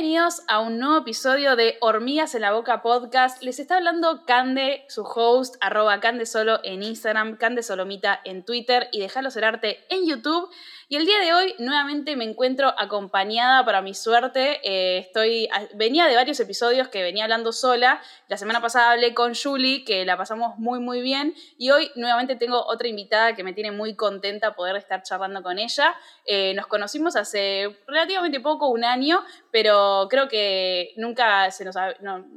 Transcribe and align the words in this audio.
Bienvenidos 0.00 0.40
a 0.48 0.60
un 0.60 0.78
nuevo 0.78 0.96
episodio 0.96 1.56
de 1.56 1.76
Hormigas 1.82 2.34
en 2.34 2.40
la 2.40 2.52
Boca 2.52 2.80
Podcast. 2.80 3.42
Les 3.42 3.58
está 3.58 3.76
hablando 3.76 4.24
Cande, 4.24 4.86
su 4.88 5.02
host, 5.02 5.56
arroba 5.60 6.00
Cande 6.00 6.24
en 6.64 6.82
Instagram, 6.82 7.36
Cande 7.36 7.62
Solomita 7.62 8.18
en 8.24 8.42
Twitter 8.42 8.88
y 8.92 9.00
Déjalo 9.00 9.30
Ser 9.30 9.44
Arte 9.44 9.84
en 9.90 10.06
YouTube. 10.08 10.48
Y 10.88 10.96
el 10.96 11.06
día 11.06 11.20
de 11.20 11.32
hoy 11.34 11.54
nuevamente 11.58 12.16
me 12.16 12.24
encuentro 12.24 12.74
acompañada 12.76 13.64
para 13.64 13.80
mi 13.82 13.94
suerte. 13.94 14.58
Eh, 14.64 14.98
estoy, 14.98 15.48
venía 15.74 16.06
de 16.06 16.16
varios 16.16 16.40
episodios 16.40 16.88
que 16.88 17.02
venía 17.02 17.24
hablando 17.24 17.52
sola. 17.52 18.00
La 18.26 18.36
semana 18.36 18.60
pasada 18.60 18.92
hablé 18.92 19.14
con 19.14 19.34
Julie, 19.34 19.84
que 19.84 20.04
la 20.04 20.16
pasamos 20.16 20.58
muy 20.58 20.80
muy 20.80 21.00
bien. 21.00 21.34
Y 21.58 21.70
hoy 21.70 21.92
nuevamente 21.94 22.34
tengo 22.34 22.64
otra 22.66 22.88
invitada 22.88 23.36
que 23.36 23.44
me 23.44 23.52
tiene 23.52 23.70
muy 23.70 23.94
contenta 23.94 24.56
poder 24.56 24.74
estar 24.76 25.04
charlando 25.04 25.44
con 25.44 25.60
ella. 25.60 25.94
Eh, 26.24 26.54
nos 26.54 26.66
conocimos 26.66 27.14
hace 27.14 27.78
relativamente 27.86 28.40
poco, 28.40 28.68
un 28.68 28.82
año, 28.82 29.22
pero 29.52 29.89
creo 30.10 30.28
que 30.28 30.92
nunca 30.96 31.50
se 31.50 31.64
nos, 31.64 31.76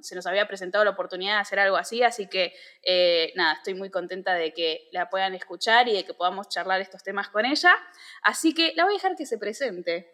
se 0.01 0.15
nos 0.15 0.25
había 0.25 0.47
presentado 0.47 0.83
la 0.83 0.91
oportunidad 0.91 1.35
de 1.35 1.41
hacer 1.41 1.59
algo 1.59 1.77
así. 1.77 2.03
Así 2.03 2.27
que 2.27 2.53
eh, 2.83 3.31
nada, 3.35 3.53
estoy 3.53 3.73
muy 3.73 3.89
contenta 3.89 4.33
de 4.33 4.53
que 4.53 4.89
la 4.91 5.09
puedan 5.09 5.33
escuchar 5.35 5.87
y 5.87 5.93
de 5.93 6.05
que 6.05 6.13
podamos 6.13 6.49
charlar 6.49 6.81
estos 6.81 7.03
temas 7.03 7.29
con 7.29 7.45
ella. 7.45 7.73
Así 8.21 8.53
que 8.53 8.73
la 8.75 8.85
voy 8.85 8.93
a 8.93 8.97
dejar 8.97 9.15
que 9.15 9.25
se 9.25 9.37
presente. 9.37 10.11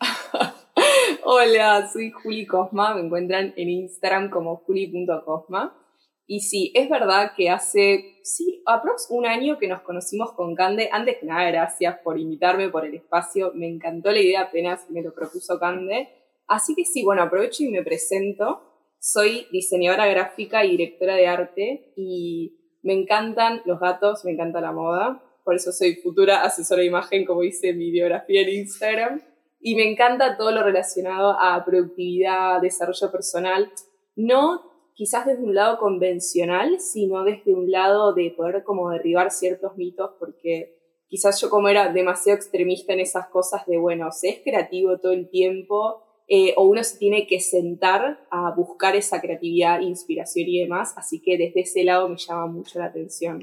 Hola, 1.24 1.88
soy 1.92 2.10
Juli 2.10 2.46
Cosma, 2.46 2.94
me 2.94 3.00
encuentran 3.00 3.54
en 3.56 3.68
Instagram 3.68 4.30
como 4.30 4.56
juli.cosma. 4.56 5.82
Y 6.28 6.40
sí, 6.40 6.72
es 6.74 6.88
verdad 6.88 7.32
que 7.36 7.50
hace, 7.50 8.18
sí, 8.24 8.62
aprox 8.66 9.06
un 9.10 9.26
año 9.26 9.58
que 9.58 9.68
nos 9.68 9.82
conocimos 9.82 10.32
con 10.32 10.56
Cande. 10.56 10.88
Antes 10.90 11.18
que 11.18 11.26
nada, 11.26 11.48
gracias 11.50 11.98
por 12.02 12.18
invitarme, 12.18 12.68
por 12.68 12.84
el 12.84 12.94
espacio. 12.94 13.52
Me 13.54 13.68
encantó 13.68 14.10
la 14.10 14.20
idea 14.20 14.42
apenas 14.42 14.90
me 14.90 15.02
lo 15.02 15.14
propuso 15.14 15.60
Cande. 15.60 16.08
Así 16.46 16.74
que 16.74 16.84
sí, 16.84 17.02
bueno, 17.04 17.22
aprovecho 17.22 17.64
y 17.64 17.70
me 17.70 17.82
presento. 17.82 18.62
Soy 18.98 19.46
diseñadora 19.52 20.06
gráfica 20.06 20.64
y 20.64 20.72
directora 20.72 21.14
de 21.14 21.26
arte 21.26 21.92
y 21.96 22.78
me 22.82 22.92
encantan 22.92 23.62
los 23.64 23.80
gatos, 23.80 24.24
me 24.24 24.32
encanta 24.32 24.60
la 24.60 24.72
moda 24.72 25.22
por 25.46 25.54
eso 25.54 25.70
soy 25.70 25.94
futura 25.94 26.42
asesora 26.42 26.80
de 26.80 26.88
imagen, 26.88 27.24
como 27.24 27.42
dice 27.42 27.72
mi 27.72 27.92
biografía 27.92 28.42
en 28.42 28.48
Instagram. 28.48 29.22
Y 29.60 29.76
me 29.76 29.88
encanta 29.88 30.36
todo 30.36 30.50
lo 30.50 30.64
relacionado 30.64 31.36
a 31.40 31.64
productividad, 31.64 32.60
desarrollo 32.60 33.12
personal, 33.12 33.70
no 34.16 34.62
quizás 34.94 35.24
desde 35.24 35.44
un 35.44 35.54
lado 35.54 35.78
convencional, 35.78 36.80
sino 36.80 37.22
desde 37.22 37.54
un 37.54 37.70
lado 37.70 38.12
de 38.12 38.34
poder 38.36 38.64
como 38.64 38.90
derribar 38.90 39.30
ciertos 39.30 39.76
mitos, 39.76 40.10
porque 40.18 40.80
quizás 41.06 41.40
yo 41.40 41.48
como 41.48 41.68
era 41.68 41.92
demasiado 41.92 42.36
extremista 42.36 42.92
en 42.92 43.00
esas 43.00 43.28
cosas 43.28 43.64
de, 43.66 43.78
bueno, 43.78 44.10
se 44.10 44.30
es 44.30 44.40
creativo 44.42 44.98
todo 44.98 45.12
el 45.12 45.30
tiempo, 45.30 46.02
eh, 46.28 46.54
o 46.56 46.64
uno 46.64 46.82
se 46.82 46.98
tiene 46.98 47.26
que 47.26 47.40
sentar 47.40 48.26
a 48.30 48.50
buscar 48.50 48.96
esa 48.96 49.20
creatividad, 49.20 49.80
inspiración 49.80 50.48
y 50.48 50.60
demás, 50.60 50.94
así 50.96 51.20
que 51.20 51.38
desde 51.38 51.60
ese 51.60 51.84
lado 51.84 52.08
me 52.08 52.16
llama 52.16 52.46
mucho 52.46 52.78
la 52.78 52.86
atención. 52.86 53.42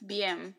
Bien, 0.00 0.54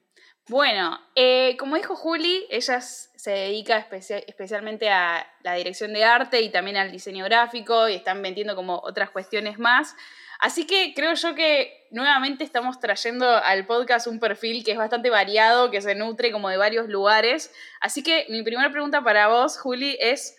bueno, 0.52 0.99
eh, 1.15 1.55
como 1.57 1.77
dijo 1.77 1.95
Juli, 1.95 2.45
ella 2.49 2.81
se 2.81 3.31
dedica 3.31 3.87
especialmente 4.27 4.89
a 4.89 5.25
la 5.43 5.53
dirección 5.53 5.93
de 5.93 6.03
arte 6.03 6.41
y 6.41 6.49
también 6.49 6.77
al 6.77 6.91
diseño 6.91 7.23
gráfico 7.25 7.87
y 7.87 7.93
están 7.93 8.21
vendiendo 8.21 8.55
como 8.55 8.79
otras 8.83 9.11
cuestiones 9.11 9.59
más. 9.59 9.95
Así 10.41 10.65
que 10.65 10.93
creo 10.95 11.13
yo 11.13 11.35
que 11.35 11.87
nuevamente 11.91 12.43
estamos 12.43 12.79
trayendo 12.79 13.29
al 13.29 13.67
podcast 13.67 14.07
un 14.07 14.19
perfil 14.19 14.63
que 14.63 14.71
es 14.71 14.77
bastante 14.77 15.11
variado, 15.11 15.69
que 15.69 15.81
se 15.81 15.93
nutre 15.93 16.31
como 16.31 16.49
de 16.49 16.57
varios 16.57 16.89
lugares. 16.89 17.53
Así 17.80 18.02
que 18.02 18.25
mi 18.27 18.41
primera 18.41 18.71
pregunta 18.71 19.03
para 19.03 19.27
vos, 19.27 19.59
Juli, 19.59 19.95
es, 20.02 20.36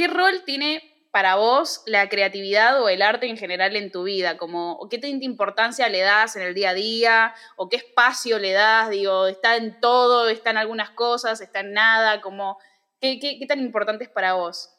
¿qué 0.00 0.06
rol 0.06 0.44
tiene 0.46 0.80
para 1.10 1.36
vos 1.36 1.82
la 1.84 2.08
creatividad 2.08 2.82
o 2.82 2.88
el 2.88 3.02
arte 3.02 3.26
en 3.26 3.36
general 3.36 3.76
en 3.76 3.92
tu 3.92 4.04
vida? 4.04 4.38
Como, 4.38 4.88
¿Qué 4.88 4.96
tanta 4.96 5.26
importancia 5.26 5.90
le 5.90 6.00
das 6.00 6.36
en 6.36 6.42
el 6.42 6.54
día 6.54 6.70
a 6.70 6.74
día? 6.74 7.34
¿O 7.56 7.68
qué 7.68 7.76
espacio 7.76 8.38
le 8.38 8.52
das? 8.52 8.88
Digo, 8.88 9.26
¿está 9.26 9.58
en 9.58 9.78
todo? 9.78 10.30
¿Está 10.30 10.52
en 10.52 10.56
algunas 10.56 10.88
cosas? 10.88 11.42
¿Está 11.42 11.60
en 11.60 11.74
nada? 11.74 12.22
Como, 12.22 12.56
¿qué, 12.98 13.18
qué, 13.20 13.46
tan 13.46 13.60
importante 13.60 14.04
es 14.04 14.10
para 14.10 14.32
vos? 14.32 14.70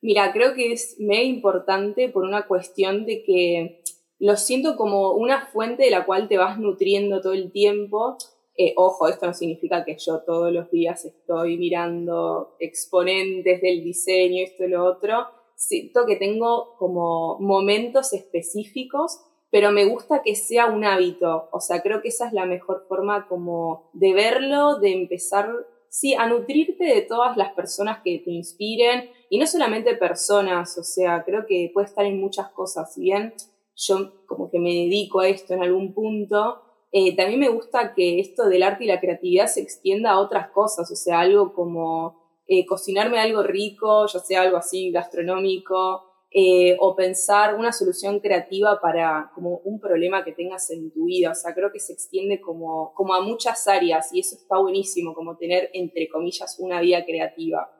Mira, 0.00 0.32
creo 0.32 0.54
que 0.54 0.74
es 0.74 0.94
mega 1.00 1.24
importante 1.24 2.08
por 2.08 2.22
una 2.22 2.46
cuestión 2.46 3.06
de 3.06 3.24
que 3.24 3.82
lo 4.20 4.36
siento 4.36 4.76
como 4.76 5.10
una 5.10 5.46
fuente 5.46 5.82
de 5.82 5.90
la 5.90 6.06
cual 6.06 6.28
te 6.28 6.38
vas 6.38 6.56
nutriendo 6.56 7.20
todo 7.20 7.32
el 7.32 7.50
tiempo. 7.50 8.16
Eh, 8.62 8.74
ojo, 8.76 9.08
esto 9.08 9.24
no 9.24 9.32
significa 9.32 9.86
que 9.86 9.96
yo 9.96 10.20
todos 10.20 10.52
los 10.52 10.70
días 10.70 11.06
estoy 11.06 11.56
mirando 11.56 12.56
exponentes 12.58 13.62
del 13.62 13.82
diseño, 13.82 14.44
esto 14.44 14.64
y 14.64 14.68
lo 14.68 14.84
otro. 14.84 15.28
Siento 15.54 16.04
que 16.04 16.16
tengo 16.16 16.76
como 16.76 17.38
momentos 17.38 18.12
específicos, 18.12 19.18
pero 19.50 19.72
me 19.72 19.86
gusta 19.86 20.20
que 20.22 20.34
sea 20.34 20.66
un 20.66 20.84
hábito. 20.84 21.48
O 21.52 21.60
sea, 21.60 21.80
creo 21.80 22.02
que 22.02 22.08
esa 22.08 22.26
es 22.26 22.34
la 22.34 22.44
mejor 22.44 22.84
forma 22.86 23.28
como 23.28 23.88
de 23.94 24.12
verlo, 24.12 24.78
de 24.78 24.92
empezar, 24.92 25.48
sí, 25.88 26.12
a 26.12 26.26
nutrirte 26.26 26.84
de 26.84 27.00
todas 27.00 27.38
las 27.38 27.54
personas 27.54 28.02
que 28.04 28.18
te 28.18 28.30
inspiren. 28.30 29.08
Y 29.30 29.38
no 29.38 29.46
solamente 29.46 29.96
personas, 29.96 30.76
o 30.76 30.82
sea, 30.82 31.24
creo 31.24 31.46
que 31.46 31.70
puede 31.72 31.86
estar 31.86 32.04
en 32.04 32.20
muchas 32.20 32.50
cosas. 32.50 32.92
Si 32.92 33.00
bien 33.00 33.32
yo 33.74 34.26
como 34.26 34.50
que 34.50 34.58
me 34.58 34.74
dedico 34.74 35.20
a 35.20 35.28
esto 35.28 35.54
en 35.54 35.62
algún 35.62 35.94
punto, 35.94 36.69
eh, 36.92 37.14
también 37.14 37.38
me 37.38 37.48
gusta 37.48 37.94
que 37.94 38.18
esto 38.18 38.48
del 38.48 38.64
arte 38.64 38.84
y 38.84 38.88
la 38.88 39.00
creatividad 39.00 39.46
se 39.46 39.60
extienda 39.60 40.10
a 40.10 40.20
otras 40.20 40.50
cosas, 40.50 40.90
o 40.90 40.96
sea, 40.96 41.20
algo 41.20 41.52
como 41.52 42.40
eh, 42.48 42.66
cocinarme 42.66 43.20
algo 43.20 43.44
rico, 43.44 44.06
ya 44.06 44.18
sea 44.18 44.42
algo 44.42 44.56
así 44.56 44.90
gastronómico, 44.90 46.04
eh, 46.32 46.76
o 46.80 46.96
pensar 46.96 47.54
una 47.54 47.72
solución 47.72 48.18
creativa 48.18 48.80
para 48.80 49.30
como 49.34 49.58
un 49.58 49.80
problema 49.80 50.24
que 50.24 50.32
tengas 50.32 50.70
en 50.70 50.92
tu 50.92 51.04
vida. 51.04 51.30
O 51.30 51.34
sea, 51.34 51.54
creo 51.54 51.70
que 51.72 51.78
se 51.78 51.92
extiende 51.92 52.40
como, 52.40 52.92
como 52.94 53.14
a 53.14 53.20
muchas 53.20 53.68
áreas 53.68 54.12
y 54.12 54.20
eso 54.20 54.36
está 54.36 54.58
buenísimo, 54.58 55.14
como 55.14 55.36
tener, 55.36 55.70
entre 55.72 56.08
comillas, 56.08 56.56
una 56.58 56.80
vida 56.80 57.04
creativa. 57.04 57.70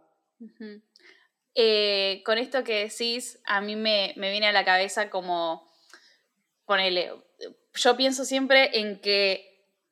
con 2.24 2.38
esto 2.38 2.62
que 2.62 2.88
decís, 2.88 3.40
a 3.44 3.60
mí 3.60 3.74
me, 3.74 4.14
me 4.16 4.30
viene 4.30 4.46
a 4.46 4.52
la 4.52 4.64
cabeza 4.64 5.10
como, 5.10 5.68
ponele, 6.64 7.10
yo 7.74 7.96
pienso 7.96 8.24
siempre 8.24 8.80
en 8.80 9.00
que 9.00 9.50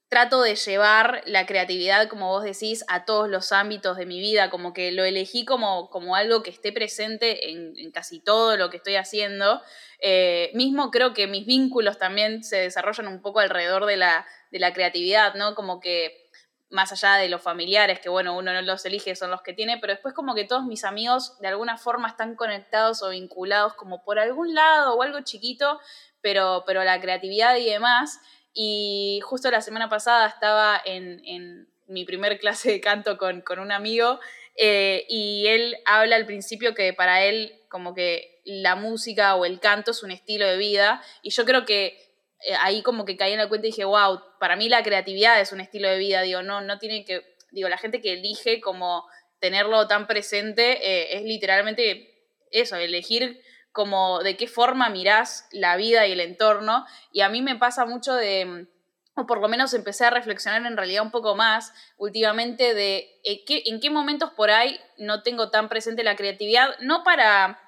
trato 0.09 0.41
de 0.41 0.56
llevar 0.56 1.22
la 1.27 1.44
creatividad, 1.44 2.09
como 2.09 2.28
vos 2.28 2.43
decís, 2.43 2.84
a 2.89 3.05
todos 3.05 3.28
los 3.28 3.53
ámbitos 3.53 3.97
de 3.99 4.06
mi 4.06 4.21
vida, 4.21 4.49
como 4.49 4.72
que 4.72 4.91
lo 4.91 5.05
elegí 5.05 5.44
como, 5.44 5.91
como 5.91 6.17
algo 6.17 6.43
que 6.43 6.50
esté 6.50 6.72
presente 6.72 7.50
en, 7.50 7.91
casi 7.93 8.21
todo 8.21 8.56
lo 8.56 8.71
que 8.71 8.78
estoy 8.78 8.97
haciendo. 8.97 9.61
Eh, 10.00 10.50
mismo 10.55 10.91
creo 10.91 11.12
que 11.12 11.27
mis 11.27 11.47
vínculos 11.47 11.99
también 11.99 12.43
se 12.43 12.56
desarrollan 12.56 13.09
un 13.09 13.21
poco 13.21 13.41
alrededor 13.41 13.84
de 13.84 13.99
la, 13.99 14.27
de 14.50 14.59
la 14.59 14.72
creatividad, 14.72 15.34
¿no? 15.34 15.55
Como 15.55 15.78
que 15.78 16.28
más 16.71 16.93
allá 16.93 17.15
de 17.15 17.28
los 17.28 17.43
familiares, 17.43 18.00
que 18.00 18.09
bueno, 18.09 18.37
uno 18.37 18.53
no 18.53 18.62
los 18.62 18.84
elige, 18.84 19.17
son 19.17 19.31
los 19.31 19.43
que 19.43 19.55
tiene, 19.55 19.78
pero 19.78 19.93
después 19.93 20.15
como 20.15 20.34
que 20.34 20.44
todos 20.44 20.65
mis 20.65 20.84
amigos 20.84 21.38
de 21.41 21.49
alguna 21.49 21.78
forma 21.78 22.09
están 22.09 22.34
conectados 22.34 23.03
o 23.03 23.11
vinculados 23.11 23.75
como 23.75 24.05
por 24.05 24.19
algún 24.19 24.55
lado 24.55 24.94
o 24.94 25.03
algo 25.03 25.21
chiquito 25.22 25.81
pero, 26.21 26.65
pero 26.67 26.84
la 26.84 27.01
creatividad 27.01 27.56
y 27.56 27.67
demás. 27.67 28.21
Y 28.55 29.21
justo 29.23 29.51
la 29.51 29.61
semana 29.61 29.89
pasada 29.89 30.27
estaba 30.27 30.81
en, 30.84 31.69
mi 31.87 32.05
primer 32.05 32.39
clase 32.39 32.71
de 32.71 32.81
canto 32.81 33.17
con, 33.17 33.43
un 33.59 33.73
amigo 33.73 34.21
eh, 34.56 35.06
y 35.09 35.47
él 35.47 35.77
habla 35.87 36.17
al 36.17 36.27
principio 36.27 36.75
que 36.75 36.93
para 36.93 37.25
él 37.25 37.55
como 37.71 37.95
que 37.95 38.43
la 38.45 38.75
música 38.75 39.37
o 39.37 39.47
el 39.47 39.59
canto 39.59 39.93
es 39.93 40.03
un 40.03 40.11
estilo 40.11 40.47
de 40.47 40.59
vida 40.59 41.03
y 41.23 41.31
yo 41.31 41.47
creo 41.47 41.65
que 41.65 42.09
eh, 42.41 42.55
ahí 42.61 42.82
como 42.82 43.05
que 43.05 43.17
caí 43.17 43.32
en 43.32 43.38
la 43.38 43.49
cuenta 43.49 43.67
y 43.67 43.71
dije, 43.71 43.85
wow, 43.85 44.21
para 44.38 44.56
mí 44.56 44.69
la 44.69 44.82
creatividad 44.82 45.41
es 45.41 45.53
un 45.53 45.61
estilo 45.61 45.88
de 45.88 45.99
vida, 45.99 46.23
digo, 46.23 46.43
no, 46.43 46.61
no 46.61 46.79
tiene 46.79 47.05
que, 47.05 47.25
digo, 47.50 47.69
la 47.69 47.79
gente 47.79 48.00
que 48.00 48.12
elige 48.12 48.61
como 48.61 49.06
tenerlo 49.41 49.87
tan 49.87 50.06
presente 50.06 50.79
eh, 50.82 51.17
es 51.17 51.23
literalmente 51.23 52.14
eso, 52.50 52.76
elegir 52.76 53.41
como 53.78 54.25
de 54.25 54.36
qué 54.36 54.48
forma 54.48 54.88
mirás 54.88 55.46
la 55.52 55.76
vida 55.76 56.04
y 56.04 56.10
el 56.10 56.19
entorno. 56.19 56.84
Y 57.12 57.20
a 57.20 57.28
mí 57.28 57.42
me 57.42 57.54
pasa 57.54 57.86
mucho 57.86 58.12
de, 58.12 58.66
o 59.14 59.25
por 59.25 59.40
lo 59.40 59.46
menos 59.46 59.72
empecé 59.72 60.04
a 60.04 60.10
reflexionar 60.10 60.66
en 60.66 60.76
realidad 60.76 61.04
un 61.04 61.12
poco 61.12 61.36
más 61.36 61.72
últimamente 61.96 62.75
de 62.75 63.20
eh, 63.22 63.44
en 63.46 63.78
qué 63.78 63.90
momentos 63.90 64.32
por 64.32 64.50
ahí 64.50 64.80
no 64.96 65.22
tengo 65.22 65.50
tan 65.50 65.69
presente 65.69 66.02
la 66.02 66.16
creatividad, 66.16 66.70
no 66.80 67.04
para 67.04 67.60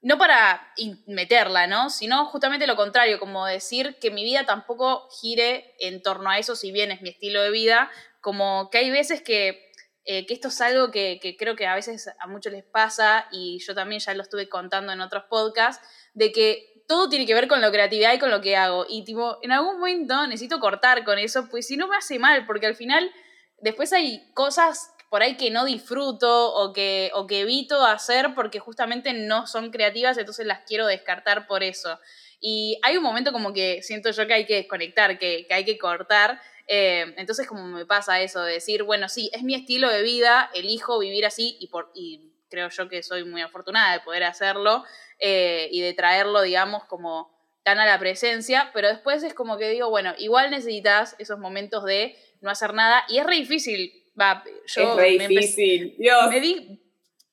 no 0.00 0.16
para 0.16 0.72
meterla, 1.06 1.66
¿no? 1.66 1.90
Sino 1.90 2.24
justamente 2.24 2.66
lo 2.66 2.74
contrario, 2.74 3.20
como 3.20 3.44
decir 3.44 3.98
que 4.00 4.10
mi 4.10 4.24
vida 4.24 4.46
tampoco 4.46 5.06
gire 5.20 5.74
en 5.80 6.02
torno 6.02 6.30
a 6.30 6.38
eso, 6.38 6.56
si 6.56 6.72
bien 6.72 6.90
es 6.92 7.02
mi 7.02 7.10
estilo 7.10 7.42
de 7.42 7.50
vida, 7.50 7.90
como 8.22 8.70
que 8.70 8.78
hay 8.78 8.90
veces 8.90 9.20
que 9.20 9.70
eh, 10.04 10.26
que 10.26 10.34
esto 10.34 10.48
es 10.48 10.60
algo 10.60 10.90
que, 10.90 11.18
creo 11.38 11.56
que 11.56 11.66
a 11.66 11.74
veces 11.74 12.10
a 12.18 12.26
muchos 12.26 12.52
les 12.52 12.64
pasa 12.64 13.26
y 13.30 13.58
yo 13.60 13.74
también 13.74 14.00
ya 14.00 14.14
lo 14.14 14.22
estuve 14.22 14.48
contando 14.48 14.92
en 14.92 15.00
otros 15.00 15.24
podcasts, 15.28 15.86
de 16.14 16.32
que 16.32 16.84
todo 16.88 17.08
tiene 17.08 17.26
que 17.26 17.34
ver 17.34 17.48
con 17.48 17.60
la 17.60 17.70
creatividad 17.70 18.12
y 18.12 18.18
con 18.18 18.30
lo 18.30 18.40
que 18.40 18.56
hago. 18.56 18.84
Y 18.88 19.04
tipo, 19.04 19.38
en 19.42 19.52
algún 19.52 19.78
momento 19.78 20.26
necesito 20.26 20.60
cortar 20.60 21.04
con 21.04 21.18
eso, 21.18 21.48
pues 21.50 21.66
si 21.66 21.76
no 21.76 21.88
me 21.88 21.96
hace 21.96 22.18
mal, 22.18 22.46
porque 22.46 22.66
al 22.66 22.74
final 22.74 23.10
después 23.58 23.92
hay 23.92 24.32
cosas 24.34 24.92
por 25.08 25.22
ahí 25.22 25.36
que 25.36 25.50
no 25.50 25.66
disfruto 25.66 26.54
o 26.54 26.72
que, 26.72 27.10
o 27.14 27.26
que 27.26 27.40
evito 27.40 27.84
hacer 27.84 28.34
porque 28.34 28.60
justamente 28.60 29.12
no 29.12 29.46
son 29.46 29.70
creativas, 29.70 30.16
entonces 30.16 30.46
las 30.46 30.60
quiero 30.66 30.86
descartar 30.86 31.46
por 31.46 31.62
eso. 31.62 31.98
Y 32.40 32.80
hay 32.82 32.96
un 32.96 33.04
momento 33.04 33.30
como 33.30 33.52
que 33.52 33.82
siento 33.82 34.10
yo 34.10 34.26
que 34.26 34.34
hay 34.34 34.46
que 34.46 34.56
desconectar, 34.56 35.18
que, 35.18 35.46
hay 35.48 35.64
que 35.64 35.78
cortar. 35.78 36.40
Eh, 36.66 37.14
entonces 37.16 37.46
como 37.46 37.66
me 37.66 37.86
pasa 37.86 38.20
eso 38.20 38.42
de 38.42 38.54
decir, 38.54 38.82
bueno, 38.82 39.08
sí, 39.08 39.30
es 39.32 39.42
mi 39.42 39.54
estilo 39.54 39.90
de 39.90 40.02
vida, 40.02 40.50
elijo 40.54 40.98
vivir 40.98 41.26
así 41.26 41.56
y, 41.60 41.68
por, 41.68 41.90
y 41.94 42.32
creo 42.48 42.68
yo 42.68 42.88
que 42.88 43.02
soy 43.02 43.24
muy 43.24 43.42
afortunada 43.42 43.92
de 43.92 44.00
poder 44.00 44.24
hacerlo 44.24 44.84
eh, 45.18 45.68
y 45.72 45.80
de 45.80 45.94
traerlo, 45.94 46.42
digamos, 46.42 46.84
como 46.84 47.32
tan 47.62 47.78
a 47.78 47.86
la 47.86 47.98
presencia, 47.98 48.70
pero 48.74 48.88
después 48.88 49.22
es 49.22 49.34
como 49.34 49.56
que 49.56 49.68
digo, 49.68 49.88
bueno, 49.88 50.14
igual 50.18 50.50
necesitas 50.50 51.14
esos 51.18 51.38
momentos 51.38 51.84
de 51.84 52.16
no 52.40 52.50
hacer 52.50 52.74
nada 52.74 53.04
y 53.08 53.18
es 53.18 53.26
re 53.26 53.36
difícil. 53.36 53.92
Va, 54.20 54.44
yo 54.66 54.90
es 54.90 54.96
re 54.96 55.10
difícil, 55.18 55.94
Dios. 55.98 56.30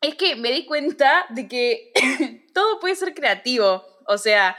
es 0.02 0.16
que 0.16 0.36
me 0.36 0.52
di 0.52 0.66
cuenta 0.66 1.26
de 1.30 1.48
que 1.48 1.92
todo 2.54 2.80
puede 2.80 2.96
ser 2.96 3.14
creativo, 3.14 3.84
o 4.08 4.18
sea, 4.18 4.56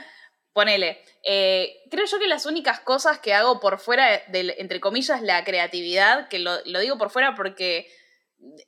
ponele. 0.52 1.02
Eh, 1.22 1.82
creo 1.90 2.06
yo 2.06 2.18
que 2.18 2.26
las 2.26 2.46
únicas 2.46 2.80
cosas 2.80 3.18
que 3.18 3.34
hago 3.34 3.60
por 3.60 3.78
fuera 3.78 4.22
de, 4.28 4.54
entre 4.58 4.80
comillas, 4.80 5.22
la 5.22 5.44
creatividad, 5.44 6.28
que 6.28 6.38
lo, 6.38 6.60
digo 6.64 6.98
por 6.98 7.10
fuera 7.10 7.34
porque 7.34 7.88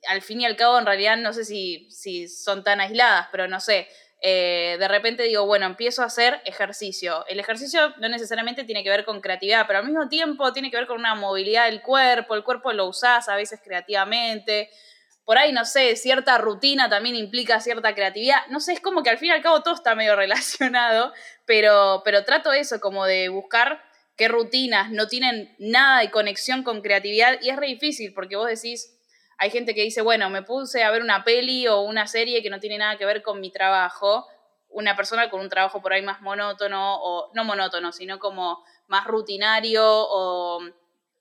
al 0.08 0.22
fin 0.22 0.40
y 0.40 0.46
al 0.46 0.56
cabo 0.56 0.78
en 0.78 0.86
realidad 0.86 1.16
no 1.16 1.32
sé 1.32 1.44
si, 1.44 1.90
si 1.90 2.28
son 2.28 2.62
tan 2.62 2.80
aisladas, 2.80 3.28
pero 3.32 3.48
no 3.48 3.58
sé, 3.58 3.88
eh, 4.24 4.76
de 4.78 4.86
repente 4.86 5.24
digo, 5.24 5.46
bueno, 5.46 5.66
empiezo 5.66 6.02
a 6.02 6.06
hacer 6.06 6.40
ejercicio. 6.44 7.26
El 7.26 7.40
ejercicio 7.40 7.92
no 7.98 8.08
necesariamente 8.08 8.62
tiene 8.62 8.84
que 8.84 8.90
ver 8.90 9.04
con 9.04 9.20
creatividad, 9.20 9.66
pero 9.66 9.80
al 9.80 9.84
mismo 9.84 10.08
tiempo 10.08 10.52
tiene 10.52 10.70
que 10.70 10.76
ver 10.76 10.86
con 10.86 11.00
una 11.00 11.16
movilidad 11.16 11.66
del 11.66 11.82
cuerpo, 11.82 12.36
el 12.36 12.44
cuerpo 12.44 12.72
lo 12.72 12.86
usás 12.86 13.28
a 13.28 13.34
veces 13.34 13.60
creativamente. 13.64 14.70
Por 15.24 15.38
ahí, 15.38 15.52
no 15.52 15.64
sé, 15.64 15.96
cierta 15.96 16.38
rutina 16.38 16.88
también 16.88 17.14
implica 17.14 17.60
cierta 17.60 17.94
creatividad. 17.94 18.46
No 18.48 18.60
sé, 18.60 18.72
es 18.72 18.80
como 18.80 19.02
que 19.02 19.10
al 19.10 19.18
fin 19.18 19.28
y 19.28 19.32
al 19.32 19.42
cabo 19.42 19.62
todo 19.62 19.74
está 19.74 19.94
medio 19.94 20.16
relacionado, 20.16 21.12
pero, 21.46 22.02
pero 22.04 22.24
trato 22.24 22.52
eso, 22.52 22.80
como 22.80 23.04
de 23.04 23.28
buscar 23.28 23.82
qué 24.16 24.28
rutinas 24.28 24.90
no 24.90 25.06
tienen 25.08 25.54
nada 25.58 26.00
de 26.00 26.10
conexión 26.10 26.62
con 26.62 26.82
creatividad 26.82 27.38
y 27.40 27.48
es 27.48 27.56
re 27.56 27.68
difícil 27.68 28.12
porque 28.12 28.36
vos 28.36 28.46
decís, 28.46 28.98
hay 29.38 29.50
gente 29.50 29.74
que 29.74 29.82
dice, 29.82 30.02
bueno, 30.02 30.30
me 30.30 30.42
puse 30.42 30.84
a 30.84 30.90
ver 30.92 31.02
una 31.02 31.24
peli 31.24 31.66
o 31.66 31.80
una 31.80 32.06
serie 32.06 32.42
que 32.42 32.50
no 32.50 32.60
tiene 32.60 32.78
nada 32.78 32.96
que 32.96 33.04
ver 33.04 33.22
con 33.22 33.40
mi 33.40 33.50
trabajo. 33.50 34.26
Una 34.68 34.94
persona 34.94 35.30
con 35.30 35.40
un 35.40 35.48
trabajo 35.48 35.82
por 35.82 35.92
ahí 35.92 36.02
más 36.02 36.20
monótono, 36.20 36.96
o 37.02 37.30
no 37.34 37.44
monótono, 37.44 37.90
sino 37.90 38.20
como 38.20 38.62
más 38.86 39.04
rutinario 39.06 39.84
o, 39.84 40.60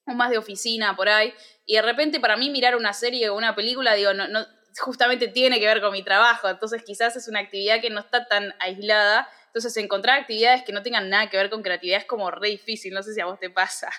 más 0.06 0.30
de 0.30 0.38
oficina 0.38 0.96
por 0.96 1.10
ahí. 1.10 1.34
Y 1.66 1.76
de 1.76 1.82
repente 1.82 2.20
para 2.20 2.38
mí 2.38 2.50
mirar 2.50 2.76
una 2.76 2.94
serie 2.94 3.30
o 3.30 3.38
una 3.38 3.56
película, 3.56 3.96
digo, 3.96 4.14
no, 4.14 4.28
no, 4.28 4.46
justamente 4.80 5.28
tiene 5.28 5.60
que 5.60 5.66
ver 5.66 5.82
con 5.82 5.92
mi 5.92 6.04
trabajo. 6.04 6.48
Entonces 6.48 6.84
quizás 6.84 7.16
es 7.16 7.28
una 7.28 7.40
actividad 7.40 7.82
que 7.82 7.90
no 7.90 8.00
está 8.00 8.28
tan 8.28 8.54
aislada. 8.60 9.28
Entonces 9.48 9.76
encontrar 9.78 10.20
actividades 10.20 10.64
que 10.64 10.72
no 10.72 10.82
tengan 10.82 11.10
nada 11.10 11.30
que 11.30 11.38
ver 11.38 11.50
con 11.50 11.62
creatividad 11.62 12.00
es 12.00 12.06
como 12.06 12.32
re 12.32 12.50
difícil. 12.50 12.94
No 12.94 13.04
sé 13.04 13.14
si 13.14 13.22
a 13.22 13.26
vos 13.26 13.40
te 13.40 13.50
pasa. 13.50 13.90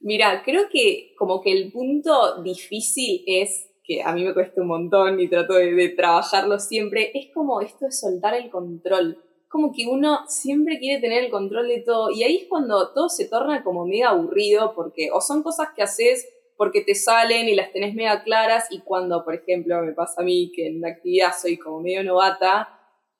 Mira, 0.00 0.42
creo 0.44 0.68
que 0.70 1.14
como 1.18 1.40
que 1.40 1.52
el 1.52 1.72
punto 1.72 2.42
difícil 2.42 3.24
es, 3.26 3.70
que 3.82 4.02
a 4.02 4.12
mí 4.12 4.24
me 4.24 4.34
cuesta 4.34 4.60
un 4.60 4.68
montón 4.68 5.20
y 5.20 5.28
trato 5.28 5.54
de, 5.54 5.88
trabajarlo 5.90 6.58
siempre, 6.58 7.12
es 7.14 7.28
como 7.32 7.60
esto 7.60 7.86
de 7.86 7.92
soltar 7.92 8.34
el 8.34 8.50
control. 8.50 9.22
Como 9.56 9.72
que 9.72 9.86
uno 9.86 10.18
siempre 10.28 10.78
quiere 10.78 11.00
tener 11.00 11.24
el 11.24 11.30
control 11.30 11.68
de 11.68 11.80
todo 11.80 12.10
y 12.10 12.24
ahí 12.24 12.36
es 12.42 12.44
cuando 12.46 12.92
todo 12.92 13.08
se 13.08 13.26
torna 13.26 13.64
como 13.64 13.86
mega 13.86 14.10
aburrido 14.10 14.74
porque 14.74 15.08
o 15.10 15.22
son 15.22 15.42
cosas 15.42 15.68
que 15.74 15.82
haces 15.82 16.28
porque 16.58 16.82
te 16.82 16.94
salen 16.94 17.48
y 17.48 17.54
las 17.54 17.72
tenés 17.72 17.94
mega 17.94 18.22
claras 18.22 18.66
y 18.68 18.80
cuando, 18.80 19.24
por 19.24 19.34
ejemplo, 19.34 19.80
me 19.80 19.94
pasa 19.94 20.20
a 20.20 20.24
mí 20.24 20.52
que 20.54 20.66
en 20.66 20.82
la 20.82 20.88
actividad 20.88 21.32
soy 21.34 21.56
como 21.56 21.80
medio 21.80 22.04
novata, 22.04 22.68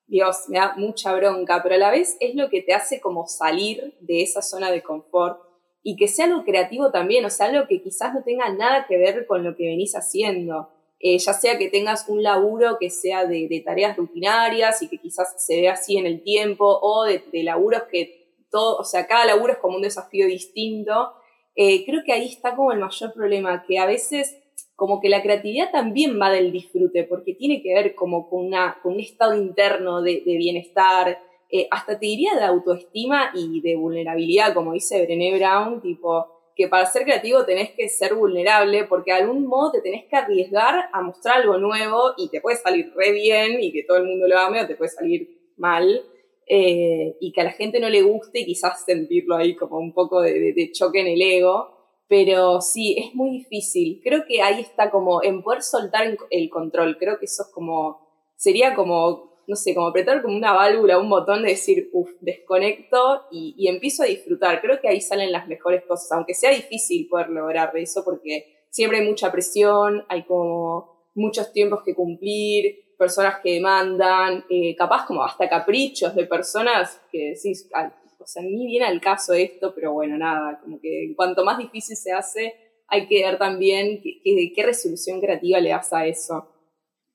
Dios, 0.06 0.50
me 0.50 0.59
da 0.59 0.75
mucha 0.77 1.15
bronca, 1.15 1.62
pero 1.62 1.77
a 1.77 1.79
la 1.79 1.91
vez 1.91 2.19
es 2.21 2.35
lo 2.35 2.50
que 2.50 2.61
te 2.61 2.75
hace 2.75 3.00
como 3.00 3.27
salir 3.27 3.97
de 4.00 4.21
esa 4.21 4.43
zona 4.43 4.71
de 4.71 4.83
confort 4.83 5.41
y 5.83 5.97
que 5.97 6.06
sea 6.06 6.27
algo 6.27 6.44
creativo 6.44 6.91
también, 6.91 7.25
o 7.25 7.31
sea, 7.31 7.47
algo 7.47 7.67
que 7.67 7.81
quizás 7.81 8.12
no 8.12 8.23
tenga 8.25 8.53
nada 8.53 8.85
que 8.87 8.99
ver 8.99 9.27
con 9.27 9.43
lo 9.43 9.56
que 9.56 9.65
venís 9.65 9.97
haciendo. 9.97 10.69
Eh, 10.99 11.19
ya 11.19 11.33
sea 11.35 11.59
que 11.59 11.69
tengas 11.69 12.09
un 12.09 12.23
laburo 12.23 12.79
que 12.81 12.91
sea 12.91 13.27
de, 13.27 13.63
tareas 13.65 13.97
rutinarias 13.97 14.83
y 14.83 14.89
que 14.89 14.99
quizás 14.99 15.35
se 15.45 15.61
vea 15.61 15.73
así 15.73 15.99
en 15.99 16.07
el 16.07 16.23
tiempo, 16.23 16.79
o 16.81 17.05
de, 17.05 17.23
laburos 17.43 17.83
que 17.91 18.35
todo, 18.51 18.79
o 18.79 18.85
sea, 18.85 19.07
cada 19.07 19.27
laburo 19.27 19.53
es 19.53 19.59
como 19.59 19.77
un 19.77 19.83
desafío 19.83 20.27
distinto. 20.27 21.13
Eh, 21.55 21.85
creo 21.85 22.03
que 22.05 22.13
ahí 22.13 22.27
está 22.27 22.57
como 22.57 22.73
el 22.73 22.79
mayor 22.79 23.13
problema, 23.13 23.65
que 23.67 23.79
a 23.79 23.87
veces 23.87 24.37
como 24.75 25.01
que 25.01 25.09
la 25.09 25.23
creatividad 25.23 25.71
también 25.71 26.21
va 26.21 26.31
del 26.31 26.53
disfrute, 26.53 27.05
porque 27.05 27.35
tiene 27.35 27.63
que 27.63 27.73
ver 27.73 27.95
como 27.95 28.29
con, 28.29 28.47
una, 28.47 28.79
con 28.83 28.95
un 28.95 29.01
estado 29.01 29.35
interno 29.35 30.03
de, 30.03 30.23
de 30.25 30.37
bienestar, 30.37 31.19
eh, 31.49 31.69
hasta 31.71 31.99
te 31.99 32.07
diría 32.07 32.35
de 32.35 32.45
autoestima 32.45 33.31
y 33.35 33.61
de 33.61 33.77
vulnerabilidad, 33.77 34.53
como 34.53 34.73
dice 34.73 35.05
Brené 35.05 35.37
Brown, 35.39 35.81
tipo, 35.81 36.36
que 36.56 36.69
para 36.69 36.87
ser 36.87 37.05
creativo 37.05 37.44
tenés 37.44 37.70
que 37.73 37.88
ser 37.88 38.14
vulnerable 38.14 38.85
porque 38.85 39.12
de 39.12 39.19
algún 39.19 39.47
modo 39.47 39.73
te 39.73 39.82
tenés 39.82 40.06
que 40.06 40.17
arriesgar 40.17 40.88
a 40.91 41.03
mostrar 41.03 41.43
algo 41.43 41.58
nuevo 41.58 42.14
y 42.17 42.31
te 42.31 42.41
puede 42.41 42.56
salir 42.56 42.93
re 42.97 43.12
bien 43.12 43.62
y 43.62 43.73
que 43.73 43.85
todo 43.85 43.99
el 43.99 44.05
mundo 44.05 44.26
lo 44.26 44.38
ame 44.38 44.62
o 44.62 44.67
te 44.67 44.75
puede 44.75 44.91
salir 44.91 45.53
mal 45.58 46.03
eh, 46.47 47.14
y 47.20 47.32
que 47.32 47.41
a 47.43 47.44
la 47.44 47.53
gente 47.53 47.79
no 47.79 47.91
le 47.91 48.00
guste 48.00 48.41
y 48.41 48.47
quizás 48.47 48.85
sentirlo 48.87 49.37
ahí 49.37 49.55
como 49.55 49.79
un 49.79 49.93
poco 49.93 50.23
de, 50.23 50.55
de 50.55 50.73
choque 50.73 51.00
en 51.00 51.08
el 51.08 51.20
ego. 51.20 51.75
Pero 52.08 52.61
sí, 52.61 52.97
es 52.97 53.14
muy 53.14 53.38
difícil. 53.38 54.00
Creo 54.02 54.25
que 54.26 54.41
ahí 54.41 54.61
está 54.61 54.91
como 54.93 55.23
en 55.25 55.43
poder 55.43 55.62
soltar 55.62 56.17
el 56.31 56.50
control. 56.50 56.97
Creo 56.99 57.19
que 57.19 57.25
eso 57.25 57.43
es 57.43 57.49
como, 57.52 58.09
sería 58.37 58.76
como 58.76 59.36
no 59.47 59.57
sé, 59.57 59.75
como 59.75 59.89
apretar 59.89 60.23
como 60.23 60.37
una 60.37 60.53
válvula, 60.53 60.99
un 60.99 61.09
botón 61.09 61.43
de 61.43 61.51
decir, 61.51 61.89
uff, 61.93 62.11
desconecto 62.21 63.27
y, 63.31 63.69
empiezo 63.69 64.03
a 64.03 64.07
disfrutar. 64.07 64.61
Creo 64.61 64.81
que 64.81 64.89
ahí 64.89 65.01
salen 65.01 65.33
las 65.33 65.47
mejores 65.47 65.85
cosas, 65.85 66.11
aunque 66.13 66.35
sea 66.35 66.51
difícil 66.51 67.09
poder 67.09 67.29
lograr 67.29 67.77
eso 67.77 68.03
porque 68.05 68.67
siempre 68.71 68.99
hay 68.99 69.07
mucha 69.07 69.31
presión, 69.31 70.05
hay 70.09 70.25
como 70.25 71.11
muchos 71.15 71.53
tiempos 71.53 71.83
que 71.85 71.95
cumplir, 71.95 72.95
personas 72.99 73.41
que 73.43 73.55
demandan, 73.55 74.45
eh, 74.51 74.75
capaz 74.77 75.07
como 75.07 75.23
hasta 75.23 75.49
caprichos 75.49 76.15
de 76.15 76.27
personas 76.27 77.01
que 77.13 77.35
decís, 77.35 77.71
o 78.19 78.27
sea, 78.27 78.43
ni 78.43 78.67
viene 78.67 78.87
al 78.87 79.00
caso 79.00 79.33
esto, 79.33 79.73
pero 79.75 79.93
bueno, 79.93 80.19
nada, 80.19 80.59
como 80.61 80.81
que 80.81 81.12
cuanto 81.15 81.45
más 81.45 81.59
difícil 81.59 81.97
se 81.97 82.12
hace, 82.12 82.55
hay 82.88 83.07
que 83.07 83.23
ver 83.23 83.38
también 83.38 84.00
qué 84.03 84.62
resolución 84.62 85.21
creativa 85.21 85.61
le 85.61 85.71
das 85.71 85.93
a 85.93 86.07
eso. 86.07 86.53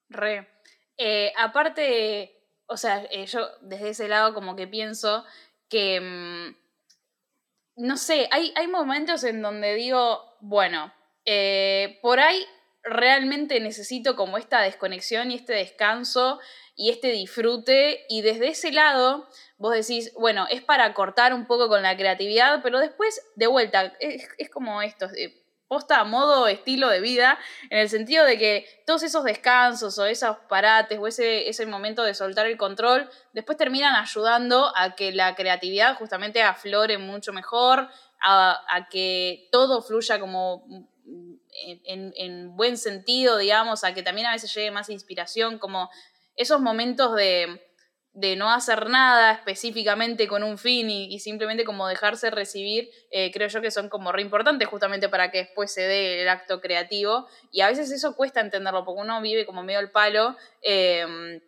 Re. 0.10 0.51
Eh, 0.98 1.34
aparte, 1.38 2.38
o 2.68 2.78
sea, 2.78 3.04
eh, 3.12 3.26
yo 3.26 3.48
desde 3.62 3.90
ese 3.90 4.08
lado 4.08 4.34
como 4.34 4.56
que 4.56 4.68
pienso 4.68 5.26
que, 5.70 6.00
mm, 6.00 6.56
no 7.78 7.98
sé, 7.98 8.28
hay, 8.32 8.54
hay 8.56 8.68
momentos 8.68 9.24
en 9.24 9.42
donde 9.42 9.76
digo, 9.76 10.22
bueno, 10.42 10.94
eh, 11.26 12.00
por 12.02 12.20
ahí 12.20 12.46
realmente 12.84 13.60
necesito 13.60 14.16
como 14.16 14.38
esta 14.38 14.62
desconexión 14.62 15.32
y 15.32 15.36
este 15.36 15.54
descanso 15.54 16.40
y 16.76 16.90
este 16.90 17.12
disfrute 17.12 18.06
y 18.10 18.22
desde 18.22 18.50
ese 18.50 18.72
lado 18.72 19.28
vos 19.58 19.74
decís, 19.74 20.12
bueno, 20.16 20.48
es 20.50 20.62
para 20.64 20.94
cortar 20.94 21.34
un 21.34 21.46
poco 21.46 21.70
con 21.70 21.84
la 21.84 21.96
creatividad, 21.96 22.62
pero 22.64 22.80
después 22.80 23.22
de 23.36 23.48
vuelta, 23.48 23.94
es, 24.00 24.28
es 24.38 24.50
como 24.50 24.82
esto, 24.82 25.08
posta 25.72 26.02
a 26.02 26.04
modo 26.04 26.50
estilo 26.50 26.90
de 26.90 27.00
vida, 27.00 27.40
en 27.70 27.78
el 27.78 27.88
sentido 27.88 28.26
de 28.26 28.38
que 28.38 28.84
todos 28.86 29.04
esos 29.04 29.24
descansos 29.24 29.98
o 30.00 30.06
esos 30.06 30.36
parates 30.50 31.00
o 31.00 31.08
ese, 31.08 31.48
ese 31.48 31.66
momento 31.66 32.04
de 32.04 32.14
soltar 32.14 32.46
el 32.46 32.58
control, 32.58 33.10
después 33.32 33.58
terminan 33.58 33.96
ayudando 33.96 34.74
a 34.76 34.96
que 34.98 35.14
la 35.14 35.34
creatividad 35.34 35.96
justamente 35.96 36.42
aflore 36.42 36.98
mucho 36.98 37.32
mejor, 37.32 37.88
a, 38.22 38.88
que 38.92 39.48
todo 39.50 39.82
fluya 39.82 40.20
como 40.20 40.66
en, 41.86 42.12
en, 42.18 42.54
buen 42.58 42.76
sentido, 42.76 43.38
digamos, 43.38 43.86
a 43.86 43.94
que 43.94 44.04
también 44.04 44.28
a 44.28 44.34
veces 44.34 44.54
llegue 44.54 44.72
más 44.72 44.90
inspiración, 44.90 45.58
como 45.58 45.90
esos 46.36 46.60
momentos 46.60 47.16
de 47.16 47.71
de 48.14 48.36
no 48.36 48.52
hacer 48.52 48.90
nada 48.90 49.32
específicamente 49.32 50.28
con 50.28 50.44
un 50.44 50.58
fin 50.58 50.90
y, 50.90 51.18
simplemente 51.20 51.64
como 51.64 51.88
dejarse 51.88 52.30
recibir, 52.30 52.90
eh, 53.10 53.32
creo 53.32 53.48
yo 53.48 53.62
que 53.62 53.72
son 53.72 53.88
como 53.88 54.12
re 54.12 54.22
importantes 54.22 54.68
justamente 54.68 55.08
para 55.08 55.32
que 55.32 55.40
después 55.40 55.74
se 55.74 55.82
dé 55.82 56.22
el 56.22 56.30
acto 56.30 56.60
creativo. 56.60 57.28
Y 57.52 57.62
a 57.62 57.68
veces 57.68 57.90
eso 57.92 58.16
cuesta 58.16 58.42
entenderlo, 58.42 58.84
porque 58.84 59.02
uno 59.02 59.22
vive 59.22 59.46
como 59.46 59.64
medio 59.64 59.80
al 59.80 59.92
palo. 59.92 60.36
Em, 60.62 61.40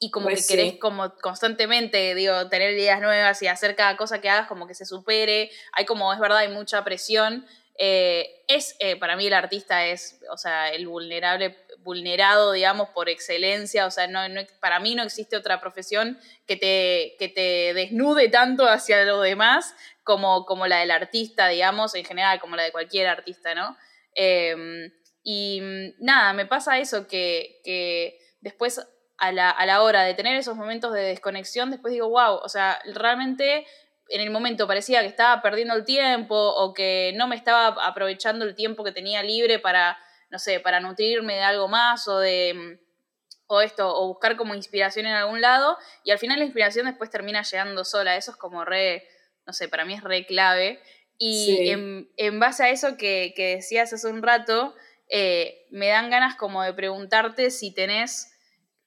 y 0.00 0.10
como 0.10 0.26
pues 0.26 0.46
que 0.46 0.56
querés 0.56 0.78
como 0.78 1.14
constantemente, 1.16 2.14
digo, 2.14 2.48
tener 2.48 2.72
ideas 2.72 3.00
nuevas 3.00 3.42
y 3.42 3.48
hacer 3.48 3.74
cada 3.74 3.96
cosa 3.96 4.20
que 4.20 4.30
hagas 4.30 4.46
como 4.46 4.66
que 4.66 4.74
se 4.74 4.86
supere. 4.86 5.50
Hay 5.72 5.84
como, 5.84 6.12
es 6.12 6.20
verdad, 6.20 6.38
hay 6.38 6.48
mucha 6.48 6.84
presión. 6.84 7.44
Eh, 7.76 8.44
es, 8.48 8.76
eh, 8.80 8.96
para 8.96 9.16
mí 9.16 9.26
el 9.26 9.34
artista 9.34 9.86
es, 9.86 10.20
o 10.32 10.36
sea, 10.36 10.70
el 10.72 10.86
vulnerable 10.88 11.56
vulnerado, 11.82 12.52
digamos, 12.52 12.88
por 12.90 13.08
excelencia. 13.08 13.86
O 13.86 13.90
sea, 13.90 14.06
no, 14.06 14.20
para 14.60 14.80
mí 14.80 14.94
no 14.94 15.02
existe 15.02 15.36
otra 15.36 15.60
profesión 15.60 16.18
que 16.46 16.56
te, 16.56 17.16
que 17.18 17.28
te 17.28 17.74
desnude 17.74 18.28
tanto 18.28 18.66
hacia 18.68 19.04
lo 19.04 19.20
demás 19.20 19.74
como, 20.04 20.44
como 20.44 20.66
la 20.66 20.78
del 20.80 20.90
artista, 20.90 21.48
digamos, 21.48 21.94
en 21.94 22.04
general, 22.04 22.40
como 22.40 22.56
la 22.56 22.64
de 22.64 22.72
cualquier 22.72 23.08
artista, 23.08 23.54
¿no? 23.54 23.76
Em, 24.14 24.90
Y 25.22 25.60
mm, 25.60 26.04
nada, 26.04 26.32
me 26.32 26.46
pasa 26.46 26.78
eso 26.78 27.06
que, 27.06 27.60
que 27.64 28.18
después 28.40 28.80
a 29.18 29.32
la, 29.32 29.50
a 29.50 29.66
la 29.66 29.82
hora 29.82 30.04
de 30.04 30.14
tener 30.14 30.36
esos 30.36 30.56
momentos 30.56 30.92
de 30.92 31.02
desconexión, 31.02 31.70
después 31.70 31.92
digo, 31.92 32.08
wow, 32.08 32.36
o 32.36 32.48
sea, 32.48 32.80
realmente 32.94 33.66
en 34.08 34.20
el 34.22 34.30
momento 34.30 34.66
parecía 34.66 35.00
que 35.02 35.08
estaba 35.08 35.42
perdiendo 35.42 35.74
el 35.74 35.84
tiempo 35.84 36.34
o 36.34 36.72
que 36.72 37.12
no 37.16 37.26
me 37.28 37.36
estaba 37.36 37.68
aprovechando 37.86 38.44
el 38.44 38.54
tiempo 38.54 38.84
que 38.84 38.92
tenía 38.92 39.22
libre 39.22 39.58
para, 39.58 39.98
no 40.30 40.38
sé, 40.38 40.60
para 40.60 40.80
nutrirme 40.80 41.34
de 41.34 41.42
algo 41.42 41.68
más 41.68 42.06
o 42.08 42.18
de 42.18 42.54
mm, 42.54 42.88
o 43.48 43.60
esto, 43.62 43.88
o 43.88 44.08
buscar 44.08 44.36
como 44.36 44.54
inspiración 44.54 45.06
en 45.06 45.14
algún 45.14 45.40
lado, 45.40 45.78
y 46.04 46.10
al 46.10 46.18
final 46.18 46.38
la 46.38 46.44
inspiración 46.44 46.86
después 46.86 47.10
termina 47.10 47.42
llegando 47.42 47.82
sola. 47.82 48.14
Eso 48.16 48.32
es 48.32 48.36
como 48.36 48.64
re, 48.64 49.08
no 49.46 49.54
sé, 49.54 49.68
para 49.68 49.86
mí 49.86 49.94
es 49.94 50.04
re 50.04 50.26
clave. 50.26 50.80
Y 51.16 51.70
en, 51.70 52.40
base 52.40 52.62
a 52.62 52.70
eso 52.70 52.96
que, 52.96 53.34
decías 53.36 53.92
hace 53.92 54.06
un 54.06 54.22
rato, 54.22 54.74
eh, 55.08 55.66
me 55.70 55.88
dan 55.88 56.10
ganas 56.10 56.36
como 56.36 56.62
de 56.62 56.74
preguntarte 56.74 57.50
si 57.50 57.72
tenés 57.72 58.30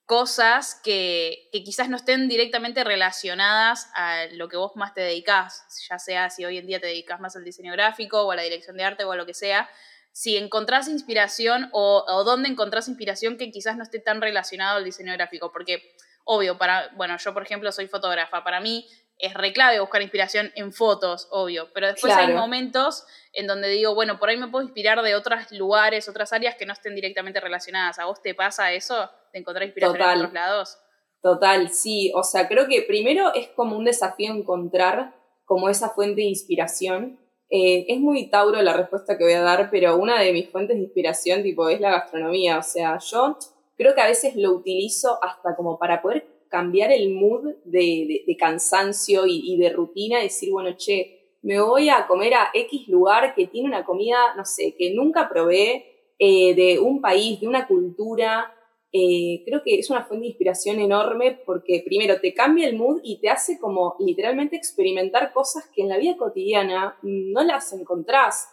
cosas 0.05 0.79
que, 0.83 1.49
quizás 1.51 1.89
no 1.89 1.97
estén 1.97 2.29
directamente 2.29 2.83
relacionadas 2.83 3.89
a 3.95 4.25
lo 4.33 4.47
que 4.47 4.57
vos 4.57 4.73
más 4.75 4.93
te 4.93 5.01
dedicás, 5.01 5.63
ya 5.89 5.99
sea 5.99 6.29
si 6.29 6.45
hoy 6.45 6.57
en 6.57 6.67
día 6.67 6.79
te 6.79 6.87
dedicas 6.87 7.19
más 7.19 7.35
al 7.35 7.43
diseño 7.43 7.71
gráfico 7.73 8.21
o 8.21 8.31
a 8.31 8.35
la 8.35 8.43
dirección 8.43 8.77
de 8.77 8.83
arte 8.83 9.03
o 9.05 9.11
a 9.11 9.15
lo 9.15 9.25
que 9.25 9.33
sea, 9.33 9.69
si 10.11 10.37
encontrás 10.37 10.87
inspiración 10.87 11.69
o, 11.71 12.05
o 12.07 12.23
dónde 12.23 12.49
encontrás 12.49 12.87
inspiración 12.87 13.37
que 13.37 13.51
quizás 13.51 13.77
no 13.77 13.83
esté 13.83 13.99
tan 13.99 14.21
relacionado 14.21 14.77
al 14.77 14.83
diseño 14.83 15.13
gráfico, 15.13 15.51
porque 15.51 15.95
obvio, 16.25 16.57
para, 16.57 16.89
bueno, 16.95 17.17
yo 17.17 17.33
por 17.33 17.43
ejemplo 17.43 17.71
soy 17.71 17.87
fotógrafa, 17.87 18.43
para 18.43 18.59
mí 18.59 18.87
es 19.21 19.33
re 19.35 19.53
clave 19.53 19.79
buscar 19.79 20.01
inspiración 20.01 20.51
en 20.55 20.73
fotos, 20.73 21.27
obvio, 21.31 21.69
pero 21.73 21.87
después 21.87 22.13
hay 22.13 22.33
momentos 22.33 23.05
en 23.33 23.47
donde 23.47 23.69
digo, 23.69 23.93
bueno, 23.93 24.19
por 24.19 24.29
ahí 24.29 24.37
me 24.37 24.47
puedo 24.47 24.65
inspirar 24.65 25.01
de 25.01 25.15
otros 25.15 25.51
lugares, 25.51 26.09
otras 26.09 26.33
áreas 26.33 26.55
que 26.55 26.65
no 26.65 26.73
estén 26.73 26.95
directamente 26.95 27.39
relacionadas. 27.39 27.99
¿A 27.99 28.05
vos 28.05 28.21
te 28.21 28.33
pasa 28.33 28.73
eso 28.73 29.09
de 29.31 29.39
encontrar 29.39 29.65
inspiración 29.65 30.01
en 30.01 30.17
otros 30.17 30.33
lados? 30.33 30.77
Total, 31.21 31.69
sí. 31.69 32.11
O 32.15 32.23
sea, 32.23 32.47
creo 32.47 32.67
que 32.67 32.81
primero 32.81 33.31
es 33.35 33.49
como 33.49 33.77
un 33.77 33.85
desafío 33.85 34.33
encontrar 34.33 35.13
como 35.45 35.69
esa 35.69 35.89
fuente 35.89 36.21
de 36.21 36.27
inspiración. 36.27 37.19
Eh, 37.53 37.85
es 37.89 37.99
muy 37.99 38.29
Tauro 38.29 38.61
la 38.61 38.71
respuesta 38.71 39.17
que 39.17 39.25
voy 39.25 39.33
a 39.33 39.41
dar, 39.41 39.69
pero 39.69 39.97
una 39.97 40.21
de 40.21 40.31
mis 40.31 40.49
fuentes 40.49 40.77
de 40.77 40.83
inspiración 40.83 41.43
tipo 41.43 41.67
es 41.67 41.81
la 41.81 41.91
gastronomía. 41.91 42.57
O 42.57 42.63
sea, 42.63 42.97
yo 42.97 43.37
creo 43.75 43.93
que 43.93 43.99
a 43.99 44.07
veces 44.07 44.37
lo 44.37 44.53
utilizo 44.53 45.19
hasta 45.21 45.53
como 45.57 45.77
para 45.77 46.01
poder 46.01 46.25
cambiar 46.47 46.93
el 46.93 47.13
mood 47.13 47.55
de, 47.65 48.23
cansancio 48.39 49.23
y, 49.27 49.57
de 49.57 49.69
rutina, 49.69 50.19
decir, 50.19 50.49
bueno, 50.51 50.75
che, 50.77 51.35
me 51.41 51.59
voy 51.59 51.89
a 51.89 52.07
comer 52.07 52.35
a 52.35 52.51
X 52.53 52.87
lugar 52.87 53.35
que 53.35 53.47
tiene 53.47 53.67
una 53.67 53.83
comida, 53.83 54.33
no 54.37 54.45
sé, 54.45 54.75
que 54.77 54.93
nunca 54.93 55.27
probé, 55.27 56.13
eh, 56.19 56.53
de 56.55 56.79
un 56.79 57.01
país, 57.01 57.41
de 57.41 57.47
una 57.47 57.67
cultura. 57.67 58.53
Eh, 58.93 59.43
creo 59.45 59.61
que 59.63 59.79
es 59.79 59.89
una 59.89 60.03
fuente 60.03 60.23
de 60.23 60.29
inspiración 60.29 60.79
enorme 60.79 61.39
porque 61.45 61.81
primero 61.85 62.19
te 62.19 62.33
cambia 62.33 62.67
el 62.67 62.75
mood 62.75 62.99
y 63.03 63.19
te 63.21 63.29
hace 63.29 63.57
como 63.59 63.95
literalmente 63.99 64.57
experimentar 64.57 65.31
cosas 65.31 65.69
que 65.73 65.81
en 65.81 65.89
la 65.89 65.97
vida 65.97 66.17
cotidiana 66.17 66.97
no 67.01 67.43
las 67.43 67.71
encontrás. 67.73 68.49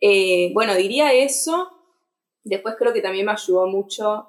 Eh, 0.00 0.50
bueno, 0.52 0.74
diría 0.74 1.12
eso. 1.14 1.70
Después 2.44 2.76
creo 2.78 2.92
que 2.92 3.02
también 3.02 3.26
me 3.26 3.32
ayudó 3.32 3.66
mucho 3.66 4.26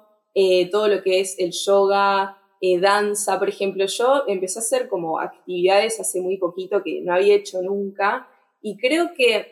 todo 0.70 0.86
lo 0.86 1.02
que 1.02 1.20
es 1.20 1.38
el 1.40 1.50
yoga, 1.50 2.40
eh, 2.62 2.78
danza, 2.78 3.38
por 3.38 3.48
ejemplo, 3.48 3.86
yo 3.86 4.24
empecé 4.26 4.58
a 4.58 4.62
hacer 4.62 4.88
como 4.88 5.18
actividades 5.18 5.98
hace 5.98 6.20
muy 6.20 6.36
poquito 6.36 6.82
que 6.82 7.00
no 7.00 7.14
había 7.14 7.34
hecho 7.34 7.62
nunca 7.62 8.28
y 8.60 8.76
creo 8.76 9.14
que 9.16 9.50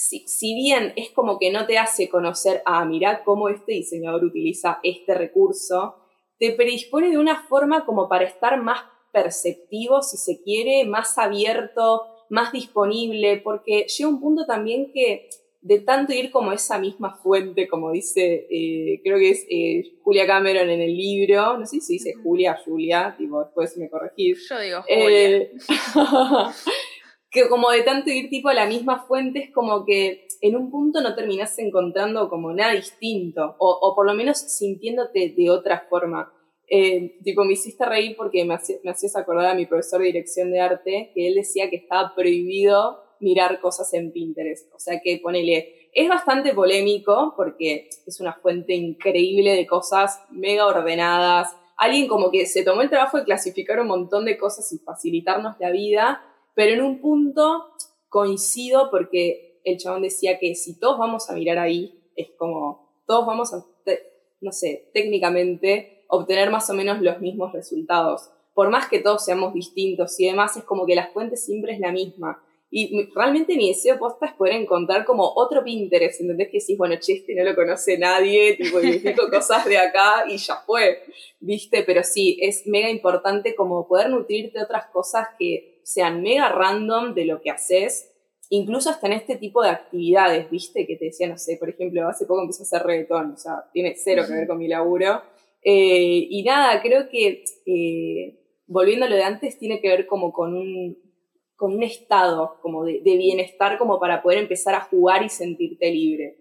si, 0.00 0.26
si 0.26 0.54
bien 0.54 0.94
es 0.96 1.10
como 1.10 1.38
que 1.38 1.52
no 1.52 1.66
te 1.66 1.76
hace 1.76 2.08
conocer, 2.08 2.62
ah, 2.64 2.86
mira 2.86 3.22
cómo 3.22 3.50
este 3.50 3.72
diseñador 3.72 4.24
utiliza 4.24 4.80
este 4.82 5.12
recurso, 5.12 5.96
te 6.38 6.52
predispone 6.52 7.10
de 7.10 7.18
una 7.18 7.42
forma 7.48 7.84
como 7.84 8.08
para 8.08 8.24
estar 8.24 8.62
más 8.62 8.82
perceptivo, 9.12 10.00
si 10.00 10.16
se 10.16 10.42
quiere, 10.42 10.86
más 10.86 11.18
abierto, 11.18 12.06
más 12.30 12.50
disponible, 12.50 13.42
porque 13.44 13.84
llega 13.88 14.08
un 14.08 14.20
punto 14.20 14.46
también 14.46 14.90
que 14.90 15.28
de 15.60 15.80
tanto 15.80 16.14
ir 16.14 16.30
como 16.30 16.52
esa 16.52 16.78
misma 16.78 17.18
fuente, 17.18 17.68
como 17.68 17.92
dice, 17.92 18.46
eh, 18.50 19.02
creo 19.04 19.18
que 19.18 19.30
es 19.30 19.46
eh, 19.50 19.98
Julia 20.02 20.26
Cameron 20.26 20.70
en 20.70 20.80
el 20.80 20.96
libro, 20.96 21.58
no 21.58 21.66
sé 21.66 21.78
si 21.80 21.94
dice 21.94 22.14
Julia, 22.22 22.58
Julia, 22.64 23.14
tipo, 23.18 23.44
después 23.44 23.76
me 23.76 23.90
corregís. 23.90 24.48
Yo 24.48 24.58
digo 24.58 24.78
eh, 24.88 25.52
Julia. 25.92 26.54
que 27.30 27.48
como 27.48 27.70
de 27.70 27.82
tanto 27.82 28.10
ir 28.10 28.28
tipo 28.28 28.48
a 28.48 28.54
la 28.54 28.66
misma 28.66 29.04
fuente, 29.06 29.44
es 29.44 29.50
como 29.52 29.84
que 29.84 30.26
en 30.40 30.56
un 30.56 30.70
punto 30.70 31.00
no 31.00 31.14
terminás 31.14 31.58
encontrando 31.58 32.28
como 32.28 32.52
nada 32.52 32.72
distinto, 32.72 33.54
o, 33.58 33.92
por 33.94 34.06
lo 34.06 34.14
menos 34.14 34.38
sintiéndote 34.38 35.34
de 35.36 35.50
otra 35.50 35.86
forma. 35.88 36.32
tipo, 37.22 37.44
me 37.44 37.52
hiciste 37.52 37.84
reír 37.84 38.16
porque 38.16 38.44
me, 38.44 38.58
me 38.82 38.90
hacías 38.90 39.16
acordar 39.16 39.46
a 39.46 39.54
mi 39.54 39.66
profesor 39.66 40.00
de 40.00 40.06
dirección 40.06 40.50
de 40.50 40.60
arte, 40.60 41.12
que 41.14 41.28
él 41.28 41.34
decía 41.34 41.70
que 41.70 41.76
estaba 41.76 42.14
prohibido 42.14 43.02
mirar 43.20 43.60
cosas 43.60 43.92
en 43.94 44.12
Pinterest. 44.12 44.72
O 44.74 44.78
sea 44.78 45.00
que 45.00 45.18
ponele, 45.18 45.90
es 45.92 46.08
bastante 46.08 46.54
polémico 46.54 47.34
porque 47.36 47.88
es 48.06 48.20
una 48.20 48.32
fuente 48.32 48.74
increíble 48.74 49.54
de 49.54 49.66
cosas 49.66 50.22
mega 50.30 50.66
ordenadas. 50.66 51.54
Alguien 51.76 52.08
como 52.08 52.30
que 52.30 52.46
se 52.46 52.64
tomó 52.64 52.82
el 52.82 52.90
trabajo 52.90 53.18
de 53.18 53.24
clasificar 53.24 53.80
un 53.80 53.88
montón 53.88 54.24
de 54.24 54.36
cosas 54.36 54.72
y 54.72 54.78
facilitarnos 54.78 55.56
la 55.60 55.70
vida, 55.70 56.22
pero 56.54 56.72
en 56.72 56.82
un 56.82 57.00
punto 57.00 57.66
coincido 58.08 58.90
porque 58.90 59.60
el 59.64 59.78
chabón 59.78 60.02
decía 60.02 60.38
que 60.38 60.54
si 60.54 60.78
todos 60.78 60.98
vamos 60.98 61.30
a 61.30 61.34
mirar 61.34 61.58
ahí, 61.58 62.00
es 62.16 62.30
como, 62.36 63.02
todos 63.06 63.26
vamos 63.26 63.54
a, 63.54 63.64
no 64.40 64.52
sé, 64.52 64.90
técnicamente 64.92 66.04
obtener 66.08 66.50
más 66.50 66.68
o 66.70 66.74
menos 66.74 67.00
los 67.00 67.20
mismos 67.20 67.52
resultados. 67.52 68.30
Por 68.54 68.70
más 68.70 68.88
que 68.88 68.98
todos 68.98 69.24
seamos 69.24 69.54
distintos 69.54 70.18
y 70.18 70.26
demás, 70.26 70.56
es 70.56 70.64
como 70.64 70.86
que 70.86 70.94
la 70.94 71.08
fuente 71.08 71.36
siempre 71.36 71.72
es 71.72 71.80
la 71.80 71.92
misma. 71.92 72.42
Y 72.72 73.10
realmente 73.14 73.56
mi 73.56 73.68
deseo 73.68 73.98
posta 73.98 74.26
es 74.26 74.32
poder 74.34 74.54
encontrar 74.54 75.04
como 75.04 75.32
otro 75.34 75.64
Pinterest, 75.64 76.20
¿entendés? 76.20 76.48
Que 76.50 76.58
decís, 76.58 76.78
bueno, 76.78 76.94
che, 77.00 77.14
este 77.14 77.34
no 77.34 77.42
lo 77.42 77.56
conoce 77.56 77.98
nadie, 77.98 78.54
tipo, 78.56 78.80
identifico 78.80 79.28
cosas 79.30 79.64
de 79.64 79.76
acá 79.76 80.24
y 80.28 80.36
ya 80.36 80.56
fue, 80.64 81.02
¿viste? 81.40 81.82
Pero 81.82 82.04
sí, 82.04 82.38
es 82.40 82.68
mega 82.68 82.88
importante 82.88 83.56
como 83.56 83.88
poder 83.88 84.10
nutrirte 84.10 84.58
de 84.58 84.64
otras 84.64 84.86
cosas 84.92 85.28
que 85.36 85.79
sean 85.92 86.22
mega 86.22 86.48
random 86.50 87.14
de 87.14 87.24
lo 87.24 87.40
que 87.40 87.50
haces, 87.50 88.12
incluso 88.48 88.90
hasta 88.90 89.06
en 89.08 89.14
este 89.14 89.36
tipo 89.36 89.62
de 89.62 89.70
actividades, 89.70 90.48
¿viste? 90.50 90.86
Que 90.86 90.96
te 90.96 91.06
decía, 91.06 91.28
no 91.28 91.36
sé, 91.36 91.56
por 91.56 91.68
ejemplo, 91.70 92.06
hace 92.08 92.26
poco 92.26 92.42
empecé 92.42 92.62
a 92.62 92.66
hacer 92.66 92.82
reggaetón, 92.86 93.32
o 93.32 93.36
sea, 93.36 93.64
tiene 93.72 93.94
cero 93.96 94.22
que 94.26 94.34
ver 94.34 94.46
con 94.46 94.58
mi 94.58 94.68
laburo. 94.68 95.22
Eh, 95.62 96.26
y 96.30 96.42
nada, 96.44 96.80
creo 96.80 97.08
que, 97.08 97.44
eh, 97.66 98.38
volviendo 98.66 99.06
a 99.06 99.08
lo 99.08 99.16
de 99.16 99.24
antes, 99.24 99.58
tiene 99.58 99.80
que 99.80 99.88
ver 99.88 100.06
como 100.06 100.32
con 100.32 100.54
un 100.54 100.96
con 101.56 101.74
un 101.74 101.82
estado 101.82 102.58
como 102.62 102.86
de, 102.86 103.02
bienestar 103.04 103.76
como 103.76 104.00
para 104.00 104.22
poder 104.22 104.38
empezar 104.38 104.74
a 104.74 104.80
jugar 104.80 105.22
y 105.22 105.28
sentirte 105.28 105.90
libre. 105.90 106.38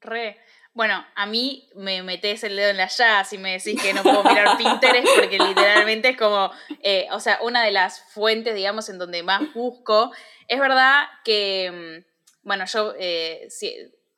Re. 0.00 0.36
Bueno, 0.76 1.06
a 1.14 1.24
mí 1.24 1.70
me 1.74 2.02
metes 2.02 2.44
el 2.44 2.54
dedo 2.54 2.68
en 2.68 2.76
la 2.76 2.88
llaga 2.88 3.24
si 3.24 3.38
me 3.38 3.52
decís 3.52 3.80
que 3.80 3.94
no 3.94 4.02
puedo 4.02 4.22
mirar 4.24 4.58
Pinterest 4.58 5.08
porque 5.16 5.38
literalmente 5.38 6.10
es 6.10 6.18
como, 6.18 6.50
eh, 6.82 7.08
o 7.12 7.18
sea, 7.18 7.38
una 7.40 7.64
de 7.64 7.70
las 7.70 8.02
fuentes, 8.12 8.54
digamos, 8.54 8.90
en 8.90 8.98
donde 8.98 9.22
más 9.22 9.54
busco. 9.54 10.12
Es 10.48 10.60
verdad 10.60 11.04
que, 11.24 12.04
mm, 12.04 12.46
bueno, 12.46 12.66
yo 12.66 12.92
eh, 12.98 13.48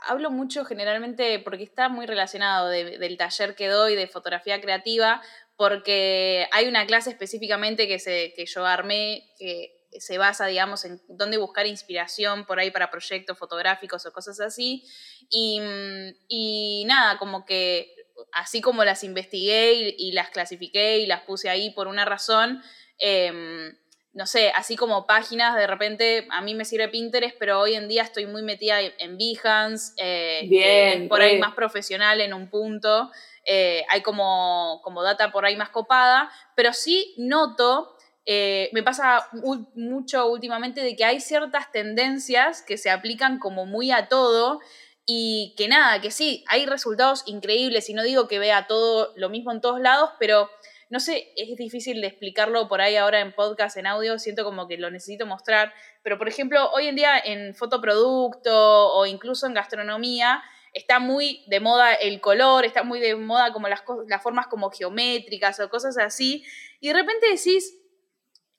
hablo 0.00 0.32
mucho 0.32 0.64
generalmente 0.64 1.38
porque 1.38 1.62
está 1.62 1.88
muy 1.88 2.06
relacionado 2.06 2.68
del 2.70 3.16
taller 3.16 3.54
que 3.54 3.68
doy 3.68 3.94
de 3.94 4.08
fotografía 4.08 4.60
creativa, 4.60 5.22
porque 5.54 6.48
hay 6.50 6.66
una 6.66 6.86
clase 6.86 7.10
específicamente 7.10 7.86
que, 7.86 8.00
se, 8.00 8.32
que 8.34 8.46
yo 8.46 8.66
armé 8.66 9.30
que 9.38 9.77
se 9.98 10.18
basa, 10.18 10.46
digamos, 10.46 10.84
en 10.84 11.00
dónde 11.08 11.38
buscar 11.38 11.66
inspiración 11.66 12.44
por 12.46 12.58
ahí 12.58 12.70
para 12.70 12.90
proyectos 12.90 13.38
fotográficos 13.38 14.04
o 14.06 14.12
cosas 14.12 14.40
así. 14.40 14.84
Y, 15.30 15.60
y 16.28 16.84
nada, 16.86 17.18
como 17.18 17.44
que 17.44 17.94
así 18.32 18.60
como 18.60 18.84
las 18.84 19.04
investigué 19.04 19.94
y, 19.96 20.12
las 20.12 20.30
clasifiqué 20.30 20.98
y 20.98 21.06
las 21.06 21.22
puse 21.22 21.48
ahí 21.48 21.70
por 21.70 21.88
una 21.88 22.04
razón, 22.04 22.62
em, 22.98 23.76
no 24.12 24.26
sé, 24.26 24.50
así 24.50 24.74
como 24.74 25.06
páginas, 25.06 25.54
de 25.56 25.66
repente 25.66 26.26
a 26.30 26.40
mí 26.40 26.54
me 26.54 26.64
sirve 26.64 26.88
Pinterest, 26.88 27.36
pero 27.38 27.60
hoy 27.60 27.74
en 27.74 27.88
día 27.88 28.02
estoy 28.02 28.26
muy 28.26 28.42
metida 28.42 28.80
en 28.80 29.16
Behance, 29.16 29.92
eh, 29.96 30.46
Bien, 30.48 31.08
por 31.08 31.20
ahí 31.20 31.38
más 31.38 31.54
profesional 31.54 32.20
en 32.20 32.32
un 32.32 32.50
punto, 32.50 33.10
eh, 33.44 33.84
hay 33.88 34.02
como, 34.02 34.80
como 34.82 35.02
data 35.02 35.30
por 35.30 35.44
ahí 35.44 35.56
más 35.56 35.70
copada, 35.70 36.30
pero 36.56 36.72
sí 36.72 37.14
noto 37.16 37.97
eh, 38.30 38.68
me 38.74 38.82
pasa 38.82 39.26
mucho 39.74 40.26
últimamente 40.26 40.82
de 40.82 40.94
que 40.96 41.04
hay 41.06 41.18
ciertas 41.18 41.72
tendencias 41.72 42.60
que 42.60 42.76
se 42.76 42.90
aplican 42.90 43.38
como 43.38 43.64
muy 43.64 43.90
a 43.90 44.08
todo 44.08 44.60
y 45.06 45.54
que 45.56 45.66
nada, 45.66 46.02
que 46.02 46.10
sí, 46.10 46.44
hay 46.46 46.66
resultados 46.66 47.22
increíbles 47.24 47.88
y 47.88 47.94
no 47.94 48.02
digo 48.02 48.28
que 48.28 48.38
vea 48.38 48.66
todo 48.66 49.14
lo 49.16 49.30
mismo 49.30 49.50
en 49.50 49.62
todos 49.62 49.80
lados, 49.80 50.10
pero 50.18 50.50
no 50.90 51.00
sé, 51.00 51.32
es 51.36 51.56
difícil 51.56 52.02
de 52.02 52.08
explicarlo 52.08 52.68
por 52.68 52.82
ahí 52.82 52.96
ahora 52.96 53.20
en 53.20 53.32
podcast, 53.32 53.78
en 53.78 53.86
audio, 53.86 54.18
siento 54.18 54.44
como 54.44 54.68
que 54.68 54.76
lo 54.76 54.90
necesito 54.90 55.24
mostrar, 55.24 55.72
pero 56.02 56.18
por 56.18 56.28
ejemplo, 56.28 56.70
hoy 56.72 56.86
en 56.88 56.96
día 56.96 57.18
en 57.18 57.54
fotoproducto 57.54 58.92
o 58.92 59.06
incluso 59.06 59.46
en 59.46 59.54
gastronomía, 59.54 60.42
está 60.74 60.98
muy 60.98 61.44
de 61.46 61.60
moda 61.60 61.94
el 61.94 62.20
color, 62.20 62.66
está 62.66 62.82
muy 62.82 63.00
de 63.00 63.16
moda 63.16 63.54
como 63.54 63.68
las, 63.68 63.82
las 64.06 64.22
formas 64.22 64.48
como 64.48 64.70
geométricas 64.70 65.58
o 65.60 65.70
cosas 65.70 65.96
así, 65.96 66.44
y 66.78 66.88
de 66.88 66.92
repente 66.92 67.26
decís, 67.30 67.74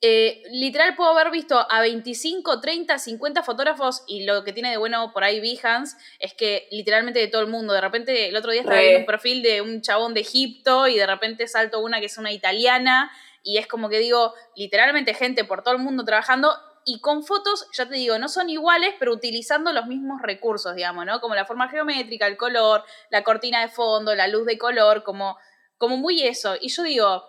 eh, 0.02 0.42
literal 0.50 0.96
puedo 0.96 1.10
haber 1.10 1.30
visto 1.30 1.66
a 1.70 1.80
25, 1.82 2.60
30, 2.60 2.98
50 2.98 3.42
fotógrafos 3.42 4.02
y 4.06 4.24
lo 4.24 4.44
que 4.44 4.54
tiene 4.54 4.70
de 4.70 4.78
bueno 4.78 5.12
por 5.12 5.24
ahí 5.24 5.40
Behance 5.40 5.98
es 6.18 6.32
que 6.32 6.68
literalmente 6.70 7.20
de 7.20 7.28
todo 7.28 7.42
el 7.42 7.48
mundo. 7.48 7.74
De 7.74 7.82
repente 7.82 8.28
el 8.28 8.36
otro 8.36 8.50
día 8.50 8.62
estaba 8.62 8.80
viendo 8.80 9.00
un 9.00 9.06
perfil 9.06 9.42
de 9.42 9.60
un 9.60 9.82
chabón 9.82 10.14
de 10.14 10.20
Egipto 10.20 10.88
y 10.88 10.96
de 10.96 11.06
repente 11.06 11.46
salto 11.48 11.80
una 11.80 12.00
que 12.00 12.06
es 12.06 12.16
una 12.16 12.32
italiana 12.32 13.10
y 13.42 13.58
es 13.58 13.66
como 13.66 13.90
que 13.90 13.98
digo, 13.98 14.32
literalmente 14.56 15.12
gente 15.12 15.44
por 15.44 15.62
todo 15.62 15.74
el 15.74 15.82
mundo 15.82 16.04
trabajando 16.04 16.54
y 16.86 17.00
con 17.00 17.22
fotos, 17.22 17.66
ya 17.76 17.86
te 17.86 17.94
digo, 17.94 18.18
no 18.18 18.28
son 18.28 18.48
iguales, 18.48 18.94
pero 18.98 19.12
utilizando 19.12 19.70
los 19.72 19.86
mismos 19.86 20.22
recursos, 20.22 20.74
digamos, 20.74 21.04
¿no? 21.04 21.20
Como 21.20 21.34
la 21.34 21.44
forma 21.44 21.68
geométrica, 21.68 22.26
el 22.26 22.38
color, 22.38 22.84
la 23.10 23.22
cortina 23.22 23.60
de 23.60 23.68
fondo, 23.68 24.14
la 24.14 24.28
luz 24.28 24.46
de 24.46 24.56
color, 24.56 25.02
como, 25.02 25.36
como 25.76 25.98
muy 25.98 26.22
eso. 26.22 26.54
Y 26.58 26.68
yo 26.68 26.82
digo, 26.82 27.24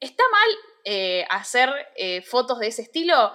¿está 0.00 0.24
mal 0.30 0.48
eh, 0.84 1.24
hacer 1.30 1.70
eh, 1.96 2.22
fotos 2.22 2.58
de 2.58 2.68
ese 2.68 2.82
estilo? 2.82 3.32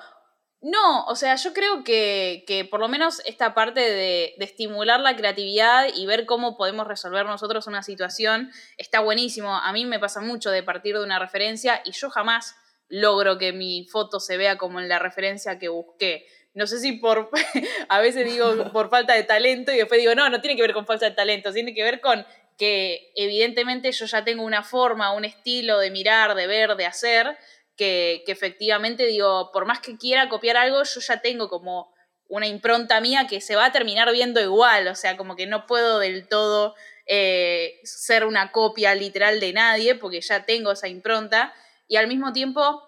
No, 0.60 1.06
o 1.06 1.16
sea, 1.16 1.36
yo 1.36 1.54
creo 1.54 1.84
que, 1.84 2.44
que 2.48 2.66
por 2.66 2.80
lo 2.80 2.88
menos 2.88 3.22
esta 3.26 3.54
parte 3.54 3.80
de, 3.80 4.34
de, 4.38 4.46
estimular 4.46 5.00
la 5.00 5.16
creatividad 5.16 5.88
y 5.96 6.08
ver 6.08 6.26
cómo 6.26 6.58
podemos 6.58 6.88
resolver 6.88 7.26
nosotros 7.28 7.68
una 7.68 7.84
situación 7.84 8.52
está 8.78 9.00
buenísimo. 9.00 9.56
A 9.56 9.72
mí 9.72 9.86
me 9.86 10.00
pasa 10.00 10.20
mucho 10.20 10.50
de 10.50 10.64
partir 10.64 10.98
de 10.98 11.04
una 11.04 11.20
referencia 11.20 11.82
y 11.86 11.92
yo 11.92 12.10
jamás 12.10 12.56
logro 12.90 13.38
que 13.38 13.54
mi 13.54 13.86
foto 13.86 14.20
se 14.20 14.38
vea 14.38 14.58
como 14.58 14.80
en 14.80 14.90
la 14.90 15.00
referencia 15.00 15.60
que 15.60 15.70
busqué. 15.70 16.26
No 16.54 16.66
sé 16.66 16.80
si 16.80 16.94
por, 16.94 17.30
a 17.90 18.00
veces 18.00 18.26
digo 18.26 18.72
por 18.72 18.90
falta 18.90 19.14
de 19.14 19.24
talento 19.24 19.72
y 19.72 19.78
después 19.78 20.00
digo, 20.00 20.16
no, 20.16 20.30
no 20.30 20.42
tiene 20.42 20.56
que 20.56 20.64
ver 20.64 20.74
con 20.74 20.88
falta 20.88 21.06
de 21.06 21.16
talento, 21.16 21.54
tiene 21.54 21.74
que 21.74 21.84
ver 21.84 22.02
con 22.02 22.26
que 22.58 23.12
evidentemente 23.16 23.92
yo 23.92 24.06
ya 24.06 24.24
tengo 24.24 24.44
una 24.44 24.64
forma, 24.64 25.14
un 25.14 25.26
estilo 25.26 25.80
de 25.80 25.92
mirar, 25.92 26.36
de 26.36 26.48
ver, 26.48 26.76
de 26.76 26.86
hacer, 26.86 27.38
que, 27.76 28.24
efectivamente 28.28 29.06
digo, 29.06 29.52
por 29.54 29.66
más 29.66 29.80
que 29.80 29.98
quiera 29.98 30.28
copiar 30.28 30.58
algo, 30.58 30.84
yo 30.84 31.00
ya 31.00 31.22
tengo 31.22 31.48
como 31.48 31.94
una 32.28 32.48
impronta 32.48 33.00
mía 33.00 33.28
que 33.30 33.40
se 33.40 33.56
va 33.56 33.66
a 33.66 33.72
terminar 33.72 34.12
viendo 34.12 34.42
igual, 34.42 34.88
o 34.88 34.96
sea, 34.96 35.16
como 35.16 35.36
que 35.36 35.46
no 35.46 35.66
puedo 35.68 36.00
del 36.00 36.28
todo 36.28 36.76
eh, 37.06 37.80
ser 37.84 38.26
una 38.26 38.52
copia 38.52 38.96
literal 38.96 39.40
de 39.40 39.54
nadie, 39.54 39.96
porque 39.96 40.20
ya 40.22 40.44
tengo 40.46 40.72
esa 40.72 40.88
impronta, 40.88 41.54
y 41.88 41.96
al 41.96 42.08
mismo 42.08 42.34
tiempo 42.34 42.84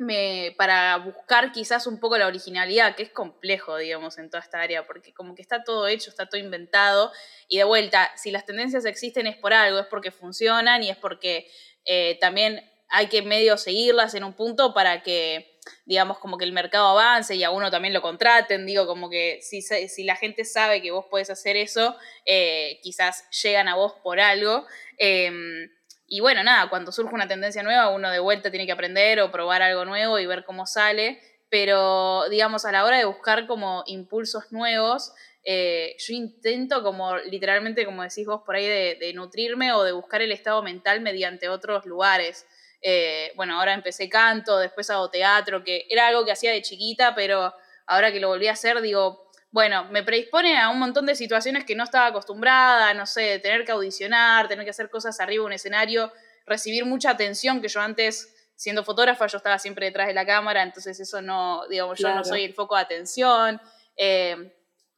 me, 0.00 0.54
para 0.56 0.96
buscar 0.96 1.52
quizás 1.52 1.86
un 1.86 2.00
poco 2.00 2.18
la 2.18 2.26
originalidad, 2.26 2.96
que 2.96 3.02
es 3.02 3.10
complejo, 3.10 3.76
digamos, 3.76 4.18
en 4.18 4.30
toda 4.30 4.42
esta 4.42 4.60
área, 4.60 4.86
porque 4.86 5.12
como 5.12 5.34
que 5.34 5.42
está 5.42 5.62
todo 5.62 5.86
hecho, 5.86 6.10
está 6.10 6.26
todo 6.28 6.40
inventado, 6.40 7.12
y 7.48 7.58
de 7.58 7.64
vuelta, 7.64 8.10
si 8.16 8.30
las 8.30 8.46
tendencias 8.46 8.84
existen 8.84 9.26
es 9.26 9.36
por 9.36 9.52
algo, 9.52 9.78
es 9.78 9.86
porque 9.86 10.10
funcionan 10.10 10.82
y 10.82 10.90
es 10.90 10.96
porque 10.96 11.50
eh, 11.84 12.18
también 12.20 12.68
hay 12.88 13.06
que 13.06 13.22
medio 13.22 13.56
seguirlas 13.56 14.14
en 14.14 14.24
un 14.24 14.32
punto 14.32 14.74
para 14.74 15.02
que, 15.02 15.58
digamos, 15.84 16.18
como 16.18 16.38
que 16.38 16.44
el 16.44 16.52
mercado 16.52 16.88
avance 16.88 17.36
y 17.36 17.44
a 17.44 17.50
uno 17.50 17.70
también 17.70 17.94
lo 17.94 18.02
contraten, 18.02 18.66
digo, 18.66 18.86
como 18.86 19.08
que 19.08 19.38
si, 19.42 19.62
si 19.62 20.04
la 20.04 20.16
gente 20.16 20.44
sabe 20.44 20.82
que 20.82 20.90
vos 20.90 21.06
puedes 21.08 21.30
hacer 21.30 21.56
eso, 21.56 21.96
eh, 22.26 22.80
quizás 22.82 23.28
llegan 23.42 23.68
a 23.68 23.76
vos 23.76 23.94
por 24.02 24.18
algo. 24.18 24.66
Em, 24.98 25.70
y 26.12 26.18
bueno, 26.18 26.42
nada, 26.42 26.68
cuando 26.68 26.90
surge 26.90 27.14
una 27.14 27.28
tendencia 27.28 27.62
nueva, 27.62 27.88
uno 27.90 28.10
de 28.10 28.18
vuelta 28.18 28.50
tiene 28.50 28.66
que 28.66 28.72
aprender 28.72 29.20
o 29.20 29.30
probar 29.30 29.62
algo 29.62 29.84
nuevo 29.84 30.18
y 30.18 30.26
ver 30.26 30.44
cómo 30.44 30.66
sale. 30.66 31.20
Pero, 31.48 32.28
digamos, 32.28 32.64
a 32.64 32.72
la 32.72 32.84
hora 32.84 32.98
de 32.98 33.04
buscar 33.04 33.46
como 33.46 33.84
impulsos 33.86 34.50
nuevos, 34.50 35.12
eh, 35.44 35.94
yo 36.00 36.14
intento 36.14 36.82
como 36.82 37.16
literalmente, 37.16 37.84
como 37.84 38.02
decís 38.02 38.26
vos 38.26 38.42
por 38.44 38.56
ahí, 38.56 38.66
de, 38.66 39.12
nutrirme 39.14 39.72
o 39.72 39.84
de 39.84 39.92
buscar 39.92 40.20
el 40.20 40.32
estado 40.32 40.64
mental 40.64 41.00
mediante 41.00 41.48
otros 41.48 41.86
lugares. 41.86 42.44
Eh, 42.82 43.30
bueno, 43.36 43.56
ahora 43.56 43.72
empecé 43.72 44.08
canto, 44.08 44.58
después 44.58 44.90
hago 44.90 45.10
teatro, 45.10 45.62
que 45.62 45.86
era 45.88 46.08
algo 46.08 46.24
que 46.24 46.32
hacía 46.32 46.50
de 46.50 46.62
chiquita, 46.62 47.14
pero 47.14 47.54
ahora 47.86 48.10
que 48.10 48.18
lo 48.18 48.26
volví 48.26 48.48
a 48.48 48.52
hacer, 48.52 48.80
digo, 48.80 49.29
bueno, 49.52 49.84
me 49.90 50.02
predispone 50.02 50.58
a 50.58 50.68
un 50.70 50.78
montón 50.78 51.06
de 51.06 51.14
situaciones 51.14 51.64
que 51.64 51.74
no 51.74 51.82
estaba 51.82 52.06
acostumbrada, 52.06 52.94
no 52.94 53.06
sé, 53.06 53.38
tener 53.40 53.64
que 53.64 53.72
audicionar, 53.72 54.46
tener 54.46 54.64
que 54.64 54.70
hacer 54.70 54.90
cosas 54.90 55.18
arriba 55.20 55.42
de 55.42 55.46
un 55.46 55.52
escenario, 55.52 56.12
recibir 56.46 56.84
mucha 56.84 57.10
atención 57.10 57.60
que 57.60 57.68
yo 57.68 57.80
antes, 57.80 58.32
siendo 58.54 58.84
fotógrafa, 58.84 59.26
yo 59.26 59.38
estaba 59.38 59.58
siempre 59.58 59.86
detrás 59.86 60.06
de 60.06 60.14
la 60.14 60.24
cámara, 60.24 60.62
entonces 60.62 61.00
eso 61.00 61.20
no, 61.20 61.66
digamos, 61.68 61.98
yo 61.98 62.14
no 62.14 62.24
soy 62.24 62.44
el 62.44 62.54
foco 62.54 62.76
de 62.76 62.82
atención. 62.82 63.60
Eh, 63.96 64.54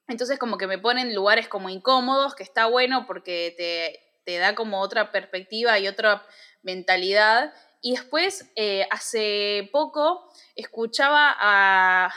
entonces 0.08 0.38
como 0.38 0.58
que 0.58 0.66
me 0.66 0.78
ponen 0.78 1.14
lugares 1.14 1.48
como 1.48 1.70
incómodos, 1.70 2.34
que 2.34 2.42
está 2.42 2.66
bueno 2.66 3.06
porque 3.06 3.54
te, 3.56 4.00
te 4.24 4.38
da 4.38 4.54
como 4.54 4.80
otra 4.80 5.12
perspectiva 5.12 5.78
y 5.78 5.88
otra 5.88 6.26
mentalidad. 6.62 7.54
Y 7.80 7.92
después, 7.92 8.50
eh, 8.54 8.86
hace 8.90 9.68
poco, 9.72 10.30
escuchaba 10.54 11.34
a 11.38 12.12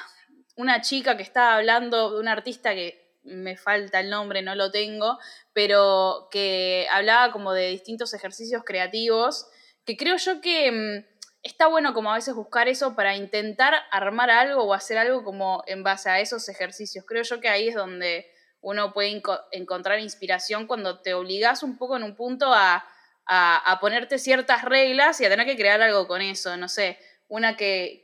una 0.56 0.82
chica 0.82 1.18
que 1.18 1.24
estaba 1.24 1.56
hablando 1.56 2.12
de 2.12 2.20
un 2.20 2.28
artista 2.28 2.74
que 2.74 3.06
me 3.24 3.58
falta 3.58 4.00
el 4.00 4.10
nombre, 4.10 4.42
no 4.42 4.56
lo 4.56 4.72
tengo, 4.72 5.20
pero 5.54 6.28
que 6.32 6.88
hablaba 6.92 7.32
como 7.32 7.54
de 7.54 7.70
distintos 7.70 8.14
ejercicios 8.14 8.64
creativos, 8.64 9.48
que 9.84 9.98
creo 9.98 10.18
yo 10.18 10.42
que 10.42 10.72
mm, 10.72 11.06
está 11.44 11.68
bueno 11.68 11.94
como 11.94 12.12
a 12.12 12.16
veces 12.16 12.36
buscar 12.36 12.68
eso 12.68 12.96
para 12.96 13.16
intentar 13.16 13.74
armar 13.92 14.30
algo 14.30 14.64
o 14.64 14.74
hacer 14.74 14.98
algo 14.98 15.24
como 15.24 15.64
en 15.68 15.84
base 15.84 16.10
a 16.10 16.20
esos 16.20 16.48
ejercicios. 16.50 17.06
Creo 17.06 17.24
yo 17.24 17.40
que 17.42 17.50
ahí 17.50 17.70
es 17.70 17.76
donde 17.76 18.28
uno 18.62 18.94
puede 18.94 19.22
encontrar 19.52 20.00
inspiración 20.00 20.66
cuando 20.68 21.02
te 21.02 21.14
obligas 21.14 21.64
un 21.64 21.78
poco 21.78 21.98
en 21.98 22.04
un 22.04 22.16
punto 22.16 22.52
a, 22.54 22.84
a 23.28 23.80
ponerte 23.80 24.20
ciertas 24.20 24.64
reglas 24.64 25.20
y 25.20 25.26
a 25.26 25.30
tener 25.30 25.46
que 25.46 25.56
crear 25.56 25.82
algo 25.82 26.08
con 26.08 26.22
eso, 26.22 26.58
no 26.58 26.68
sé 26.68 27.00
una 27.28 27.58
que, 27.58 28.04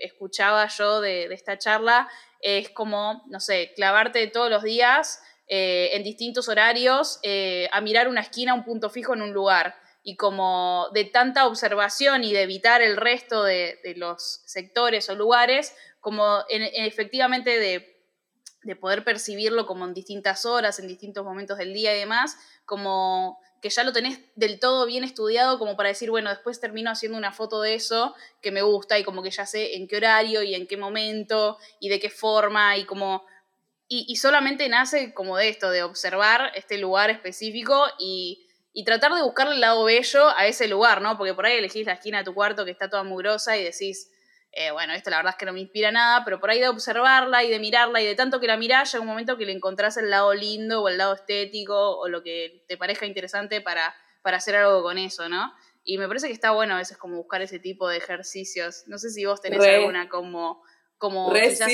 escuchaba 0.00 0.68
yo 0.68 1.00
de, 1.00 1.24
esta 1.32 1.58
charla 1.58 2.08
es 2.40 2.70
como, 2.70 3.24
no 3.28 3.40
sé, 3.40 3.72
clavarte 3.74 4.26
todos 4.28 4.50
los 4.50 4.62
días 4.62 5.20
eh, 5.48 5.90
en 5.94 6.04
distintos 6.04 6.48
horarios 6.48 7.18
eh, 7.22 7.68
a 7.72 7.80
mirar 7.80 8.08
una 8.08 8.20
esquina, 8.20 8.54
un 8.54 8.64
punto 8.64 8.90
fijo 8.90 9.14
en 9.14 9.22
un 9.22 9.32
lugar. 9.32 9.74
Y 10.02 10.16
como 10.16 10.88
de 10.94 11.04
tanta 11.04 11.46
observación 11.46 12.24
y 12.24 12.32
de 12.32 12.42
evitar 12.42 12.80
el 12.80 12.96
resto 12.96 13.42
de, 13.42 13.78
los 13.96 14.42
sectores 14.46 15.10
o 15.10 15.14
lugares, 15.16 15.74
como 16.00 16.44
efectivamente 16.48 17.58
de, 17.58 17.98
de 18.62 18.76
poder 18.76 19.04
percibirlo 19.04 19.66
como 19.66 19.84
en 19.84 19.94
distintas 19.94 20.46
horas, 20.46 20.78
en 20.78 20.88
distintos 20.88 21.24
momentos 21.24 21.58
del 21.58 21.74
día 21.74 21.94
y 21.94 21.98
demás, 21.98 22.36
como 22.64 23.38
que 23.60 23.70
ya 23.70 23.84
lo 23.84 23.92
tenés 23.92 24.20
del 24.36 24.60
todo 24.60 24.86
bien 24.86 25.04
estudiado 25.04 25.58
como 25.58 25.76
para 25.76 25.88
decir, 25.88 26.10
bueno, 26.10 26.30
después 26.30 26.60
termino 26.60 26.90
haciendo 26.90 27.18
una 27.18 27.32
foto 27.32 27.60
de 27.60 27.74
eso 27.74 28.14
que 28.40 28.50
me 28.50 28.62
gusta 28.62 28.98
y 28.98 29.04
como 29.04 29.22
que 29.22 29.30
ya 29.30 29.46
sé 29.46 29.76
en 29.76 29.88
qué 29.88 29.96
horario 29.96 30.42
y 30.42 30.54
en 30.54 30.66
qué 30.66 30.76
momento 30.76 31.58
y 31.80 31.88
de 31.88 32.00
qué 32.00 32.10
forma 32.10 32.76
y 32.76 32.84
como... 32.84 33.24
Y, 33.90 34.16
solamente 34.16 34.68
nace 34.68 35.14
como 35.14 35.38
de 35.38 35.48
esto, 35.48 35.70
de 35.70 35.82
observar 35.82 36.52
este 36.54 36.76
lugar 36.76 37.08
específico 37.08 37.86
y, 37.98 38.46
y 38.74 38.84
tratar 38.84 39.14
de 39.14 39.22
buscarle 39.22 39.54
el 39.54 39.62
lado 39.62 39.82
bello 39.84 40.28
a 40.36 40.46
ese 40.46 40.68
lugar, 40.68 41.00
¿no? 41.00 41.16
Porque 41.16 41.32
por 41.32 41.46
ahí 41.46 41.56
elegís 41.56 41.86
la 41.86 41.94
esquina 41.94 42.18
de 42.18 42.24
tu 42.24 42.34
cuarto 42.34 42.66
que 42.66 42.70
está 42.70 42.90
toda 42.90 43.02
mugrosa 43.02 43.56
y 43.56 43.64
decís, 43.64 44.10
eh, 44.52 44.70
bueno, 44.70 44.94
esto 44.94 45.10
la 45.10 45.18
verdad 45.18 45.34
es 45.34 45.38
que 45.38 45.46
no 45.46 45.52
me 45.52 45.60
inspira 45.60 45.90
nada, 45.90 46.24
pero 46.24 46.40
por 46.40 46.50
ahí 46.50 46.60
de 46.60 46.68
observarla 46.68 47.44
y 47.44 47.50
de 47.50 47.58
mirarla 47.58 48.00
y 48.00 48.06
de 48.06 48.14
tanto 48.14 48.40
que 48.40 48.46
la 48.46 48.56
mirás, 48.56 48.92
llega 48.92 49.02
un 49.02 49.08
momento 49.08 49.36
que 49.36 49.46
le 49.46 49.52
encontrás 49.52 49.96
el 49.96 50.10
lado 50.10 50.34
lindo 50.34 50.82
o 50.82 50.88
el 50.88 50.98
lado 50.98 51.14
estético 51.14 51.98
o 51.98 52.08
lo 52.08 52.22
que 52.22 52.64
te 52.66 52.76
parezca 52.76 53.06
interesante 53.06 53.60
para, 53.60 53.94
para 54.22 54.38
hacer 54.38 54.56
algo 54.56 54.82
con 54.82 54.98
eso, 54.98 55.28
¿no? 55.28 55.52
Y 55.84 55.98
me 55.98 56.08
parece 56.08 56.26
que 56.26 56.32
está 56.32 56.50
bueno 56.50 56.74
a 56.74 56.78
veces 56.78 56.96
como 56.98 57.16
buscar 57.16 57.40
ese 57.40 57.58
tipo 57.58 57.88
de 57.88 57.98
ejercicios. 57.98 58.84
No 58.86 58.98
sé 58.98 59.10
si 59.10 59.24
vos 59.24 59.40
tenés 59.40 59.60
alguna 59.60 60.08
como, 60.08 60.62
como 60.98 61.32
quizás 61.32 61.70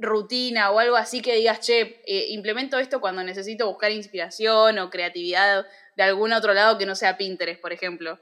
rutina 0.00 0.70
o 0.70 0.78
algo 0.78 0.96
así 0.96 1.20
que 1.20 1.34
digas, 1.36 1.60
che, 1.60 2.00
eh, 2.06 2.26
implemento 2.30 2.78
esto 2.78 3.00
cuando 3.00 3.22
necesito 3.22 3.66
buscar 3.66 3.90
inspiración 3.92 4.78
o 4.78 4.90
creatividad 4.90 5.66
de 5.96 6.02
algún 6.02 6.32
otro 6.32 6.54
lado 6.54 6.78
que 6.78 6.86
no 6.86 6.94
sea 6.94 7.16
Pinterest, 7.16 7.60
por 7.60 7.72
ejemplo. 7.72 8.18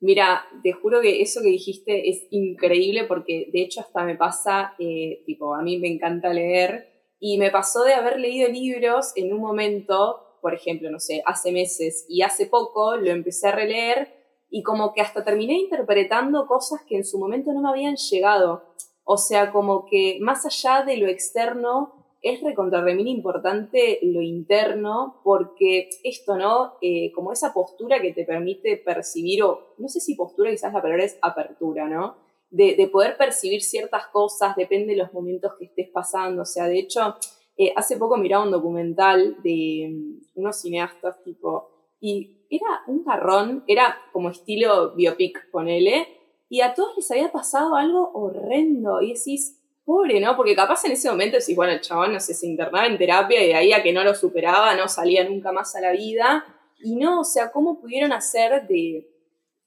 Mira, 0.00 0.46
te 0.62 0.72
juro 0.72 1.02
que 1.02 1.20
eso 1.20 1.42
que 1.42 1.48
dijiste 1.48 2.08
es 2.08 2.26
increíble 2.30 3.04
porque 3.04 3.50
de 3.52 3.62
hecho 3.62 3.80
hasta 3.80 4.02
me 4.04 4.16
pasa, 4.16 4.74
eh, 4.78 5.22
tipo, 5.26 5.54
a 5.54 5.62
mí 5.62 5.78
me 5.78 5.88
encanta 5.88 6.32
leer 6.32 6.88
y 7.18 7.36
me 7.36 7.50
pasó 7.50 7.84
de 7.84 7.92
haber 7.92 8.18
leído 8.18 8.48
libros 8.48 9.12
en 9.14 9.32
un 9.34 9.40
momento, 9.40 10.38
por 10.40 10.54
ejemplo, 10.54 10.90
no 10.90 10.98
sé, 11.00 11.22
hace 11.26 11.52
meses 11.52 12.06
y 12.08 12.22
hace 12.22 12.46
poco 12.46 12.96
lo 12.96 13.10
empecé 13.10 13.48
a 13.48 13.52
releer 13.52 14.08
y 14.48 14.62
como 14.62 14.94
que 14.94 15.02
hasta 15.02 15.22
terminé 15.22 15.58
interpretando 15.58 16.46
cosas 16.46 16.80
que 16.88 16.96
en 16.96 17.04
su 17.04 17.18
momento 17.18 17.52
no 17.52 17.60
me 17.60 17.68
habían 17.68 17.96
llegado. 17.96 18.74
O 19.04 19.18
sea, 19.18 19.52
como 19.52 19.84
que 19.84 20.18
más 20.20 20.46
allá 20.46 20.82
de 20.82 20.96
lo 20.96 21.08
externo, 21.08 21.99
es 22.22 22.42
recontra 22.42 22.88
importante 22.90 23.98
lo 24.02 24.20
interno, 24.20 25.20
porque 25.24 25.88
esto, 26.04 26.36
¿no? 26.36 26.74
Eh, 26.82 27.12
como 27.12 27.32
esa 27.32 27.54
postura 27.54 28.00
que 28.00 28.12
te 28.12 28.24
permite 28.24 28.76
percibir, 28.76 29.42
o 29.42 29.74
no 29.78 29.88
sé 29.88 30.00
si 30.00 30.14
postura, 30.14 30.50
quizás 30.50 30.72
la 30.72 30.82
palabra 30.82 31.04
es 31.04 31.18
apertura, 31.22 31.88
¿no? 31.88 32.16
De, 32.50 32.88
poder 32.92 33.16
percibir 33.16 33.62
ciertas 33.62 34.08
cosas, 34.08 34.56
depende 34.56 34.92
de 34.92 34.98
los 34.98 35.12
momentos 35.14 35.52
que 35.58 35.66
estés 35.66 35.88
pasando. 35.88 36.42
O 36.42 36.44
sea, 36.46 36.66
de 36.66 36.80
hecho, 36.80 37.14
eh, 37.56 37.72
hace 37.76 37.96
poco 37.96 38.16
miraba 38.16 38.44
un 38.44 38.50
documental 38.50 39.36
de 39.42 39.88
mm, 39.90 40.40
unos 40.40 40.60
cineastas 40.60 41.22
tipo, 41.22 41.70
y 42.00 42.46
era 42.50 42.82
un 42.88 43.04
carrón, 43.04 43.64
era 43.66 43.96
como 44.12 44.30
estilo 44.30 44.94
biopic, 44.94 45.50
ponele, 45.50 46.08
y 46.48 46.62
a 46.62 46.74
todos 46.74 46.96
les 46.96 47.10
había 47.12 47.30
pasado 47.30 47.76
algo 47.76 48.10
horrendo, 48.12 49.00
y 49.00 49.14
decís, 49.14 49.59
pobre, 49.90 50.20
¿no? 50.20 50.36
Porque 50.36 50.54
capaz 50.54 50.84
en 50.84 50.92
ese 50.92 51.10
momento 51.10 51.36
decís, 51.36 51.56
bueno, 51.56 51.72
el 51.72 51.80
chabón, 51.80 52.12
no 52.12 52.20
se 52.20 52.46
internaba 52.46 52.86
en 52.86 52.96
terapia 52.96 53.42
y 53.42 53.48
de 53.48 53.54
ahí 53.56 53.72
a 53.72 53.82
que 53.82 53.92
no 53.92 54.04
lo 54.04 54.14
superaba, 54.14 54.76
no 54.76 54.86
salía 54.86 55.28
nunca 55.28 55.50
más 55.50 55.74
a 55.74 55.80
la 55.80 55.90
vida, 55.90 56.44
y 56.78 56.94
no, 56.94 57.22
o 57.22 57.24
sea, 57.24 57.50
¿cómo 57.50 57.80
pudieron 57.80 58.12
hacer 58.12 58.68
de, 58.68 59.10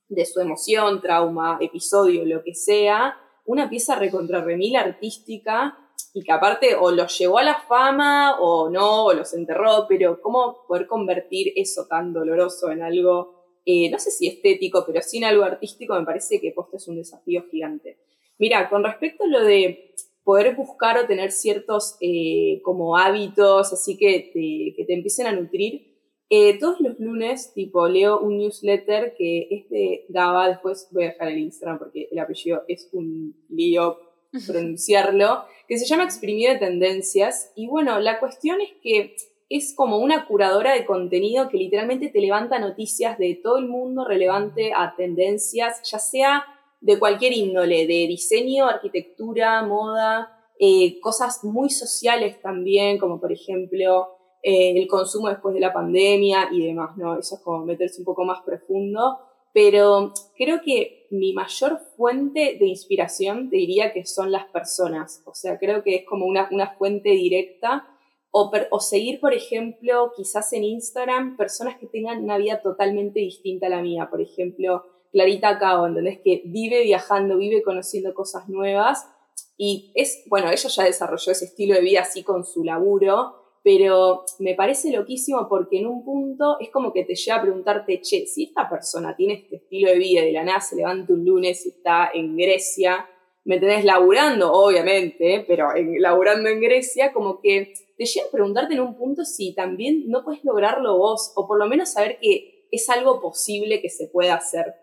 de 0.08 0.26
su 0.26 0.40
emoción, 0.40 1.02
trauma, 1.02 1.58
episodio, 1.60 2.24
lo 2.24 2.42
que 2.42 2.56
sea, 2.56 3.18
una 3.46 3.70
pieza 3.70 3.96
recontra 3.96 4.42
remil 4.42 4.78
artística 4.78 5.78
y 6.14 6.24
que 6.24 6.32
aparte 6.32 6.74
o 6.76 6.92
los 6.92 7.18
llevó 7.18 7.40
a 7.40 7.44
la 7.44 7.56
fama 7.56 8.40
o 8.40 8.70
no, 8.70 9.08
o 9.08 9.14
los 9.14 9.34
enterró, 9.34 9.88
pero 9.90 10.22
cómo 10.22 10.66
poder 10.70 10.88
convertir 10.88 11.52
eso 11.58 11.86
tan 11.90 12.14
doloroso 12.14 12.72
en 12.72 12.82
algo, 12.82 13.60
eh, 13.66 13.92
no 13.92 14.00
sé 14.00 14.10
si 14.10 14.28
estético, 14.28 14.86
pero 14.88 15.02
sí 15.02 15.18
en 15.18 15.26
algo 15.26 15.44
artístico, 15.44 15.96
me 15.96 16.06
parece 16.06 16.40
que 16.40 16.52
posta 16.52 16.78
es 16.78 16.88
un 16.88 16.96
desafío 16.96 17.44
gigante. 17.52 17.98
Mira, 18.38 18.70
con 18.70 18.84
respecto 18.84 19.26
a 19.26 19.28
lo 19.28 19.44
de 19.44 19.94
poder 20.24 20.56
buscar 20.56 20.98
o 20.98 21.06
tener 21.06 21.32
ciertos 21.32 21.98
eh, 22.02 22.62
como 22.64 22.98
hábitos, 22.98 23.74
así 23.74 23.98
que 23.98 24.32
te, 24.34 24.76
que 24.76 24.86
te 24.86 24.94
empiecen 24.94 25.28
a 25.28 25.34
nutrir, 25.34 25.94
eh, 26.36 26.58
todos 26.58 26.80
los 26.80 27.00
lunes, 27.00 27.54
tipo, 27.54 27.88
leo 27.88 28.20
un 28.20 28.40
newsletter 28.40 29.14
que 29.16 29.48
es 29.52 29.70
de 29.70 30.06
Gaba, 30.10 30.48
después 30.48 30.88
voy 30.92 31.04
a 31.04 31.10
dejar 31.10 31.28
el 31.28 31.38
Instagram 31.38 31.78
porque 31.78 32.08
el 32.12 32.18
apellido 32.18 32.64
es 32.68 32.90
un 32.92 33.36
lío 33.50 34.00
pronunciarlo, 34.48 35.44
que 35.68 35.78
se 35.78 35.86
llama 35.86 36.06
Exprimido 36.06 36.54
de 36.54 36.60
Tendencias. 36.60 37.52
Y 37.56 37.68
bueno, 37.68 38.00
la 38.00 38.20
cuestión 38.20 38.62
es 38.62 38.72
que 38.82 39.16
es 39.50 39.76
como 39.76 40.00
una 40.00 40.26
curadora 40.26 40.74
de 40.74 40.86
contenido 40.86 41.50
que 41.50 41.58
literalmente 41.58 42.10
te 42.10 42.20
levanta 42.20 42.58
noticias 42.58 43.20
de 43.20 43.36
todo 43.36 43.60
el 43.60 43.68
mundo 43.68 44.04
relevante 44.04 44.72
a 44.76 44.96
tendencias, 44.96 45.84
ya 45.84 46.00
sea 46.00 46.46
de 46.84 47.00
cualquier 47.00 47.32
índole, 47.32 47.88
de 47.88 48.08
diseño, 48.08 48.68
arquitectura, 48.68 49.64
moda, 49.64 50.38
eh, 50.60 51.00
cosas 51.00 51.44
muy 51.44 51.70
sociales 51.70 52.42
también, 52.42 52.98
como 52.98 53.22
por 53.22 53.32
ejemplo 53.32 54.10
eh, 54.44 54.78
el 54.78 54.88
consumo 54.88 55.30
después 55.30 55.56
de 55.56 55.62
la 55.62 55.72
pandemia 55.72 56.50
y 56.52 56.68
demás, 56.68 56.98
¿no? 56.98 57.18
Eso 57.18 57.36
es 57.36 57.42
como 57.42 57.66
meterse 57.66 58.02
un 58.02 58.06
poco 58.06 58.26
más 58.26 58.42
profundo. 58.44 59.18
Pero 59.54 60.12
creo 60.36 60.62
que 60.62 61.08
mi 61.12 61.32
mayor 61.32 61.80
fuente 61.96 62.58
de 62.60 62.66
inspiración 62.66 63.50
te 63.50 63.58
diría 63.58 63.94
que 63.94 64.06
son 64.06 64.32
las 64.32 64.46
personas. 64.48 65.22
O 65.26 65.34
sea, 65.34 65.58
creo 65.60 65.84
que 65.84 65.96
es 65.96 66.06
como 66.06 66.26
una, 66.26 66.50
una 66.52 66.76
fuente 66.76 67.12
directa. 67.12 67.88
O, 68.32 68.52
o, 68.72 68.80
seguir, 68.80 69.20
por 69.20 69.34
ejemplo, 69.34 70.12
quizás 70.18 70.52
en 70.54 70.64
Instagram, 70.64 71.38
personas 71.38 71.78
que 71.78 71.86
tengan 71.86 72.24
una 72.24 72.38
vida 72.38 72.62
totalmente 72.64 73.20
distinta 73.20 73.68
a 73.68 73.70
la 73.70 73.82
mía. 73.82 74.10
Por 74.10 74.22
ejemplo, 74.22 74.84
Clarita 75.14 75.58
Cao, 75.58 75.88
¿entendés? 75.88 76.20
Que 76.22 76.42
vive 76.44 76.84
viajando, 76.84 77.38
vive 77.38 77.64
conociendo 77.64 78.14
cosas 78.14 78.50
nuevas. 78.50 79.08
Y 79.56 79.94
es, 79.96 80.24
bueno, 80.28 80.52
ella 80.52 80.68
ya 80.68 80.84
desarrolló 80.84 81.32
ese 81.32 81.46
estilo 81.46 81.76
de 81.76 81.82
vida 81.82 82.02
así 82.02 82.24
con 82.24 82.44
su 82.44 82.66
laburo 82.66 83.44
pero 83.64 84.26
me 84.40 84.56
parece 84.56 84.92
loquísimo 84.92 85.48
porque 85.48 85.80
en 85.80 85.88
un 85.88 86.04
punto 86.04 86.58
es 86.60 86.70
como 86.70 86.92
que 86.92 87.06
te 87.06 87.16
lleva 87.16 87.38
a 87.38 87.42
preguntarte, 87.42 88.02
che, 88.02 88.26
si 88.28 88.44
esta 88.44 88.70
persona 88.70 89.16
tiene 89.16 89.36
este 89.36 89.56
estilo 89.56 89.90
de 89.90 89.98
vida 89.98 90.22
y 90.22 90.26
de 90.26 90.32
la 90.34 90.44
nada 90.44 90.60
se 90.60 90.76
levanta 90.76 91.14
un 91.14 91.26
lunes 91.26 91.66
y 91.66 91.70
está 91.70 92.12
en 92.14 92.36
Grecia, 92.36 93.10
¿me 93.46 93.60
tenés 93.60 93.86
Laburando, 93.86 94.52
obviamente, 94.52 95.46
pero 95.48 95.70
laburando 95.98 96.50
en 96.50 96.60
Grecia, 96.60 97.14
como 97.14 97.40
que 97.40 97.74
te 97.98 98.06
lleva 98.06 98.28
a 98.28 98.32
preguntarte 98.32 98.74
en 98.74 98.82
un 98.82 98.98
punto 98.98 99.24
si 99.24 99.56
también 99.56 100.10
no 100.10 100.26
puedes 100.26 100.44
lograrlo 100.44 100.98
vos, 100.98 101.32
o 101.36 101.48
por 101.48 101.58
lo 101.58 101.66
menos 101.68 101.94
saber 101.94 102.20
que 102.20 102.68
es 102.70 102.90
algo 102.90 103.22
posible 103.22 103.82
que 103.82 103.90
se 103.90 104.08
pueda 104.08 104.36
hacer. 104.36 104.74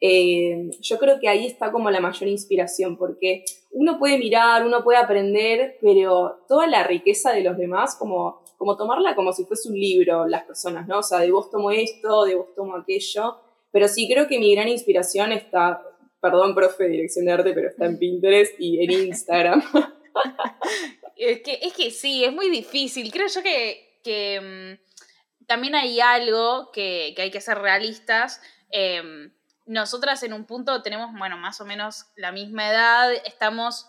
Eh, 0.00 0.70
yo 0.80 0.98
creo 0.98 1.18
que 1.18 1.28
ahí 1.28 1.46
está 1.46 1.72
como 1.72 1.90
la 1.90 2.00
mayor 2.00 2.28
inspiración, 2.28 2.96
porque 2.96 3.44
uno 3.72 3.98
puede 3.98 4.18
mirar, 4.18 4.64
uno 4.64 4.84
puede 4.84 4.98
aprender, 4.98 5.76
pero 5.80 6.44
toda 6.48 6.66
la 6.66 6.84
riqueza 6.84 7.32
de 7.32 7.42
los 7.42 7.56
demás, 7.56 7.96
como, 7.96 8.42
como 8.56 8.76
tomarla 8.76 9.16
como 9.16 9.32
si 9.32 9.44
fuese 9.44 9.68
un 9.68 9.74
libro, 9.74 10.26
las 10.26 10.44
personas, 10.44 10.86
¿no? 10.86 11.00
O 11.00 11.02
sea, 11.02 11.18
de 11.18 11.32
vos 11.32 11.50
tomo 11.50 11.70
esto, 11.70 12.24
de 12.24 12.36
vos 12.36 12.54
tomo 12.54 12.76
aquello, 12.76 13.38
pero 13.72 13.88
sí 13.88 14.08
creo 14.08 14.28
que 14.28 14.38
mi 14.38 14.54
gran 14.54 14.68
inspiración 14.68 15.32
está, 15.32 15.82
perdón, 16.20 16.54
profe, 16.54 16.88
dirección 16.88 17.24
de 17.24 17.32
arte, 17.32 17.52
pero 17.52 17.68
está 17.68 17.86
en 17.86 17.98
Pinterest 17.98 18.54
y 18.58 18.82
en 18.82 18.90
Instagram. 19.08 19.62
es, 21.16 21.40
que, 21.42 21.58
es 21.60 21.72
que 21.72 21.90
sí, 21.90 22.24
es 22.24 22.32
muy 22.32 22.50
difícil. 22.50 23.10
Creo 23.10 23.26
yo 23.26 23.42
que, 23.42 23.98
que 24.04 24.78
mm, 24.80 25.46
también 25.46 25.74
hay 25.74 25.98
algo 26.00 26.70
que, 26.72 27.12
que, 27.16 27.22
hay 27.22 27.30
que 27.32 27.40
ser 27.40 27.58
realistas. 27.58 28.40
Eh, 28.70 29.30
nosotras 29.68 30.22
en 30.22 30.32
un 30.32 30.44
punto 30.44 30.82
tenemos, 30.82 31.12
bueno, 31.16 31.36
más 31.36 31.60
o 31.60 31.64
menos 31.64 32.06
la 32.16 32.32
misma 32.32 32.70
edad, 32.70 33.12
estamos, 33.24 33.86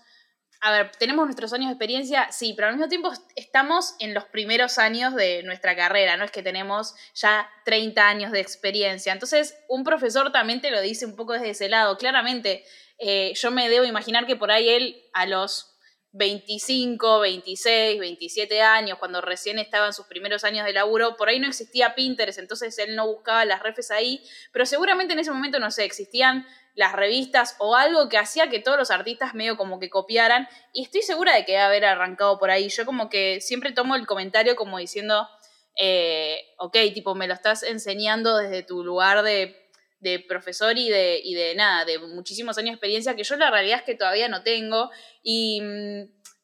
a 0.61 0.71
ver, 0.71 0.91
tenemos 0.91 1.25
nuestros 1.25 1.53
años 1.53 1.67
de 1.67 1.73
experiencia, 1.73 2.31
sí, 2.31 2.53
pero 2.55 2.67
al 2.67 2.75
mismo 2.75 2.89
tiempo 2.89 3.11
estamos 3.35 3.95
en 3.99 4.13
los 4.13 4.25
primeros 4.25 4.77
años 4.77 5.15
de 5.15 5.41
nuestra 5.43 5.75
carrera, 5.75 6.17
no 6.17 6.25
es 6.25 6.31
que 6.31 6.43
tenemos 6.43 6.95
ya 7.15 7.49
30 7.65 8.07
años 8.07 8.31
de 8.31 8.41
experiencia. 8.41 9.13
Entonces, 9.13 9.57
un 9.69 9.83
profesor 9.83 10.31
también 10.31 10.61
te 10.61 10.69
lo 10.69 10.81
dice 10.81 11.05
un 11.05 11.15
poco 11.15 11.33
desde 11.33 11.51
ese 11.51 11.69
lado. 11.69 11.97
Claramente, 11.97 12.65
eh, 12.97 13.33
yo 13.35 13.49
me 13.49 13.69
debo 13.69 13.85
imaginar 13.85 14.25
que 14.27 14.35
por 14.35 14.51
ahí 14.51 14.69
él 14.69 15.01
a 15.13 15.25
los 15.25 15.78
25, 16.11 17.19
26, 17.19 17.99
27 17.99 18.61
años, 18.61 18.97
cuando 18.97 19.21
recién 19.21 19.59
estaba 19.59 19.85
en 19.87 19.93
sus 19.93 20.07
primeros 20.07 20.43
años 20.43 20.65
de 20.65 20.73
laburo, 20.73 21.15
por 21.15 21.29
ahí 21.29 21.39
no 21.39 21.47
existía 21.47 21.93
Pinterest, 21.93 22.39
entonces 22.39 22.77
él 22.79 22.95
no 22.95 23.05
buscaba 23.07 23.45
las 23.45 23.61
refes 23.61 23.91
ahí, 23.91 24.23
pero 24.51 24.65
seguramente 24.65 25.13
en 25.13 25.19
ese 25.19 25.31
momento, 25.31 25.59
no 25.59 25.69
sé, 25.69 25.83
existían 25.85 26.47
las 26.73 26.93
revistas 26.93 27.55
o 27.59 27.75
algo 27.75 28.09
que 28.09 28.17
hacía 28.17 28.49
que 28.49 28.59
todos 28.59 28.77
los 28.77 28.89
artistas 28.89 29.35
medio 29.35 29.57
como 29.57 29.79
que 29.79 29.89
copiaran, 29.89 30.47
y 30.73 30.83
estoy 30.83 31.01
segura 31.03 31.35
de 31.35 31.45
que 31.45 31.51
debe 31.51 31.63
haber 31.63 31.85
arrancado 31.85 32.39
por 32.39 32.49
ahí. 32.49 32.69
Yo 32.69 32.85
como 32.85 33.09
que 33.09 33.41
siempre 33.41 33.71
tomo 33.71 33.95
el 33.95 34.07
comentario 34.07 34.55
como 34.55 34.79
diciendo, 34.79 35.27
eh, 35.75 36.41
ok, 36.57 36.75
tipo, 36.93 37.15
me 37.15 37.27
lo 37.27 37.33
estás 37.33 37.63
enseñando 37.63 38.37
desde 38.37 38.63
tu 38.63 38.83
lugar 38.83 39.23
de 39.23 39.58
de 39.99 40.19
profesor 40.19 40.77
y 40.77 40.89
de, 40.89 41.21
y 41.23 41.33
de 41.33 41.55
nada, 41.55 41.85
de 41.85 41.99
muchísimos 41.99 42.57
años 42.57 42.71
de 42.71 42.75
experiencia 42.75 43.15
que 43.15 43.23
yo 43.23 43.35
la 43.35 43.51
realidad 43.51 43.79
es 43.79 43.83
que 43.83 43.95
todavía 43.95 44.27
no 44.27 44.43
tengo. 44.43 44.89
Y, 45.23 45.61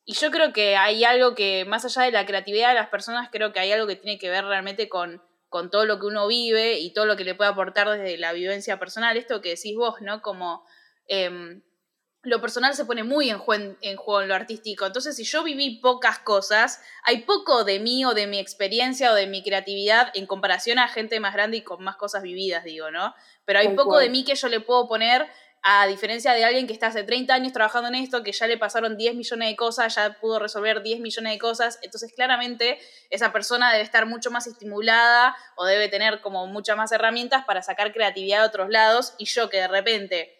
y, 0.06 0.14
yo 0.14 0.32
creo 0.32 0.54
que 0.54 0.76
hay 0.76 1.04
algo 1.04 1.36
que, 1.36 1.66
más 1.66 1.86
allá 1.86 2.04
de 2.04 2.12
la 2.12 2.26
creatividad 2.26 2.70
de 2.70 2.76
las 2.76 2.90
personas, 2.90 3.30
creo 3.32 3.54
que 3.54 3.60
hay 3.60 3.72
algo 3.72 3.88
que 3.88 3.96
tiene 3.96 4.18
que 4.18 4.30
ver 4.30 4.46
realmente 4.46 4.90
con, 4.90 5.22
con 5.50 5.72
todo 5.72 5.86
lo 5.86 6.00
que 6.00 6.08
uno 6.08 6.28
vive 6.28 6.80
y 6.80 6.94
todo 6.94 7.06
lo 7.06 7.16
que 7.16 7.24
le 7.24 7.36
puede 7.36 7.52
aportar 7.52 7.90
desde 7.90 8.18
la 8.18 8.34
vivencia 8.34 8.78
personal. 8.80 9.18
Esto 9.18 9.42
que 9.42 9.50
decís 9.50 9.76
vos, 9.76 10.02
¿no? 10.02 10.22
Como... 10.22 10.66
Em, 11.08 11.62
lo 12.26 12.42
personal 12.42 12.74
se 12.74 12.86
pone 12.86 13.04
muy 13.04 13.30
en, 13.30 13.38
juego, 13.38 13.76
en 13.82 13.96
juego 13.96 14.22
en 14.22 14.28
lo 14.28 14.36
artístico. 14.36 14.86
Entonces, 14.86 15.16
si 15.16 15.24
yo 15.24 15.44
viví 15.44 15.80
pocas 15.80 16.20
cosas, 16.20 16.82
hay 17.04 17.20
poco 17.22 17.64
de 17.64 17.80
mí 17.80 18.04
o 18.04 18.14
de 18.14 18.28
mi 18.28 18.40
experiencia 18.40 19.12
o 19.12 19.16
de 19.16 19.28
mi 19.28 19.44
creatividad 19.44 20.12
en 20.14 20.26
comparación 20.26 20.80
a 20.80 20.88
gente 20.88 21.20
más 21.20 21.34
grande 21.34 21.58
y 21.58 21.62
con 21.62 21.84
más 21.84 21.96
cosas 21.96 22.24
vividas, 22.24 22.64
digo, 22.64 22.92
¿no? 22.92 23.14
Pero 23.46 23.60
hay 23.60 23.70
poco 23.70 23.98
de 24.00 24.10
mí 24.10 24.24
que 24.26 24.36
yo 24.36 24.50
le 24.50 24.60
puedo 24.60 24.88
poner, 24.88 25.28
a 25.68 25.88
diferencia 25.88 26.34
de 26.34 26.46
alguien 26.46 26.68
que 26.68 26.74
está 26.74 26.88
hace 26.88 27.04
30 27.04 27.34
años 27.34 27.52
trabajando 27.52 27.90
en 27.90 27.96
esto, 27.96 28.22
que 28.22 28.32
ya 28.32 28.46
le 28.46 28.56
pasaron 28.56 28.98
10 28.98 29.16
millones 29.16 29.50
de 29.50 29.56
cosas, 29.56 29.96
ya 29.96 30.14
pudo 30.22 30.38
resolver 30.38 30.84
10 30.84 31.00
millones 31.00 31.34
de 31.34 31.40
cosas. 31.40 31.80
Entonces, 31.82 32.14
claramente, 32.14 32.78
esa 33.10 33.34
persona 33.34 33.72
debe 33.72 33.84
estar 33.84 34.06
mucho 34.06 34.30
más 34.30 34.46
estimulada 34.46 35.36
o 35.56 35.66
debe 35.66 35.88
tener 35.88 36.22
como 36.22 36.46
muchas 36.46 36.78
más 36.78 36.92
herramientas 36.92 37.46
para 37.46 37.64
sacar 37.64 37.94
creatividad 37.94 38.42
de 38.42 38.48
otros 38.48 38.70
lados. 38.70 39.16
Y 39.18 39.26
yo 39.26 39.50
que 39.50 39.58
de 39.58 39.68
repente 39.68 40.35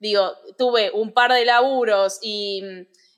digo, 0.00 0.34
tuve 0.58 0.90
un 0.90 1.12
par 1.12 1.32
de 1.32 1.44
laburos 1.44 2.18
y, 2.22 2.62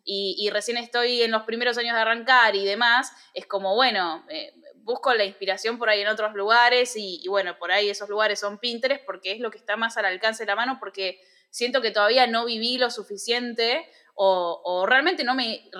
y, 0.04 0.50
recién 0.50 0.76
estoy 0.76 1.22
en 1.22 1.30
los 1.30 1.44
primeros 1.44 1.78
años 1.78 1.94
de 1.94 2.00
arrancar 2.00 2.54
y 2.56 2.64
demás, 2.64 3.12
es 3.34 3.46
como, 3.46 3.74
bueno, 3.74 4.26
eh, 4.28 4.52
busco 4.78 5.14
la 5.14 5.24
inspiración 5.24 5.78
por 5.78 5.88
ahí 5.88 6.00
en 6.00 6.08
otros 6.08 6.34
lugares 6.34 6.96
y, 6.96 7.20
y, 7.22 7.28
bueno, 7.28 7.56
por 7.58 7.70
ahí 7.70 7.88
esos 7.88 8.08
lugares 8.08 8.40
son 8.40 8.58
Pinterest 8.58 9.04
porque 9.06 9.32
es 9.32 9.40
lo 9.40 9.50
que 9.50 9.58
está 9.58 9.76
más 9.76 9.96
al 9.96 10.04
alcance 10.04 10.42
de 10.42 10.48
la 10.48 10.56
mano 10.56 10.78
porque 10.80 11.20
siento 11.50 11.80
que 11.80 11.92
todavía 11.92 12.26
no 12.26 12.44
viví 12.44 12.78
lo 12.78 12.90
suficiente 12.90 13.88
o, 14.14 14.60
o 14.64 14.84
realmente 14.84 15.24
no 15.24 15.34
me, 15.34 15.70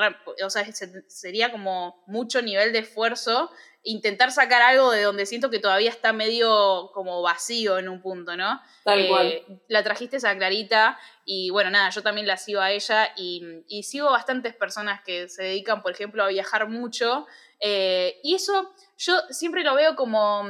o 0.44 0.50
sea, 0.50 0.64
sería 1.08 1.50
como 1.50 2.02
mucho 2.06 2.40
nivel 2.42 2.72
de 2.72 2.78
esfuerzo 2.80 3.50
intentar 3.84 4.30
sacar 4.30 4.62
algo 4.62 4.90
de 4.90 5.02
donde 5.02 5.26
siento 5.26 5.50
que 5.50 5.58
todavía 5.58 5.90
está 5.90 6.12
medio 6.12 6.90
como 6.94 7.20
vacío 7.22 7.78
en 7.78 7.88
un 7.88 8.00
punto, 8.00 8.36
¿no? 8.36 8.60
Tal 8.84 9.00
eh, 9.00 9.08
cual. 9.08 9.60
La 9.68 9.82
trajiste 9.82 10.18
esa 10.18 10.36
Clarita 10.36 10.98
y 11.24 11.50
bueno, 11.50 11.70
nada, 11.70 11.90
yo 11.90 12.02
también 12.02 12.26
la 12.26 12.36
sigo 12.36 12.60
a 12.60 12.70
ella 12.70 13.12
y, 13.16 13.64
y 13.68 13.82
sigo 13.82 14.10
bastantes 14.10 14.54
personas 14.54 15.02
que 15.02 15.28
se 15.28 15.42
dedican, 15.42 15.82
por 15.82 15.92
ejemplo, 15.92 16.22
a 16.22 16.28
viajar 16.28 16.68
mucho 16.68 17.26
eh, 17.64 18.18
y 18.24 18.34
eso 18.34 18.74
yo 18.98 19.20
siempre 19.30 19.62
lo 19.62 19.76
veo 19.76 19.94
como, 19.94 20.42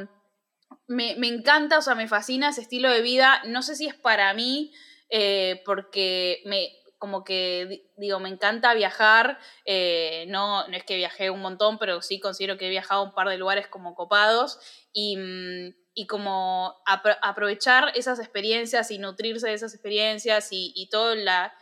me, 0.87 1.15
me, 1.17 1.29
encanta, 1.29 1.79
o 1.79 1.83
sea, 1.83 1.95
me 1.95 2.09
fascina 2.09 2.49
ese 2.49 2.63
estilo 2.63 2.91
de 2.91 3.03
vida, 3.03 3.43
no 3.45 3.61
sé 3.61 3.77
si 3.77 3.87
es 3.87 3.95
para 3.95 4.33
mí, 4.33 4.73
eh, 5.11 5.63
porque 5.67 6.41
me 6.47 6.71
como 7.03 7.25
que, 7.25 7.91
digo, 7.97 8.21
me 8.21 8.29
encanta 8.29 8.75
viajar, 8.75 9.37
eh, 9.65 10.25
no, 10.29 10.69
no 10.69 10.77
es 10.77 10.85
que 10.85 10.95
viajé 10.95 11.31
un 11.31 11.41
montón, 11.41 11.77
pero 11.77 12.01
sí 12.01 12.21
considero 12.21 12.57
que 12.57 12.69
he 12.69 12.71
viajado 12.71 13.01
a 13.01 13.05
un 13.07 13.13
par 13.13 13.29
de 13.29 13.39
lugares 13.39 13.67
como 13.67 13.97
copados 13.97 14.61
y, 14.93 15.17
mm, 15.17 15.75
y 15.95 16.07
como 16.07 16.77
aprovechar 16.87 17.91
esas 17.97 18.21
experiencias 18.21 18.93
y 18.93 18.99
nutrirse 18.99 19.49
de 19.49 19.55
esas 19.55 19.75
experiencias 19.75 20.47
y, 20.53 20.89
todo, 20.93 21.17
la, 21.17 21.53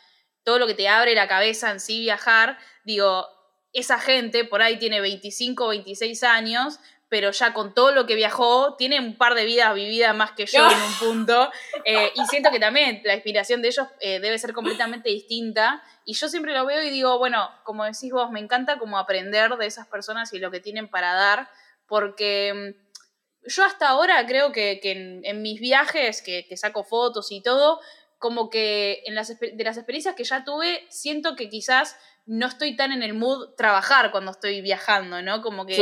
todo 0.45 0.59
lo 0.59 0.67
que 0.67 0.75
te 0.75 0.89
abre 0.89 1.15
la 1.15 1.27
cabeza 1.27 1.71
en 1.71 1.81
sí 1.81 2.01
viajar, 2.01 2.59
digo, 2.85 3.27
esa 3.73 3.99
gente 3.99 4.45
por 4.45 4.61
ahí 4.61 4.79
tiene 4.79 5.01
25 5.01 5.65
o 5.65 5.69
26 5.69 6.23
años, 6.23 6.81
pero 7.11 7.33
ya 7.33 7.53
con 7.53 7.75
todo 7.75 7.91
lo 7.91 8.07
que 8.07 8.15
viajó, 8.15 8.77
tiene 8.77 9.01
un 9.01 9.17
par 9.17 9.35
de 9.35 9.45
vidas 9.45 9.75
vividas 9.75 10.15
más 10.15 10.31
que 10.31 10.47
yo 10.47 10.65
en 10.71 10.81
un 10.81 10.95
punto. 11.01 11.51
Eh, 11.85 12.13
y 12.15 12.25
siento 12.27 12.51
que 12.53 12.61
también 12.61 13.03
la 13.05 13.15
inspiración 13.15 13.61
de 13.61 13.69
ellos 13.69 13.89
eh, 13.99 14.21
debe 14.21 14.39
ser 14.39 14.53
completamente 14.53 15.11
distinta. 15.11 15.83
Y 16.05 16.15
yo 16.15 16.29
siempre 16.29 16.55
lo 16.55 16.65
veo 16.65 16.83
y 16.85 16.91
digo, 16.91 17.19
bueno, 17.19 17.51
como 17.65 17.85
decís 17.85 18.13
vos, 18.13 18.31
me 18.31 18.39
encanta 18.39 18.79
como 18.79 18.97
aprender 18.97 19.57
de 19.57 19.67
esas 19.67 19.89
personas 19.89 20.33
y 20.33 20.39
lo 20.39 20.53
que 20.53 20.61
tienen 20.61 20.89
para 20.89 21.13
dar, 21.15 21.49
porque 21.89 22.75
mm, 22.77 23.49
yo 23.49 23.65
hasta 23.65 23.89
ahora 23.89 24.25
creo 24.27 24.53
que, 24.53 24.81
en, 24.85 25.43
mis 25.43 25.61
viajes, 25.61 26.23
que, 26.23 26.47
que, 26.47 26.57
saco 26.57 26.85
fotos 26.85 27.33
y 27.33 27.43
todo, 27.43 27.81
como 28.19 28.51
que 28.51 29.03
en 29.07 29.17
las, 29.17 29.37
de 29.41 29.65
las 29.65 29.79
experiencias 29.79 30.15
que 30.15 30.25
ya 30.25 30.45
tuve, 30.45 30.87
siento 30.91 31.35
que 31.35 31.49
quizás 31.49 31.97
no 32.31 32.47
estoy 32.47 32.77
tan 32.77 32.93
en 32.93 33.03
el 33.03 33.13
mood 33.13 33.57
trabajar 33.57 34.13
cuando 34.13 34.31
estoy 34.31 34.61
viajando, 34.61 35.21
¿no? 35.21 35.43
Como 35.43 35.67
que 35.67 35.75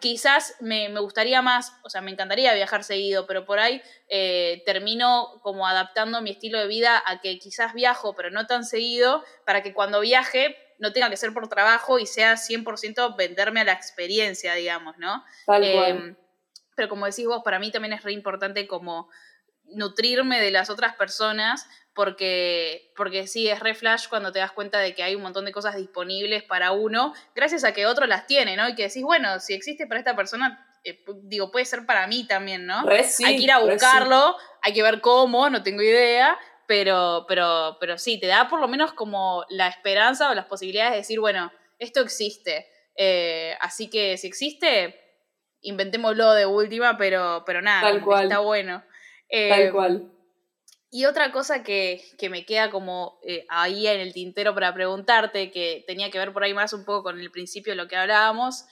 quizás 0.00 0.54
me, 0.60 0.86
gustaría 1.00 1.40
más, 1.40 1.72
o 1.82 1.88
sea, 1.88 2.02
me 2.02 2.10
encantaría 2.10 2.52
viajar 2.52 2.84
seguido, 2.84 3.26
pero 3.26 3.46
por 3.46 3.58
ahí 3.58 3.80
eh, 4.10 4.62
termino 4.66 5.40
como 5.42 5.66
adaptando 5.66 6.20
mi 6.20 6.32
estilo 6.32 6.60
de 6.60 6.66
vida 6.66 7.02
a 7.06 7.22
que 7.22 7.38
quizás 7.38 7.72
viajo, 7.72 8.14
pero 8.14 8.28
no 8.28 8.46
tan 8.46 8.64
seguido, 8.64 9.24
para 9.46 9.62
que 9.62 9.72
cuando 9.72 10.00
viaje 10.00 10.58
no 10.78 10.92
tenga 10.92 11.08
que 11.08 11.16
ser 11.16 11.32
por 11.32 11.48
trabajo 11.48 11.98
y 11.98 12.04
sea 12.04 12.34
100% 12.34 13.16
venderme 13.16 13.62
a 13.62 13.64
la 13.64 13.72
experiencia, 13.72 14.52
digamos, 14.52 14.98
¿no? 14.98 15.24
Tal 15.46 15.64
em, 15.64 16.16
Pero 16.76 16.90
como 16.90 17.06
decís 17.06 17.24
vos, 17.24 17.40
para 17.42 17.58
mí 17.58 17.70
también 17.70 17.94
es 17.94 18.02
re 18.02 18.12
importante 18.12 18.68
como 18.68 19.08
nutrirme 19.74 20.40
de 20.40 20.50
las 20.50 20.70
otras 20.70 20.94
personas 20.94 21.66
porque, 21.94 22.92
porque 22.96 23.26
sí, 23.26 23.48
es 23.48 23.58
re 23.58 23.74
flash 23.74 24.06
cuando 24.08 24.30
te 24.30 24.38
das 24.38 24.52
cuenta 24.52 24.78
de 24.78 24.94
que 24.94 25.02
hay 25.02 25.16
un 25.16 25.22
montón 25.22 25.44
de 25.44 25.50
cosas 25.50 25.74
disponibles 25.74 26.44
para 26.44 26.70
uno, 26.70 27.12
gracias 27.34 27.64
a 27.64 27.72
que 27.72 27.86
otro 27.86 28.06
las 28.06 28.28
tiene, 28.28 28.56
¿no? 28.56 28.68
Y 28.68 28.76
que 28.76 28.84
decís, 28.84 29.02
bueno, 29.02 29.40
si 29.40 29.52
existe 29.52 29.88
para 29.88 29.98
esta 29.98 30.14
persona, 30.14 30.64
eh, 30.84 31.02
digo, 31.24 31.50
puede 31.50 31.64
ser 31.64 31.86
para 31.86 32.06
mí 32.06 32.24
también, 32.24 32.66
¿no? 32.66 32.84
hay 33.24 33.36
que 33.36 33.42
ir 33.42 33.50
a 33.50 33.58
buscarlo, 33.58 34.36
hay 34.62 34.72
que 34.72 34.82
ver 34.84 35.00
cómo, 35.00 35.50
no 35.50 35.64
tengo 35.64 35.82
idea, 35.82 36.38
pero, 36.68 37.24
pero, 37.26 37.78
pero 37.80 37.98
sí, 37.98 38.20
te 38.20 38.28
da 38.28 38.48
por 38.48 38.60
lo 38.60 38.68
menos 38.68 38.92
como 38.92 39.44
la 39.48 39.66
esperanza 39.66 40.30
o 40.30 40.34
las 40.34 40.46
posibilidades 40.46 40.92
de 40.92 40.98
decir, 40.98 41.18
bueno, 41.18 41.50
esto 41.80 42.00
existe. 42.00 42.68
Eh, 42.94 43.56
así 43.60 43.90
que 43.90 44.16
si 44.18 44.28
existe, 44.28 45.00
inventémoslo 45.62 46.32
de 46.32 46.46
última, 46.46 46.96
pero, 46.96 47.42
pero 47.44 47.60
nada, 47.60 47.90
está 48.22 48.38
bueno. 48.38 48.84
Tal 49.30 49.62
eh, 49.62 49.72
cual. 49.72 50.12
Y 50.90 51.04
otra 51.04 51.32
cosa 51.32 51.62
que, 51.62 52.02
me 52.30 52.46
queda 52.46 52.70
como 52.70 53.18
eh, 53.22 53.44
ahí 53.50 53.86
en 53.86 54.00
el 54.00 54.14
tintero 54.14 54.54
para 54.54 54.72
preguntarte, 54.72 55.50
que 55.50 55.84
tenía 55.86 56.10
que 56.10 56.18
ver 56.18 56.32
por 56.32 56.44
ahí 56.44 56.54
más 56.54 56.72
un 56.72 56.84
poco 56.84 57.02
con 57.02 57.20
el 57.20 57.30
principio 57.30 57.72
de 57.72 57.76
lo 57.76 57.88
que 57.88 57.96
hablábamos, 57.96 58.64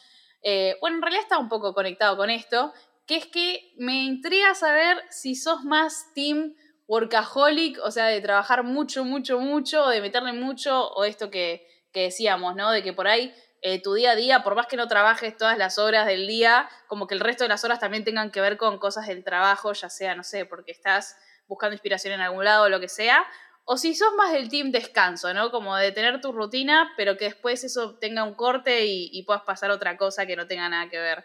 eh, 0.43 0.77
bueno, 0.81 0.97
en 0.97 1.03
realidad 1.03 1.25
está 1.25 1.39
un 1.39 1.51
poco 1.51 1.75
conectado 1.75 2.17
con 2.17 2.31
esto, 2.31 2.73
que 3.07 3.17
es 3.17 3.27
que 3.27 3.75
me 3.77 4.05
intriga 4.05 4.55
saber 4.55 4.99
si 5.11 5.35
sos 5.35 5.65
más 5.65 6.07
team 6.15 6.55
workaholic, 6.89 7.79
o 7.85 7.91
sea, 7.91 8.07
de 8.07 8.21
trabajar 8.23 8.65
mucho, 8.65 9.05
mucho, 9.05 9.39
mucho, 9.39 9.87
de 9.89 10.01
meterle 10.01 10.33
mucho, 10.33 10.89
o 10.93 11.05
esto 11.05 11.31
que, 11.31 11.67
que 11.93 12.03
decíamos, 12.03 12.57
¿no? 12.57 12.71
De 12.71 12.83
que 12.83 12.93
por 12.95 13.09
ahí 13.09 13.35
eh, 13.63 13.81
tu 13.83 13.95
día 13.95 14.13
a 14.13 14.17
día, 14.17 14.43
por 14.43 14.55
más 14.55 14.67
que 14.67 14.77
no 14.77 14.89
trabajes 14.89 15.37
todas 15.37 15.59
las 15.59 15.79
horas 15.79 16.07
del 16.07 16.27
día, 16.27 16.69
como 16.87 17.07
que 17.07 17.15
el 17.15 17.21
resto 17.21 17.45
de 17.45 17.49
las 17.49 17.65
horas 17.65 17.81
también 17.81 18.05
tengan 18.05 18.31
que 18.31 18.41
ver 18.41 18.57
con 18.57 18.79
cosas 18.79 19.07
del 19.07 19.25
trabajo, 19.25 19.73
ya 19.73 19.89
sea, 19.89 20.15
no 20.15 20.23
sé, 20.23 20.45
porque 20.45 20.73
estás 20.73 21.17
buscando 21.49 21.75
inspiración 21.75 22.15
en 22.15 22.21
algún 22.21 22.45
lado 22.45 22.65
o 22.65 22.69
lo 22.69 22.81
que 22.81 22.89
sea, 22.89 23.27
o 23.69 23.77
si 23.77 23.95
sos 23.95 24.15
más 24.17 24.33
del 24.33 24.49
team 24.49 24.71
descanso, 24.71 25.35
¿no? 25.35 25.51
Como 25.51 25.75
de 25.77 25.91
tener 25.91 26.21
tu 26.21 26.31
rutina, 26.31 26.93
pero 26.97 27.17
que 27.17 27.27
después 27.27 27.65
eso 27.65 27.97
tenga 27.99 28.23
un 28.23 28.35
corte 28.35 28.87
y, 28.87 29.23
puedas 29.25 29.43
pasar 29.43 29.73
otra 29.73 29.97
cosa 29.97 30.25
que 30.25 30.37
no 30.37 30.47
tenga 30.47 30.69
nada 30.69 30.89
que 30.89 30.99
ver. 30.99 31.25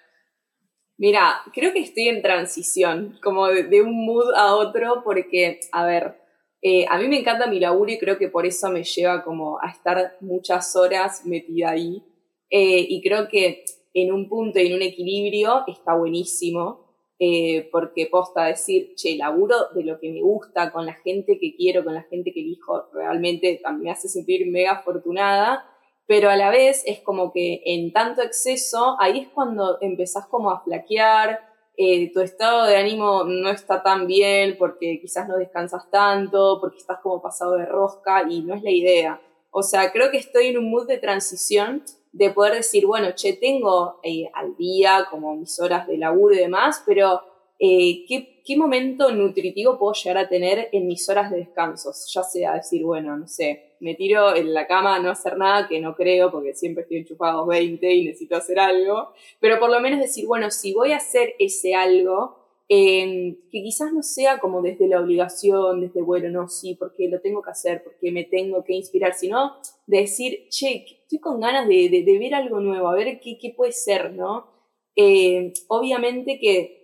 Mira, 0.97 1.41
creo 1.53 1.71
que 1.71 1.81
estoy 1.81 2.07
en 2.07 2.23
transición, 2.23 3.19
como 3.23 3.47
de, 3.47 3.81
un 3.81 4.05
mood 4.05 4.33
a 4.35 4.55
otro, 4.55 5.03
porque, 5.03 5.59
a 5.71 5.85
ver, 5.85 6.19
eh, 6.63 6.85
a 6.89 6.97
mí 6.97 7.07
me 7.07 7.19
encanta 7.19 7.45
mi 7.45 7.59
laburo 7.59 7.91
y 7.91 7.99
creo 7.99 8.17
que 8.17 8.27
por 8.27 8.47
eso 8.47 8.69
me 8.69 8.83
lleva 8.83 9.23
como 9.23 9.59
a 9.61 9.69
estar 9.69 10.17
muchas 10.19 10.75
horas 10.75 11.25
metida 11.25 11.69
ahí. 11.69 12.03
Eh, 12.51 12.85
y 12.87 13.01
creo 13.01 13.27
que 13.27 13.65
en 13.93 14.13
un 14.13 14.29
punto 14.29 14.59
y 14.59 14.67
en 14.67 14.75
un 14.75 14.83
equilibrio 14.83 15.63
está 15.67 15.95
buenísimo. 15.95 16.91
Eh, 17.23 17.69
porque 17.71 18.07
posta 18.07 18.45
decir, 18.45 18.95
che, 18.95 19.15
laburo 19.15 19.55
de 19.75 19.83
lo 19.83 19.99
que 19.99 20.09
me 20.09 20.23
gusta, 20.23 20.71
con 20.71 20.87
la 20.87 20.95
gente 20.95 21.37
que 21.37 21.55
quiero, 21.55 21.83
con 21.83 21.93
la 21.93 22.01
gente 22.01 22.33
que 22.33 22.39
elijo, 22.39 22.87
realmente 22.93 23.61
me 23.79 23.91
hace 23.91 24.07
sentir 24.07 24.49
mega 24.49 24.71
afortunada, 24.71 25.63
pero 26.07 26.31
a 26.31 26.35
la 26.35 26.49
vez 26.49 26.81
es 26.87 26.99
como 27.01 27.31
que 27.31 27.61
en 27.63 27.93
tanto 27.93 28.23
exceso, 28.23 28.95
ahí 28.99 29.19
es 29.19 29.27
cuando 29.27 29.77
empezás 29.81 30.25
como 30.25 30.49
a 30.49 30.63
flaquear, 30.63 31.41
eh, 31.77 32.11
tu 32.11 32.21
estado 32.21 32.65
de 32.65 32.75
ánimo 32.75 33.23
no 33.23 33.51
está 33.51 33.83
tan 33.83 34.07
bien 34.07 34.55
porque 34.57 34.99
quizás 34.99 35.27
no 35.27 35.37
descansas 35.37 35.91
tanto, 35.91 36.57
porque 36.59 36.77
estás 36.77 36.99
como 37.01 37.21
pasado 37.21 37.53
de 37.53 37.67
rosca 37.67 38.25
y 38.27 38.41
no 38.41 38.55
es 38.55 38.63
la 38.63 38.71
idea. 38.71 39.21
O 39.51 39.61
sea, 39.61 39.91
creo 39.91 40.09
que 40.09 40.17
estoy 40.17 40.47
en 40.47 40.57
un 40.57 40.71
mood 40.71 40.87
de 40.87 40.97
transición 40.97 41.83
de 42.11 42.29
poder 42.31 42.55
decir, 42.55 42.85
bueno, 42.85 43.11
che, 43.15 43.33
tengo 43.33 43.99
eh, 44.03 44.29
al 44.33 44.55
día 44.57 45.07
como 45.09 45.35
mis 45.35 45.59
horas 45.59 45.87
de 45.87 45.97
laburo 45.97 46.35
y 46.35 46.39
demás, 46.39 46.83
pero 46.85 47.21
eh, 47.57 48.05
¿qué, 48.07 48.41
¿qué, 48.43 48.57
momento 48.57 49.11
nutritivo 49.11 49.77
puedo 49.77 49.93
llegar 49.93 50.17
a 50.17 50.27
tener 50.27 50.69
en 50.71 50.87
mis 50.87 51.07
horas 51.07 51.31
de 51.31 51.37
descanso? 51.37 51.91
Ya 52.13 52.23
sea 52.23 52.55
decir, 52.55 52.83
bueno, 52.83 53.15
no 53.15 53.27
sé, 53.27 53.75
me 53.79 53.95
tiro 53.95 54.35
en 54.35 54.53
la 54.53 54.67
cama 54.67 54.95
a 54.95 54.99
no 54.99 55.09
hacer 55.09 55.37
nada, 55.37 55.67
que 55.67 55.79
no 55.79 55.95
creo, 55.95 56.31
porque 56.31 56.53
siempre 56.53 56.83
estoy 56.83 56.97
enchufado 56.97 57.45
20 57.45 57.93
y 57.93 58.05
necesito 58.05 58.35
hacer 58.35 58.59
algo, 58.59 59.13
pero 59.39 59.59
por 59.59 59.69
lo 59.69 59.79
menos 59.79 59.99
decir, 59.99 60.25
bueno, 60.25 60.51
si 60.51 60.73
voy 60.73 60.91
a 60.91 60.97
hacer 60.97 61.35
ese 61.39 61.75
algo, 61.75 62.40
que 62.73 63.63
quizás 63.63 63.91
no 63.91 64.01
sea 64.01 64.39
como 64.39 64.61
desde 64.61 64.87
la 64.87 65.01
obligación, 65.01 65.81
desde, 65.81 66.01
bueno, 66.01 66.29
no, 66.29 66.47
sí, 66.47 66.75
porque 66.75 67.09
lo 67.09 67.19
tengo 67.19 67.41
que 67.41 67.51
hacer, 67.51 67.83
porque 67.83 68.11
me 68.11 68.23
tengo 68.23 68.63
que 68.63 68.73
inspirar, 68.73 69.13
sino 69.13 69.57
de 69.87 69.97
decir, 69.97 70.47
che, 70.49 70.85
estoy 71.01 71.19
con 71.19 71.41
ganas 71.41 71.67
de, 71.67 71.89
de, 71.89 72.17
ver 72.17 72.33
algo 72.33 72.61
nuevo, 72.61 72.87
a 72.87 72.95
ver 72.95 73.19
qué, 73.19 73.37
qué 73.37 73.53
puede 73.55 73.73
ser, 73.73 74.13
¿no? 74.13 74.47
Eh, 74.95 75.51
obviamente 75.67 76.39
que 76.39 76.81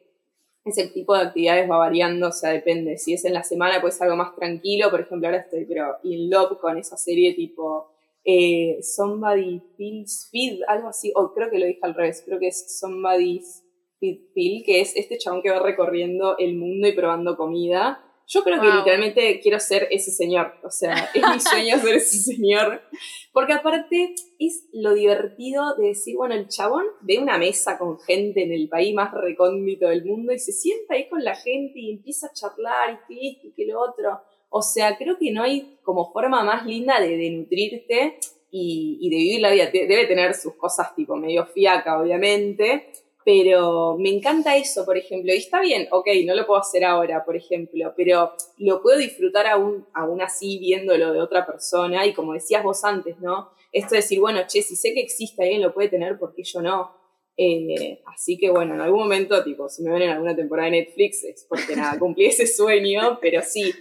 ese 0.65 0.88
tipo 0.88 1.15
de 1.15 1.21
actividades 1.21 1.69
va 1.69 1.78
variando, 1.78 2.28
o 2.28 2.32
sea, 2.34 2.50
depende. 2.50 2.97
Si 2.97 3.13
es 3.13 3.23
en 3.23 3.34
la 3.34 3.43
semana, 3.43 3.80
pues 3.80 4.02
algo 4.02 4.17
más 4.17 4.36
tranquilo. 4.36 4.89
Por 4.89 5.00
ejemplo, 5.00 5.30
ahora 5.30 5.39
estoy, 5.39 5.63
pero 5.65 5.95
in 6.04 6.30
love 6.30 6.60
con 6.60 6.78
esa 6.78 6.97
serie 6.97 7.34
tipo 7.34 7.91
eh, 8.26 8.80
Somebody 8.82 9.62
Feels 9.78 10.28
Feed, 10.30 10.63
algo 10.67 10.89
así, 10.89 11.13
o 11.15 11.34
creo 11.34 11.50
que 11.50 11.60
lo 11.60 11.65
dije 11.65 11.80
al 11.82 11.95
revés, 11.95 12.23
creo 12.26 12.39
que 12.39 12.47
es 12.47 12.78
Somebody's 12.78 13.63
Phil, 14.00 14.64
que 14.66 14.82
es 14.82 14.96
este 14.96 15.18
chabón 15.18 15.42
que 15.42 15.50
va 15.50 15.60
recorriendo 15.60 16.38
el 16.38 16.56
mundo 16.56 16.88
y 16.88 16.94
probando 16.94 17.36
comida. 17.36 18.04
Yo 18.30 18.44
creo 18.44 18.60
que 18.60 18.68
literalmente 18.68 19.40
quiero 19.40 19.58
ser 19.58 19.88
ese 19.90 20.12
señor, 20.12 20.54
o 20.62 20.70
sea, 20.70 21.10
es 21.14 21.22
mi 21.22 21.40
sueño 21.40 21.78
ser 21.78 21.96
ese 21.96 22.18
señor, 22.18 22.82
porque 23.32 23.54
aparte 23.54 24.16
es 24.38 24.68
lo 24.74 24.94
divertido 24.94 25.76
de 25.78 25.88
decir, 25.88 26.18
bueno, 26.18 26.36
el 26.36 26.50
chabón 26.50 26.84
ve 27.02 27.20
una 27.20 27.38
mesa 27.38 27.78
con 27.78 27.98
gente 28.00 28.44
en 28.44 28.52
el 28.52 28.68
país 28.68 28.94
más 28.94 29.14
recóndito 29.14 29.88
del 29.88 30.04
mundo 30.04 30.34
y 30.34 30.40
se 30.40 30.52
sienta 30.52 30.96
ahí 30.96 31.08
con 31.08 31.24
la 31.24 31.36
gente 31.36 31.80
y 31.80 31.92
empieza 31.92 32.28
a 32.28 32.34
charlar 32.34 32.92
y 32.92 33.16
que 33.16 33.28
esto 33.30 33.48
y 33.48 33.54
que 33.54 33.66
lo 33.66 33.80
otro. 33.80 34.20
O 34.50 34.62
sea, 34.62 34.98
creo 34.98 35.18
que 35.18 35.32
no 35.32 35.44
hay 35.44 35.78
como 35.82 36.12
forma 36.12 36.44
más 36.44 36.66
linda 36.66 37.00
de, 37.00 37.30
nutrirte 37.32 38.20
y, 38.52 38.98
y, 39.00 39.10
de 39.10 39.16
vivir 39.16 39.42
la 39.42 39.52
vida. 39.52 39.70
Debe 39.72 40.06
tener 40.06 40.34
sus 40.34 40.56
cosas 40.56 40.94
tipo 40.96 41.16
medio 41.16 41.46
fiaca, 41.46 42.02
obviamente, 42.02 42.92
pero 43.28 43.98
me 43.98 44.08
encanta 44.08 44.56
eso, 44.56 44.86
por 44.86 44.96
ejemplo, 44.96 45.34
y 45.34 45.38
está 45.38 45.60
bien, 45.60 45.90
ok, 45.92 46.08
no 46.26 46.34
lo 46.34 46.48
puedo 46.48 46.62
hacer 46.62 46.86
ahora, 46.86 47.26
por 47.26 47.36
ejemplo, 47.36 47.94
pero 47.98 48.32
lo 48.58 48.82
puedo 48.82 48.98
disfrutar 48.98 49.48
aún, 49.48 49.86
aún 49.94 50.22
así 50.22 50.58
viéndolo 50.60 51.12
de 51.12 51.20
otra 51.20 51.46
persona, 51.46 52.06
y 52.06 52.13
como 52.13 52.32
decías 52.32 52.63
vos 52.63 52.86
antes, 52.86 53.20
¿no? 53.20 53.50
Esto 53.74 53.96
de 53.96 53.98
decir, 53.98 54.22
bueno, 54.22 54.40
che, 54.48 54.62
si 54.62 54.78
sé 54.78 54.94
que 54.94 55.02
existe 55.02 55.44
alguien 55.44 55.62
lo 55.62 55.74
puede 55.74 55.90
tener, 55.90 56.18
¿por 56.18 56.34
qué 56.34 56.44
yo 56.44 56.62
no? 56.62 56.90
Eh, 57.36 58.00
así 58.06 58.38
que 58.38 58.50
bueno, 58.50 58.76
en 58.76 58.80
algún 58.80 59.02
momento, 59.02 59.44
tipo, 59.44 59.68
si 59.68 59.84
me 59.84 59.92
ven 59.92 60.04
en 60.04 60.12
alguna 60.12 60.34
temporada 60.34 60.72
de 60.72 60.78
Netflix, 60.84 61.26
es 61.26 61.46
porque 61.50 61.76
nada, 61.76 62.00
cumplí 62.00 62.28
ese 62.28 62.48
sueño, 62.48 63.20
pero 63.20 63.42
sí, 63.42 63.74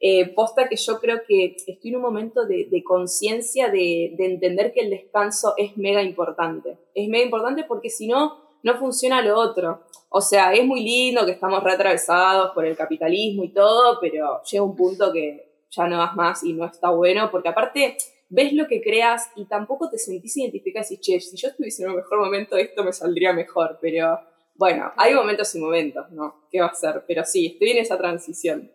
eh, 0.00 0.28
posta 0.28 0.68
que 0.68 0.76
yo 0.76 1.00
creo 1.00 1.22
que 1.26 1.56
estoy 1.66 1.90
en 1.90 1.96
un 1.96 2.02
momento 2.02 2.46
de, 2.46 2.84
conciencia 2.84 3.66
de, 3.66 4.14
de 4.16 4.26
entender 4.26 4.72
que 4.72 4.82
el 4.82 4.90
descanso 4.90 5.54
es 5.56 5.76
mega 5.76 6.04
importante. 6.04 6.78
Es 6.94 7.08
mega 7.08 7.24
importante 7.24 7.64
porque 7.64 7.90
si 7.90 8.06
no, 8.06 8.41
no 8.62 8.78
funciona 8.78 9.20
lo 9.22 9.38
otro. 9.38 9.84
O 10.08 10.20
sea, 10.20 10.52
es 10.52 10.64
muy 10.64 10.82
lindo 10.82 11.24
que 11.24 11.32
estamos 11.32 11.62
reatravesados 11.62 12.52
por 12.52 12.66
el 12.66 12.76
capitalismo 12.76 13.44
y 13.44 13.52
todo, 13.52 13.98
pero 14.00 14.42
llega 14.42 14.64
un 14.64 14.76
punto 14.76 15.12
que 15.12 15.52
ya 15.70 15.86
no 15.86 15.98
das 15.98 16.14
más 16.14 16.44
y 16.44 16.52
no 16.52 16.66
está 16.66 16.90
bueno, 16.90 17.30
porque 17.30 17.48
aparte 17.48 17.96
ves 18.28 18.52
lo 18.52 18.66
que 18.66 18.82
creas 18.82 19.30
y 19.36 19.46
tampoco 19.46 19.90
te 19.90 19.98
sentís 19.98 20.36
identificada 20.36 20.86
y 20.90 20.98
che, 20.98 21.20
si 21.20 21.36
yo 21.36 21.48
estuviese 21.48 21.82
en 21.82 21.90
un 21.90 21.96
mejor 21.96 22.18
momento 22.18 22.56
esto 22.56 22.84
me 22.84 22.92
saldría 22.92 23.32
mejor, 23.32 23.78
pero 23.80 24.20
bueno, 24.54 24.92
hay 24.96 25.14
momentos 25.14 25.54
y 25.54 25.58
momentos, 25.58 26.10
¿no? 26.10 26.46
¿Qué 26.50 26.60
va 26.60 26.68
a 26.68 26.74
ser? 26.74 27.04
Pero 27.06 27.24
sí, 27.24 27.46
estoy 27.46 27.70
en 27.70 27.78
esa 27.78 27.98
transición. 27.98 28.70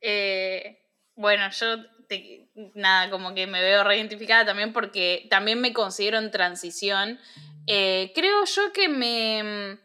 Eh, 0.00 0.78
bueno, 1.16 1.44
yo 1.50 1.66
nada, 2.74 3.10
como 3.10 3.34
que 3.34 3.46
me 3.46 3.60
veo 3.60 3.84
reidentificada 3.84 4.46
también 4.46 4.72
porque 4.72 5.26
también 5.30 5.60
me 5.60 5.72
considero 5.72 6.18
en 6.18 6.30
transición. 6.30 7.18
Eh, 7.68 8.12
creo 8.14 8.44
yo 8.44 8.72
que 8.72 8.88
me, 8.88 9.78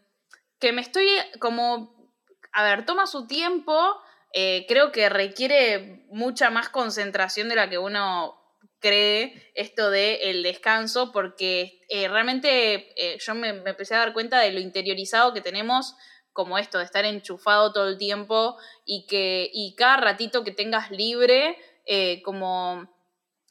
que 0.59 0.71
me 0.71 0.81
estoy 0.81 1.07
como, 1.39 2.09
a 2.51 2.63
ver, 2.63 2.85
toma 2.85 3.07
su 3.07 3.27
tiempo, 3.27 3.99
eh, 4.33 4.65
creo 4.67 4.91
que 4.91 5.09
requiere 5.09 6.05
mucha 6.09 6.49
más 6.49 6.69
concentración 6.69 7.49
de 7.49 7.55
la 7.55 7.69
que 7.69 7.77
uno 7.77 8.39
cree 8.79 9.51
esto 9.55 9.89
del 9.89 10.17
el 10.21 10.43
descanso, 10.43 11.11
porque 11.11 11.81
eh, 11.89 12.07
realmente 12.07 12.93
yo 13.19 13.35
me, 13.35 13.49
empecé 13.49 13.95
a 13.95 13.99
dar 13.99 14.13
cuenta 14.13 14.39
de 14.39 14.51
lo 14.51 14.59
interiorizado 14.59 15.33
que 15.33 15.41
tenemos 15.41 15.95
como 16.33 16.57
esto, 16.57 16.79
de 16.79 16.83
estar 16.83 17.05
enchufado 17.05 17.71
todo 17.71 17.87
el 17.87 17.97
tiempo 17.97 18.57
y 18.85 19.05
que 19.07 19.49
y 19.53 19.75
cada 19.75 19.97
ratito 19.97 20.43
que 20.43 20.51
tengas 20.51 20.91
libre, 20.91 21.57
eh, 21.85 22.21
como 22.23 22.89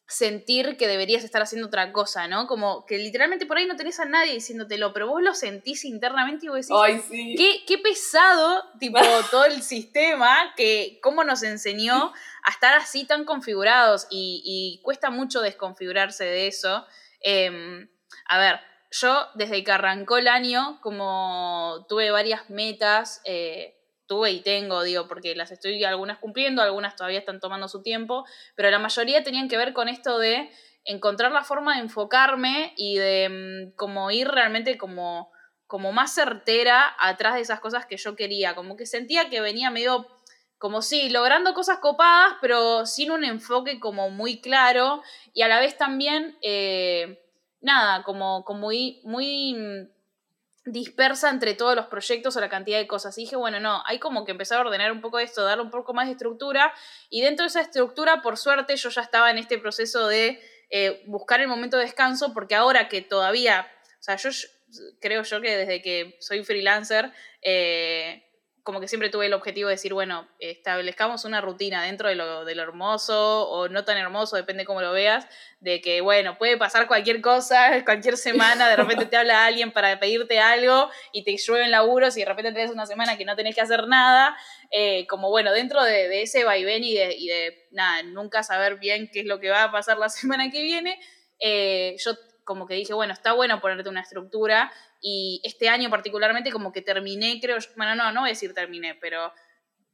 sentir 0.07 0.77
que 0.77 0.87
deberías 0.89 1.25
estar 1.25 1.41
haciendo 1.43 1.69
otra 1.69 1.93
cosa, 1.93 2.29
¿no? 2.29 2.47
Como 2.47 2.85
que 2.87 2.99
literalmente 2.99 3.47
por 3.47 3.57
ahí 3.57 3.67
no 3.67 3.77
tenés 3.77 3.99
a 4.01 4.05
nadie 4.05 4.35
diciéndotelo, 4.35 4.93
pero 4.93 5.09
vos 5.09 5.23
lo 5.23 5.35
sentís 5.35 5.85
internamente 5.85 6.47
y 6.47 6.49
vos 6.49 6.57
decís, 6.57 6.77
Ay, 6.79 7.01
sí. 7.09 7.35
qué, 7.37 7.65
qué, 7.67 7.79
pesado, 7.79 8.63
tipo, 8.79 8.99
todo 9.31 9.47
el 9.47 9.63
sistema, 9.63 10.53
que 10.57 10.99
cómo 11.03 11.25
nos 11.25 11.43
enseñó 11.43 12.13
a 12.45 12.51
estar 12.51 12.75
así 12.75 13.07
tan 13.07 13.25
configurados 13.25 14.07
y, 14.11 14.43
y 14.45 14.83
cuesta 14.83 15.11
mucho 15.11 15.41
desconfigurarse 15.41 16.25
de 16.25 16.47
eso. 16.47 16.85
Eh, 17.21 17.89
a 18.29 18.39
ver, 18.39 18.61
yo 18.93 19.27
desde 19.35 19.65
que 19.65 19.73
arrancó 19.73 20.19
el 20.19 20.29
año, 20.29 20.79
como 20.83 21.87
tuve 21.89 22.11
varias 22.11 22.51
metas, 22.51 23.23
eh, 23.25 23.75
tuve 24.07 24.31
y 24.31 24.41
tengo, 24.41 24.83
digo, 24.83 25.09
porque 25.09 25.35
las 25.35 25.51
estoy 25.53 25.83
algunas 25.85 26.19
cumpliendo, 26.19 26.63
algunas 26.63 26.97
todavía 26.97 27.19
están 27.19 27.41
tomando 27.41 27.69
su 27.69 27.83
tiempo, 27.83 28.25
pero 28.55 28.71
la 28.71 28.79
mayoría 28.79 29.23
tenían 29.23 29.49
que 29.49 29.57
ver 29.57 29.73
con 29.73 29.89
esto 29.89 30.19
de 30.19 30.51
encontrar 30.85 31.33
la 31.33 31.45
forma 31.45 31.75
de 31.75 31.83
enfocarme 31.83 32.75
y 32.77 32.97
de 32.97 33.29
mm, 33.73 33.77
como 33.77 34.11
ir 34.11 34.29
realmente 34.29 34.77
como, 34.79 35.31
como 35.67 35.93
más 35.93 36.15
certera 36.15 36.95
atrás 36.99 37.35
de 37.35 37.41
esas 37.41 37.61
cosas 37.61 37.87
que 37.87 37.97
yo 37.97 38.17
quería, 38.17 38.55
como 38.55 38.77
que 38.77 38.87
sentía 38.87 39.31
que 39.31 39.41
venía 39.41 39.71
medio 39.71 40.07
como 40.59 40.81
sí, 40.81 41.11
logrando 41.11 41.55
cosas 41.55 41.79
copadas, 41.79 42.35
pero 42.41 42.87
sin 42.87 43.11
un 43.11 43.25
enfoque 43.25 43.81
como 43.81 44.11
muy 44.11 44.41
claro 44.41 45.03
y 45.33 45.43
a 45.43 45.49
la 45.49 45.59
vez 45.61 45.77
también... 45.77 46.37
Eh, 46.43 47.19
nada, 47.63 48.03
como, 48.03 48.45
como 48.45 48.61
muy, 48.61 49.01
muy 49.05 49.55
mm, 49.55 49.89
dispersa 50.65 51.31
entre 51.31 51.55
todos 51.55 51.75
los 51.75 51.87
proyectos 51.87 52.37
o 52.37 52.41
la 52.41 52.49
cantidad 52.49 52.79
de 52.79 52.87
cosas. 52.87 53.17
Y 53.19 53.23
dije, 53.23 53.37
bueno, 53.37 53.59
no, 53.61 53.83
hay 53.87 53.99
como 53.99 54.25
que 54.25 54.33
empezar 54.33 54.59
a 54.59 54.61
ordenar 54.63 54.93
un 54.93 55.01
poco 55.01 55.19
esto, 55.19 55.45
darle 55.45 55.65
un 55.65 55.71
poco 55.71 55.93
más 55.93 56.07
de 56.07 56.13
estructura. 56.13 56.73
Y 57.11 57.23
dentro 57.23 57.45
de 57.45 57.49
esa 57.49 57.61
estructura, 57.61 58.23
por 58.23 58.37
suerte, 58.37 58.77
yo 58.77 58.89
ya 58.89 59.03
estaba 59.03 59.31
en 59.31 59.39
este 59.39 59.59
proceso 59.59 60.07
de 60.07 60.41
eh, 60.71 61.03
buscar 61.07 61.41
el 61.41 61.49
momento 61.49 61.77
de 61.77 61.85
descanso, 61.85 62.33
porque 62.33 62.55
ahora 62.55 62.89
que 62.89 63.03
todavía, 63.03 63.67
o 64.01 64.03
sea, 64.03 64.17
yo 64.17 64.31
creo 65.01 65.23
yo 65.23 65.41
que 65.41 65.57
desde 65.57 65.83
que 65.83 66.17
soy 66.21 66.45
freelancer, 66.45 67.13
eh, 67.43 68.25
como 68.63 68.81
que 68.81 68.87
siempre 68.87 69.11
tuve 69.11 69.27
el 69.27 69.33
objetivo 69.33 69.69
de 69.69 69.75
decir, 69.75 69.93
bueno, 69.93 70.29
establezcamos 70.39 71.25
una 71.25 71.41
rutina 71.41 71.83
dentro 71.83 72.09
de 72.09 72.15
lo, 72.15 72.45
de 72.45 72.55
lo 72.55 72.63
hermoso 72.63 73.49
o 73.49 73.69
no 73.69 73.85
tan 73.85 73.99
hermoso, 73.99 74.37
depende 74.37 74.65
cómo 74.65 74.81
lo 74.81 74.93
veas, 74.93 75.27
de 75.59 75.81
que, 75.81 76.01
bueno, 76.01 76.39
puede 76.39 76.57
pasar 76.57 76.87
cualquier 76.87 77.21
cosa, 77.21 77.83
cualquier 77.85 78.17
semana, 78.17 78.69
de 78.69 78.77
repente 78.77 79.07
te 79.07 79.17
habla 79.17 79.47
alguien 79.47 79.73
para 79.73 79.99
pedirte 79.99 80.39
algo 80.39 80.91
y 81.13 81.25
te 81.25 81.37
llueven 81.37 81.73
laburos 81.73 82.17
y 82.17 82.21
de 82.21 82.27
repente 82.27 82.53
tenés 82.53 82.71
una 82.71 82.87
semana 82.87 83.17
que 83.17 83.25
no 83.25 83.35
tenés 83.35 83.57
que 83.57 83.63
hacer 83.63 83.89
nada, 83.89 84.37
eh, 84.71 85.09
como 85.09 85.31
bueno, 85.31 85.53
dentro 85.53 85.83
de, 85.83 86.23
ese 86.23 86.45
vaivén 86.45 86.85
y 86.85 86.95
de, 86.95 87.17
y 87.17 87.27
de, 87.29 87.69
nada, 87.73 88.05
nunca 88.05 88.45
saber 88.45 88.77
bien 88.77 89.11
qué 89.13 89.21
es 89.21 89.27
lo 89.27 89.41
que 89.41 89.51
va 89.51 89.65
a 89.65 89.73
pasar 89.73 89.99
la 89.99 90.09
semana 90.09 90.51
que 90.53 90.63
viene, 90.63 91.01
eh, 91.41 91.97
yo 91.99 92.13
como 92.45 92.67
que 92.67 92.75
dije, 92.75 92.95
bueno, 92.95 93.13
está 93.13 93.33
bueno 93.33 93.61
ponerte 93.61 93.89
una 93.89 94.01
estructura 94.01 94.73
y 95.01 95.41
este 95.45 95.69
año 95.69 95.91
particularmente 95.91 96.51
como 96.51 96.73
que 96.73 96.83
terminé, 96.83 97.41
creo, 97.41 97.59
bueno, 97.77 97.95
no, 97.95 98.13
no 98.13 98.21
voy 98.21 98.31
a 98.31 98.33
decir 98.33 98.55
terminé, 98.55 98.95
pero 98.95 99.33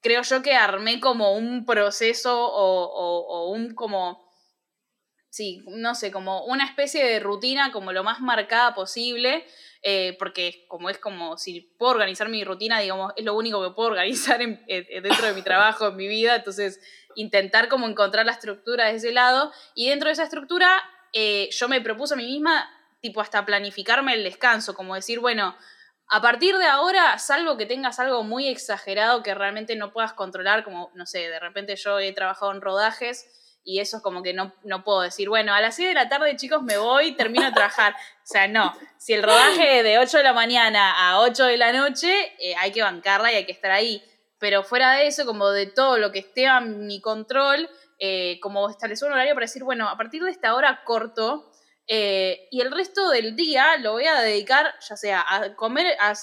creo 0.00 0.22
yo 0.22 0.42
que 0.42 0.54
armé 0.54 1.00
como 1.00 1.34
un 1.34 1.64
proceso 1.64 2.34
o, 2.34 3.50
un 3.50 3.74
como, 3.74 4.30
sí, 5.30 5.62
no 5.66 5.94
sé, 5.94 6.10
como 6.10 6.44
una 6.44 6.64
especie 6.64 7.04
de 7.04 7.20
rutina 7.20 7.72
como 7.72 7.92
lo 7.92 8.04
más 8.04 8.20
marcada 8.20 8.74
posible, 8.74 9.44
eh, 9.82 10.16
porque 10.18 10.66
como 10.68 10.90
es 10.90 10.98
como, 10.98 11.36
si 11.38 11.60
puedo 11.78 11.92
organizar 11.92 12.28
mi 12.28 12.44
rutina, 12.44 12.80
digamos, 12.80 13.12
es 13.16 13.24
lo 13.24 13.34
único 13.34 13.62
que 13.62 13.74
puedo 13.74 13.90
organizar 13.90 14.38
dentro 14.38 15.26
de 15.26 15.34
mi 15.34 15.42
trabajo, 15.42 15.88
en 15.88 15.96
mi 15.96 16.08
vida, 16.08 16.36
entonces 16.36 16.80
intentar 17.14 17.68
como 17.68 17.88
encontrar 17.88 18.26
la 18.26 18.32
estructura 18.32 18.86
de 18.86 18.96
ese 18.96 19.12
lado 19.12 19.52
y 19.74 19.88
dentro 19.88 20.08
de 20.08 20.12
esa 20.12 20.24
estructura 20.24 20.68
eh, 21.12 21.48
yo 21.50 21.68
me 21.68 21.80
propuse 21.80 22.14
a 22.14 22.16
mí 22.16 22.24
misma 22.24 22.68
tipo 23.00 23.20
hasta 23.20 23.44
planificarme 23.44 24.14
el 24.14 24.24
descanso, 24.24 24.74
como 24.74 24.94
decir, 24.94 25.20
bueno, 25.20 25.56
a 26.10 26.22
partir 26.22 26.56
de 26.56 26.64
ahora, 26.64 27.18
salvo 27.18 27.56
que 27.56 27.66
tengas 27.66 27.98
algo 27.98 28.22
muy 28.22 28.48
exagerado 28.48 29.22
que 29.22 29.34
realmente 29.34 29.76
no 29.76 29.92
puedas 29.92 30.14
controlar, 30.14 30.64
como, 30.64 30.90
no 30.94 31.06
sé, 31.06 31.28
de 31.28 31.38
repente 31.38 31.76
yo 31.76 31.98
he 31.98 32.12
trabajado 32.12 32.52
en 32.52 32.62
rodajes 32.62 33.26
y 33.62 33.80
eso 33.80 33.98
es 33.98 34.02
como 34.02 34.22
que 34.22 34.32
no, 34.32 34.54
no 34.64 34.82
puedo 34.82 35.02
decir, 35.02 35.28
bueno, 35.28 35.52
a 35.52 35.60
las 35.60 35.76
6 35.76 35.88
de 35.88 35.94
la 35.94 36.08
tarde, 36.08 36.34
chicos, 36.36 36.62
me 36.62 36.78
voy, 36.78 37.12
termino 37.12 37.44
de 37.44 37.52
trabajar. 37.52 37.94
O 38.28 38.30
sea, 38.30 38.46
no, 38.46 38.74
si 38.98 39.14
el 39.14 39.22
rodaje 39.22 39.78
es 39.78 39.84
de 39.84 39.98
8 39.98 40.18
de 40.18 40.22
la 40.22 40.34
mañana 40.34 41.08
a 41.08 41.20
8 41.20 41.44
de 41.46 41.56
la 41.56 41.72
noche, 41.72 42.12
eh, 42.38 42.54
hay 42.56 42.72
que 42.72 42.82
bancarla 42.82 43.32
y 43.32 43.36
hay 43.36 43.46
que 43.46 43.52
estar 43.52 43.70
ahí. 43.70 44.02
Pero 44.38 44.62
fuera 44.62 44.92
de 44.92 45.06
eso, 45.06 45.24
como 45.24 45.48
de 45.48 45.66
todo 45.66 45.96
lo 45.96 46.12
que 46.12 46.18
esté 46.18 46.46
a 46.46 46.60
mi 46.60 47.00
control, 47.00 47.70
eh, 47.98 48.38
como 48.40 48.70
establecer 48.70 49.08
un 49.08 49.14
horario 49.14 49.34
para 49.34 49.44
decir, 49.44 49.64
bueno, 49.64 49.88
a 49.88 49.96
partir 49.96 50.22
de 50.22 50.30
esta 50.30 50.54
hora 50.54 50.82
corto, 50.84 51.50
eh, 51.86 52.48
y 52.50 52.60
el 52.60 52.70
resto 52.70 53.08
del 53.08 53.34
día 53.34 53.78
lo 53.78 53.92
voy 53.92 54.04
a 54.04 54.20
dedicar, 54.20 54.74
ya 54.86 54.96
sea 54.96 55.24
a 55.26 55.56
comer, 55.56 55.96
a, 55.98 56.14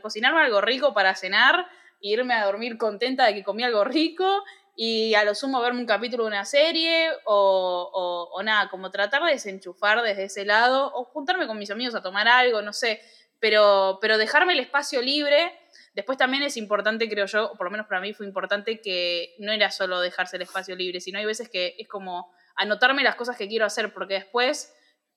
cocinarme 0.00 0.40
algo 0.40 0.60
rico 0.60 0.94
para 0.94 1.14
cenar, 1.14 1.66
e 2.02 2.08
irme 2.08 2.32
a 2.32 2.46
dormir 2.46 2.78
contenta 2.78 3.26
de 3.26 3.34
que 3.34 3.44
comí 3.44 3.62
algo 3.62 3.84
rico, 3.84 4.42
y 4.74 5.14
a 5.14 5.24
lo 5.24 5.34
sumo 5.34 5.60
verme 5.60 5.80
un 5.80 5.86
capítulo 5.86 6.24
de 6.24 6.28
una 6.28 6.46
serie, 6.46 7.10
o, 7.26 8.30
o, 8.32 8.42
nada, 8.42 8.70
como 8.70 8.90
tratar 8.90 9.22
de 9.24 9.32
desenchufar 9.32 10.02
desde 10.02 10.24
ese 10.24 10.46
lado, 10.46 10.90
o 10.94 11.04
juntarme 11.04 11.46
con 11.46 11.58
mis 11.58 11.70
amigos 11.70 11.94
a 11.94 12.02
tomar 12.02 12.26
algo, 12.26 12.62
no 12.62 12.72
sé, 12.72 13.02
pero, 13.38 13.98
pero 14.00 14.16
dejarme 14.16 14.54
el 14.54 14.60
espacio 14.60 15.02
libre. 15.02 15.52
Después 15.92 16.16
también 16.16 16.42
es 16.42 16.56
importante, 16.56 17.08
creo 17.08 17.26
yo, 17.26 17.50
o 17.50 17.56
por 17.56 17.66
lo 17.66 17.70
menos 17.72 17.86
para 17.86 18.00
mí 18.00 18.12
fue 18.12 18.26
importante 18.26 18.80
que 18.80 19.34
no 19.38 19.52
era 19.52 19.70
solo 19.70 20.00
dejarse 20.00 20.36
el 20.36 20.42
espacio 20.42 20.76
libre, 20.76 21.00
sino 21.00 21.18
hay 21.18 21.24
veces 21.24 21.48
que 21.48 21.74
es 21.78 21.88
como 21.88 22.32
anotarme 22.56 23.02
las 23.02 23.16
cosas 23.16 23.36
que 23.36 23.48
quiero 23.48 23.64
hacer, 23.64 23.92
porque 23.92 24.14
después 24.14 24.72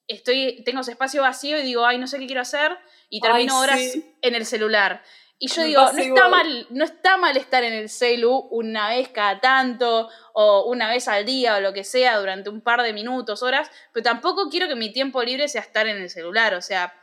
estoy, 0.08 0.62
tengo 0.64 0.80
ese 0.80 0.92
espacio 0.92 1.22
vacío 1.22 1.58
y 1.58 1.62
digo, 1.62 1.86
ay, 1.86 1.98
no 1.98 2.06
sé 2.06 2.18
qué 2.18 2.26
quiero 2.26 2.42
hacer, 2.42 2.76
y 3.08 3.20
termino 3.20 3.58
horas 3.58 3.80
en 4.20 4.34
el 4.34 4.46
celular. 4.46 5.02
Y 5.38 5.48
yo 5.48 5.62
digo, 5.64 5.92
no 5.92 5.98
está, 5.98 6.28
mal, 6.28 6.66
no 6.70 6.84
está 6.84 7.16
mal 7.16 7.36
estar 7.36 7.64
en 7.64 7.72
el 7.72 7.88
celu 7.88 8.48
una 8.50 8.88
vez 8.88 9.08
cada 9.08 9.40
tanto, 9.40 10.08
o 10.32 10.64
una 10.70 10.88
vez 10.88 11.06
al 11.08 11.24
día, 11.24 11.56
o 11.56 11.60
lo 11.60 11.72
que 11.72 11.84
sea, 11.84 12.18
durante 12.18 12.50
un 12.50 12.62
par 12.62 12.82
de 12.82 12.92
minutos, 12.92 13.42
horas, 13.42 13.70
pero 13.92 14.04
tampoco 14.04 14.48
quiero 14.48 14.68
que 14.68 14.74
mi 14.74 14.92
tiempo 14.92 15.22
libre 15.22 15.48
sea 15.48 15.60
estar 15.60 15.86
en 15.86 15.98
el 15.98 16.08
celular, 16.08 16.54
o 16.54 16.62
sea, 16.62 16.94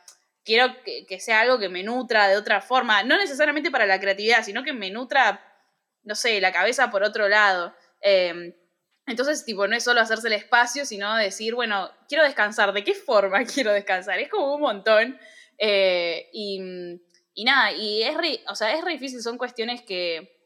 quiero 0.44 0.74
que, 0.84 1.20
sea 1.20 1.42
algo 1.42 1.60
que 1.60 1.70
me 1.70 1.84
nutra 1.84 2.28
de 2.28 2.38
otra 2.38 2.62
forma, 2.62 3.04
no 3.04 3.18
necesariamente 3.18 3.72
para 3.72 3.86
la 3.86 4.00
creatividad, 4.00 4.44
sino 4.44 4.64
que 4.64 4.74
me 4.74 4.90
nutra, 4.90 5.42
no 6.04 6.16
sé, 6.16 6.42
la 6.42 6.52
cabeza 6.52 6.90
por 6.90 7.04
otro 7.04 7.28
lado. 7.28 7.76
Em, 8.02 8.54
entonces, 9.08 9.44
tipo, 9.46 9.68
no 9.68 9.76
es 9.76 9.84
solo 9.84 10.02
hacerse 10.02 10.28
el 10.28 10.34
espacio, 10.34 10.86
sino 10.86 11.16
decir, 11.16 11.56
bueno, 11.56 11.92
quiero 12.08 12.24
descansar. 12.24 12.72
¿De 12.74 12.84
qué 12.84 12.94
forma 12.94 13.44
quiero 13.46 13.74
descansar? 13.74 14.20
Es 14.20 14.30
como 14.30 14.56
un 14.56 14.62
montón. 14.62 15.20
Eh, 15.58 16.30
y, 16.34 16.60
nada, 17.44 17.72
y 17.72 18.04
es 18.04 18.16
re, 18.16 18.42
o 18.48 18.56
sea, 18.56 18.74
es 18.74 18.84
re 18.84 18.94
difícil, 18.94 19.22
son 19.22 19.38
cuestiones 19.38 19.82
que, 19.82 20.38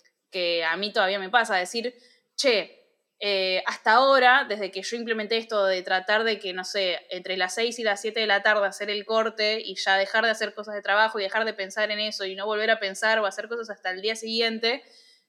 a 0.68 0.76
mí 0.78 0.92
todavía 0.92 1.20
me 1.20 1.30
pasa. 1.30 1.56
Decir, 1.56 1.96
che, 2.36 2.85
eh, 3.20 3.64
hasta 3.66 3.94
ahora, 3.94 4.46
desde 4.48 4.72
que 4.72 4.82
yo 4.82 4.98
implementé 4.98 5.38
esto 5.38 5.66
de 5.66 5.82
tratar 5.84 6.24
de 6.26 6.38
que, 6.38 6.54
no 6.54 6.66
sé, 6.66 7.00
entre 7.10 7.38
las 7.38 7.56
6 7.56 7.80
y 7.80 7.84
las 7.84 8.02
7 8.02 8.20
de 8.20 8.28
la 8.28 8.44
tarde 8.44 8.68
hacer 8.68 8.90
el 8.90 9.06
corte 9.06 9.62
y 9.64 9.76
ya 9.76 9.96
dejar 9.96 10.26
de 10.26 10.32
hacer 10.32 10.54
cosas 10.54 10.76
de 10.76 10.82
trabajo 10.82 11.20
y 11.20 11.24
dejar 11.24 11.46
de 11.46 11.54
pensar 11.54 11.92
en 11.92 12.00
eso 12.00 12.26
y 12.26 12.36
no 12.36 12.46
volver 12.46 12.72
a 12.72 12.80
pensar 12.80 13.20
o 13.20 13.26
hacer 13.26 13.48
cosas 13.48 13.70
hasta 13.70 13.92
el 13.92 14.02
día 14.02 14.16
siguiente, 14.16 14.84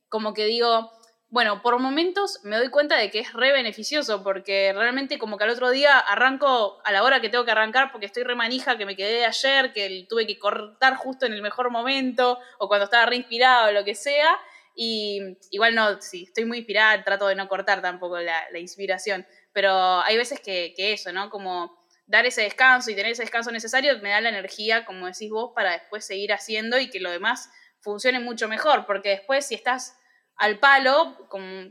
como 0.08 0.34
que 0.34 0.46
digo, 0.46 0.90
bueno, 1.28 1.62
por 1.62 1.78
momentos 1.78 2.40
me 2.44 2.56
doy 2.56 2.70
cuenta 2.70 2.96
de 2.96 3.10
que 3.10 3.20
es 3.20 3.32
re 3.32 3.52
beneficioso, 3.52 4.22
porque 4.22 4.72
realmente 4.72 5.18
como 5.18 5.38
que 5.38 5.44
al 5.44 5.50
otro 5.50 5.70
día 5.70 5.98
arranco 5.98 6.80
a 6.84 6.92
la 6.92 7.02
hora 7.02 7.20
que 7.20 7.28
tengo 7.28 7.44
que 7.44 7.50
arrancar 7.50 7.92
porque 7.92 8.06
estoy 8.06 8.24
re 8.24 8.34
manija, 8.34 8.78
que 8.78 8.86
me 8.86 8.96
quedé 8.96 9.24
ayer, 9.24 9.72
que 9.72 10.06
tuve 10.08 10.26
que 10.26 10.38
cortar 10.38 10.96
justo 10.96 11.26
en 11.26 11.34
el 11.34 11.42
mejor 11.42 11.70
momento, 11.70 12.38
o 12.58 12.68
cuando 12.68 12.84
estaba 12.84 13.06
re 13.06 13.16
inspirado 13.16 13.68
o 13.68 13.72
lo 13.72 13.84
que 13.84 13.94
sea, 13.94 14.38
Y 14.78 15.38
igual 15.50 15.74
no, 15.74 16.00
sí, 16.02 16.24
estoy 16.24 16.44
muy 16.44 16.58
inspirada, 16.58 17.02
trato 17.02 17.26
de 17.28 17.34
no 17.34 17.48
cortar 17.48 17.80
tampoco 17.80 18.20
la, 18.20 18.58
inspiración, 18.58 19.26
pero 19.52 20.02
hay 20.02 20.18
veces 20.18 20.38
que, 20.38 20.74
que, 20.76 20.92
eso, 20.92 21.12
¿no? 21.12 21.30
Como 21.30 21.74
dar 22.06 22.26
ese 22.26 22.42
descanso 22.42 22.90
y 22.90 22.94
tener 22.94 23.12
ese 23.12 23.22
descanso 23.22 23.50
necesario 23.50 23.98
me 24.02 24.10
da 24.10 24.20
la 24.20 24.28
energía, 24.28 24.84
como 24.84 25.06
decís 25.06 25.30
vos, 25.30 25.52
para 25.54 25.72
después 25.72 26.06
seguir 26.06 26.32
haciendo 26.34 26.78
y 26.78 26.90
que 26.90 27.00
lo 27.00 27.10
demás 27.10 27.50
funcione 27.80 28.20
mucho 28.20 28.48
mejor, 28.48 28.84
porque 28.84 29.08
después 29.08 29.46
si 29.46 29.54
estás 29.54 29.96
al 30.36 30.58
palo, 30.58 31.16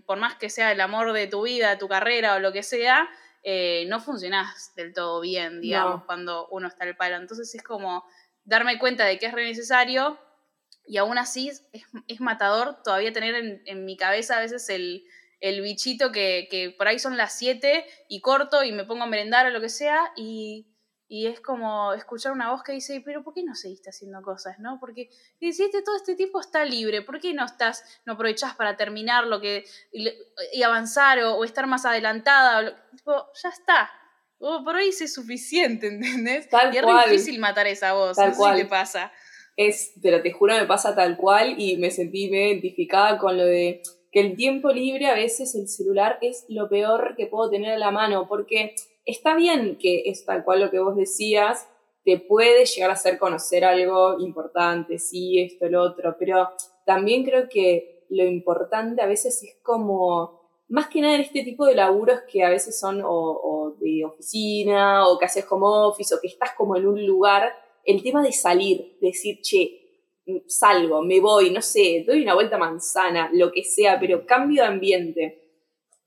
por 0.06 0.18
más 0.18 0.36
que 0.36 0.50
sea 0.50 0.72
el 0.72 0.82
amor 0.82 1.14
de 1.14 1.28
tu 1.28 1.44
vida, 1.44 1.78
tu 1.78 1.88
carrera 1.88 2.36
o 2.36 2.40
lo 2.40 2.52
que 2.52 2.64
sea, 2.64 3.08
eh, 3.44 3.86
no 3.88 4.00
funcionás 4.00 4.74
del 4.76 4.92
todo 4.92 5.22
bien, 5.22 5.62
digamos, 5.62 6.04
cuando 6.06 6.48
uno 6.48 6.68
está 6.68 6.84
al 6.86 6.96
palo. 6.96 7.18
Entonces 7.18 7.54
es 7.54 7.62
como 7.62 8.04
darme 8.44 8.80
cuenta 8.80 9.06
de 9.06 9.20
que 9.20 9.28
es 9.28 9.34
re 9.34 9.46
necesario 9.46 10.20
y 10.88 10.98
aún 10.98 11.18
así 11.18 11.50
es, 11.50 11.64
matador 12.20 12.82
todavía 12.84 13.14
tener 13.14 13.62
en, 13.66 13.86
mi 13.86 13.98
cabeza 13.98 14.38
a 14.38 14.42
veces 14.42 14.70
el, 14.70 15.04
bichito 15.62 16.12
que, 16.12 16.48
que, 16.50 16.72
por 16.72 16.88
ahí 16.88 17.00
son 17.00 17.18
las 17.18 17.38
7 17.38 17.86
y 18.10 18.22
corto 18.22 18.64
y 18.64 18.72
me 18.72 18.86
pongo 18.86 19.04
a 19.04 19.08
merendar 19.08 19.46
o 19.46 19.50
lo 19.52 19.62
que 19.62 19.70
sea 19.70 20.12
y 20.16 20.68
y 21.08 21.28
es 21.28 21.40
como 21.40 21.94
escuchar 21.94 22.32
una 22.32 22.52
voz 22.52 22.64
que 22.64 22.72
dice, 22.72 23.02
pero 23.06 23.24
¿por 23.24 23.34
qué 23.34 23.44
no 23.44 23.54
seguiste 23.54 23.92
haciendo 23.92 24.22
cosas, 24.24 24.58
no? 24.60 24.80
Porque 24.80 25.10
hiciste 25.40 25.84
todo 25.84 25.96
este 25.96 26.16
tiempo 26.16 26.40
está 26.40 26.66
libre, 26.66 27.04
¿por 27.04 27.20
qué 27.20 27.34
no 27.34 27.46
estás, 27.46 27.84
no 28.06 28.14
aprovechás 28.14 28.56
para 28.56 28.76
terminar 28.76 29.28
lo 29.28 29.40
que, 29.40 29.66
y, 29.92 30.64
avanzar 30.64 31.20
o, 31.20 31.44
estar 31.44 31.68
más 31.68 31.86
adelantada? 31.86 32.76
ya 33.06 33.50
está. 33.50 33.92
por 34.40 34.76
hoy 34.76 34.90
es 34.90 35.14
suficiente, 35.14 35.88
¿entendés? 35.94 36.50
Tal 36.50 36.74
y 36.74 36.78
es 36.78 36.86
difícil 37.06 37.40
matar 37.40 37.68
esa 37.68 37.94
voz, 37.94 38.18
tal 38.18 38.36
cual. 38.36 38.58
te 38.58 38.66
pasa. 38.66 39.12
Es, 39.58 39.94
pero 40.02 40.22
te 40.22 40.32
juro, 40.32 40.54
me 40.54 40.66
pasa 40.66 40.96
tal 40.96 41.18
cual 41.18 41.56
y 41.58 41.78
me 41.78 41.92
sentí 41.92 42.26
identificada 42.26 43.18
con 43.18 43.38
lo 43.38 43.46
de 43.46 43.82
que 44.12 44.20
el 44.22 44.36
tiempo 44.36 44.72
libre, 44.72 45.08
a 45.08 45.14
veces 45.14 45.56
el 45.56 45.68
celular 45.68 46.18
es 46.22 46.46
lo 46.48 46.70
peor 46.70 47.16
que 47.18 47.28
puedo 47.28 47.50
tener 47.50 47.74
a 47.74 47.78
la 47.78 47.92
mano, 47.92 48.28
porque 48.28 48.76
está 49.06 49.36
bien 49.36 49.78
que 49.78 50.04
es 50.06 50.26
tal 50.26 50.44
cual 50.44 50.62
lo 50.62 50.72
que 50.72 50.80
vos 50.80 50.96
decías, 50.96 51.68
te 52.06 52.20
puede 52.20 52.66
llegar 52.66 52.92
a 52.92 52.94
hacer 52.94 53.18
conocer 53.18 53.66
algo 53.66 54.20
importante, 54.20 55.00
sí, 55.00 55.42
esto, 55.42 55.68
lo 55.68 55.82
otro, 55.82 56.16
pero 56.20 56.50
también 56.86 57.24
creo 57.26 57.50
que 57.50 58.06
lo 58.10 58.24
importante 58.24 59.02
a 59.02 59.08
veces 59.08 59.42
es 59.44 59.58
como, 59.64 60.50
más 60.70 60.88
que 60.88 61.02
nada 61.02 61.16
en 61.16 61.22
este 61.22 61.44
tipo 61.44 61.66
de 61.66 61.76
laburos 61.76 62.22
que 62.32 62.44
a 62.44 62.50
veces 62.50 62.80
son 62.80 63.02
o, 63.04 63.76
de 63.80 64.06
oficina, 64.06 65.08
o 65.08 65.18
que 65.18 65.26
haces 65.26 65.46
home 65.50 65.66
office, 65.66 66.14
o 66.14 66.20
que 66.22 66.28
estás 66.28 66.52
como 66.56 66.76
en 66.76 66.88
un 66.88 67.06
lugar, 67.06 67.52
el 67.86 68.04
tema 68.04 68.24
de 68.24 68.32
salir, 68.32 68.98
decir, 69.00 69.40
che, 69.42 69.82
salgo, 70.48 71.04
me 71.04 71.20
voy, 71.20 71.52
no 71.52 71.62
sé, 71.62 72.04
doy 72.06 72.24
una 72.24 72.34
vuelta 72.34 72.58
manzana, 72.58 73.30
lo 73.34 73.52
que 73.52 73.64
sea, 73.64 74.00
pero 74.00 74.26
cambio 74.26 74.64
de 74.64 74.70
ambiente. 74.70 75.42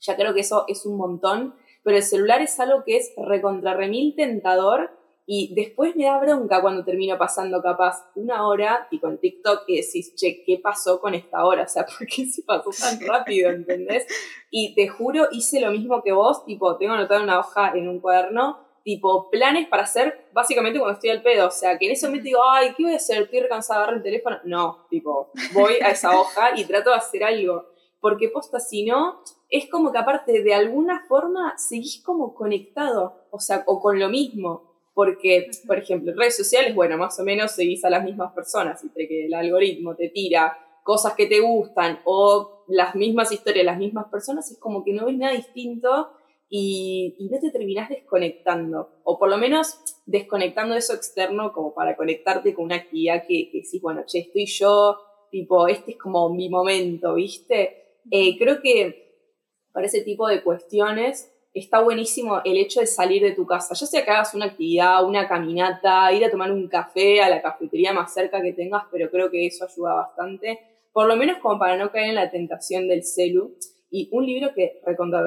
Ya 0.01 0.17
creo 0.17 0.35
que 0.35 0.41
eso 0.41 0.65
es 0.69 0.87
un 0.87 0.97
montón 0.97 1.55
pero 1.89 1.97
el 1.97 2.03
celular 2.03 2.43
es 2.43 2.61
algo 2.61 2.85
que 2.85 2.99
es 2.99 3.15
recontra 3.17 3.73
remil 3.73 4.15
tentador 4.15 4.91
y 5.25 5.55
después 5.55 5.97
me 5.97 6.05
da 6.05 6.21
bronca 6.21 6.61
cuando 6.61 6.85
termino 6.85 7.17
pasando 7.17 7.63
capaz 7.63 8.11
una 8.15 8.47
hora, 8.47 8.89
y 8.91 8.99
con 8.99 9.17
TikTok, 9.17 9.65
y 9.67 9.77
decís, 9.77 10.15
che, 10.15 10.43
¿qué 10.45 10.59
pasó 10.59 11.01
con 11.01 11.15
esta 11.15 11.47
hora? 11.47 11.63
O 11.67 11.69
sea, 11.69 11.87
¿por 11.87 12.07
qué 12.07 12.27
se 12.27 12.43
pasó 12.43 12.69
tan 12.79 13.01
rápido, 13.07 13.49
entendés? 13.49 14.07
Y 14.51 14.75
te 14.75 14.89
juro, 14.89 15.29
hice 15.33 15.61
lo 15.61 15.71
mismo 15.71 16.03
que 16.03 16.13
vos, 16.13 16.45
tipo, 16.45 16.77
tengo 16.77 16.93
anotado 16.93 17.25
una 17.25 17.41
hoja 17.41 17.73
en 17.75 17.89
un 17.89 18.01
cuaderno, 18.01 18.68
tipo, 18.89 19.29
planes 19.29 19.69
para 19.69 19.83
hacer 19.83 20.31
básicamente 20.33 20.79
cuando 20.79 20.95
estoy 20.95 21.11
al 21.11 21.21
pedo. 21.21 21.49
O 21.49 21.51
sea, 21.51 21.77
que 21.77 21.85
en 21.85 21.93
ese 21.93 22.07
momento 22.07 22.25
digo, 22.25 22.41
ay, 22.51 22.73
¿qué 22.75 22.85
voy 22.85 22.95
a 22.95 22.97
hacer? 22.97 23.25
Estoy 23.25 23.47
cansada 23.47 23.81
de 23.81 23.83
agarrar 23.83 23.97
el 23.99 24.03
teléfono. 24.03 24.39
No, 24.45 24.87
tipo, 24.89 25.31
voy 25.53 25.75
a 25.83 25.91
esa 25.91 26.19
hoja 26.19 26.59
y 26.59 26.65
trato 26.65 26.89
de 26.89 26.97
hacer 26.97 27.23
algo. 27.23 27.67
Porque 28.01 28.31
posta, 28.31 28.59
si 28.61 28.87
no, 28.87 29.21
es 29.51 29.69
como 29.69 29.93
que 29.93 29.99
aparte 29.99 30.43
de 30.43 30.55
alguna 30.55 31.05
forma 31.07 31.53
seguís 31.59 32.03
como 32.03 32.35
conectado, 32.35 33.27
o 33.31 33.39
sea, 33.39 33.63
o 33.67 33.79
con 33.79 33.99
lo 33.99 34.09
mismo. 34.09 34.63
Porque, 34.95 35.51
por 35.67 35.77
ejemplo, 35.77 36.13
en 36.13 36.17
redes 36.17 36.39
sociales, 36.39 36.75
bueno, 36.75 36.97
más 36.97 37.21
o 37.21 37.25
menos 37.25 37.51
seguís 37.53 37.85
a 37.85 37.91
las 37.91 38.03
mismas 38.03 38.33
personas, 38.33 38.83
entre 38.83 39.07
que 39.07 39.27
el 39.27 39.35
algoritmo 39.35 39.97
te 39.97 40.09
tira 40.09 40.57
cosas 40.83 41.13
que 41.13 41.27
te 41.27 41.41
gustan 41.41 42.01
o 42.07 42.65
las 42.69 42.95
mismas 42.95 43.33
historias, 43.33 43.67
las 43.67 43.77
mismas 43.77 44.07
personas, 44.07 44.51
es 44.51 44.59
como 44.59 44.83
que 44.83 44.95
no 44.95 45.05
ves 45.05 45.19
nada 45.19 45.35
distinto 45.35 46.09
y, 46.51 47.29
no 47.31 47.39
te 47.39 47.51
terminás 47.51 47.89
desconectando. 47.89 49.01
O 49.05 49.19
por 49.19 49.29
lo 49.29 49.37
menos 49.39 49.81
desconectando 50.07 50.75
eso 50.75 50.95
externo 50.95 51.53
como 51.53 51.75
para 51.75 51.97
conectarte 51.97 52.55
con 52.55 52.67
una 52.67 52.77
actividad 52.77 53.25
que, 53.27 53.51
que 53.51 53.59
decís, 53.59 53.81
bueno, 53.83 54.05
che, 54.07 54.21
estoy 54.21 54.47
yo, 54.47 54.99
tipo, 55.31 55.69
este 55.69 55.93
es 55.93 55.99
como 55.99 56.31
mi 56.31 56.49
momento, 56.49 57.15
¿viste? 57.15 58.01
Eh, 58.11 58.39
creo 58.39 58.61
que 58.61 59.09
para 59.73 59.87
ese 59.87 60.03
tipo 60.03 60.27
de 60.27 60.43
cuestiones, 60.43 61.33
está 61.55 61.81
buenísimo 61.81 62.41
el 62.45 62.57
hecho 62.57 62.81
de 62.81 62.87
salir 62.87 63.23
de 63.23 63.33
tu 63.33 63.47
casa. 63.47 63.75
Ya 63.75 63.87
sea 63.87 64.05
que 64.05 64.11
hagas 64.11 64.35
una 64.35 64.47
actividad, 64.47 65.05
una 65.05 65.29
caminata, 65.29 66.13
ir 66.13 66.25
a 66.25 66.31
tomar 66.31 66.53
un 66.53 66.69
café 66.69 67.21
a 67.21 67.29
la 67.29 67.43
cafetería 67.43 67.93
más 67.93 68.13
cerca 68.13 68.43
que 68.43 68.53
tengas, 68.53 68.85
pero 68.91 69.11
creo 69.11 69.31
que 69.31 69.47
eso 69.47 69.65
ayuda 69.65 69.95
bastante. 69.95 70.59
Por 70.93 71.07
lo 71.07 71.17
menos 71.17 71.39
como 71.39 71.59
para 71.59 71.77
no 71.77 71.91
caer 71.91 72.09
en 72.09 72.15
la 72.17 72.31
tentación 72.31 72.89
del 72.89 73.05
celu. 73.05 73.57
Y 73.91 74.09
un 74.13 74.27
libro 74.27 74.53
que 74.55 74.81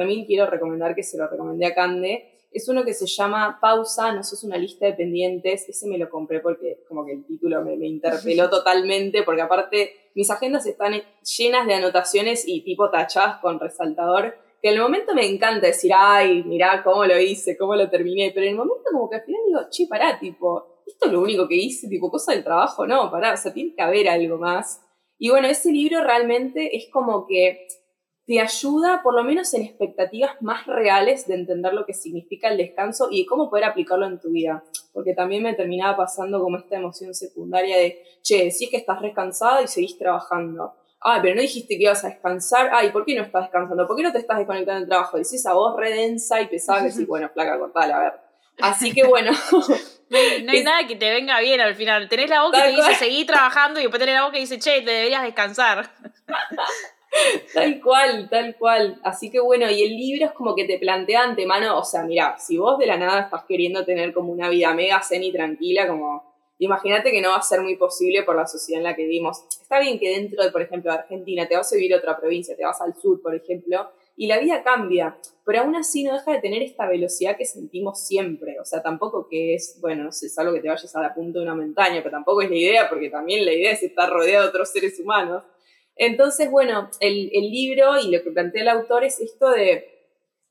mí 0.05 0.26
quiero 0.28 0.45
recomendar, 0.45 0.95
que 0.95 1.03
se 1.03 1.18
lo 1.18 1.28
recomendé 1.28 1.66
a 1.66 1.74
Cande, 1.74 2.32
es 2.51 2.68
uno 2.68 2.84
que 2.84 2.93
se 2.93 3.07
llama 3.07 3.59
Pausa, 3.62 4.12
no 4.12 4.24
sos 4.24 4.43
una 4.43 4.57
lista 4.57 4.86
de 4.86 4.93
pendientes. 4.93 5.70
Ese 5.70 5.88
me 5.88 5.97
lo 5.97 6.09
compré 6.09 6.41
porque 6.41 6.84
como 6.88 7.05
que 7.05 7.14
el 7.14 7.26
título 7.26 7.64
me, 7.64 7.78
me 7.78 7.88
interpeló 7.88 8.49
totalmente, 8.49 9.24
porque 9.24 9.41
aparte 9.41 9.93
mis 10.16 10.30
agendas 10.30 10.66
están 10.66 11.01
llenas 11.38 11.66
de 11.66 11.74
anotaciones 11.76 12.45
y 12.45 12.62
tipo 12.64 12.89
tachadas 12.89 13.39
con 13.39 13.59
resaltador, 13.59 14.36
que 14.62 14.70
en 14.70 14.76
el 14.76 14.82
momento 14.82 15.16
me 15.16 15.26
encanta 15.26 15.68
decir, 15.68 15.91
ay, 15.95 16.43
mirá 16.43 16.84
cómo 16.84 17.05
lo 17.05 17.18
hice, 17.18 17.57
cómo 17.57 17.76
lo 17.76 17.89
terminé, 17.89 18.32
pero 18.34 18.45
en 18.45 18.51
el 18.51 18.57
momento 18.57 18.84
como 18.91 19.09
que 19.09 19.16
al 19.16 19.24
final 19.24 19.41
digo, 19.47 19.59
che, 19.72 19.88
pará, 19.88 20.20
tipo, 20.20 20.84
esto 20.86 21.07
es 21.07 21.12
lo 21.12 21.22
único 21.22 21.47
que 21.47 21.55
hice, 21.55 21.88
tipo, 21.88 22.12
cosa 22.12 22.34
del 22.34 22.43
trabajo, 22.43 22.86
no, 22.86 23.09
pará, 23.09 23.34
o 23.34 23.38
sea, 23.38 23.53
tiene 23.53 23.74
que 23.74 23.82
haber 23.82 24.09
algo 24.09 24.38
más. 24.38 24.82
Y 25.18 25.30
bueno, 25.30 25.47
ese 25.47 25.72
libro 25.72 26.03
realmente 26.03 26.76
es 26.76 26.89
como 26.91 27.26
que 27.28 27.68
te 28.32 28.40
ayuda, 28.40 29.02
por 29.04 29.14
lo 29.14 29.26
menos 29.26 29.54
en 29.54 29.64
expectativas 29.64 30.42
más 30.42 30.66
reales 30.66 31.28
de 31.28 31.36
entender 31.36 31.74
lo 31.74 31.86
que 31.86 31.94
significa 31.94 32.48
el 32.48 32.56
descanso 32.56 33.10
y 33.12 33.26
cómo 33.26 33.50
poder 33.50 33.66
aplicarlo 33.66 34.06
en 34.06 34.22
tu 34.22 34.30
vida. 34.30 34.64
Porque 34.94 35.14
también 35.14 35.44
me 35.44 35.54
terminaba 35.54 35.98
pasando 35.98 36.40
como 36.40 36.58
esta 36.58 36.78
emoción 36.78 37.14
secundaria 37.14 37.78
de, 37.78 38.02
che, 38.22 38.46
decís 38.46 38.70
que 38.72 38.78
estás 38.78 39.02
descansada 39.02 39.62
y 39.62 39.68
seguís 39.68 39.98
trabajando. 39.98 40.76
Ay, 41.02 41.20
pero 41.22 41.36
no 41.36 41.42
dijiste 41.42 41.76
que 41.76 41.84
ibas 41.84 42.06
a 42.06 42.08
descansar. 42.08 42.70
Ay, 42.72 42.92
¿por 42.92 43.04
qué 43.04 43.16
no 43.16 43.24
estás 43.24 43.42
descansando? 43.42 43.86
¿Por 43.86 43.98
qué 43.98 44.04
no 44.04 44.14
te 44.14 44.20
estás 44.20 44.38
desconectando 44.38 44.80
del 44.80 44.88
trabajo? 44.88 45.18
Decís 45.18 45.34
esa 45.34 45.54
voz 45.54 45.76
redensa 45.76 46.42
y 46.42 46.48
pesada 46.48 46.80
que 46.84 46.88
decís, 46.88 47.06
bueno, 47.06 47.30
placa, 47.34 47.60
cortala, 47.60 47.98
a 47.98 48.00
ver. 48.00 48.14
Así 48.62 48.94
que 48.94 49.04
bueno. 49.04 49.32
No 50.12 50.52
hay, 50.52 50.62
nada 50.62 50.86
que 50.88 50.98
te 50.98 51.10
venga 51.10 51.40
bien 51.40 51.62
al 51.62 51.74
final. 51.74 52.10
Tenés 52.10 52.30
la 52.30 52.42
voz 52.42 52.52
que 52.52 52.62
te 52.62 52.72
dice 52.72 52.96
seguí 52.96 53.24
trabajando 53.24 53.80
y 53.80 53.84
después 53.84 53.98
tenés 53.98 54.16
la 54.16 54.24
voz 54.24 54.34
que 54.34 54.40
dice, 54.40 54.60
che, 54.60 54.82
te 54.82 54.92
deberías 54.92 55.24
descansar. 55.24 55.90
Tal 57.53 57.82
cual, 57.82 58.30
tal 58.30 58.55
cual. 58.57 58.99
Así 59.03 59.30
que 59.30 59.39
bueno, 59.39 59.70
y 59.70 59.84
el 59.84 59.89
libro 59.89 60.28
es 60.28 60.32
como 60.32 60.55
que 60.55 60.66
te 60.66 60.80
plantea 60.80 61.24
antemano, 61.24 61.78
o 61.78 61.84
sea, 61.84 62.03
mira, 62.03 62.38
si 62.38 62.57
vos 62.57 62.78
de 62.78 62.86
la 62.86 62.97
nada 62.97 63.22
estás 63.22 63.43
queriendo 63.45 63.86
tener 63.86 64.14
como 64.14 64.32
una 64.32 64.49
vida 64.49 64.74
mega 64.74 65.01
zen 65.01 65.24
y 65.24 65.32
tranquila, 65.32 65.88
como 65.88 66.32
imagínate 66.57 67.12
que 67.12 67.22
no 67.22 67.30
va 67.30 67.38
a 67.38 67.41
ser 67.41 67.62
muy 67.62 67.76
posible 67.76 68.24
por 68.24 68.36
la 68.36 68.47
sociedad 68.47 68.80
en 68.80 68.84
la 68.84 68.95
que 68.95 69.03
vivimos. 69.03 69.43
Está 69.62 69.80
bien 69.80 69.99
que 69.99 70.09
dentro 70.09 70.43
de, 70.43 70.51
por 70.51 70.62
ejemplo, 70.62 70.91
Argentina, 70.91 71.47
te 71.47 71.57
vas 71.57 71.72
a 71.72 71.76
vivir 71.76 71.93
a 71.93 71.97
otra 71.97 72.18
provincia, 72.20 72.55
te 72.55 72.64
vas 72.64 72.80
al 72.82 72.95
sur, 72.95 73.22
por 73.22 73.36
ejemplo, 73.36 73.89
y 74.16 74.28
la 74.28 74.38
vida 74.38 74.62
cambia, 74.62 75.18
pero 75.43 75.62
aún 75.62 75.76
así 75.76 76.03
no 76.03 76.14
deja 76.14 76.34
de 76.34 76.39
tener 76.39 76.62
esta 76.62 76.88
velocidad 76.88 77.36
que 77.38 77.45
sentimos 77.45 78.05
siempre. 78.05 78.59
O 78.59 78.66
sea, 78.66 78.84
tampoco 78.84 79.28
que 79.28 79.55
es, 79.55 79.80
bueno, 79.82 80.03
no 80.03 80.12
sé, 80.12 80.28
es 80.28 80.38
algo 80.38 80.53
que 80.53 80.59
te 80.59 80.68
vayas 80.68 80.95
a 80.95 81.01
la 81.01 81.14
punta 81.16 81.39
de 81.39 81.45
una 81.45 81.55
montaña, 81.55 82.01
pero 82.03 82.12
tampoco 82.12 82.43
es 82.43 82.49
la 82.51 82.55
idea, 82.55 82.89
porque 82.89 83.09
también 83.09 83.43
la 83.43 83.53
idea 83.53 83.72
es 83.72 83.82
estar 83.82 84.09
rodeado 84.09 84.43
de 84.43 84.49
otros 84.49 84.70
seres 84.72 84.99
humanos. 84.99 85.43
Entonces, 85.96 86.50
bueno, 86.50 86.89
el, 87.00 87.30
libro 87.30 88.00
y 88.00 88.12
lo 88.12 88.24
que 88.24 88.32
plantea 88.32 88.62
el 88.62 88.70
autor 88.70 89.04
es 89.04 89.20
esto 89.20 89.50
de 89.50 89.88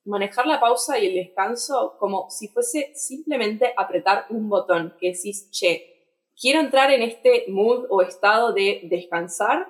manejar 0.05 0.47
la 0.47 0.61
pausa 0.61 0.99
y 0.99 1.07
el 1.07 1.14
descanso 1.14 1.97
como 1.99 2.30
si 2.30 2.49
fuese 2.49 2.93
simplemente 2.95 3.72
apretar 3.76 4.26
un 4.30 4.49
botón, 4.49 4.95
que 5.01 5.12
decís, 5.12 5.51
che, 5.51 5.91
quiero 6.41 6.61
entrar 6.61 6.91
en 6.91 7.03
este 7.03 7.45
mood 7.49 7.86
o 7.91 8.03
estado 8.03 8.53
de 8.53 8.80
descansar, 8.84 9.68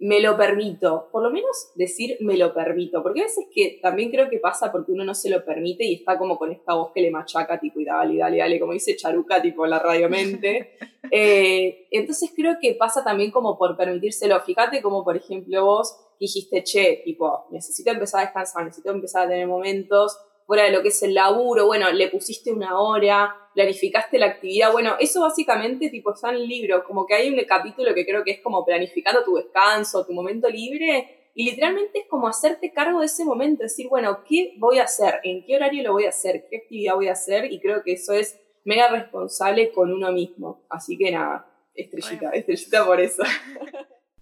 me 0.00 0.20
lo 0.20 0.36
permito, 0.36 1.08
por 1.10 1.24
lo 1.24 1.30
menos 1.30 1.72
decir 1.74 2.18
me 2.20 2.36
lo 2.36 2.54
permito, 2.54 3.02
porque 3.02 3.20
a 3.20 3.24
veces 3.24 3.46
que 3.52 3.80
también 3.82 4.10
creo 4.10 4.30
que 4.30 4.38
pasa 4.38 4.70
porque 4.70 4.92
uno 4.92 5.04
no 5.04 5.14
se 5.14 5.28
lo 5.28 5.44
permite 5.44 5.84
y 5.84 5.94
está 5.94 6.16
como 6.16 6.38
con 6.38 6.52
esta 6.52 6.74
voz 6.74 6.92
que 6.92 7.00
le 7.00 7.10
machaca, 7.10 7.58
tipo, 7.58 7.80
y 7.80 7.84
dale, 7.84 8.18
dale, 8.18 8.38
dale, 8.38 8.60
como 8.60 8.72
dice 8.72 8.94
Charuca, 8.94 9.42
tipo, 9.42 9.66
la 9.66 9.80
radiomente. 9.80 10.76
eh, 11.10 11.88
entonces 11.90 12.30
creo 12.34 12.58
que 12.60 12.74
pasa 12.74 13.02
también 13.02 13.32
como 13.32 13.58
por 13.58 13.76
permitírselo. 13.76 14.40
Fíjate 14.40 14.80
como, 14.82 15.02
por 15.02 15.16
ejemplo, 15.16 15.64
vos 15.64 15.96
dijiste, 16.20 16.62
che, 16.62 17.02
tipo, 17.04 17.46
necesito 17.50 17.90
empezar 17.90 18.20
a 18.20 18.24
descansar, 18.24 18.64
necesito 18.64 18.90
empezar 18.92 19.26
a 19.26 19.28
tener 19.28 19.48
momentos 19.48 20.16
fuera 20.48 20.64
de 20.64 20.70
lo 20.70 20.80
que 20.80 20.88
es 20.88 21.02
el 21.02 21.12
laburo, 21.12 21.66
bueno, 21.66 21.92
le 21.92 22.08
pusiste 22.08 22.50
una 22.50 22.80
hora, 22.80 23.36
planificaste 23.52 24.18
la 24.18 24.28
actividad, 24.28 24.72
bueno, 24.72 24.96
eso 24.98 25.20
básicamente 25.20 25.90
tipo 25.90 26.14
está 26.14 26.30
en 26.30 26.36
el 26.36 26.48
libro, 26.48 26.84
como 26.84 27.04
que 27.04 27.16
hay 27.16 27.28
un 27.28 27.38
capítulo 27.44 27.92
que 27.94 28.06
creo 28.06 28.24
que 28.24 28.30
es 28.30 28.40
como 28.40 28.64
planificando 28.64 29.22
tu 29.24 29.34
descanso, 29.34 30.06
tu 30.06 30.14
momento 30.14 30.48
libre, 30.48 31.30
y 31.34 31.44
literalmente 31.50 31.98
es 31.98 32.06
como 32.08 32.28
hacerte 32.28 32.72
cargo 32.72 33.00
de 33.00 33.06
ese 33.06 33.26
momento, 33.26 33.64
decir, 33.64 33.88
bueno, 33.90 34.24
¿qué 34.26 34.54
voy 34.56 34.78
a 34.78 34.84
hacer? 34.84 35.20
¿En 35.22 35.44
qué 35.44 35.54
horario 35.54 35.82
lo 35.82 35.92
voy 35.92 36.06
a 36.06 36.08
hacer? 36.08 36.46
¿Qué 36.48 36.56
actividad 36.56 36.94
voy 36.94 37.08
a 37.08 37.12
hacer? 37.12 37.52
Y 37.52 37.60
creo 37.60 37.82
que 37.82 37.92
eso 37.92 38.14
es 38.14 38.40
mega 38.64 38.88
responsable 38.88 39.70
con 39.70 39.92
uno 39.92 40.10
mismo. 40.12 40.64
Así 40.70 40.96
que 40.96 41.10
nada, 41.10 41.46
estrellita, 41.74 42.30
estrellita 42.30 42.86
por 42.86 43.00
eso. 43.00 43.22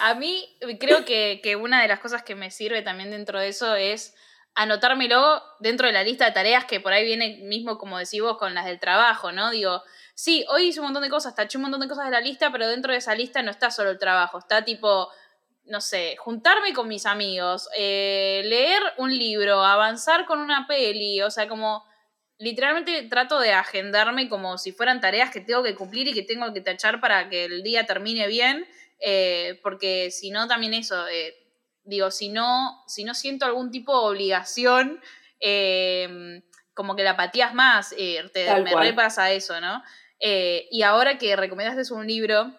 A 0.00 0.14
mí 0.14 0.48
creo 0.78 1.04
que, 1.04 1.56
una 1.56 1.82
de 1.82 1.88
las 1.88 2.00
cosas 2.00 2.22
que 2.22 2.34
me 2.34 2.50
sirve 2.50 2.82
también 2.82 3.10
dentro 3.10 3.38
de 3.40 3.48
eso 3.48 3.74
es 3.74 4.14
anotármelo 4.54 5.42
dentro 5.60 5.86
de 5.86 5.92
la 5.92 6.02
lista 6.02 6.26
de 6.26 6.32
tareas 6.32 6.66
que 6.66 6.80
por 6.80 6.92
ahí 6.92 7.04
viene 7.04 7.38
mismo, 7.42 7.78
como 7.78 7.98
decís 7.98 8.20
vos, 8.20 8.36
con 8.36 8.54
las 8.54 8.66
del 8.66 8.80
trabajo, 8.80 9.32
¿no? 9.32 9.50
Digo, 9.50 9.82
sí, 10.14 10.44
hoy 10.50 10.68
hice 10.68 10.80
un 10.80 10.86
montón 10.86 11.02
de 11.02 11.08
cosas, 11.08 11.34
taché 11.34 11.56
un 11.56 11.62
montón 11.62 11.80
de 11.80 11.88
cosas 11.88 12.04
de 12.06 12.10
la 12.10 12.20
lista, 12.20 12.52
pero 12.52 12.68
dentro 12.68 12.92
de 12.92 12.98
esa 12.98 13.14
lista 13.14 13.42
no 13.42 13.50
está 13.50 13.70
solo 13.70 13.90
el 13.90 13.98
trabajo, 13.98 14.38
está 14.38 14.64
tipo, 14.64 15.08
no 15.64 15.80
sé, 15.80 16.16
juntarme 16.18 16.74
con 16.74 16.86
mis 16.86 17.06
amigos, 17.06 17.68
eh, 17.76 18.42
leer 18.44 18.82
un 18.98 19.16
libro, 19.16 19.64
avanzar 19.64 20.26
con 20.26 20.40
una 20.40 20.66
peli, 20.66 21.22
o 21.22 21.30
sea, 21.30 21.48
como 21.48 21.84
literalmente 22.42 23.02
trato 23.04 23.38
de 23.38 23.52
agendarme 23.52 24.28
como 24.28 24.58
si 24.58 24.72
fueran 24.72 25.00
tareas 25.00 25.30
que 25.30 25.40
tengo 25.40 25.62
que 25.62 25.76
cumplir 25.76 26.08
y 26.08 26.12
que 26.12 26.22
tengo 26.22 26.52
que 26.52 26.60
tachar 26.60 27.00
para 27.00 27.28
que 27.28 27.44
el 27.44 27.62
día 27.62 27.86
termine 27.86 28.26
bien 28.26 28.66
eh, 29.04 29.58
porque 29.64 30.12
si 30.12 30.30
no, 30.30 30.46
también 30.46 30.74
eso, 30.74 31.08
eh, 31.08 31.34
digo, 31.82 32.12
si 32.12 32.28
no, 32.28 32.84
si 32.86 33.02
no 33.02 33.14
siento 33.14 33.44
algún 33.44 33.72
tipo 33.72 33.92
de 33.92 34.14
obligación, 34.14 35.00
em, 35.40 36.42
como 36.72 36.94
que 36.94 37.02
la 37.02 37.10
apatía 37.12 37.52
más, 37.52 37.92
eh, 37.98 38.22
te, 38.32 38.54
me 38.62 38.74
repasa 38.76 39.32
eso, 39.32 39.60
¿no? 39.60 39.82
y 40.24 40.82
ahora 40.82 41.18
que 41.18 41.34
recomendaste 41.34 41.92
un 41.92 42.06
libro, 42.06 42.56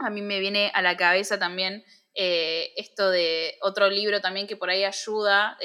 a 0.00 0.10
mí 0.10 0.22
me 0.22 0.40
viene 0.40 0.72
a 0.74 0.82
la 0.82 0.96
cabeza 0.96 1.38
también 1.38 1.84
esto 2.12 3.10
de 3.10 3.56
otro 3.60 3.88
libro 3.88 4.20
también 4.20 4.48
que 4.48 4.56
por 4.56 4.70
ahí 4.70 4.82
ayuda, 4.82 5.56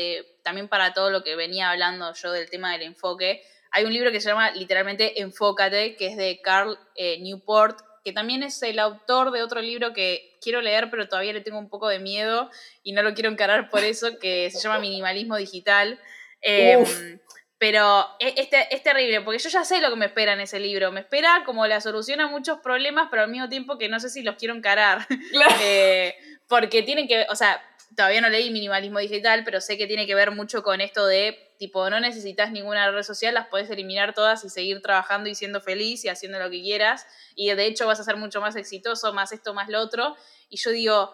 también 0.43 0.67
para 0.67 0.93
todo 0.93 1.09
lo 1.09 1.23
que 1.23 1.35
venía 1.35 1.71
hablando 1.71 2.13
yo 2.13 2.31
del 2.31 2.47
tema 2.47 2.73
del 2.73 2.83
enfoque. 2.83 3.41
Hay 3.71 3.85
un 3.85 3.93
libro 3.93 4.11
que 4.11 4.21
se 4.21 4.29
llama 4.29 4.51
literalmente 4.51 5.19
Enfócate, 5.19 5.95
que 5.95 6.09
es 6.09 6.15
de 6.15 6.39
Carl 6.43 6.77
Newport, 6.95 7.79
que 8.03 8.13
también 8.13 8.43
es 8.43 8.61
el 8.63 8.79
autor 8.79 9.31
de 9.31 9.43
otro 9.43 9.61
libro 9.61 9.93
que 9.93 10.37
quiero 10.41 10.61
leer, 10.61 10.89
pero 10.89 11.07
todavía 11.07 11.33
le 11.33 11.41
tengo 11.41 11.59
un 11.59 11.69
poco 11.69 11.87
de 11.87 11.99
miedo 11.99 12.49
y 12.83 12.93
no 12.93 13.03
lo 13.03 13.13
quiero 13.13 13.29
encarar 13.29 13.69
por 13.69 13.83
eso, 13.83 14.17
que 14.19 14.49
se 14.49 14.59
llama 14.59 14.79
Minimalismo 14.79 15.37
Digital. 15.37 15.99
Em, 16.41 17.19
pero 17.57 18.07
e, 18.19 18.33
es, 18.71 18.81
terrible, 18.81 19.21
porque 19.21 19.37
yo 19.37 19.49
ya 19.49 19.63
sé 19.63 19.81
lo 19.81 19.91
que 19.91 19.95
me 19.95 20.07
espera 20.07 20.33
en 20.33 20.39
ese 20.39 20.59
libro. 20.59 20.91
Me 20.91 21.01
espera 21.01 21.43
como 21.45 21.67
la 21.67 21.79
solución 21.79 22.19
a 22.19 22.27
muchos 22.27 22.59
problemas, 22.59 23.07
pero 23.11 23.21
al 23.21 23.29
mismo 23.29 23.49
tiempo 23.49 23.77
que 23.77 23.87
no 23.87 23.99
sé 23.99 24.09
si 24.09 24.23
los 24.23 24.35
quiero 24.35 24.55
encarar. 24.55 25.05
Eh, 25.63 26.15
porque 26.47 26.81
tienen 26.81 27.07
que, 27.07 27.25
o 27.29 27.35
sea, 27.35 27.61
todavía 27.95 28.21
no 28.21 28.29
leí 28.29 28.49
minimalismo 28.49 28.99
digital, 28.99 29.43
pero 29.43 29.61
sé 29.61 29.77
que 29.77 29.87
tiene 29.87 30.05
que 30.05 30.15
ver 30.15 30.31
mucho 30.31 30.63
con 30.63 30.81
esto 30.81 31.05
de, 31.05 31.37
tipo, 31.57 31.89
no 31.89 31.99
necesitas 31.99 32.51
ninguna 32.51 32.89
red 32.91 33.03
social, 33.03 33.33
las 33.33 33.47
puedes 33.47 33.69
eliminar 33.69 34.13
todas 34.13 34.43
y 34.45 34.49
seguir 34.49 34.81
trabajando 34.81 35.29
y 35.29 35.35
siendo 35.35 35.61
feliz 35.61 36.05
y 36.05 36.09
haciendo 36.09 36.39
lo 36.39 36.49
que 36.49 36.61
quieras. 36.61 37.05
Y 37.35 37.51
de 37.51 37.65
hecho 37.65 37.87
vas 37.87 37.99
a 37.99 38.03
ser 38.03 38.17
mucho 38.17 38.41
más 38.41 38.55
exitoso, 38.55 39.13
más 39.13 39.31
esto, 39.31 39.53
más 39.53 39.69
lo 39.69 39.79
otro. 39.79 40.15
Y 40.49 40.57
yo 40.57 40.71
digo, 40.71 41.13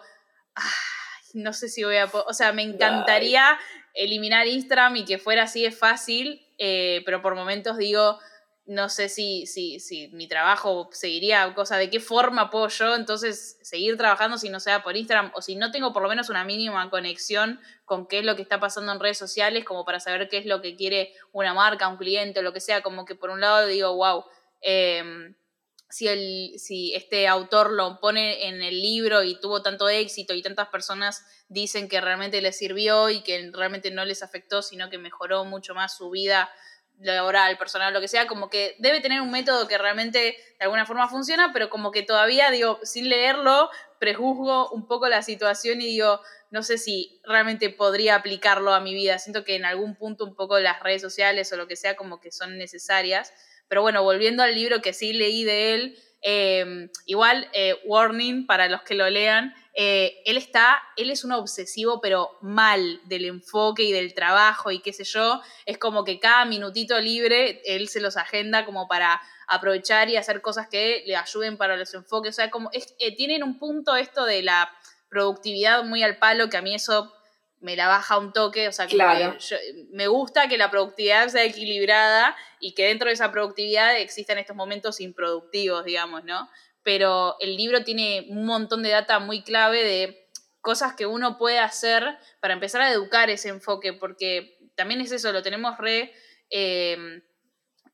no 1.34 1.52
sé 1.52 1.68
si 1.68 1.84
voy 1.84 1.96
a... 1.96 2.06
O 2.06 2.32
sea, 2.32 2.52
me 2.52 2.62
encantaría 2.62 3.58
eliminar 3.94 4.46
Instagram 4.46 4.96
y 4.96 5.04
que 5.04 5.18
fuera 5.18 5.44
así 5.44 5.62
de 5.62 5.72
fácil, 5.72 6.46
eh, 6.58 7.02
pero 7.04 7.20
por 7.20 7.34
momentos 7.34 7.76
digo, 7.76 8.18
no 8.68 8.90
sé 8.90 9.08
si, 9.08 9.46
si, 9.46 9.80
si 9.80 10.08
mi 10.08 10.28
trabajo 10.28 10.90
seguiría, 10.92 11.54
cosa 11.54 11.78
de 11.78 11.88
qué 11.88 12.00
forma 12.00 12.50
puedo 12.50 12.68
yo 12.68 12.94
entonces 12.94 13.58
seguir 13.62 13.96
trabajando 13.96 14.36
si 14.36 14.50
no 14.50 14.60
sea 14.60 14.82
por 14.82 14.94
Instagram 14.94 15.32
o 15.34 15.40
si 15.40 15.56
no 15.56 15.70
tengo 15.70 15.94
por 15.94 16.02
lo 16.02 16.08
menos 16.10 16.28
una 16.28 16.44
mínima 16.44 16.90
conexión 16.90 17.60
con 17.86 18.06
qué 18.06 18.18
es 18.18 18.26
lo 18.26 18.36
que 18.36 18.42
está 18.42 18.60
pasando 18.60 18.92
en 18.92 19.00
redes 19.00 19.16
sociales, 19.16 19.64
como 19.64 19.86
para 19.86 20.00
saber 20.00 20.28
qué 20.28 20.36
es 20.36 20.44
lo 20.44 20.60
que 20.60 20.76
quiere 20.76 21.14
una 21.32 21.54
marca, 21.54 21.88
un 21.88 21.96
cliente 21.96 22.40
o 22.40 22.42
lo 22.42 22.52
que 22.52 22.60
sea, 22.60 22.82
como 22.82 23.06
que 23.06 23.14
por 23.14 23.30
un 23.30 23.40
lado 23.40 23.66
digo, 23.66 23.96
wow, 23.96 24.24
em, 24.60 25.34
si, 25.88 26.06
el, 26.06 26.58
si 26.58 26.94
este 26.94 27.26
autor 27.26 27.72
lo 27.72 28.00
pone 28.00 28.48
en 28.48 28.60
el 28.60 28.82
libro 28.82 29.22
y 29.22 29.40
tuvo 29.40 29.62
tanto 29.62 29.88
éxito 29.88 30.34
y 30.34 30.42
tantas 30.42 30.68
personas 30.68 31.24
dicen 31.48 31.88
que 31.88 32.02
realmente 32.02 32.42
les 32.42 32.58
sirvió 32.58 33.08
y 33.08 33.22
que 33.22 33.50
realmente 33.50 33.90
no 33.90 34.04
les 34.04 34.22
afectó, 34.22 34.60
sino 34.60 34.90
que 34.90 34.98
mejoró 34.98 35.46
mucho 35.46 35.74
más 35.74 35.96
su 35.96 36.10
vida 36.10 36.50
laboral, 37.00 37.56
personal, 37.58 37.94
lo 37.94 38.00
que 38.00 38.08
sea, 38.08 38.26
como 38.26 38.50
que 38.50 38.76
debe 38.78 39.00
tener 39.00 39.20
un 39.20 39.30
método 39.30 39.68
que 39.68 39.78
realmente 39.78 40.18
de 40.18 40.64
alguna 40.64 40.86
forma 40.86 41.08
funciona, 41.08 41.52
pero 41.52 41.70
como 41.70 41.90
que 41.90 42.02
todavía, 42.02 42.50
digo, 42.50 42.80
sin 42.82 43.08
leerlo, 43.08 43.70
prejuzgo 43.98 44.70
un 44.70 44.86
poco 44.86 45.08
la 45.08 45.22
situación 45.22 45.80
y 45.80 45.86
digo, 45.86 46.20
no 46.50 46.62
sé 46.62 46.78
si 46.78 47.20
realmente 47.24 47.70
podría 47.70 48.16
aplicarlo 48.16 48.72
a 48.74 48.80
mi 48.80 48.94
vida. 48.94 49.18
Siento 49.18 49.44
que 49.44 49.56
en 49.56 49.64
algún 49.64 49.96
punto 49.96 50.24
un 50.24 50.34
poco 50.34 50.58
las 50.58 50.82
redes 50.82 51.02
sociales 51.02 51.52
o 51.52 51.56
lo 51.56 51.68
que 51.68 51.76
sea 51.76 51.94
como 51.96 52.20
que 52.20 52.32
son 52.32 52.58
necesarias. 52.58 53.32
Pero 53.68 53.82
bueno, 53.82 54.02
volviendo 54.02 54.42
al 54.42 54.54
libro 54.54 54.80
que 54.80 54.92
sí 54.92 55.12
leí 55.12 55.44
de 55.44 55.74
él, 55.74 55.98
eh, 56.22 56.90
igual, 57.06 57.48
eh, 57.52 57.76
warning 57.84 58.46
para 58.46 58.68
los 58.68 58.82
que 58.82 58.94
lo 58.94 59.08
lean, 59.08 59.54
eh, 59.80 60.22
él 60.24 60.36
está, 60.36 60.82
él 60.96 61.08
es 61.08 61.22
un 61.22 61.30
obsesivo, 61.30 62.00
pero 62.00 62.36
mal 62.40 63.00
del 63.04 63.26
enfoque 63.26 63.84
y 63.84 63.92
del 63.92 64.12
trabajo 64.12 64.72
y 64.72 64.80
qué 64.80 64.92
sé 64.92 65.04
yo. 65.04 65.40
Es 65.66 65.78
como 65.78 66.02
que 66.02 66.18
cada 66.18 66.44
minutito 66.46 67.00
libre 67.00 67.62
él 67.64 67.88
se 67.88 68.00
los 68.00 68.16
agenda 68.16 68.64
como 68.64 68.88
para 68.88 69.22
aprovechar 69.46 70.10
y 70.10 70.16
hacer 70.16 70.42
cosas 70.42 70.66
que 70.68 71.04
le 71.06 71.14
ayuden 71.14 71.56
para 71.56 71.76
los 71.76 71.94
enfoques. 71.94 72.30
O 72.30 72.34
sea, 72.34 72.50
como 72.50 72.70
eh, 72.72 73.14
tienen 73.14 73.44
un 73.44 73.56
punto 73.60 73.94
esto 73.94 74.24
de 74.24 74.42
la 74.42 74.68
productividad 75.08 75.84
muy 75.84 76.02
al 76.02 76.18
palo, 76.18 76.48
que 76.48 76.56
a 76.56 76.62
mí 76.62 76.74
eso 76.74 77.14
me 77.60 77.76
la 77.76 77.88
baja 77.88 78.18
un 78.18 78.32
toque, 78.32 78.68
o 78.68 78.72
sea, 78.72 78.86
que 78.86 78.96
me 79.90 80.06
gusta 80.06 80.48
que 80.48 80.58
la 80.58 80.70
productividad 80.70 81.28
sea 81.28 81.44
equilibrada 81.44 82.36
y 82.60 82.74
que 82.74 82.86
dentro 82.86 83.08
de 83.08 83.14
esa 83.14 83.32
productividad 83.32 83.98
existan 83.98 84.38
estos 84.38 84.54
momentos 84.56 85.00
improductivos, 85.00 85.84
digamos, 85.84 86.24
¿no? 86.24 86.48
pero 86.88 87.36
el 87.40 87.54
libro 87.54 87.84
tiene 87.84 88.28
un 88.30 88.46
montón 88.46 88.82
de 88.82 88.88
data 88.88 89.18
muy 89.18 89.42
clave 89.42 89.84
de 89.84 90.30
cosas 90.62 90.94
que 90.94 91.04
uno 91.04 91.36
puede 91.36 91.58
hacer 91.58 92.16
para 92.40 92.54
empezar 92.54 92.80
a 92.80 92.90
educar 92.90 93.28
ese 93.28 93.50
enfoque, 93.50 93.92
porque 93.92 94.56
también 94.74 95.02
es 95.02 95.12
eso, 95.12 95.30
lo 95.30 95.42
tenemos 95.42 95.76
re, 95.76 96.14
em, 96.48 97.20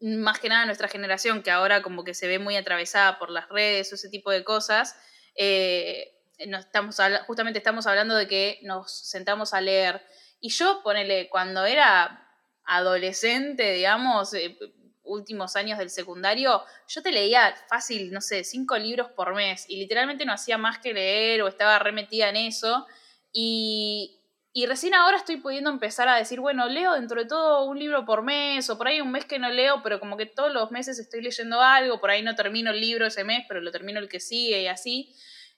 más 0.01 0.39
que 0.39 0.49
nada 0.49 0.65
nuestra 0.65 0.87
generación, 0.87 1.43
que 1.43 1.51
ahora 1.51 1.83
como 1.83 2.05
que 2.05 2.15
se 2.15 2.29
ve 2.29 2.39
muy 2.39 2.55
atravesada 2.55 3.19
por 3.19 3.31
las 3.31 3.49
redes 3.49 3.91
o 3.91 3.97
ese 3.97 4.09
tipo 4.11 4.31
de 4.31 4.45
cosas, 4.45 4.97
eh, 5.35 6.14
estamos, 6.39 6.97
justamente 7.27 7.59
estamos 7.59 7.87
hablando 7.87 8.15
de 8.15 8.27
que 8.27 8.59
nos 8.63 8.93
sentamos 8.93 9.55
a 9.55 9.61
leer. 9.61 10.03
Y 10.41 10.51
yo, 10.51 10.83
ponele, 10.83 11.29
cuando 11.29 11.65
era 11.65 12.29
adolescente, 12.65 13.73
digamos, 13.73 14.35
eh, 14.35 14.57
últimos 15.05 15.55
años 15.57 15.79
del 15.79 15.91
secundario, 15.91 16.63
yo 16.89 17.03
te 17.03 17.13
leía 17.13 17.55
fácil, 17.69 18.13
no 18.13 18.21
sé, 18.21 18.43
cinco 18.45 18.77
libros 18.79 19.11
por 19.11 19.35
mes 19.35 19.67
y 19.69 19.77
literalmente 19.77 20.25
no 20.25 20.33
hacía 20.33 20.59
más 20.59 20.79
que 20.79 20.95
leer 20.95 21.43
o 21.43 21.49
estaba 21.49 21.79
remetida 21.79 22.29
en 22.31 22.37
eso. 22.37 22.87
Y, 23.33 24.19
y 24.53 24.67
recién 24.67 24.95
ahora 24.95 25.17
estoy 25.17 25.39
pudiendo 25.39 25.71
empezar 25.71 26.09
a 26.09 26.17
decir, 26.17 26.41
bueno, 26.41 26.69
leo 26.69 26.95
dentro 26.95 27.21
de 27.21 27.27
todo 27.27 27.65
un 27.65 27.79
libro 27.79 28.05
por 28.05 28.23
mes 28.23 28.69
o 28.71 28.79
por 28.79 28.89
ahí 28.89 29.01
un 29.01 29.13
mes 29.13 29.25
que 29.25 29.39
no 29.39 29.51
leo, 29.51 29.83
pero 29.83 30.01
como 30.01 30.17
que 30.17 30.27
todos 30.27 30.53
los 30.53 30.71
meses 30.71 30.99
estoy 30.99 31.23
leyendo 31.23 31.61
algo, 31.61 32.01
por 32.01 32.11
ahí 32.11 32.23
no 32.23 32.35
termino 32.35 32.71
el 32.71 32.81
libro 32.81 33.07
ese 33.07 33.25
mes, 33.25 33.45
pero 33.49 33.61
lo 33.61 33.71
termino 33.71 34.01
el 34.01 34.09
que 34.09 34.21
sigue 34.21 34.63
y 34.63 34.67
así. 34.69 35.15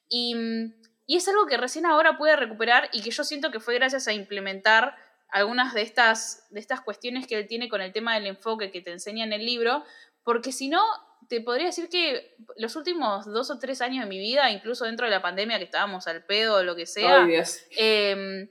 Y, 0.08 0.36
y 1.06 1.16
es 1.16 1.28
algo 1.28 1.46
que 1.46 1.56
recién 1.56 1.86
ahora 1.86 2.16
pude 2.16 2.36
recuperar 2.36 2.88
y 2.92 3.02
que 3.02 3.10
yo 3.10 3.24
siento 3.24 3.50
que 3.50 3.60
fue 3.60 3.74
gracias 3.74 4.08
a 4.08 4.12
implementar 4.12 4.96
algunas 5.28 5.74
de 5.74 5.82
estas, 5.82 6.46
de 6.50 6.60
estas 6.60 6.80
cuestiones 6.80 7.26
que 7.26 7.36
él 7.36 7.46
tiene 7.46 7.68
con 7.68 7.80
el 7.80 7.92
tema 7.92 8.14
del 8.14 8.26
enfoque 8.26 8.70
que 8.70 8.80
te 8.80 8.92
enseña 8.92 9.24
en 9.24 9.32
el 9.32 9.44
libro, 9.44 9.84
porque 10.22 10.52
si 10.52 10.68
no, 10.68 10.82
te 11.28 11.40
podría 11.40 11.66
decir 11.66 11.88
que 11.88 12.36
los 12.56 12.76
últimos 12.76 13.26
dos 13.26 13.50
o 13.50 13.58
tres 13.58 13.80
años 13.80 14.04
de 14.04 14.08
mi 14.08 14.18
vida, 14.18 14.50
incluso 14.50 14.84
dentro 14.84 15.06
de 15.06 15.10
la 15.10 15.22
pandemia 15.22 15.58
que 15.58 15.64
estábamos 15.64 16.06
al 16.06 16.24
pedo 16.24 16.56
o 16.56 16.62
lo 16.62 16.76
que 16.76 16.86
sea, 16.86 17.26
em, 17.76 18.48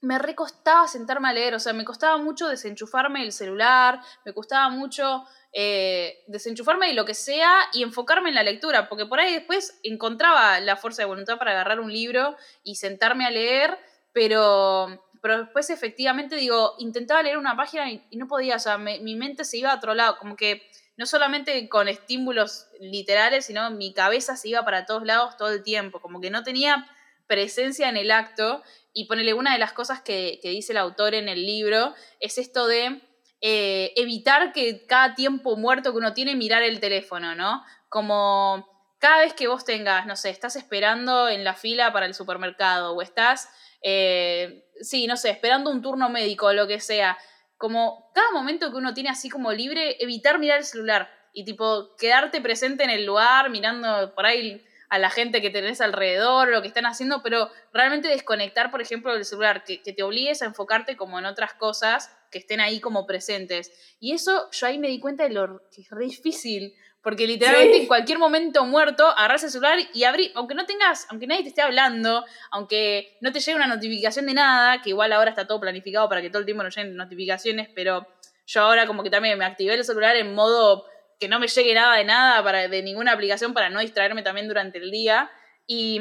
me 0.00 0.18
recostaba 0.18 0.86
sentarme 0.88 1.28
a 1.28 1.32
leer, 1.32 1.54
o 1.54 1.58
sea, 1.58 1.72
me 1.72 1.84
costaba 1.84 2.18
mucho 2.18 2.48
desenchufarme 2.48 3.22
el 3.22 3.32
celular, 3.32 4.00
me 4.24 4.32
costaba 4.32 4.68
mucho 4.68 5.24
eh, 5.52 6.22
desenchufarme 6.26 6.88
de 6.88 6.94
lo 6.94 7.04
que 7.04 7.14
sea 7.14 7.52
y 7.72 7.82
enfocarme 7.82 8.28
en 8.28 8.34
la 8.34 8.42
lectura, 8.42 8.88
porque 8.88 9.06
por 9.06 9.20
ahí 9.20 9.32
después 9.32 9.80
encontraba 9.82 10.60
la 10.60 10.76
fuerza 10.76 11.02
de 11.02 11.06
voluntad 11.06 11.38
para 11.38 11.52
agarrar 11.52 11.80
un 11.80 11.92
libro 11.92 12.36
y 12.62 12.76
sentarme 12.76 13.26
a 13.26 13.30
leer, 13.30 13.78
pero, 14.12 15.02
pero 15.22 15.38
después 15.44 15.70
efectivamente 15.70 16.36
digo, 16.36 16.74
intentaba 16.78 17.22
leer 17.22 17.38
una 17.38 17.56
página 17.56 17.90
y, 17.90 18.02
no 18.12 18.28
podía, 18.28 18.56
o 18.56 18.60
sea, 18.60 18.78
mi 18.78 19.16
mente 19.16 19.44
se 19.44 19.58
iba 19.58 19.72
a 19.72 19.76
otro 19.76 19.94
lado, 19.94 20.18
como 20.18 20.36
que 20.36 20.62
no 20.96 21.06
solamente 21.06 21.68
con 21.68 21.88
estímulos 21.88 22.68
literales, 22.80 23.46
sino 23.46 23.70
mi 23.70 23.92
cabeza 23.92 24.36
se 24.36 24.48
iba 24.48 24.64
para 24.64 24.86
todos 24.86 25.04
lados 25.04 25.36
todo 25.36 25.50
el 25.50 25.62
tiempo, 25.62 26.00
como 26.00 26.20
que 26.20 26.30
no 26.30 26.42
tenía 26.42 26.86
presencia 27.26 27.88
en 27.88 27.96
el 27.96 28.10
acto 28.10 28.62
y 28.92 29.06
ponele 29.06 29.34
una 29.34 29.52
de 29.52 29.58
las 29.58 29.72
cosas 29.72 30.00
que, 30.00 30.40
dice 30.42 30.72
el 30.72 30.78
autor 30.78 31.14
en 31.14 31.28
el 31.28 31.44
libro 31.44 31.94
es 32.20 32.38
esto 32.38 32.66
de 32.66 33.02
eh, 33.40 33.92
evitar 33.96 34.52
que 34.52 34.86
cada 34.86 35.14
tiempo 35.14 35.56
muerto 35.56 35.92
que 35.92 35.98
uno 35.98 36.14
tiene 36.14 36.34
mirar 36.34 36.62
el 36.62 36.80
teléfono, 36.80 37.34
¿no? 37.34 37.62
Como 37.88 38.66
cada 38.98 39.18
vez 39.18 39.34
que 39.34 39.48
vos 39.48 39.64
tengas, 39.64 40.06
no 40.06 40.16
sé, 40.16 40.30
estás 40.30 40.56
esperando 40.56 41.28
en 41.28 41.44
la 41.44 41.54
fila 41.54 41.92
para 41.92 42.06
el 42.06 42.14
supermercado 42.14 42.94
o 42.94 43.02
estás, 43.02 43.50
eh, 43.82 44.66
sí, 44.80 45.06
no 45.06 45.16
sé, 45.16 45.30
esperando 45.30 45.70
un 45.70 45.82
turno 45.82 46.08
médico 46.08 46.46
o 46.46 46.52
lo 46.52 46.66
que 46.66 46.80
sea, 46.80 47.18
como 47.58 48.10
cada 48.14 48.30
momento 48.32 48.70
que 48.70 48.76
uno 48.76 48.94
tiene 48.94 49.10
así 49.10 49.28
como 49.28 49.52
libre, 49.52 49.96
evitar 50.00 50.38
mirar 50.38 50.58
el 50.58 50.64
celular 50.64 51.10
y 51.32 51.44
tipo 51.44 51.94
quedarte 51.96 52.40
presente 52.40 52.84
en 52.84 52.90
el 52.90 53.04
lugar, 53.04 53.50
mirando 53.50 54.14
por 54.14 54.24
ahí 54.24 54.64
a 54.88 54.98
la 54.98 55.10
gente 55.10 55.42
que 55.42 55.50
tenés 55.50 55.80
alrededor, 55.80 56.48
lo 56.48 56.62
que 56.62 56.68
están 56.68 56.86
haciendo, 56.86 57.22
pero 57.22 57.50
realmente 57.72 58.08
desconectar, 58.08 58.70
por 58.70 58.80
ejemplo, 58.80 59.12
del 59.12 59.24
celular, 59.24 59.64
que, 59.64 59.78
te 59.78 60.02
obligues 60.02 60.42
a 60.42 60.46
enfocarte 60.46 60.96
como 60.96 61.18
en 61.18 61.26
otras 61.26 61.54
cosas 61.54 62.14
que 62.30 62.38
estén 62.38 62.60
ahí 62.60 62.80
como 62.80 63.06
presentes. 63.06 63.72
Y 64.00 64.12
eso 64.12 64.48
yo 64.52 64.66
ahí 64.66 64.78
me 64.78 64.88
di 64.88 65.00
cuenta 65.00 65.24
de 65.24 65.30
lo 65.30 65.62
que 65.74 65.82
es 65.82 65.90
re 65.90 66.04
difícil, 66.04 66.74
porque 67.02 67.26
literalmente 67.26 67.78
en 67.78 67.86
cualquier 67.86 68.18
momento 68.18 68.64
muerto, 68.64 69.06
agarras 69.06 69.44
el 69.44 69.50
celular 69.50 69.78
y 69.94 70.04
abrí, 70.04 70.32
aunque 70.34 70.54
no 70.54 70.66
tengas, 70.66 71.06
aunque 71.08 71.26
nadie 71.26 71.42
te 71.42 71.50
esté 71.50 71.62
hablando, 71.62 72.24
aunque 72.50 73.16
no 73.20 73.32
te 73.32 73.40
llegue 73.40 73.56
una 73.56 73.68
notificación 73.68 74.26
de 74.26 74.34
nada, 74.34 74.82
que 74.82 74.90
igual 74.90 75.12
ahora 75.12 75.30
está 75.30 75.46
todo 75.46 75.60
planificado 75.60 76.08
para 76.08 76.20
que 76.20 76.30
todo 76.30 76.40
el 76.40 76.46
tiempo 76.46 76.62
no 76.62 76.68
lleguen 76.68 76.96
notificaciones, 76.96 77.68
pero 77.74 78.06
yo 78.46 78.62
ahora 78.62 78.86
como 78.86 79.02
que 79.02 79.10
también 79.10 79.38
me 79.38 79.44
activé 79.44 79.74
el 79.74 79.84
celular 79.84 80.16
en 80.16 80.34
modo 80.34 80.84
que 81.18 81.28
no 81.28 81.38
me 81.38 81.48
llegue 81.48 81.74
nada 81.74 81.96
de 81.96 82.04
nada, 82.04 82.42
para, 82.42 82.68
de 82.68 82.82
ninguna 82.82 83.12
aplicación, 83.12 83.54
para 83.54 83.70
no 83.70 83.80
distraerme 83.80 84.22
también 84.22 84.48
durante 84.48 84.78
el 84.78 84.90
día. 84.90 85.30
Y, 85.66 86.00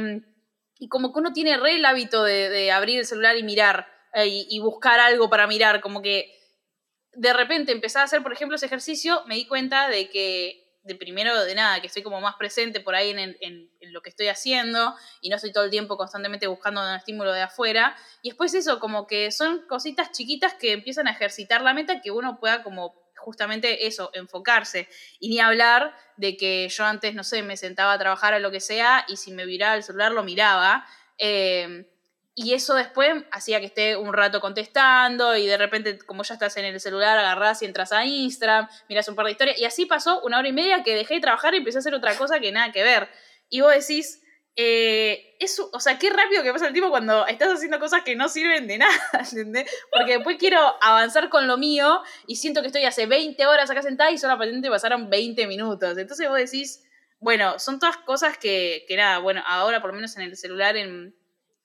como 0.89 1.13
que 1.13 1.19
uno 1.19 1.33
tiene 1.33 1.57
re 1.57 1.75
el 1.75 1.85
hábito 1.85 2.23
de, 2.23 2.71
abrir 2.71 2.99
el 2.99 3.05
celular 3.05 3.37
y 3.37 3.43
mirar, 3.43 3.87
eh, 4.13 4.27
y, 4.27 4.59
buscar 4.59 4.99
algo 4.99 5.29
para 5.29 5.47
mirar, 5.47 5.81
como 5.81 6.01
que 6.01 6.31
de 7.13 7.33
repente 7.33 7.71
empecé 7.71 7.99
a 7.99 8.03
hacer, 8.03 8.21
por 8.21 8.33
ejemplo, 8.33 8.57
ese 8.57 8.65
ejercicio, 8.65 9.23
me 9.25 9.35
di 9.35 9.47
cuenta 9.47 9.87
de 9.87 10.09
que 10.09 10.65
de 10.83 10.93
primero 10.93 11.43
de 11.43 11.55
nada, 11.55 11.81
que 11.81 11.87
estoy 11.87 12.03
como 12.03 12.21
más 12.21 12.35
presente 12.35 12.79
por 12.79 12.93
ahí 12.93 13.09
en, 13.09 13.35
en, 13.39 13.69
lo 13.91 14.01
que 14.01 14.09
estoy 14.09 14.27
haciendo 14.27 14.93
y 15.21 15.29
no 15.29 15.37
estoy 15.37 15.51
todo 15.51 15.63
el 15.63 15.71
tiempo 15.71 15.97
constantemente 15.97 16.47
buscando 16.47 16.81
un 16.81 16.93
estímulo 16.93 17.33
de 17.33 17.41
afuera. 17.41 17.95
Y 18.21 18.29
después 18.29 18.53
eso, 18.53 18.79
como 18.79 19.07
que 19.07 19.31
son 19.31 19.65
cositas 19.67 20.11
chiquitas 20.11 20.53
que 20.53 20.73
empiezan 20.73 21.07
a 21.07 21.11
ejercitar 21.11 21.61
la 21.61 21.73
meta 21.73 22.01
que 22.01 22.11
uno 22.11 22.39
pueda 22.39 22.61
como 22.61 23.04
justamente 23.25 23.87
eso, 23.87 24.11
enfocarse. 24.13 24.87
Y 25.19 25.29
ni 25.29 25.39
hablar 25.39 25.93
de 26.15 26.37
que 26.37 26.69
yo 26.69 26.85
antes, 26.85 27.15
no 27.15 27.23
sé, 27.23 27.41
me 27.41 27.57
sentaba 27.57 27.93
a 27.93 27.99
trabajar 27.99 28.35
o 28.35 28.39
lo 28.39 28.51
que 28.51 28.59
sea 28.59 29.03
y 29.09 29.17
si 29.17 29.33
me 29.33 29.45
viraba 29.45 29.75
el 29.75 29.83
celular 29.83 30.11
lo 30.11 30.23
miraba. 30.23 30.85
Eh, 31.17 31.87
y 32.37 32.53
eso 32.53 32.75
después 32.75 33.23
hacía 33.31 33.61
que 33.61 33.65
esté 33.65 33.95
un 33.95 34.13
rato 34.13 34.41
contestando 34.41 35.37
y 35.37 35.47
de 35.47 35.57
repente, 35.57 35.97
como 35.99 36.23
ya 36.23 36.33
estás 36.33 36.55
en 36.57 36.65
el 36.65 36.79
celular, 36.81 37.17
agarrás 37.17 37.61
y 37.61 37.65
entras 37.65 37.93
a 37.93 38.05
Instagram, 38.05 38.67
miras 38.89 39.07
un 39.07 39.15
par 39.15 39.25
de 39.25 39.31
historias. 39.31 39.57
Y 39.57 39.65
así 39.65 39.85
pasó 39.85 40.21
una 40.21 40.37
hora 40.37 40.47
y 40.47 40.53
media 40.53 40.83
que 40.83 40.95
dejé 40.95 41.15
de 41.15 41.21
trabajar 41.21 41.53
y 41.53 41.57
empecé 41.57 41.77
a 41.77 41.79
hacer 41.79 41.95
otra 41.95 42.15
cosa 42.17 42.39
que 42.39 42.51
nada 42.51 42.71
que 42.71 42.83
ver. 42.83 43.09
Y 43.49 43.61
vos 43.61 43.73
decís, 43.73 44.21
eh, 44.55 45.37
o 45.73 45.79
sea, 45.79 45.99
qué 45.99 46.09
rápido 46.09 46.41
que 46.41 46.53
pasa 46.53 46.67
el 46.67 46.73
tiempo 46.73 46.89
cuando 46.89 47.27
estás 47.27 47.49
haciendo 47.49 47.79
cosas 47.79 48.03
que 48.03 48.15
no 48.15 48.29
sirven 48.29 48.67
de 48.67 48.77
nada, 48.79 48.95
¿entendés? 49.13 49.69
Porque 49.91 50.13
después 50.13 50.37
quiero 50.37 50.59
avanzar 50.81 51.29
con 51.29 51.47
lo 51.47 51.57
mío 51.57 52.01
y 52.25 52.37
siento 52.37 52.61
que 52.61 52.67
estoy 52.67 52.85
hace 52.85 53.05
20 53.05 53.45
horas 53.45 53.69
acá 53.69 53.81
sentada 53.81 54.11
y 54.11 54.17
solamente 54.17 54.69
pasaron 54.69 55.09
20in 55.09 55.47
minutos. 55.47 55.97
Entonces 55.97 56.29
vos 56.29 56.37
decís, 56.37 56.83
bueno, 57.19 57.59
son 57.59 57.79
todas 57.79 57.97
cosas 57.97 58.37
que, 58.37 58.85
que 58.87 58.95
nada, 58.95 59.19
bueno, 59.19 59.43
ahora 59.45 59.81
por 59.81 59.89
lo 59.89 59.95
menos 59.95 60.15
en 60.15 60.23
el 60.23 60.37
celular, 60.37 60.77
en, 60.77 61.15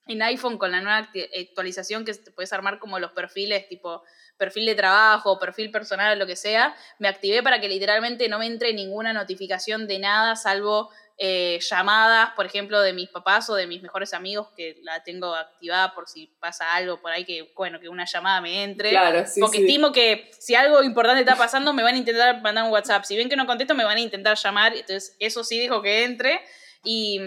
en 0.06 0.22
iPhone 0.22 0.58
con 0.58 0.72
la 0.72 0.80
nueva 0.80 1.08
actualización 1.38 2.04
que 2.04 2.14
te 2.14 2.32
puedes 2.32 2.52
armar 2.52 2.80
como 2.80 2.98
los 2.98 3.12
perfiles, 3.12 3.68
tipo 3.68 4.02
perfil 4.36 4.66
de 4.66 4.74
trabajo, 4.74 5.38
perfil 5.38 5.70
personal 5.70 6.18
lo 6.18 6.26
que 6.26 6.34
sea, 6.34 6.74
me 6.98 7.08
activé 7.08 7.42
para 7.42 7.60
que 7.60 7.68
literalmente 7.68 8.28
no 8.28 8.38
me 8.38 8.46
entre 8.46 8.72
ninguna 8.72 9.12
notificación 9.12 9.86
de 9.86 9.98
nada, 9.98 10.34
salvo 10.34 10.90
eh, 11.22 11.58
llamadas, 11.60 12.30
por 12.30 12.46
ejemplo, 12.46 12.80
de 12.80 12.94
mis 12.94 13.10
papás 13.10 13.50
o 13.50 13.54
de 13.54 13.66
mis 13.66 13.82
mejores 13.82 14.14
amigos, 14.14 14.48
que 14.56 14.78
la 14.82 15.04
tengo 15.04 15.34
activada 15.34 15.94
por 15.94 16.08
si 16.08 16.28
pasa 16.40 16.74
algo 16.74 16.98
por 17.02 17.12
ahí, 17.12 17.26
que 17.26 17.52
bueno, 17.54 17.78
que 17.78 17.90
una 17.90 18.06
llamada 18.06 18.40
me 18.40 18.62
entre. 18.62 18.88
Claro, 18.88 19.22
porque 19.38 19.58
estimo 19.58 19.92
que 19.92 20.30
si 20.38 20.54
algo 20.54 20.82
importante 20.82 21.20
está 21.20 21.36
pasando, 21.36 21.74
me 21.74 21.82
van 21.82 21.96
a 21.96 21.98
intentar 21.98 22.40
mandar 22.40 22.64
un 22.64 22.70
WhatsApp. 22.70 23.04
Si 23.04 23.18
ven 23.18 23.28
que 23.28 23.36
no 23.36 23.46
contesto, 23.46 23.74
me 23.74 23.84
van 23.84 23.98
a 23.98 24.00
intentar 24.00 24.34
llamar. 24.38 24.72
Entonces, 24.72 25.14
eso 25.18 25.44
sí 25.44 25.60
dijo 25.60 25.82
que 25.82 26.04
entre. 26.04 26.40
Y, 26.84 27.20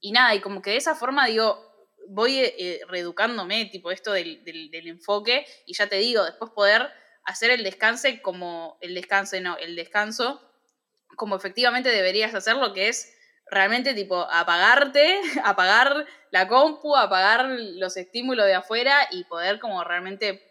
y 0.00 0.12
nada, 0.12 0.36
y 0.36 0.40
como 0.40 0.62
que 0.62 0.70
de 0.70 0.76
esa 0.76 0.94
forma 0.94 1.26
digo, 1.26 1.68
voy 2.06 2.38
eh, 2.38 2.80
reeducándome, 2.86 3.64
tipo 3.64 3.90
esto 3.90 4.12
del, 4.12 4.44
del, 4.44 4.70
del, 4.70 4.86
enfoque, 4.86 5.46
y 5.66 5.74
ya 5.74 5.88
te 5.88 5.96
digo, 5.96 6.24
después 6.24 6.52
poder 6.52 6.88
hacer 7.24 7.50
el 7.50 7.64
descanso 7.64 8.06
como, 8.22 8.78
el 8.80 8.94
descanso, 8.94 9.40
no, 9.40 9.56
el 9.56 9.74
descanso, 9.74 10.40
como 11.16 11.34
efectivamente 11.34 11.88
deberías 11.88 12.36
hacerlo, 12.36 12.72
que 12.72 12.86
es 12.86 13.12
realmente 13.52 13.94
tipo 13.94 14.26
apagarte, 14.30 15.20
apagar 15.44 16.06
la 16.30 16.48
compu, 16.48 16.96
apagar 16.96 17.46
los 17.48 17.96
estímulos 17.96 18.46
de 18.46 18.54
afuera 18.54 19.06
y 19.10 19.24
poder 19.24 19.60
como 19.60 19.84
realmente 19.84 20.42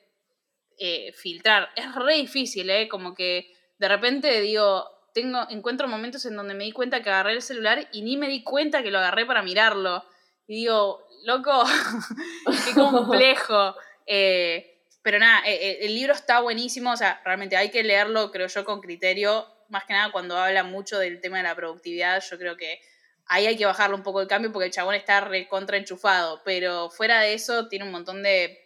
eh, 0.78 1.12
filtrar. 1.14 1.70
Es 1.76 1.94
re 1.96 2.16
difícil, 2.16 2.70
¿eh? 2.70 2.88
Como 2.88 3.14
que 3.16 3.52
de 3.80 3.88
repente 3.88 4.40
digo, 4.42 4.88
tengo, 5.14 5.48
encuentro 5.50 5.88
momentos 5.88 6.26
en 6.26 6.36
donde 6.36 6.54
me 6.54 6.64
di 6.64 6.72
cuenta 6.72 7.02
que 7.02 7.10
agarré 7.10 7.34
el 7.34 7.42
celular 7.42 7.88
y 7.92 8.04
ni 8.04 8.16
me 8.16 8.28
di 8.28 8.44
cuenta 8.44 8.84
que 8.84 8.92
lo 8.92 9.00
agarré 9.00 9.26
para 9.26 9.42
mirarlo. 9.42 10.06
Y 10.48 10.56
digo, 10.58 11.08
loco, 11.26 11.64
qué 12.66 12.74
complejo. 12.74 13.76
Eh, 14.14 14.84
pero 15.04 15.20
nada, 15.20 15.44
eh, 15.46 15.86
el 15.86 15.96
libro 15.96 16.12
está 16.12 16.42
buenísimo, 16.42 16.92
o 16.92 16.98
sea, 16.98 17.22
realmente 17.24 17.56
hay 17.56 17.70
que 17.70 17.82
leerlo, 17.82 18.30
creo 18.30 18.48
yo, 18.48 18.66
con 18.66 18.82
criterio, 18.82 19.48
más 19.70 19.86
que 19.86 19.94
nada 19.94 20.12
cuando 20.12 20.38
habla 20.38 20.64
mucho 20.64 21.00
del 21.00 21.22
tema 21.22 21.38
de 21.38 21.44
la 21.44 21.56
productividad, 21.56 22.22
yo 22.30 22.38
creo 22.38 22.58
que 22.58 22.82
ahí 23.28 23.48
hay 23.48 23.58
que 23.58 23.66
bajarle 23.66 23.96
un 23.96 24.04
poco 24.04 24.22
el 24.22 24.28
cambio 24.28 24.52
porque 24.52 24.68
el 24.68 24.72
chabón 24.72 24.96
está 24.96 25.22
recontra 25.22 25.78
enchufado, 25.78 26.42
pero 26.44 26.90
fuera 26.90 27.22
de 27.22 27.34
eso 27.34 27.68
tiene 27.68 27.86
un 27.86 27.92
montón 27.92 28.24
de, 28.24 28.62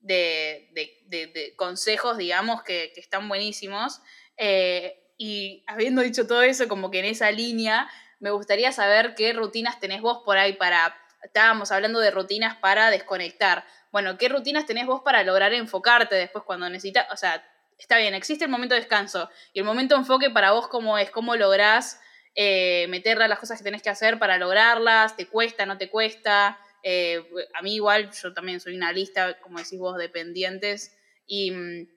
de, 0.00 1.54
consejos, 1.56 2.16
digamos, 2.18 2.62
que, 2.62 2.92
están 2.96 3.28
buenísimos. 3.28 4.00
Eh, 4.36 5.02
y 5.18 5.64
habiendo 5.66 6.02
dicho 6.02 6.26
todo 6.26 6.42
eso, 6.42 6.68
como 6.68 6.90
que 6.90 7.00
en 7.00 7.06
esa 7.06 7.30
línea, 7.30 7.88
me 8.20 8.30
gustaría 8.30 8.72
saber 8.72 9.14
qué 9.14 9.32
rutinas 9.32 9.80
tenés 9.80 10.00
vos 10.00 10.22
por 10.24 10.38
ahí 10.38 10.54
para, 10.54 10.96
estábamos 11.22 11.72
hablando 11.72 12.00
de 12.00 12.10
rutinas 12.10 12.56
para 12.56 12.90
desconectar. 12.90 13.64
Bueno, 13.92 14.18
¿qué 14.18 14.28
rutinas 14.28 14.66
tenés 14.66 14.86
vos 14.86 15.02
para 15.04 15.22
lograr 15.22 15.52
enfocarte 15.54 16.14
después 16.14 16.44
cuando 16.44 16.68
necesitas, 16.68 17.06
o 17.10 17.16
sea, 17.16 17.44
está 17.78 17.98
bien, 17.98 18.14
existe 18.14 18.44
el 18.44 18.50
momento 18.50 18.74
de 18.74 18.80
descanso 18.80 19.30
y 19.52 19.58
el 19.58 19.64
momento 19.64 19.94
de 19.94 20.00
enfoque 20.00 20.30
para 20.30 20.52
vos 20.52 20.68
cómo 20.68 20.98
es, 20.98 21.10
cómo 21.10 21.36
lográs 21.36 22.00
eh, 22.36 22.86
meterle 22.88 23.26
las 23.28 23.38
cosas 23.38 23.58
que 23.58 23.64
tenés 23.64 23.82
que 23.82 23.88
hacer 23.88 24.18
para 24.18 24.36
lograrlas, 24.36 25.16
te 25.16 25.26
cuesta, 25.26 25.64
no 25.64 25.78
te 25.78 25.88
cuesta. 25.88 26.58
Eh, 26.82 27.24
a 27.54 27.62
mí 27.62 27.74
igual, 27.74 28.10
yo 28.12 28.34
también 28.34 28.60
soy 28.60 28.76
una 28.76 28.92
lista, 28.92 29.40
como 29.40 29.58
decís 29.58 29.78
vos, 29.78 29.96
de 29.96 30.10
pendientes 30.10 30.96
y 31.26 31.50
mm, 31.50 31.88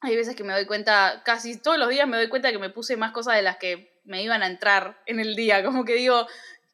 hay 0.00 0.16
veces 0.16 0.36
que 0.36 0.44
me 0.44 0.52
doy 0.52 0.66
cuenta, 0.66 1.22
casi 1.24 1.60
todos 1.60 1.78
los 1.78 1.88
días 1.88 2.06
me 2.06 2.16
doy 2.16 2.28
cuenta 2.28 2.52
que 2.52 2.58
me 2.58 2.70
puse 2.70 2.96
más 2.96 3.12
cosas 3.12 3.34
de 3.34 3.42
las 3.42 3.56
que 3.56 4.00
me 4.04 4.22
iban 4.22 4.42
a 4.42 4.46
entrar 4.46 5.02
en 5.06 5.20
el 5.20 5.34
día, 5.34 5.64
como 5.64 5.84
que 5.84 5.94
digo, 5.94 6.26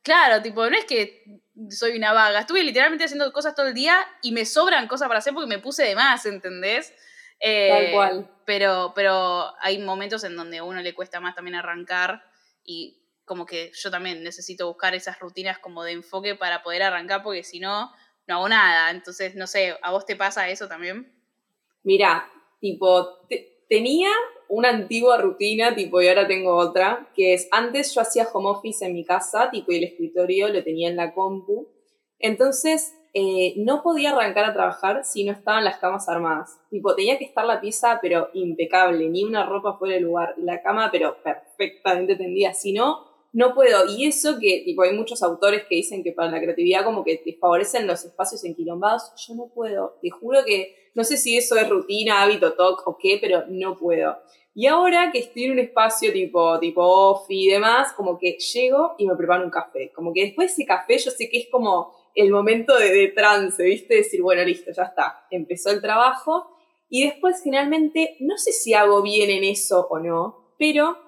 claro, 0.03 0.43
tipo, 0.43 0.69
no 0.69 0.77
es 0.77 0.85
que 0.85 1.25
soy 1.71 1.97
una 1.97 2.13
vaga, 2.13 2.41
estuve 2.41 2.63
literalmente 2.63 3.05
haciendo 3.05 3.33
cosas 3.33 3.55
todo 3.55 3.69
el 3.69 3.75
día 3.75 4.07
y 4.23 4.33
me 4.33 4.45
sobran 4.45 4.87
cosas 4.87 5.09
para 5.09 5.19
hacer 5.19 5.33
porque 5.33 5.49
me 5.49 5.59
puse 5.59 5.85
de 5.85 5.95
más, 5.95 6.27
¿entendés? 6.27 6.93
Eh, 7.41 7.71
Tal 7.71 7.93
cual. 7.93 8.31
Pero, 8.45 8.93
pero 8.95 9.55
hay 9.61 9.79
momentos 9.79 10.23
en 10.25 10.37
donde 10.37 10.59
a 10.59 10.65
uno 10.65 10.81
le 10.81 10.95
cuesta 10.95 11.21
más 11.21 11.35
también 11.35 11.55
arrancar 11.55 12.23
y 12.65 13.04
como 13.25 13.47
que 13.47 13.71
yo 13.75 13.91
también 13.91 14.23
necesito 14.23 14.67
buscar 14.67 14.95
esas 14.95 15.19
rutinas 15.19 15.59
como 15.59 15.83
de 15.83 15.93
enfoque 15.93 16.35
para 16.35 16.63
poder 16.63 16.83
arrancar, 16.83 17.23
porque 17.23 17.43
si 17.43 17.61
no, 17.61 17.91
no 18.27 18.35
hago 18.37 18.49
nada. 18.49 18.91
Entonces, 18.91 19.35
no 19.35 19.47
sé, 19.47 19.77
¿a 19.83 19.91
vos 19.91 20.07
te 20.07 20.17
pasa 20.17 20.49
eso 20.49 20.69
también? 20.69 21.13
Mira, 21.83 22.31
tipo, 22.61 23.27
tenía 23.69 24.11
una 24.49 24.71
antigua 24.71 25.19
rutina, 25.19 25.75
tipo, 25.75 26.01
y 26.01 26.09
ahora 26.09 26.27
tengo 26.27 26.55
otra, 26.57 27.11
que 27.15 27.35
es, 27.35 27.49
antes 27.51 27.95
yo 27.95 28.01
hacía 28.01 28.29
home 28.33 28.51
office 28.51 28.85
en 28.85 28.95
mi 28.95 29.05
casa, 29.05 29.51
tipo, 29.51 29.73
y 29.73 29.77
el 29.77 29.85
escritorio 29.85 30.49
lo 30.49 30.63
tenía 30.63 30.89
en 30.89 30.97
la 30.97 31.13
compu. 31.13 31.69
Entonces, 32.19 32.95
eh, 33.13 33.55
no 33.59 33.83
podía 33.83 34.11
arrancar 34.11 34.45
a 34.45 34.53
trabajar 34.53 35.05
si 35.05 35.25
no 35.25 35.33
estaban 35.33 35.65
las 35.65 35.79
camas 35.79 36.09
armadas. 36.09 36.59
Tipo, 36.71 36.95
tenía 36.95 37.19
que 37.19 37.25
estar 37.25 37.45
la 37.45 37.61
pieza, 37.61 37.99
pero 38.03 38.29
impecable, 38.35 39.09
ni 39.09 39.25
una 39.25 39.47
ropa 39.47 39.79
fuera 39.79 39.95
del 39.95 40.05
lugar, 40.05 40.35
la 40.39 40.63
cama, 40.63 40.91
pero 40.91 41.23
perfectamente 41.23 42.17
tendida. 42.17 42.55
Si 42.55 42.73
no, 42.73 43.14
no 43.35 43.53
puedo. 43.53 43.85
Y 43.87 44.07
eso 44.07 44.39
que, 44.41 44.63
tipo, 44.65 44.83
hay 44.83 44.93
muchos 44.97 45.23
autores 45.23 45.65
que 45.69 45.75
dicen 45.75 46.03
que 46.03 46.13
para 46.13 46.31
la 46.31 46.41
creatividad 46.41 46.85
como 46.85 47.05
que 47.05 47.17
te 47.19 47.35
favorecen 47.35 47.87
los 47.87 48.05
espacios 48.05 48.45
enquilombados, 48.45 49.13
yo 49.17 49.35
no 49.35 49.51
puedo. 49.53 49.99
Te 50.01 50.09
juro 50.09 50.45
que, 50.47 50.75
no 50.95 51.03
sé 51.03 51.17
si 51.17 51.37
eso 51.37 51.57
es 51.57 51.69
rutina, 51.69 52.23
hábito, 52.23 52.53
talk 52.55 52.87
o 52.87 52.97
qué, 52.97 53.19
pero 53.21 53.45
no 53.49 53.77
puedo. 53.77 54.17
Y 54.55 54.69
ahora 54.69 55.11
que 55.11 55.19
estoy 55.19 55.45
en 55.45 55.53
un 55.53 55.59
espacio 55.59 56.13
tipo, 56.13 56.61
tipo 56.61 56.81
off 56.81 57.27
y 57.29 57.49
demás, 57.49 57.93
como 57.95 58.17
que 58.17 58.39
llego 58.39 58.95
y 58.99 59.07
me 59.07 59.17
preparo 59.17 59.45
un 59.45 59.51
café. 59.51 59.91
Como 59.93 60.13
que 60.13 60.27
después 60.27 60.53
ese 60.53 60.65
café 60.65 60.97
yo 60.97 61.11
sé 61.11 61.29
que 61.29 61.39
es 61.39 61.49
como 61.51 61.93
el 62.15 62.31
momento 62.31 62.79
de, 62.79 63.09
trance, 63.09 63.65
¿viste? 63.65 63.97
Decir, 63.97 64.23
bueno, 64.23 64.45
listo, 64.45 64.71
ya 64.71 64.85
está, 64.85 65.27
empezó 65.33 65.71
el 65.71 65.81
trabajo. 65.81 66.47
Y 66.89 67.05
después 67.05 67.43
generalmente, 67.43 68.17
no 68.21 68.37
sé 68.37 68.53
si 68.53 68.75
hago 68.75 69.03
bien 69.03 69.29
en 69.31 69.43
eso 69.43 69.89
o 69.91 69.99
no, 69.99 70.55
pero 70.57 71.04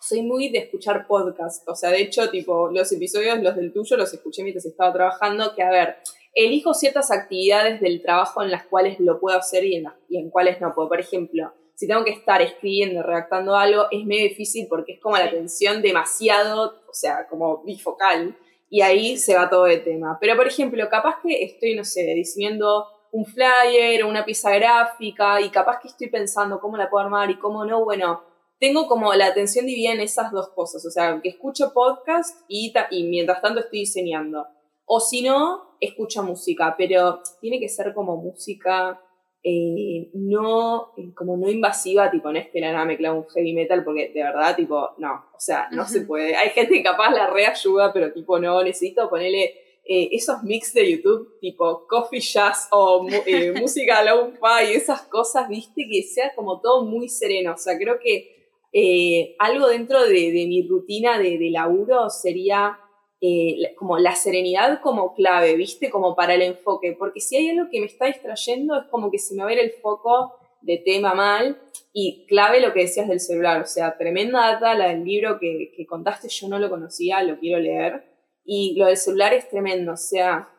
soy 0.00 0.22
muy 0.22 0.48
de 0.50 0.58
escuchar 0.58 1.06
podcast. 1.06 1.68
O 1.68 1.74
sea, 1.74 1.90
de 1.90 2.02
hecho, 2.02 2.30
tipo, 2.30 2.70
los 2.70 2.90
episodios, 2.92 3.42
los 3.42 3.56
del 3.56 3.72
tuyo, 3.72 3.96
los 3.96 4.12
escuché 4.12 4.42
mientras 4.42 4.66
estaba 4.66 4.92
trabajando, 4.92 5.54
que 5.54 5.62
a 5.62 5.70
ver, 5.70 5.96
elijo 6.34 6.74
ciertas 6.74 7.10
actividades 7.10 7.80
del 7.80 8.02
trabajo 8.02 8.42
en 8.42 8.50
las 8.50 8.66
cuales 8.66 9.00
lo 9.00 9.18
puedo 9.18 9.36
hacer 9.38 9.64
y 9.64 9.76
en, 9.76 9.86
y 10.08 10.18
en 10.18 10.30
cuáles 10.30 10.60
no 10.60 10.74
puedo. 10.74 10.88
Por 10.88 11.00
ejemplo, 11.00 11.52
si 11.74 11.86
tengo 11.86 12.04
que 12.04 12.12
estar 12.12 12.40
escribiendo, 12.42 13.02
redactando 13.02 13.54
algo, 13.54 13.86
es 13.90 14.04
medio 14.04 14.24
difícil 14.24 14.66
porque 14.68 14.92
es 14.92 15.00
como 15.00 15.16
la 15.16 15.24
atención 15.24 15.82
demasiado, 15.82 16.80
o 16.88 16.94
sea, 16.94 17.26
como 17.28 17.62
bifocal 17.64 18.36
y 18.68 18.80
ahí 18.80 19.16
se 19.16 19.36
va 19.36 19.48
todo 19.48 19.64
de 19.64 19.78
tema. 19.78 20.18
Pero, 20.20 20.36
por 20.36 20.46
ejemplo, 20.46 20.88
capaz 20.88 21.16
que 21.22 21.44
estoy, 21.44 21.76
no 21.76 21.84
sé, 21.84 22.02
diseñando 22.14 22.86
un 23.12 23.24
flyer 23.24 24.02
o 24.02 24.08
una 24.08 24.24
pieza 24.24 24.50
gráfica 24.54 25.40
y 25.40 25.50
capaz 25.50 25.80
que 25.80 25.88
estoy 25.88 26.08
pensando 26.08 26.60
cómo 26.60 26.76
la 26.76 26.90
puedo 26.90 27.04
armar 27.04 27.30
y 27.30 27.38
cómo 27.38 27.64
no, 27.64 27.84
bueno, 27.84 28.22
tengo 28.58 28.86
como 28.86 29.12
la 29.14 29.26
atención 29.26 29.66
dividida 29.66 29.92
en 29.92 30.00
esas 30.00 30.32
dos 30.32 30.48
cosas, 30.50 30.84
o 30.86 30.90
sea, 30.90 31.20
que 31.22 31.30
escucho 31.30 31.72
podcast 31.72 32.40
y, 32.48 32.72
y 32.90 33.04
mientras 33.04 33.42
tanto 33.42 33.60
estoy 33.60 33.80
diseñando. 33.80 34.46
O 34.84 35.00
si 35.00 35.22
no, 35.22 35.76
escucho 35.80 36.22
música, 36.22 36.74
pero 36.78 37.20
tiene 37.40 37.58
que 37.60 37.68
ser 37.68 37.92
como 37.92 38.16
música 38.16 39.00
eh, 39.48 40.10
no, 40.14 40.92
eh, 40.96 41.14
como 41.14 41.36
no 41.36 41.48
invasiva, 41.48 42.10
tipo, 42.10 42.32
no 42.32 42.38
es 42.38 42.48
que 42.50 42.60
la 42.60 42.72
nada 42.72 42.84
me 42.84 42.96
clave 42.96 43.18
un 43.18 43.28
heavy 43.28 43.52
metal, 43.52 43.84
porque 43.84 44.08
de 44.08 44.22
verdad, 44.24 44.56
tipo, 44.56 44.90
no, 44.98 45.24
o 45.32 45.38
sea, 45.38 45.68
no 45.70 45.86
se 45.86 46.00
puede. 46.00 46.34
Hay 46.34 46.50
gente 46.50 46.74
que 46.74 46.82
capaz 46.82 47.12
la 47.12 47.28
reayuda, 47.30 47.92
pero 47.92 48.12
tipo, 48.12 48.40
no, 48.40 48.60
necesito 48.64 49.08
ponerle 49.08 49.54
eh, 49.84 50.08
esos 50.10 50.42
mix 50.42 50.74
de 50.74 50.90
YouTube, 50.90 51.38
tipo 51.40 51.86
coffee 51.86 52.18
jazz 52.18 52.66
o 52.72 53.06
música 53.60 54.02
low-fi 54.02 54.72
y 54.72 54.74
esas 54.74 55.02
cosas, 55.02 55.48
viste, 55.48 55.86
que 55.88 56.02
sea 56.02 56.34
como 56.34 56.60
todo 56.60 56.84
muy 56.84 57.08
sereno. 57.08 57.52
O 57.54 57.56
sea, 57.56 57.78
creo 57.78 58.00
que 58.00 58.35
algo 59.38 59.68
dentro 59.68 60.04
de, 60.06 60.44
mi 60.48 60.66
rutina 60.68 61.18
de, 61.18 61.38
de 61.38 61.50
laburo 61.50 62.10
sería 62.10 62.78
eh, 63.18 63.74
como 63.78 63.98
la 63.98 64.14
serenidad 64.14 64.80
como 64.82 65.14
clave, 65.14 65.56
¿viste? 65.56 65.88
Como 65.88 66.14
para 66.14 66.34
el 66.34 66.42
enfoque, 66.42 66.94
porque 66.98 67.20
si 67.20 67.36
hay 67.36 67.48
algo 67.48 67.70
que 67.70 67.80
me 67.80 67.86
está 67.86 68.04
distrayendo 68.06 68.78
es 68.78 68.86
como 68.88 69.10
que 69.10 69.18
se 69.18 69.34
me 69.34 69.42
va 69.42 69.44
a 69.48 69.54
ver 69.54 69.58
el 69.58 69.72
foco 69.72 70.34
de 70.60 70.76
tema 70.76 71.14
mal 71.14 71.58
y 71.94 72.26
clave 72.26 72.60
lo 72.60 72.74
que 72.74 72.80
decías 72.80 73.08
del 73.08 73.20
celular, 73.20 73.62
o 73.62 73.66
sea, 73.66 73.96
tremenda 73.96 74.52
data 74.52 74.74
la 74.74 74.88
del 74.88 75.04
libro 75.04 75.38
que, 75.38 75.72
que 75.74 75.86
contaste, 75.86 76.28
yo 76.28 76.46
no 76.48 76.58
lo 76.58 76.68
conocía, 76.68 77.22
lo 77.22 77.38
quiero 77.38 77.58
leer 77.58 78.04
y 78.44 78.74
lo 78.76 78.84
del 78.84 78.98
celular 78.98 79.32
es 79.32 79.48
tremendo, 79.48 79.92
o 79.92 79.96
sea, 79.96 80.50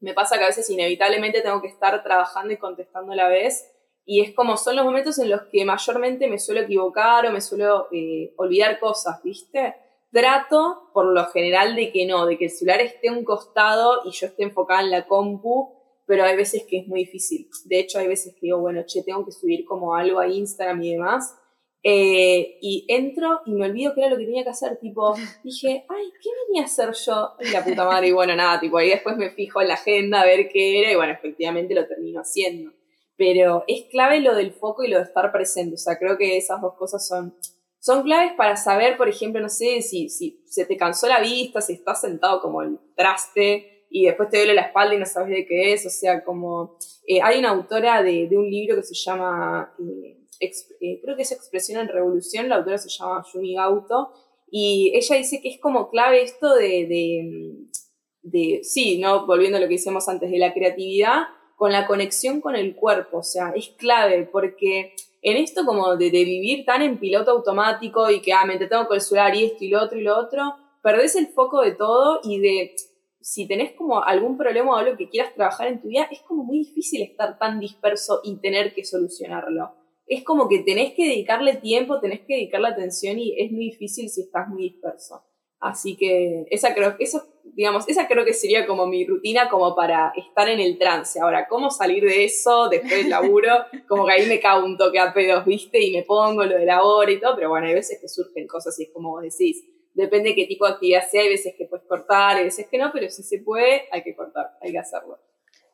me 0.00 0.12
pasa 0.12 0.36
que 0.36 0.44
a 0.44 0.48
veces 0.48 0.68
inevitablemente 0.68 1.40
tengo 1.40 1.62
que 1.62 1.68
estar 1.68 2.02
trabajando 2.02 2.52
y 2.52 2.58
contestando 2.58 3.12
a 3.12 3.16
la 3.16 3.28
vez 3.28 3.73
y 4.06 4.20
es 4.20 4.34
como 4.34 4.56
son 4.56 4.76
los 4.76 4.84
momentos 4.84 5.18
en 5.18 5.30
los 5.30 5.42
que 5.50 5.64
mayormente 5.64 6.28
me 6.28 6.38
suelo 6.38 6.60
equivocar 6.60 7.26
o 7.26 7.32
me 7.32 7.40
suelo 7.40 7.88
eh, 7.90 8.34
olvidar 8.36 8.78
cosas, 8.78 9.22
¿viste? 9.22 9.74
Trato, 10.12 10.90
por 10.92 11.06
lo 11.06 11.26
general, 11.26 11.74
de 11.74 11.90
que 11.90 12.06
no, 12.06 12.26
de 12.26 12.36
que 12.36 12.44
el 12.44 12.50
celular 12.50 12.80
esté 12.80 13.08
a 13.08 13.12
un 13.12 13.24
costado 13.24 14.02
y 14.04 14.10
yo 14.10 14.26
esté 14.26 14.44
enfocada 14.44 14.82
en 14.82 14.90
la 14.90 15.06
compu, 15.06 15.72
pero 16.06 16.24
hay 16.24 16.36
veces 16.36 16.64
que 16.68 16.78
es 16.80 16.86
muy 16.86 17.00
difícil. 17.00 17.48
De 17.64 17.80
hecho, 17.80 17.98
hay 17.98 18.06
veces 18.06 18.34
que 18.34 18.40
digo, 18.42 18.60
bueno, 18.60 18.82
che, 18.86 19.02
tengo 19.02 19.24
que 19.24 19.32
subir 19.32 19.64
como 19.64 19.94
algo 19.94 20.20
a 20.20 20.28
Instagram 20.28 20.82
y 20.82 20.92
demás. 20.92 21.36
Eh, 21.82 22.58
y 22.62 22.86
entro 22.88 23.40
y 23.44 23.52
me 23.52 23.66
olvido 23.66 23.94
que 23.94 24.00
era 24.00 24.10
lo 24.10 24.16
que 24.16 24.24
tenía 24.24 24.44
que 24.44 24.50
hacer, 24.50 24.78
tipo, 24.78 25.14
dije, 25.44 25.84
ay, 25.88 26.12
¿qué 26.22 26.30
venía 26.46 26.62
a 26.62 26.66
hacer 26.66 26.92
yo? 26.92 27.32
Y 27.40 27.50
la 27.50 27.64
puta 27.64 27.84
madre, 27.84 28.08
y 28.08 28.12
bueno, 28.12 28.36
nada, 28.36 28.60
tipo, 28.60 28.76
ahí 28.78 28.90
después 28.90 29.16
me 29.16 29.30
fijo 29.30 29.60
en 29.62 29.68
la 29.68 29.74
agenda 29.74 30.20
a 30.20 30.26
ver 30.26 30.48
qué 30.48 30.80
era, 30.80 30.92
y 30.92 30.96
bueno, 30.96 31.12
efectivamente 31.12 31.74
lo 31.74 31.86
termino 31.86 32.20
haciendo. 32.20 32.72
Pero 33.16 33.64
es 33.68 33.84
clave 33.90 34.20
lo 34.20 34.34
del 34.34 34.52
foco 34.52 34.82
y 34.82 34.88
lo 34.88 34.98
de 34.98 35.04
estar 35.04 35.30
presente, 35.30 35.74
o 35.74 35.78
sea, 35.78 35.98
creo 35.98 36.18
que 36.18 36.36
esas 36.36 36.60
dos 36.60 36.74
cosas 36.74 37.06
son 37.06 37.34
son 37.84 38.02
claves 38.02 38.32
para 38.32 38.56
saber, 38.56 38.96
por 38.96 39.10
ejemplo, 39.10 39.42
no 39.42 39.50
sé, 39.50 39.82
si, 39.82 40.08
si 40.08 40.42
se 40.46 40.64
te 40.64 40.78
cansó 40.78 41.06
la 41.06 41.20
vista, 41.20 41.60
si 41.60 41.74
estás 41.74 42.00
sentado 42.00 42.40
como 42.40 42.62
el 42.62 42.78
traste 42.96 43.84
y 43.90 44.06
después 44.06 44.30
te 44.30 44.38
duele 44.38 44.54
la 44.54 44.62
espalda 44.62 44.94
y 44.94 44.98
no 44.98 45.04
sabes 45.04 45.28
de 45.28 45.44
qué 45.44 45.74
es, 45.74 45.84
o 45.84 45.90
sea, 45.90 46.24
como... 46.24 46.78
Eh, 47.06 47.20
hay 47.22 47.40
una 47.40 47.50
autora 47.50 48.02
de, 48.02 48.26
un 48.32 48.48
libro 48.48 48.74
que 48.76 48.82
se 48.82 48.94
llama, 48.94 49.74
eh, 49.78 50.16
eh, 50.40 51.00
creo 51.02 51.14
que 51.14 51.24
es 51.24 51.32
Expresión 51.32 51.78
en 51.78 51.88
Revolución, 51.88 52.48
la 52.48 52.56
autora 52.56 52.78
se 52.78 52.88
llama 52.88 53.22
Yumi 53.30 53.54
Gauto, 53.54 54.14
y 54.50 54.92
ella 54.94 55.16
dice 55.16 55.42
que 55.42 55.50
es 55.50 55.60
como 55.60 55.90
clave 55.90 56.22
esto 56.22 56.54
de, 56.54 56.86
de, 56.86 57.66
de, 58.22 58.60
sí, 58.64 58.98
¿no? 58.98 59.26
volviendo 59.26 59.58
a 59.58 59.60
lo 59.60 59.68
que 59.68 59.74
decíamos 59.74 60.08
antes, 60.08 60.30
de 60.30 60.38
la 60.38 60.54
creatividad 60.54 61.24
con 61.56 61.72
la 61.72 61.86
conexión 61.86 62.40
con 62.40 62.56
el 62.56 62.74
cuerpo, 62.74 63.18
o 63.18 63.22
sea, 63.22 63.52
es 63.54 63.68
clave 63.70 64.28
porque 64.30 64.94
en 65.22 65.38
esto 65.38 65.64
como 65.64 65.96
de, 65.96 66.10
vivir 66.10 66.66
tan 66.66 66.82
en 66.82 66.98
piloto 66.98 67.30
automático 67.30 68.10
y 68.10 68.20
que, 68.20 68.32
ah, 68.32 68.44
me 68.44 68.58
tengo 68.58 68.86
que 68.88 69.00
celular 69.00 69.34
y 69.34 69.44
esto 69.44 69.64
y 69.64 69.68
lo 69.68 69.82
otro 69.82 69.98
y 69.98 70.02
lo 70.02 70.18
otro, 70.18 70.54
perdés 70.82 71.16
el 71.16 71.28
foco 71.28 71.62
de 71.62 71.72
todo 71.72 72.20
y 72.22 72.40
de, 72.40 72.76
si 73.22 73.48
tenés 73.48 73.72
como 73.72 74.04
algún 74.04 74.36
problema 74.36 74.72
o 74.72 74.76
algo 74.76 74.98
que 74.98 75.08
quieras 75.08 75.34
trabajar 75.34 75.68
en 75.68 75.80
tu 75.80 75.88
vida, 75.88 76.06
es 76.10 76.20
como 76.20 76.44
muy 76.44 76.58
difícil 76.58 77.02
estar 77.02 77.38
tan 77.38 77.58
disperso 77.58 78.20
y 78.22 78.36
tener 78.36 78.74
que 78.74 78.84
solucionarlo. 78.84 79.72
Es 80.06 80.22
como 80.24 80.46
que 80.46 80.58
tenés 80.58 80.92
que 80.92 81.08
dedicarle 81.08 81.56
tiempo, 81.56 82.00
tenés 82.00 82.20
que 82.20 82.34
dedicarle 82.34 82.68
atención 82.68 83.18
y 83.18 83.34
es 83.40 83.50
muy 83.50 83.70
difícil 83.70 84.10
si 84.10 84.20
estás 84.20 84.46
muy 84.48 84.64
disperso. 84.64 85.24
Así 85.58 85.96
que 85.96 86.44
esa 86.50 86.74
creo, 86.74 86.96
eso, 86.98 87.24
digamos, 87.52 87.88
esa 87.88 88.08
creo 88.08 88.24
que 88.24 88.32
sería 88.32 88.66
como 88.66 88.86
mi 88.86 89.06
rutina 89.06 89.48
como 89.48 89.76
para 89.76 90.12
estar 90.16 90.48
en 90.48 90.60
el 90.60 90.78
trance. 90.78 91.20
Ahora, 91.20 91.46
¿cómo 91.46 91.70
salir 91.70 92.04
de 92.04 92.24
eso 92.24 92.68
después 92.68 92.96
del 92.96 93.10
laburo? 93.10 93.50
Como 93.88 94.06
que 94.06 94.12
ahí 94.12 94.26
me 94.26 94.40
cago 94.40 94.64
un 94.64 94.76
toque 94.76 94.98
a 94.98 95.12
pedos, 95.12 95.44
¿viste? 95.44 95.80
Y 95.80 95.92
me 95.92 96.02
pongo 96.02 96.44
lo 96.44 96.56
de 96.56 96.64
la 96.64 96.82
hora 96.82 97.10
y 97.10 97.20
todo, 97.20 97.36
pero 97.36 97.50
bueno, 97.50 97.66
hay 97.66 97.74
veces 97.74 97.98
que 98.00 98.08
surgen 98.08 98.46
cosas 98.46 98.78
y 98.80 98.84
es 98.84 98.90
como 98.92 99.10
vos 99.10 99.22
decís. 99.22 99.64
Depende 99.92 100.30
de 100.30 100.34
qué 100.34 100.46
tipo 100.46 100.66
de 100.66 100.72
actividad 100.72 101.08
sea, 101.08 101.22
hay 101.22 101.28
veces 101.28 101.54
que 101.56 101.66
puedes 101.66 101.86
cortar, 101.86 102.36
hay 102.36 102.44
veces 102.44 102.66
que 102.68 102.78
no, 102.78 102.90
pero 102.92 103.08
si 103.08 103.22
se 103.22 103.38
puede, 103.38 103.86
hay 103.92 104.02
que 104.02 104.16
cortar, 104.16 104.50
hay 104.60 104.72
que 104.72 104.78
hacerlo. 104.78 105.20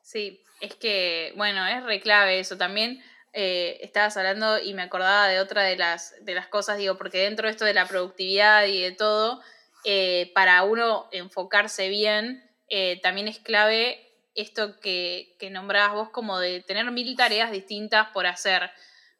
Sí, 0.03 0.39
es 0.59 0.75
que, 0.75 1.33
bueno, 1.37 1.65
es 1.65 1.83
re 1.83 1.99
clave 1.99 2.39
eso 2.39 2.55
también. 2.57 3.01
Eh, 3.33 3.79
estabas 3.81 4.17
hablando 4.17 4.59
y 4.59 4.73
me 4.73 4.83
acordaba 4.83 5.27
de 5.27 5.39
otra 5.39 5.63
de 5.63 5.77
las, 5.77 6.13
de 6.23 6.35
las 6.35 6.47
cosas, 6.47 6.77
digo, 6.77 6.97
porque 6.97 7.19
dentro 7.19 7.47
de 7.47 7.51
esto 7.51 7.65
de 7.65 7.73
la 7.73 7.87
productividad 7.87 8.67
y 8.67 8.81
de 8.81 8.91
todo, 8.91 9.41
eh, 9.85 10.31
para 10.33 10.63
uno 10.63 11.07
enfocarse 11.11 11.89
bien, 11.89 12.43
eh, 12.67 12.99
también 13.01 13.27
es 13.27 13.39
clave 13.39 14.07
esto 14.35 14.79
que, 14.79 15.35
que 15.39 15.49
nombrabas 15.49 15.93
vos 15.93 16.09
como 16.09 16.39
de 16.39 16.61
tener 16.61 16.89
mil 16.91 17.15
tareas 17.15 17.51
distintas 17.51 18.07
por 18.13 18.27
hacer. 18.27 18.71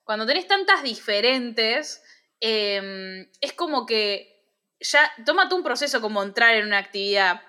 Cuando 0.03 0.25
tenés 0.25 0.47
tantas 0.47 0.83
diferentes, 0.83 2.03
em, 2.39 3.29
es 3.41 3.53
como 3.53 3.85
que 3.85 4.31
ya, 4.79 5.11
tómate 5.25 5.53
un 5.53 5.63
proceso 5.63 6.01
como 6.01 6.23
entrar 6.23 6.55
en 6.55 6.65
una 6.65 6.79
actividad. 6.79 7.41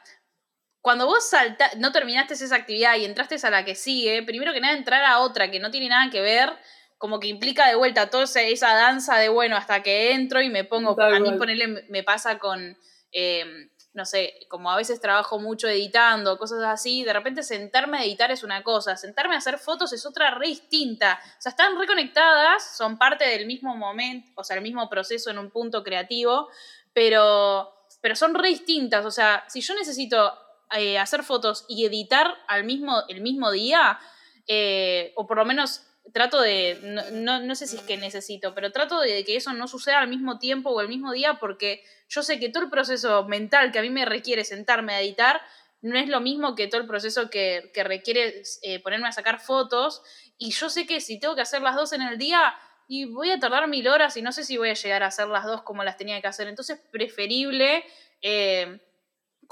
Cuando 0.81 1.07
vos 1.07 1.29
salta, 1.29 1.71
no 1.77 1.93
terminaste 1.93 2.35
esa 2.35 2.57
actividad 2.57 2.97
y 2.97 3.05
entraste 3.05 3.37
a 3.47 3.51
la 3.51 3.65
que 3.65 3.75
sigue, 3.75 4.23
primero 4.23 4.53
que 4.53 4.61
nada 4.61 4.77
entrar 4.77 5.05
a 5.05 5.21
otra 5.21 5.51
que 5.51 5.61
no 5.61 5.71
tiene 5.71 5.89
nada 5.89 6.11
que 6.11 6.21
ver, 6.21 6.51
como 6.99 7.21
que 7.21 7.29
implica 7.29 7.69
de 7.69 7.77
vuelta 7.77 8.11
toda 8.11 8.25
esa 8.25 8.75
danza 8.75 9.17
de 9.17 9.29
bueno, 9.29 9.57
hasta 9.57 9.83
que 9.83 10.13
entro 10.13 10.43
y 10.43 10.51
me 10.51 10.65
pongo, 10.65 11.01
a 11.01 11.21
mí 11.21 11.33
ponerle, 11.39 11.85
me 11.89 12.03
pasa 12.03 12.39
con, 12.39 12.77
Em, 13.13 13.69
no 13.95 14.07
sé, 14.07 14.47
como 14.49 14.71
a 14.71 14.77
veces 14.77 15.01
trabajo 15.01 15.39
mucho 15.39 15.69
editando, 15.69 16.39
cosas 16.39 16.63
así, 16.65 17.05
de 17.05 17.13
repente 17.13 17.43
sentarme 17.43 17.99
a 17.99 18.05
editar 18.05 18.31
es 18.31 18.43
una 18.43 18.63
cosa, 18.63 18.97
sentarme 18.97 19.35
a 19.35 19.39
hacer 19.39 19.59
fotos 19.59 19.93
es 19.93 20.07
otra 20.07 20.31
re 20.31 20.49
distinta. 20.49 21.21
O 21.39 21.43
sea, 21.43 21.51
están 21.51 21.79
reconectadas, 21.79 22.75
son 22.77 22.97
parte 22.97 23.25
del 23.27 23.47
mismo 23.47 23.77
momento, 23.77 24.31
o 24.37 24.45
sea, 24.45 24.57
el 24.57 24.63
mismo 24.63 24.89
proceso 24.89 25.31
en 25.31 25.39
un 25.39 25.51
punto 25.51 25.83
creativo, 25.85 26.49
pero, 26.95 27.71
pero 28.01 28.17
son 28.17 28.35
re 28.35 28.49
distintas. 28.49 29.05
O 29.05 29.11
sea, 29.11 29.45
si 29.49 29.61
yo 29.61 29.75
necesito 29.75 30.33
eh, 30.75 30.99
hacer 30.99 31.23
fotos 31.23 31.67
y 31.69 31.85
editar 31.85 32.35
al 32.49 32.65
mismo, 32.65 33.03
el 33.09 33.21
mismo 33.21 33.51
día, 33.51 33.99
eh, 34.47 35.13
o 35.17 35.27
por 35.27 35.37
lo 35.37 35.45
menos 35.45 35.87
trato 36.13 36.41
de, 36.41 36.79
no, 37.13 37.41
no, 37.41 37.55
sé 37.55 37.67
si 37.67 37.77
es 37.77 37.83
que 37.83 37.97
necesito, 37.97 38.55
pero 38.55 38.73
trato 38.73 39.01
de 39.01 39.25
que 39.25 39.37
eso 39.37 39.53
no 39.53 39.69
suceda 39.69 40.01
al 40.01 40.09
mismo 40.09 40.39
tiempo 40.39 40.71
o 40.71 40.81
el 40.81 40.89
mismo 40.89 41.13
día 41.13 41.35
porque 41.35 41.83
yo 42.09 42.23
sé 42.23 42.41
que 42.41 42.49
todo 42.49 42.65
el 42.65 42.71
proceso 42.71 43.25
mental 43.29 43.73
que 43.73 43.79
a 43.79 43.83
mí 43.83 43.91
me 43.91 44.05
requiere 44.05 44.45
sentarme 44.45 44.95
a 44.95 45.01
editar 45.01 45.41
no 45.81 45.99
es 45.99 46.09
lo 46.09 46.21
mismo 46.21 46.55
que 46.55 46.69
todo 46.69 46.81
el 46.81 46.87
proceso 46.87 47.29
que, 47.29 47.71
requiere 47.75 48.43
eh, 48.63 48.81
ponerme 48.81 49.09
a 49.09 49.13
sacar 49.13 49.41
fotos. 49.41 50.03
Y 50.39 50.53
yo 50.53 50.71
sé 50.71 50.87
que 50.87 51.01
si 51.01 51.19
tengo 51.19 51.35
que 51.35 51.41
hacer 51.41 51.61
las 51.61 51.75
dos 51.75 51.93
en 51.93 52.03
el 52.03 52.19
día, 52.19 52.55
y 52.89 53.07
voy 53.07 53.31
a 53.31 53.39
tardar 53.41 53.69
mil 53.69 53.89
horas 53.89 54.17
y 54.17 54.23
no 54.23 54.33
sé 54.33 54.45
si 54.45 54.59
voy 54.59 54.69
a 54.69 54.75
llegar 54.75 55.03
a 55.03 55.07
hacer 55.07 55.27
las 55.27 55.45
dos 55.45 55.63
como 55.63 55.83
las 55.83 55.97
tenía 55.97 56.21
que 56.21 56.27
hacer. 56.27 56.47
Entonces, 56.47 56.79
preferible 56.91 57.85
eh, 58.21 58.81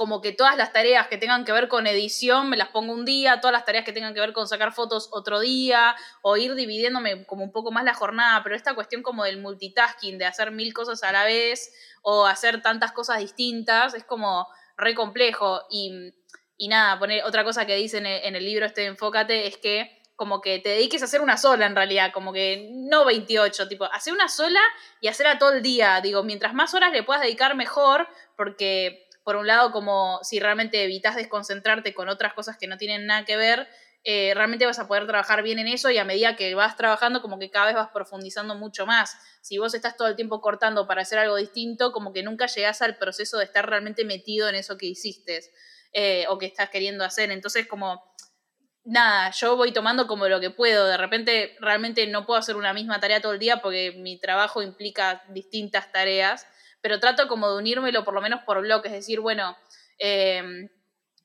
como 0.01 0.22
que 0.22 0.32
todas 0.32 0.57
las 0.57 0.72
tareas 0.72 1.09
que 1.09 1.18
tengan 1.18 1.44
que 1.44 1.53
ver 1.53 1.68
con 1.68 1.86
edición 1.86 2.48
me 2.48 2.57
las 2.57 2.68
pongo 2.68 2.94
un 2.94 3.05
día, 3.05 3.38
todas 3.42 3.53
las 3.53 3.66
tareas 3.66 3.84
que 3.84 3.92
tengan 3.92 4.14
que 4.14 4.20
ver 4.20 4.32
con 4.32 4.48
sacar 4.48 4.72
fotos 4.72 5.11
otro 5.12 5.40
día, 5.40 5.94
o 6.22 6.38
ir 6.38 6.55
dividiéndome 6.55 7.26
como 7.26 7.44
un 7.44 7.53
poco 7.53 7.70
más 7.70 7.84
la 7.84 7.92
jornada, 7.92 8.42
pero 8.42 8.57
esta 8.57 8.74
cuestión 8.74 9.03
como 9.03 9.24
del 9.24 9.42
multitasking, 9.42 10.16
de 10.16 10.24
hacer 10.24 10.53
mil 10.53 10.72
cosas 10.72 11.03
a 11.03 11.12
la 11.12 11.24
vez 11.24 11.74
o 12.01 12.24
hacer 12.24 12.62
tantas 12.62 12.92
cosas 12.92 13.18
distintas, 13.18 13.92
es 13.92 14.03
como 14.05 14.48
re 14.78 14.94
complejo. 14.94 15.61
Y, 15.68 16.14
y 16.57 16.68
nada, 16.68 16.98
poner 16.98 17.22
otra 17.24 17.44
cosa 17.44 17.66
que 17.66 17.76
dice 17.76 17.98
en 17.98 18.07
el, 18.34 18.42
libro 18.42 18.64
este 18.64 18.86
Enfócate 18.86 19.48
es 19.48 19.59
que 19.59 20.01
como 20.16 20.40
que 20.40 20.61
te 20.61 20.70
dediques 20.70 21.03
a 21.03 21.05
hacer 21.05 21.20
una 21.20 21.36
sola 21.36 21.66
en 21.66 21.76
realidad, 21.76 22.11
como 22.11 22.32
que 22.32 22.70
no 22.72 23.05
28, 23.05 23.68
tipo, 23.68 23.84
hacer 23.84 24.14
una 24.14 24.30
sola 24.30 24.61
y 25.03 25.09
hacerla 25.09 25.38
todo 25.38 25.53
el 25.53 25.61
día. 25.61 26.01
Digo, 26.01 26.22
mientras 26.22 26.55
más 26.55 26.72
horas 26.72 26.90
le 26.90 27.03
puedas 27.03 27.20
dedicar 27.20 27.55
mejor, 27.55 28.09
porque 28.34 29.10
por 29.25 29.37
un 29.37 29.47
lado, 29.47 29.73
como 29.73 30.18
si 30.23 30.41
realmente 30.41 30.83
evitas 30.83 31.16
desconcentrarte 31.16 31.95
con 31.95 32.09
otras 32.09 32.35
cosas 32.35 32.57
que 32.57 32.66
no 32.66 32.77
tienen 32.77 33.07
nada 33.07 33.25
que 33.25 33.37
ver, 33.37 33.68
eh, 34.03 34.33
realmente 34.35 34.64
vas 34.64 34.79
a 34.79 34.89
poder 34.89 35.07
trabajar 35.07 35.43
bien 35.43 35.59
en 35.59 35.68
eso 35.68 35.91
y 35.91 35.99
a 35.99 36.05
medida 36.05 36.35
que 36.35 36.55
vas 36.55 36.77
trabajando, 36.77 37.21
como 37.21 37.39
que 37.39 37.51
cada 37.51 37.66
vez 37.66 37.75
vas 37.75 37.91
profundizando 37.93 38.55
mucho 38.55 38.87
más. 38.87 39.14
Si 39.43 39.59
vos 39.59 39.75
estás 39.75 39.97
todo 39.97 40.09
el 40.09 40.16
tiempo 40.16 40.41
cortando 40.41 40.87
para 40.87 41.03
hacer 41.03 41.18
algo 41.18 41.37
distinto, 41.37 41.93
como 41.93 42.12
que 42.12 42.23
nunca 42.23 42.47
llegás 42.47 42.81
al 42.81 42.97
proceso 42.97 43.37
de 43.37 43.45
estar 43.45 43.68
realmente 43.68 44.05
metido 44.05 44.49
en 44.49 44.55
eso 44.55 44.79
que 44.79 44.87
hiciste 44.87 45.41
eh, 45.93 46.25
o 46.29 46.39
que 46.39 46.47
estás 46.47 46.71
queriendo 46.71 47.05
hacer. 47.05 47.31
Entonces, 47.31 47.66
como 47.66 48.03
nada, 48.85 49.31
yo 49.33 49.57
voy 49.57 49.73
tomando 49.73 50.07
como 50.07 50.29
lo 50.29 50.41
que 50.41 50.51
puedo. 50.51 50.87
De 50.87 50.97
repente 50.97 51.57
realmente 51.61 52.07
no 52.07 52.25
puedo 52.25 52.39
hacer 52.39 52.57
una 52.57 52.73
misma 52.73 53.01
tarea 53.01 53.21
todo 53.21 53.33
el 53.33 53.39
día 53.39 53.61
porque 53.61 53.93
mi 53.93 54.18
trabajo 54.18 54.62
implica 54.62 55.23
distintas 55.29 55.93
tareas, 55.93 56.47
pero 56.81 57.01
trato 57.01 57.28
como 57.28 57.51
de 57.51 57.59
unírmelo 57.59 58.05
por 58.05 58.14
lo 58.14 58.20
menos 58.20 58.43
por 58.45 58.61
bloques, 58.61 58.93
es 58.93 58.99
decir, 58.99 59.20
bueno, 59.20 59.57
em, 59.99 60.68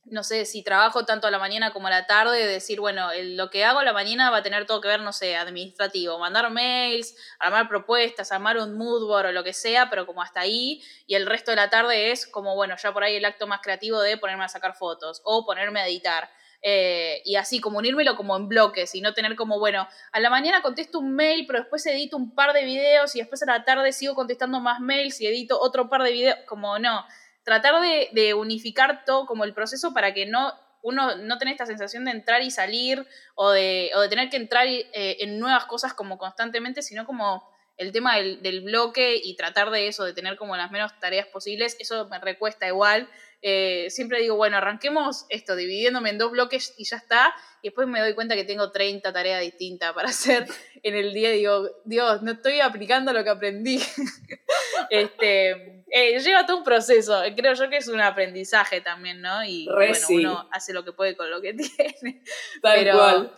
no 0.06 0.24
sé, 0.24 0.45
si 0.45 0.64
trabajo 0.64 1.03
tanto 1.06 1.28
a 1.28 1.32
la 1.32 1.39
mañana 1.39 1.74
como 1.74 1.88
a 1.88 1.89
la 1.89 2.06
tarde, 2.06 2.45
decir, 2.45 2.80
bueno, 2.80 3.10
lo 3.16 3.49
que 3.49 3.66
hago 3.66 3.80
a 3.80 3.84
la 3.84 3.93
mañana 3.93 4.30
va 4.30 4.38
a 4.38 4.43
tener 4.43 4.66
todo 4.68 4.80
que 4.80 4.88
ver, 4.88 5.01
no 5.01 5.12
sé, 5.12 5.36
administrativo, 5.36 6.20
mandar 6.20 6.49
mails, 6.51 7.16
armar 7.39 7.68
propuestas, 7.68 8.32
armar 8.32 8.58
un 8.58 8.78
mood 8.78 9.08
board 9.08 9.28
o 9.28 9.32
lo 9.32 9.43
que 9.43 9.53
sea, 9.53 9.89
pero 9.89 10.06
como 10.06 10.22
hasta 10.22 10.41
ahí, 10.41 10.84
y 11.08 11.16
el 11.16 11.26
resto 11.26 11.51
de 11.51 11.58
la 11.58 11.70
tarde 11.72 12.12
es 12.12 12.28
como, 12.28 12.56
bueno, 12.56 12.76
ya 12.82 12.93
por 12.93 13.03
ahí 13.03 13.16
el 13.16 13.26
acto 13.26 13.47
más 13.47 13.62
creativo 13.62 13.99
de 13.99 14.18
ponerme 14.18 14.45
a 14.45 14.49
sacar 14.49 14.76
fotos 14.76 15.22
o 15.24 15.43
ponerme 15.45 15.82
a 15.82 15.88
editar. 15.88 16.30
Eh, 16.68 17.22
y 17.26 17.36
así, 17.36 17.59
como 17.61 17.78
unírmelo 17.78 18.16
como 18.16 18.36
en 18.36 18.47
bloques 18.47 18.95
y 18.95 19.01
no 19.01 19.13
tener 19.13 19.36
como, 19.36 19.59
bueno, 19.59 19.88
a 20.11 20.20
la 20.20 20.32
mañana 20.32 20.63
contesto 20.63 20.97
un 20.97 21.13
mail, 21.13 21.45
pero 21.45 21.59
después 21.59 21.86
edito 21.86 22.18
un 22.18 22.34
par 22.34 22.53
de 22.53 22.66
videos 22.66 23.16
y 23.16 23.20
después 23.20 23.43
a 23.43 23.45
la 23.45 23.63
tarde 23.63 23.93
sigo 23.93 24.16
contestando 24.16 24.59
más 24.59 24.80
mails 24.80 25.22
y 25.22 25.28
edito 25.28 25.59
otro 25.61 25.89
par 25.89 26.01
de 26.01 26.11
videos, 26.11 26.39
como 26.47 26.80
no, 26.80 27.05
tratar 27.43 27.76
de, 27.82 28.34
unificar 28.34 29.05
todo 29.05 29.28
como 29.28 29.43
el 29.43 29.53
proceso 29.53 29.93
para 29.93 30.16
que 30.16 30.26
no 30.26 30.53
uno 30.82 31.16
no 31.18 31.38
tenga 31.38 31.51
esta 31.51 31.68
sensación 31.68 32.05
de 32.05 32.11
entrar 32.11 32.41
y 32.41 32.49
salir 32.49 33.05
o 33.36 33.51
de, 33.51 33.91
o 33.95 34.01
de 34.01 34.09
tener 34.09 34.30
que 34.32 34.38
entrar 34.38 34.66
eh, 34.66 35.18
en 35.20 35.38
nuevas 35.38 35.66
cosas 35.66 35.93
como 35.93 36.18
constantemente, 36.18 36.82
sino 36.82 37.05
como 37.05 37.47
el 37.78 37.91
tema 37.91 38.16
del, 38.18 38.61
bloque 38.61 39.20
y 39.22 39.36
tratar 39.36 39.70
de 39.70 39.88
eso, 39.88 40.03
de 40.03 40.13
tener 40.13 40.38
como 40.38 40.55
las 40.55 40.72
menos 40.72 40.97
tareas 40.99 41.28
posibles, 41.28 41.76
eso 41.80 42.07
me 42.09 42.20
recuesta 42.20 42.68
igual. 42.68 43.07
Eh, 43.48 43.91
siempre 43.91 44.20
digo, 44.22 44.36
bueno, 44.38 44.58
arranquemos 44.58 45.28
esto, 45.30 45.56
dividiéndome 45.56 46.10
en 46.10 46.18
dos 46.18 46.32
bloques 46.32 46.74
y 46.78 46.86
ya 46.86 46.98
está. 46.98 47.32
Y 47.62 47.68
después 47.68 47.88
me 47.88 48.00
doy 48.00 48.16
cuenta 48.16 48.34
que 48.34 48.43
tengo 48.43 48.72
30 48.72 49.14
tareas 49.14 49.39
distintas 49.39 49.93
para 49.93 50.10
hacer 50.10 50.48
en 50.82 50.96
el 50.96 51.14
día 51.14 51.30
digo, 51.30 51.70
Dios, 51.84 52.24
no 52.24 52.32
estoy 52.32 52.60
aplicando 52.60 53.14
lo 53.14 53.24
que 53.24 53.30
aprendí. 53.30 53.80
este, 54.89 55.84
eh, 55.91 56.20
lleva 56.20 56.48
todo 56.48 56.58
un 56.58 56.64
proceso, 56.64 57.22
creo 57.36 57.54
yo 57.54 57.70
que 57.70 57.78
es 57.78 57.88
un 57.88 58.02
aprendizaje 58.02 58.82
también, 58.82 59.22
¿no? 59.22 59.46
Y 59.46 59.68
bueno, 59.68 59.96
uno 60.10 60.50
hace 60.52 60.74
lo 60.74 60.84
que 60.84 60.93
puede 60.93 61.16
con 61.16 61.30
lo 61.30 61.39
que 61.39 61.54
tiene. 62.02 62.24
Tal 62.64 62.80
Pero, 62.80 62.98
cual 62.98 63.32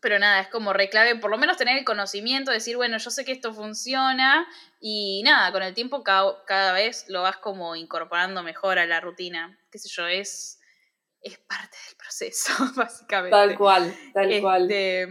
pero 0.00 0.18
nada, 0.18 0.40
es 0.40 0.48
como 0.48 0.72
reclave, 0.72 1.16
por 1.16 1.30
lo 1.30 1.38
menos 1.38 1.56
tener 1.56 1.76
el 1.76 1.84
conocimiento, 1.84 2.50
decir, 2.50 2.76
bueno, 2.76 2.98
yo 2.98 3.10
sé 3.10 3.24
que 3.24 3.32
esto 3.32 3.52
funciona 3.52 4.46
y 4.80 5.22
nada, 5.24 5.52
con 5.52 5.62
el 5.62 5.74
tiempo 5.74 6.02
cada, 6.02 6.72
vez 6.72 7.04
lo 7.08 7.22
vas 7.22 7.36
como 7.36 7.76
incorporando 7.76 8.42
mejor 8.42 8.78
a 8.78 8.86
la 8.86 9.00
rutina, 9.00 9.58
qué 9.70 9.78
sé 9.78 9.88
yo, 9.90 10.06
es, 10.06 10.58
es 11.20 11.38
parte 11.38 11.76
del 11.86 11.96
proceso, 11.96 12.52
básicamente. 12.76 13.36
Tal 13.36 13.56
cual, 13.56 13.94
tal 14.14 14.40
cual. 14.40 14.62
Este, 14.62 15.06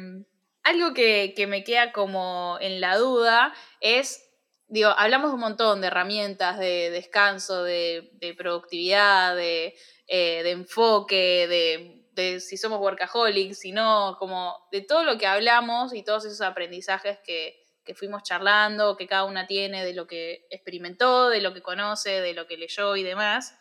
algo 0.63 0.93
que, 0.93 1.45
me 1.47 1.63
queda 1.63 1.91
como 1.91 2.57
en 2.59 2.81
la 2.81 2.97
duda 2.97 3.53
es, 3.81 4.27
digo, 4.67 4.89
hablamos 4.89 5.33
un 5.33 5.39
montón 5.39 5.81
de 5.81 5.87
herramientas, 5.87 6.57
de 6.57 6.89
descanso, 6.89 7.63
de, 7.63 8.35
productividad, 8.37 9.35
de, 9.35 9.75
eh, 10.07 10.41
de 10.43 10.51
enfoque, 10.51 11.47
de 11.47 11.98
si 12.39 12.57
somos 12.57 12.80
workaholics, 12.80 13.59
si 13.59 13.72
no, 13.72 14.15
como 14.20 14.55
de 14.72 14.82
todo 14.82 15.03
lo 15.03 15.17
que 15.17 15.28
hablamos 15.28 15.93
y 15.93 16.03
todos 16.03 16.26
esos 16.26 16.41
aprendizajes 16.41 17.20
que, 17.24 17.65
fuimos 17.95 18.22
charlando, 18.22 18.95
que 18.95 19.07
cada 19.07 19.26
una 19.26 19.47
tiene 19.47 19.84
de 19.84 19.95
lo 19.95 20.05
que 20.05 20.45
experimentó, 20.51 21.30
de 21.30 21.41
lo 21.41 21.55
que 21.55 21.63
conoce, 21.63 22.22
de 22.22 22.36
lo 22.36 22.45
que 22.45 22.55
leyó 22.55 22.95
y 22.95 23.01
demás. 23.01 23.57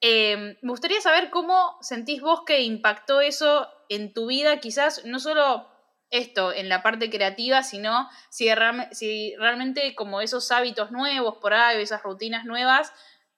Eh, 0.00 0.56
me 0.62 0.70
gustaría 0.70 0.98
saber 1.02 1.28
cómo 1.28 1.76
sentís 1.82 2.22
vos 2.22 2.40
que 2.46 2.62
impactó 2.62 3.20
eso 3.20 3.68
en 3.90 4.14
tu 4.14 4.28
vida, 4.28 4.60
quizás 4.60 5.04
no 5.04 5.18
solo 5.18 5.68
esto 6.10 6.52
en 6.52 6.68
la 6.68 6.82
parte 6.82 7.08
creativa, 7.08 7.62
sino 7.62 8.08
si, 8.30 8.48
si 8.92 9.36
realmente 9.36 9.94
como 9.94 10.20
esos 10.20 10.50
hábitos 10.50 10.90
nuevos 10.90 11.36
por 11.36 11.54
ahí, 11.54 11.80
esas 11.80 12.02
rutinas 12.02 12.44
nuevas, 12.44 12.92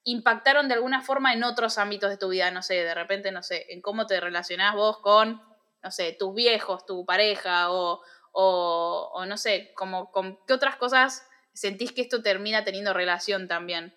impactaron 0.04 0.68
de 0.68 0.74
alguna 0.74 1.02
forma 1.02 1.32
en 1.32 1.44
otros 1.44 1.78
ámbitos 1.78 2.10
de 2.10 2.16
tu 2.16 2.28
vida, 2.28 2.50
no 2.50 2.62
sé, 2.62 2.74
de 2.74 2.94
repente, 2.94 3.32
no 3.32 3.42
sé, 3.42 3.66
en 3.68 3.80
cómo 3.80 4.06
te 4.06 4.20
relacionás 4.20 4.74
vos 4.74 4.98
con, 4.98 5.40
no 5.82 5.90
sé, 5.90 6.16
tus 6.18 6.34
viejos, 6.34 6.84
tu 6.86 7.04
pareja, 7.04 7.70
o, 7.70 8.00
o, 8.32 9.24
no 9.26 9.36
sé, 9.36 9.72
como, 9.74 10.10
con 10.10 10.38
qué 10.46 10.54
otras 10.54 10.76
cosas 10.76 11.26
sentís 11.52 11.92
que 11.92 12.02
esto 12.02 12.22
termina 12.22 12.64
teniendo 12.64 12.92
relación 12.92 13.46
también. 13.46 13.94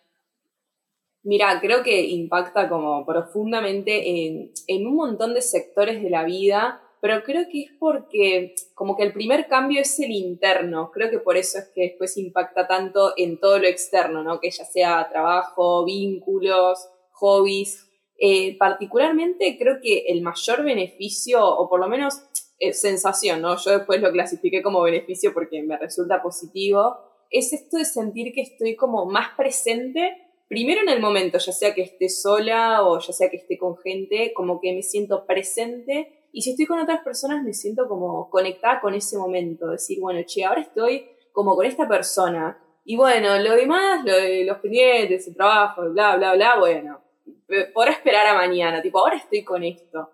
Mira, 1.23 1.59
creo 1.59 1.81
que 1.81 2.01
impacta 2.01 2.69
como 2.69 3.05
profundamente 3.05 4.27
en, 4.27 4.51
en 4.67 4.87
un 4.87 4.95
montón 4.95 5.33
de 5.33 5.41
sectores 5.41 6.03
de 6.03 6.09
la 6.09 6.23
vida 6.23 6.84
pero 7.05 7.21
creo 7.21 7.43
que 7.51 7.61
es 7.61 7.71
porque 7.77 8.55
como 8.73 8.97
que 8.97 9.03
el 9.03 9.13
primer 9.13 9.45
cambio 9.45 9.79
es 9.79 9.99
el 9.99 10.09
interno, 10.09 10.89
creo 10.91 11.11
que 11.11 11.19
por 11.19 11.37
eso 11.37 11.59
es 11.59 11.65
que 11.65 11.81
después 11.81 12.17
impacta 12.17 12.65
tanto 12.65 13.13
en 13.15 13.39
todo 13.39 13.59
lo 13.59 13.67
externo, 13.67 14.23
¿no? 14.23 14.39
Que 14.39 14.49
ya 14.49 14.65
sea 14.65 15.07
trabajo, 15.07 15.85
vínculos, 15.85 16.89
hobbies. 17.11 17.87
Eh, 18.17 18.57
particularmente 18.57 19.55
creo 19.59 19.75
que 19.83 20.05
el 20.07 20.23
mayor 20.23 20.63
beneficio, 20.63 21.45
o 21.45 21.69
por 21.69 21.79
lo 21.79 21.87
menos 21.87 22.23
eh, 22.57 22.73
sensación, 22.73 23.39
¿no? 23.39 23.55
Yo 23.55 23.77
después 23.77 24.01
lo 24.01 24.11
clasifiqué 24.11 24.63
como 24.63 24.81
beneficio 24.81 25.31
porque 25.31 25.61
me 25.61 25.77
resulta 25.77 26.23
positivo, 26.23 26.97
es 27.29 27.53
esto 27.53 27.77
de 27.77 27.85
sentir 27.85 28.33
que 28.33 28.41
estoy 28.41 28.75
como 28.75 29.05
más 29.05 29.27
presente 29.37 30.25
primero 30.47 30.81
en 30.81 30.89
el 30.89 31.01
momento, 31.01 31.37
ya 31.37 31.51
sea 31.51 31.75
que 31.75 31.83
esté 31.83 32.09
sola 32.09 32.83
o 32.83 32.99
ya 32.99 33.13
sea 33.13 33.29
que 33.29 33.37
esté 33.37 33.59
con 33.59 33.77
gente, 33.77 34.33
como 34.33 34.59
que 34.59 34.73
me 34.73 34.81
siento 34.81 35.27
presente 35.27 36.14
y 36.35 36.41
si 36.41 36.49
estoy 36.51 36.65
con 36.65 36.79
otras 36.79 37.01
personas 37.01 37.41
me 37.45 37.53
siento 37.53 37.87
como 37.87 38.29
conectada 38.29 38.81
con 38.81 38.93
ese 38.93 39.17
momento, 39.17 39.69
decir, 39.69 40.01
bueno, 40.01 40.19
che, 40.27 40.43
ahora 40.43 40.59
estoy 40.59 41.07
como 41.31 41.55
con 41.55 41.65
esta 41.65 41.87
persona. 41.87 42.61
Y 42.83 42.97
bueno, 42.97 43.39
lo 43.39 43.55
demás, 43.55 44.03
lo 44.03 44.13
de 44.13 44.43
los 44.43 44.57
pendientes, 44.57 45.25
el 45.29 45.33
trabajo, 45.33 45.89
bla, 45.91 46.17
bla, 46.17 46.35
bla, 46.35 46.59
bueno, 46.59 47.01
podrá 47.73 47.91
esperar 47.93 48.27
a 48.27 48.33
mañana, 48.33 48.81
tipo, 48.81 48.99
ahora 48.99 49.15
estoy 49.15 49.45
con 49.45 49.63
esto. 49.63 50.09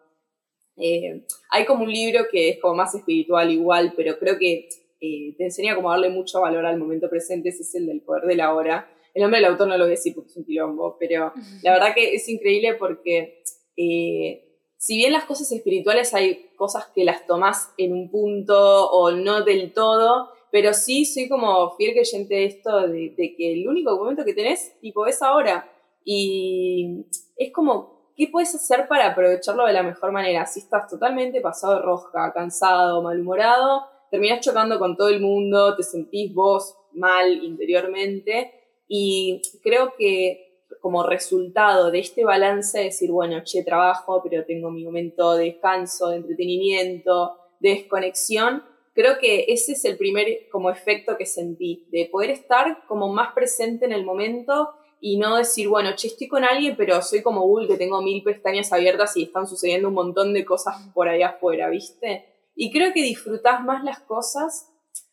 Eh, 0.77 1.25
hay 1.49 1.65
como 1.65 1.85
un 1.85 1.91
libro 1.91 2.25
que 2.31 2.49
es 2.49 2.59
como 2.59 2.75
más 2.75 2.93
espiritual 2.93 3.49
igual, 3.49 3.93
pero 3.97 4.19
creo 4.19 4.37
que 4.37 4.69
eh, 4.99 5.33
te 5.35 5.45
enseña 5.45 5.73
como 5.73 5.89
darle 5.89 6.09
mucho 6.09 6.39
valor 6.39 6.67
al 6.67 6.77
momento 6.77 7.09
presente, 7.09 7.49
ese 7.49 7.63
es 7.63 7.73
el 7.73 7.87
del 7.87 8.01
poder 8.01 8.25
de 8.25 8.35
la 8.35 8.53
hora. 8.53 8.87
El 9.15 9.23
nombre 9.23 9.39
del 9.39 9.49
autor 9.49 9.67
no 9.67 9.75
lo 9.75 9.85
voy 9.85 9.93
a 9.93 9.97
decir 9.97 10.13
porque 10.13 10.29
es 10.29 10.37
un 10.37 10.45
quilombo, 10.45 10.97
pero 10.99 11.33
la 11.63 11.73
verdad 11.73 11.95
que 11.95 12.13
es 12.13 12.29
increíble 12.29 12.75
porque 12.75 13.41
eh, 13.75 14.50
si 14.81 14.97
bien 14.97 15.13
las 15.13 15.25
cosas 15.25 15.51
espirituales 15.51 16.11
hay 16.15 16.49
cosas 16.55 16.87
que 16.87 17.05
las 17.05 17.27
tomás 17.27 17.71
en 17.77 17.93
un 17.93 18.09
punto 18.09 18.89
o 18.89 19.11
no 19.11 19.43
del 19.43 19.73
todo, 19.73 20.31
pero 20.51 20.73
sí 20.73 21.05
soy 21.05 21.29
como 21.29 21.75
fiel 21.75 21.93
creyente 21.93 22.33
de 22.33 22.45
esto, 22.45 22.87
de, 22.87 23.13
que 23.15 23.53
el 23.53 23.67
único 23.67 23.95
momento 23.95 24.25
que 24.25 24.33
tenés, 24.33 24.79
tipo, 24.81 25.05
es 25.05 25.21
ahora. 25.21 25.71
Y 26.03 27.05
es 27.37 27.53
como, 27.53 28.11
¿qué 28.17 28.27
puedes 28.31 28.55
hacer 28.55 28.87
para 28.87 29.11
aprovecharlo 29.11 29.67
de 29.67 29.73
la 29.73 29.83
mejor 29.83 30.11
manera? 30.11 30.47
Si 30.47 30.61
estás 30.61 30.89
totalmente 30.89 31.41
pasado 31.41 31.75
de 31.75 31.83
rosca, 31.83 32.33
cansado, 32.33 33.03
malhumorado, 33.03 33.83
terminás 34.09 34.43
chocando 34.43 34.79
con 34.79 34.97
todo 34.97 35.09
el 35.09 35.21
mundo, 35.21 35.75
te 35.75 35.83
sentís 35.83 36.33
vos 36.33 36.75
mal 36.93 37.31
interiormente. 37.43 38.51
Y 38.87 39.43
creo 39.61 39.93
que 39.95 40.50
como 40.81 41.03
resultado 41.03 41.91
de 41.91 41.99
este 41.99 42.25
balance, 42.25 42.79
decir, 42.79 43.11
bueno, 43.11 43.43
che, 43.43 43.63
trabajo, 43.63 44.21
pero 44.23 44.43
tengo 44.45 44.71
mi 44.71 44.83
momento 44.83 45.35
de 45.35 45.45
descanso, 45.45 46.09
de 46.09 46.17
entretenimiento, 46.17 47.37
de 47.59 47.69
desconexión, 47.69 48.63
creo 48.93 49.19
que 49.19 49.45
ese 49.47 49.73
es 49.73 49.85
el 49.85 49.97
primer 49.97 50.49
como 50.51 50.69
efecto 50.69 51.17
que 51.17 51.25
sentí, 51.25 51.87
de 51.91 52.09
poder 52.11 52.31
estar 52.31 52.85
como 52.87 53.13
más 53.13 53.33
presente 53.33 53.85
en 53.85 53.93
el 53.93 54.03
momento 54.03 54.71
y 54.99 55.17
no 55.17 55.37
decir, 55.37 55.67
bueno, 55.67 55.91
che, 55.95 56.07
estoy 56.07 56.27
con 56.27 56.43
alguien, 56.43 56.75
pero 56.75 57.01
soy 57.01 57.21
como 57.21 57.41
Google 57.41 57.67
que 57.67 57.77
tengo 57.77 58.01
mil 58.01 58.23
pestañas 58.23 58.71
abiertas 58.73 59.15
y 59.17 59.23
están 59.23 59.47
sucediendo 59.47 59.87
un 59.87 59.95
montón 59.95 60.33
de 60.33 60.45
cosas 60.45 60.75
por 60.93 61.07
ahí 61.07 61.21
afuera, 61.21 61.69
¿viste? 61.69 62.25
Y 62.55 62.71
creo 62.71 62.93
que 62.93 63.01
disfrutás 63.01 63.63
más 63.63 63.83
las 63.83 63.99
cosas, 63.99 64.70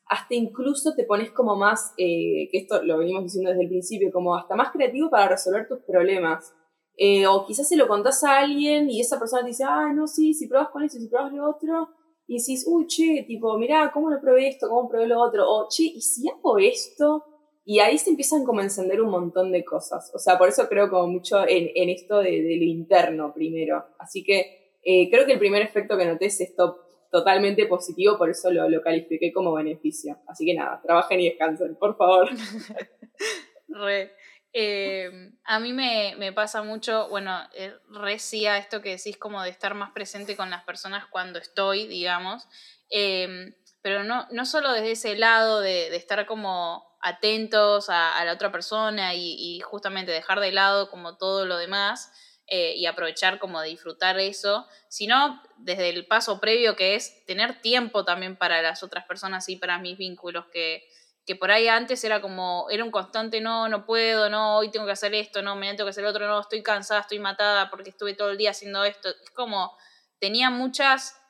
hasta 0.08 0.34
incluso 0.34 0.94
te 0.94 1.04
pones 1.04 1.30
como 1.30 1.56
más, 1.56 1.92
eh, 1.98 2.48
que 2.50 2.58
esto 2.58 2.82
lo 2.82 2.98
venimos 2.98 3.24
diciendo 3.24 3.50
desde 3.50 3.64
el 3.64 3.68
principio, 3.68 4.10
como 4.10 4.34
hasta 4.34 4.56
más 4.56 4.72
creativo 4.72 5.10
para 5.10 5.28
resolver 5.28 5.68
tus 5.68 5.80
problemas. 5.80 6.54
Eh, 6.96 7.26
o 7.26 7.44
quizás 7.46 7.68
se 7.68 7.76
lo 7.76 7.86
contás 7.86 8.24
a 8.24 8.38
alguien 8.38 8.90
y 8.90 9.00
esa 9.00 9.18
persona 9.18 9.42
te 9.42 9.48
dice, 9.48 9.64
ah, 9.64 9.92
no, 9.94 10.06
sí, 10.06 10.34
si 10.34 10.48
pruebas 10.48 10.70
con 10.70 10.82
eso, 10.82 10.98
si 10.98 11.08
pruebas 11.08 11.32
lo 11.32 11.48
otro, 11.48 11.88
y 12.26 12.38
decís, 12.38 12.64
uy, 12.66 12.86
che, 12.86 13.24
tipo, 13.26 13.56
mirá, 13.56 13.90
¿cómo 13.92 14.10
lo 14.10 14.20
probé 14.20 14.48
esto? 14.48 14.68
¿Cómo 14.68 14.88
probé 14.88 15.06
lo 15.06 15.20
otro? 15.20 15.48
O, 15.48 15.68
che, 15.68 15.84
¿y 15.84 16.00
si 16.00 16.28
hago 16.28 16.58
esto? 16.58 17.24
Y 17.64 17.80
ahí 17.80 17.98
se 17.98 18.10
empiezan 18.10 18.44
como 18.44 18.60
a 18.60 18.64
encender 18.64 19.00
un 19.00 19.10
montón 19.10 19.52
de 19.52 19.64
cosas. 19.64 20.10
O 20.14 20.18
sea, 20.18 20.36
por 20.38 20.48
eso 20.48 20.68
creo 20.68 20.90
como 20.90 21.06
mucho 21.06 21.46
en, 21.46 21.70
en 21.74 21.88
esto 21.90 22.18
de, 22.18 22.30
lo 22.30 22.64
interno 22.64 23.32
primero. 23.32 23.84
Así 23.98 24.24
que 24.24 24.78
eh, 24.82 25.10
creo 25.10 25.26
que 25.26 25.32
el 25.32 25.38
primer 25.38 25.62
efecto 25.62 25.96
que 25.96 26.04
noté 26.04 26.26
es 26.26 26.40
esto 26.40 26.87
totalmente 27.10 27.66
positivo, 27.66 28.18
por 28.18 28.30
eso 28.30 28.50
lo, 28.50 28.68
lo 28.68 28.82
califiqué 28.82 29.32
como 29.32 29.52
beneficio. 29.52 30.18
Así 30.26 30.44
que 30.44 30.54
nada, 30.54 30.80
trabajen 30.82 31.20
y 31.20 31.28
descansen, 31.28 31.76
por 31.76 31.96
favor. 31.96 32.28
Re. 33.68 34.12
Eh, 34.52 35.10
a 35.44 35.60
mí 35.60 35.72
me, 35.72 36.14
me, 36.16 36.32
pasa 36.32 36.62
mucho, 36.62 37.08
bueno, 37.10 37.38
eh, 37.54 37.74
recía 37.90 38.56
esto 38.56 38.80
que 38.80 38.96
decís 38.96 39.18
como 39.18 39.42
de 39.42 39.50
estar 39.50 39.74
más 39.74 39.92
presente 39.92 40.36
con 40.36 40.48
las 40.48 40.64
personas 40.64 41.04
cuando 41.10 41.38
estoy, 41.38 41.86
digamos, 41.86 42.48
eh, 42.90 43.54
pero 43.82 44.04
no, 44.04 44.26
no 44.30 44.46
solo 44.46 44.72
desde 44.72 44.92
ese 44.92 45.16
lado 45.16 45.60
de, 45.60 45.90
de 45.90 45.96
estar 45.96 46.24
como 46.26 46.88
atentos 47.00 47.88
a, 47.90 48.24
la 48.24 48.32
otra 48.32 48.50
persona 48.50 49.14
y, 49.14 49.60
justamente 49.60 50.12
dejar 50.12 50.40
de 50.40 50.52
lado 50.52 50.90
como 50.90 51.16
todo 51.16 51.46
lo 51.46 51.56
demás 51.56 52.12
eh, 52.48 52.74
y 52.76 52.86
aprovechar 52.86 53.38
como 53.38 53.60
de 53.60 53.68
disfrutar 53.68 54.18
eso, 54.18 54.66
sino 54.88 55.42
desde 55.56 55.90
el 55.90 56.06
paso 56.06 56.40
previo 56.40 56.76
que 56.76 56.94
es 56.94 57.24
tener 57.26 57.60
tiempo 57.60 58.04
también 58.04 58.36
para 58.36 58.62
las 58.62 58.82
otras 58.82 59.04
personas 59.04 59.48
y 59.48 59.56
para 59.56 59.78
mis 59.78 59.98
vínculos 59.98 60.46
que, 60.46 60.88
que 61.26 61.36
por 61.36 61.50
ahí 61.50 61.68
antes 61.68 62.02
era 62.04 62.20
como, 62.20 62.66
era 62.70 62.84
un 62.84 62.90
constante, 62.90 63.40
no, 63.40 63.68
no 63.68 63.84
puedo, 63.84 64.30
no, 64.30 64.56
hoy 64.56 64.70
tengo 64.70 64.86
que 64.86 64.92
hacer 64.92 65.14
esto, 65.14 65.42
no, 65.42 65.56
mañana 65.56 65.76
tengo 65.76 65.88
que 65.88 65.90
hacer 65.90 66.06
otro, 66.06 66.26
no, 66.26 66.40
estoy 66.40 66.62
cansada, 66.62 67.00
estoy 67.00 67.18
matada 67.18 67.70
porque 67.70 67.90
estuve 67.90 68.14
todo 68.14 68.30
el 68.30 68.38
día 68.38 68.50
haciendo 68.50 68.84
esto. 68.84 69.08
Es 69.08 69.30
como, 69.30 69.76
tenía 70.18 70.50
muchas... 70.50 71.20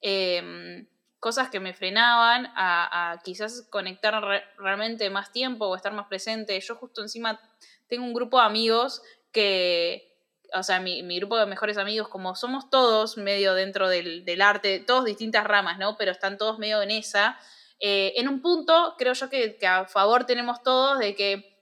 Em, 0.00 0.86
cosas 1.22 1.50
que 1.50 1.60
me 1.60 1.72
frenaban 1.72 2.48
a, 2.56 3.20
quizás 3.22 3.64
conectar 3.70 4.20
realmente 4.58 5.08
más 5.08 5.30
tiempo 5.30 5.66
o 5.66 5.76
estar 5.76 5.92
más 5.92 6.08
presente. 6.08 6.58
Yo 6.58 6.74
justo 6.74 7.00
encima 7.00 7.40
tengo 7.86 8.04
un 8.04 8.12
grupo 8.12 8.40
de 8.40 8.46
amigos 8.46 9.02
que, 9.30 10.11
o 10.54 10.62
sea, 10.62 10.80
mi, 10.80 11.02
grupo 11.18 11.38
de 11.38 11.46
mejores 11.46 11.78
amigos, 11.78 12.08
como 12.08 12.34
somos 12.34 12.70
todos 12.70 13.16
medio 13.16 13.54
dentro 13.54 13.88
del, 13.88 14.42
arte, 14.42 14.80
todos 14.80 15.04
distintas 15.04 15.44
ramas, 15.44 15.78
¿no? 15.78 15.96
Pero 15.96 16.12
están 16.12 16.38
todos 16.38 16.58
medio 16.58 16.82
en 16.82 16.90
esa. 16.90 17.38
Eh, 17.80 18.12
en 18.16 18.28
un 18.28 18.40
punto, 18.40 18.94
creo 18.98 19.12
yo 19.12 19.28
que, 19.28 19.58
a 19.66 19.86
favor 19.86 20.24
tenemos 20.24 20.62
todos 20.62 20.98
de 20.98 21.14
que 21.14 21.58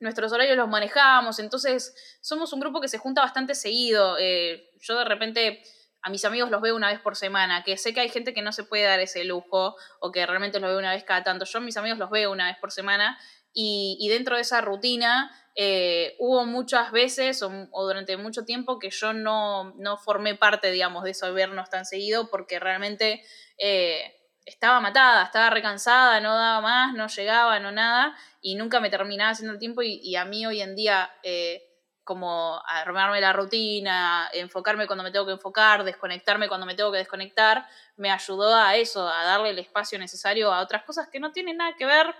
nuestros 0.00 0.32
horarios 0.32 0.56
los 0.56 0.68
manejamos, 0.68 1.40
entonces 1.40 1.94
somos 2.20 2.52
un 2.52 2.60
grupo 2.60 2.80
que 2.80 2.88
se 2.88 2.98
junta 2.98 3.20
bastante 3.22 3.54
seguido. 3.54 4.16
Eh, 4.18 4.70
yo 4.80 4.96
de 4.98 5.04
repente 5.04 5.62
a 6.02 6.10
mis 6.10 6.24
amigos 6.24 6.50
los 6.50 6.60
veo 6.60 6.76
una 6.76 6.90
vez 6.90 7.00
por 7.00 7.16
semana, 7.16 7.64
que 7.64 7.76
sé 7.76 7.92
que 7.92 8.00
hay 8.00 8.08
gente 8.08 8.32
que 8.32 8.42
no 8.42 8.52
se 8.52 8.64
puede 8.64 8.84
dar 8.84 9.00
ese 9.00 9.24
lujo 9.24 9.74
o 10.00 10.12
que 10.12 10.24
realmente 10.26 10.60
los 10.60 10.70
veo 10.70 10.78
una 10.78 10.92
vez 10.92 11.04
cada 11.04 11.24
tanto. 11.24 11.44
Yo 11.44 11.58
a 11.58 11.62
mis 11.62 11.76
amigos 11.76 11.98
los 11.98 12.10
veo 12.10 12.30
una 12.30 12.46
vez 12.46 12.56
por 12.58 12.70
semana 12.70 13.18
y, 13.52 14.08
dentro 14.08 14.36
de 14.36 14.42
esa 14.42 14.60
rutina 14.60 15.30
eh, 15.54 16.14
hubo 16.18 16.46
muchas 16.46 16.92
veces 16.92 17.42
o, 17.42 17.50
durante 17.84 18.16
mucho 18.16 18.44
tiempo 18.44 18.78
que 18.78 18.90
yo 18.90 19.12
no, 19.12 19.74
formé 20.04 20.34
parte, 20.36 20.70
digamos, 20.70 21.04
de 21.04 21.10
eso 21.10 21.32
vernos 21.32 21.68
tan 21.70 21.84
seguido 21.84 22.30
porque 22.30 22.60
realmente 22.60 23.22
eh, 23.58 24.14
estaba 24.46 24.80
matada, 24.80 25.24
estaba 25.24 25.50
recansada, 25.50 26.20
no 26.20 26.34
daba 26.34 26.60
más, 26.60 26.94
no 26.94 27.08
llegaba, 27.08 27.58
no 27.58 27.72
nada 27.72 28.16
y 28.40 28.54
nunca 28.54 28.80
me 28.80 28.90
terminaba 28.90 29.30
haciendo 29.30 29.52
el 29.52 29.58
tiempo 29.58 29.82
y, 29.82 30.14
a 30.16 30.24
mí 30.24 30.46
hoy 30.46 30.60
en 30.60 30.76
día... 30.76 31.10
Eh, 31.22 31.64
como 32.08 32.58
armarme 32.64 33.20
la 33.20 33.34
rutina, 33.34 34.30
enfocarme 34.32 34.86
cuando 34.86 35.04
me 35.04 35.10
tengo 35.10 35.26
que 35.26 35.32
enfocar, 35.32 35.84
desconectarme 35.84 36.48
cuando 36.48 36.64
me 36.64 36.74
tengo 36.74 36.90
que 36.90 36.96
desconectar, 36.96 37.66
me 37.98 38.10
ayudó 38.10 38.54
a 38.54 38.76
eso, 38.76 39.06
a 39.06 39.24
darle 39.24 39.50
el 39.50 39.58
espacio 39.58 39.98
necesario 39.98 40.50
a 40.50 40.62
otras 40.62 40.84
cosas 40.84 41.08
que 41.08 41.20
no 41.20 41.32
tienen 41.32 41.58
nada 41.58 41.74
que 41.76 41.84
ver 41.84 42.14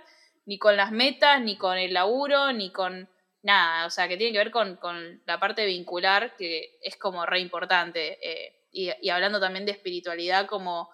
ni 0.49 0.59
con 0.59 0.77
las 0.77 0.91
metas, 0.91 1.41
ni 1.41 1.57
con 1.57 1.79
el 1.79 1.93
laburo, 1.93 2.53
ni 2.53 2.73
con 2.73 3.09
nada, 3.43 3.87
o 3.87 3.91
sea, 3.91 4.09
que 4.09 4.17
tienen 4.17 4.33
que 4.33 4.39
ver 4.39 4.51
con, 4.51 5.23
la 5.27 5.39
parte 5.39 5.65
vincular, 5.65 6.35
que 6.37 6.79
es 6.83 6.97
como 6.97 7.25
re 7.25 7.39
importante. 7.39 8.19
Eh, 8.21 8.67
y, 8.73 9.11
hablando 9.11 9.39
también 9.39 9.65
de 9.65 9.73
espiritualidad, 9.73 10.47
como, 10.47 10.91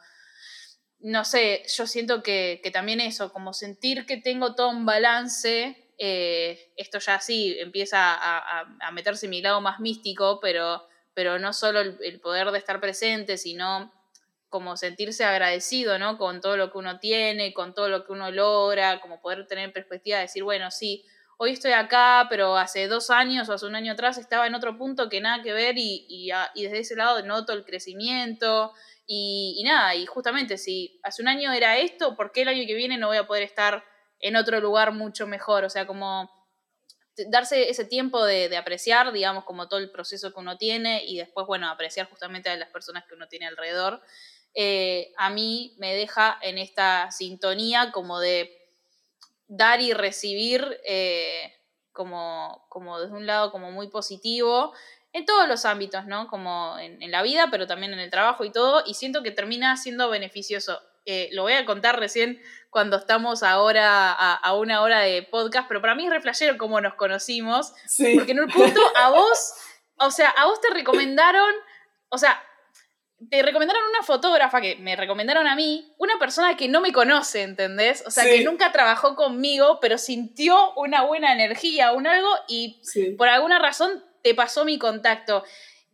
no 0.99 1.25
sé, 1.25 1.63
yo 1.75 1.87
siento 1.87 2.23
que, 2.23 2.61
que 2.63 2.71
también 2.71 3.01
eso, 3.01 3.33
como 3.33 3.55
sentir 3.55 4.05
que 4.05 4.19
tengo 4.19 4.55
todo 4.55 4.69
un 4.69 4.85
balance 4.85 5.81
eh, 5.99 6.73
esto 6.77 6.99
ya 6.99 7.21
sí 7.21 7.57
empieza 7.59 8.17
a, 8.19 8.91
meterse 8.93 9.27
en 9.27 9.31
mi 9.31 9.43
lado 9.43 9.61
más 9.61 9.81
místico, 9.81 10.41
pero, 10.41 10.87
pero 11.15 11.39
no 11.39 11.53
solo 11.53 11.81
el, 11.81 12.21
poder 12.21 12.51
de 12.51 12.59
estar 12.59 12.81
presente, 12.81 13.37
sino 13.37 13.93
como 14.55 14.77
sentirse 14.77 15.25
agradecido, 15.25 15.99
¿no? 15.99 16.17
Con 16.17 16.41
todo 16.41 16.57
lo 16.57 16.71
que 16.71 16.79
uno 16.79 17.01
tiene, 17.01 17.53
con 17.53 17.75
todo 17.75 17.89
lo 17.89 18.05
que 18.05 18.13
uno 18.13 18.31
logra, 18.31 19.01
como 19.01 19.21
poder 19.21 19.49
tener 19.49 19.73
perspectiva 19.73 20.19
de 20.19 20.23
decir, 20.27 20.45
bueno, 20.45 20.71
sí, 20.71 21.05
hoy 21.39 21.51
estoy 21.51 21.73
acá, 21.73 22.29
pero 22.31 22.57
hace 22.57 22.87
dos 22.87 23.11
años 23.11 23.49
o 23.49 23.55
hace 23.55 23.67
un 23.67 23.75
año 23.75 23.95
atrás 23.95 24.17
estaba 24.17 24.47
en 24.47 24.55
otro 24.55 24.79
punto 24.79 25.09
que 25.09 25.21
nada 25.21 25.43
que 25.43 25.53
ver 25.53 25.75
y, 25.77 26.31
desde 26.55 26.79
ese 26.79 26.95
lado 26.95 27.21
noto 27.27 27.53
el 27.53 27.65
crecimiento 27.65 28.71
y, 29.09 29.57
y, 29.59 29.65
nada, 29.65 29.97
y 29.97 30.07
justamente 30.07 30.57
si 30.57 31.01
hace 31.03 31.21
un 31.21 31.27
año 31.27 31.53
era 31.53 31.77
esto, 31.79 32.15
¿por 32.15 32.31
qué 32.31 32.43
el 32.43 32.49
año 32.51 32.65
que 32.65 32.75
viene 32.75 32.97
no 32.97 33.09
voy 33.09 33.17
a 33.17 33.27
poder 33.27 33.43
estar 33.43 33.83
en 34.21 34.37
otro 34.37 34.61
lugar 34.61 34.93
mucho 34.93 35.27
mejor, 35.27 35.65
o 35.65 35.69
sea, 35.69 35.85
como 35.85 36.31
darse 37.29 37.71
ese 37.71 37.85
tiempo 37.85 38.25
de, 38.25 38.57
apreciar, 38.57 39.13
digamos, 39.13 39.45
como 39.45 39.69
todo 39.69 39.81
el 39.81 39.91
proceso 39.91 40.33
que 40.33 40.41
uno 40.41 40.57
tiene 40.57 41.05
y 41.05 41.19
después, 41.19 41.47
bueno, 41.47 41.69
apreciar 41.69 42.09
justamente 42.09 42.51
a 42.51 42.57
las 42.57 42.69
personas 42.71 43.05
que 43.09 43.15
uno 43.15 43.29
tiene 43.29 43.47
alrededor, 43.47 44.03
eh, 44.55 45.13
a 45.17 45.31
mí 45.31 45.75
me 45.79 45.95
deja 45.95 46.39
en 46.43 46.59
esta 46.59 47.11
sintonía 47.11 47.91
como 47.93 48.21
de 48.21 48.57
dar 49.49 49.81
y 49.81 49.93
recibir 49.93 50.79
eh, 50.87 51.53
como, 51.93 52.67
como 52.69 53.01
desde 53.01 53.15
un 53.15 53.27
lado 53.27 53.51
como 53.51 53.71
muy 53.71 53.89
positivo 53.89 54.73
en 55.13 55.27
todos 55.27 55.47
los 55.49 55.65
ámbitos, 55.65 56.07
¿no? 56.07 56.27
Como 56.27 56.77
en, 56.79 57.01
en, 57.03 57.11
la 57.11 57.23
vida, 57.23 57.49
pero 57.51 57.67
también 57.67 57.93
en 57.93 58.01
el 58.01 58.11
trabajo 58.11 58.45
y 58.45 58.51
todo, 58.51 58.83
y 58.85 58.95
siento 58.95 59.23
que 59.23 59.31
termina 59.31 59.77
siendo 59.77 60.11
beneficioso. 60.11 60.81
Eh, 61.07 61.29
lo 61.33 61.43
voy 61.43 61.53
a 61.53 61.67
contar 61.67 62.01
recién 62.01 62.41
cuando 62.71 62.97
estamos 62.97 63.43
ahora 63.43 64.11
a, 64.11 64.55
una 64.55 64.81
hora 64.81 65.01
de 65.01 65.23
podcast, 65.23 65.69
pero 65.69 65.83
para 65.83 65.95
mí 65.95 66.07
es 66.07 66.11
reflejero 66.11 66.57
cómo 66.57 66.81
nos 66.81 66.95
conocimos, 66.95 67.75
porque 68.17 68.33
en 68.33 68.41
un 68.41 68.49
punto 68.49 68.81
a 68.97 69.11
vos, 69.11 69.53
o 69.99 70.11
sea, 70.11 70.31
a 70.31 70.47
vos 70.47 70.61
te 70.63 70.71
recomendaron, 70.71 71.55
o 72.09 72.17
sea, 72.17 72.43
te 73.31 73.43
recomendaron 73.43 73.83
una 73.89 74.03
fotógrafa 74.03 74.61
que 74.61 74.77
me 74.77 74.97
recomendaron 74.97 75.47
a 75.47 75.57
mí, 75.57 75.93
una 75.99 76.19
persona 76.19 76.57
que 76.57 76.69
no 76.69 76.81
me 76.81 76.93
conoce, 76.93 77.43
¿entendés? 77.43 78.03
O 78.07 78.11
sea, 78.11 78.25
que 78.25 78.43
nunca 78.43 78.73
trabajó 78.73 79.17
conmigo, 79.17 79.79
pero 79.81 79.99
sintió 79.99 80.73
una 80.75 81.03
buena 81.03 81.33
energía, 81.33 81.93
un 81.93 82.07
algo, 82.07 82.31
y 82.49 82.81
por 83.17 83.29
alguna 83.29 83.59
razón 83.59 84.05
te 84.23 84.35
pasó 84.35 84.65
mi 84.65 84.79
contacto. 84.79 85.45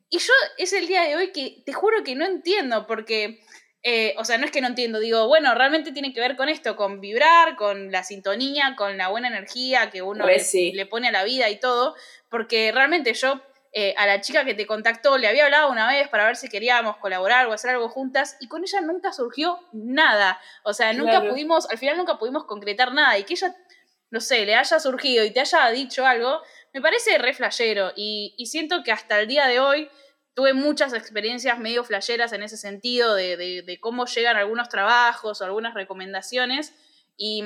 Y 0.09 0.18
yo 0.18 0.33
es 0.59 0.72
el 0.72 0.87
día 0.87 1.03
de 1.03 1.16
hoy 1.16 1.33
que 1.33 1.62
te 1.64 1.72
juro 1.72 2.03
que 2.03 2.14
no 2.14 2.24
entiendo, 2.24 2.87
porque 2.87 3.41
eh, 3.83 4.14
o 4.18 4.24
sea, 4.26 4.37
no 4.37 4.45
es 4.45 4.51
que 4.51 4.61
no 4.61 4.66
entiendo, 4.66 4.99
digo, 4.99 5.26
bueno, 5.26 5.55
realmente 5.55 5.93
tiene 5.93 6.12
que 6.12 6.20
ver 6.20 6.37
con 6.37 6.51
esto, 6.51 6.76
con 6.76 7.01
vibrar, 7.01 7.57
con 7.57 7.91
la 7.91 8.05
sintonía, 8.05 8.74
con 8.76 8.99
la 8.99 9.09
buena 9.09 9.28
energía 9.28 9.89
que 9.89 10.03
uno 10.03 10.26
le, 10.26 10.87
pone 10.87 11.09
a 11.09 11.12
la 11.12 11.24
vida 11.24 11.49
y 11.49 11.59
todo, 11.59 11.95
porque 12.28 12.72
realmente 12.72 13.14
yo 13.14 13.41
eh, 13.73 13.95
a 13.97 14.07
la 14.07 14.21
chica 14.21 14.45
que 14.45 14.55
te 14.55 14.66
contactó 14.66 15.16
le 15.16 15.29
había 15.29 15.45
hablado 15.45 15.71
una 15.71 15.87
vez 15.87 16.09
para 16.09 16.27
ver 16.27 16.37
si 16.37 16.49
queríamos 16.49 16.97
colaborar 16.97 17.47
o 17.47 17.53
hacer 17.53 17.71
algo 17.71 17.89
juntas 17.89 18.37
y 18.41 18.49
con 18.49 18.62
ella 18.62 18.81
nunca 18.81 19.12
surgió 19.12 19.61
nada, 19.73 20.41
o 20.64 20.73
sea, 20.73 20.93
nunca 20.93 21.21
pudimos, 21.21 21.71
al 21.71 21.79
final 21.79 21.97
nunca 21.97 22.18
pudimos 22.18 22.45
concretar 22.45 22.93
nada 22.93 23.18
y 23.18 23.25
que 23.25 23.35
ella, 23.35 23.55
no 24.11 24.21
sé, 24.21 24.45
le 24.45 24.57
haya 24.57 24.81
surgido 24.81 25.25
y 25.25 25.31
te 25.31 25.41
haya 25.41 25.68
dicho 25.71 26.05
algo, 26.05 26.41
me 26.73 26.81
parece 26.81 27.18
re 27.18 27.33
flashero 27.33 27.93
y, 27.95 28.35
y 28.37 28.47
siento 28.47 28.83
que 28.83 28.93
hasta 28.93 29.21
el 29.21 29.29
día 29.29 29.47
de 29.47 29.61
hoy 29.61 29.89
tuve 30.35 30.55
muchas 30.55 30.93
experiencias 30.93 31.59
medio 31.59 31.85
flasheras 31.85 32.33
en 32.33 32.43
ese 32.43 32.57
sentido 32.57 33.14
de, 33.14 33.79
cómo 33.81 34.07
llegan 34.07 34.37
algunos 34.37 34.68
trabajos 34.68 35.41
o 35.41 35.45
algunas 35.45 35.75
recomendaciones 35.75 36.73
y, 37.16 37.43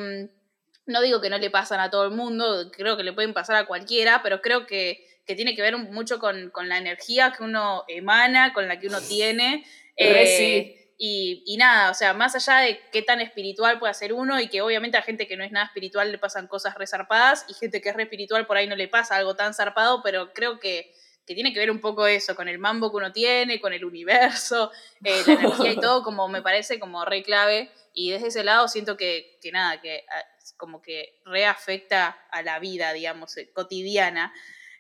no 0.87 1.01
digo 1.01 1.21
que 1.23 1.31
no 1.31 1.39
le 1.39 1.51
pasan 1.51 1.81
a 1.81 1.91
todo 1.91 2.05
el 2.05 2.11
mundo, 2.11 2.71
creo 2.71 2.97
que 2.97 3.03
le 3.03 3.15
pueden 3.15 3.33
pasar 3.33 3.57
a 3.57 3.67
cualquiera, 3.67 4.23
pero 4.23 4.43
creo 4.43 4.67
que, 4.67 5.07
tiene 5.27 5.55
que 5.55 5.63
ver 5.63 5.77
mucho 5.77 6.19
con, 6.19 6.53
la 6.69 6.79
energía 6.79 7.33
que 7.37 7.43
uno 7.43 7.85
emana, 7.89 8.53
con 8.53 8.69
la 8.69 8.79
que 8.79 8.89
uno 8.89 9.01
tiene. 9.01 9.65
Eh, 9.97 10.85
y, 10.97 11.57
nada, 11.59 11.91
o 11.91 11.95
sea, 11.95 12.15
más 12.15 12.35
allá 12.35 12.59
de 12.67 12.81
qué 12.93 13.03
tan 13.03 13.21
espiritual 13.21 13.79
puede 13.79 13.95
ser 13.95 14.13
uno 14.13 14.41
y 14.41 14.49
que 14.49 14.63
obviamente 14.63 14.97
a 14.97 15.03
gente 15.03 15.27
que 15.27 15.37
no 15.37 15.45
es 15.45 15.51
nada 15.51 15.67
espiritual 15.67 16.11
le 16.13 16.19
pasan 16.19 16.47
cosas 16.47 16.77
resarpadas 16.77 17.45
y 17.49 17.55
gente 17.55 17.81
que 17.81 17.89
es 17.89 17.97
re 17.97 18.05
espiritual 18.05 18.47
por 18.47 18.57
ahí 18.57 18.67
no 18.67 18.77
le 18.77 18.89
pasa 18.89 19.17
algo 19.17 19.35
tan 19.35 19.55
zarpado, 19.55 20.03
pero 20.03 20.33
creo 20.33 20.61
que, 20.61 20.93
tiene 21.27 21.55
que 21.55 21.59
ver 21.59 21.71
un 21.71 21.81
poco 21.81 22.07
eso, 22.07 22.37
con 22.37 22.49
el 22.49 22.59
mambo 22.59 22.91
que 22.91 22.99
uno 22.99 23.11
tiene, 23.11 23.59
con 23.59 23.73
el 23.73 23.85
universo, 23.85 24.71
eh, 25.03 25.23
la 25.27 25.33
energía 25.41 25.73
y 25.73 25.81
todo, 25.81 26.03
como 26.03 26.29
me 26.29 26.43
parece 26.43 26.79
como 26.79 27.05
re 27.07 27.23
clave. 27.23 27.71
Y 27.95 28.11
desde 28.11 28.27
ese 28.27 28.45
lado 28.45 28.69
siento 28.69 28.99
que, 28.99 29.39
que 29.41 29.51
nada, 29.51 29.81
que 29.81 30.05
ah, 30.11 30.23
como 30.59 30.83
que 30.83 31.21
reafecta 31.25 32.19
a 32.31 32.43
la 32.43 32.59
vida, 32.59 32.93
digamos, 32.93 33.37
eh, 33.39 33.51
cotidiana. 33.55 34.35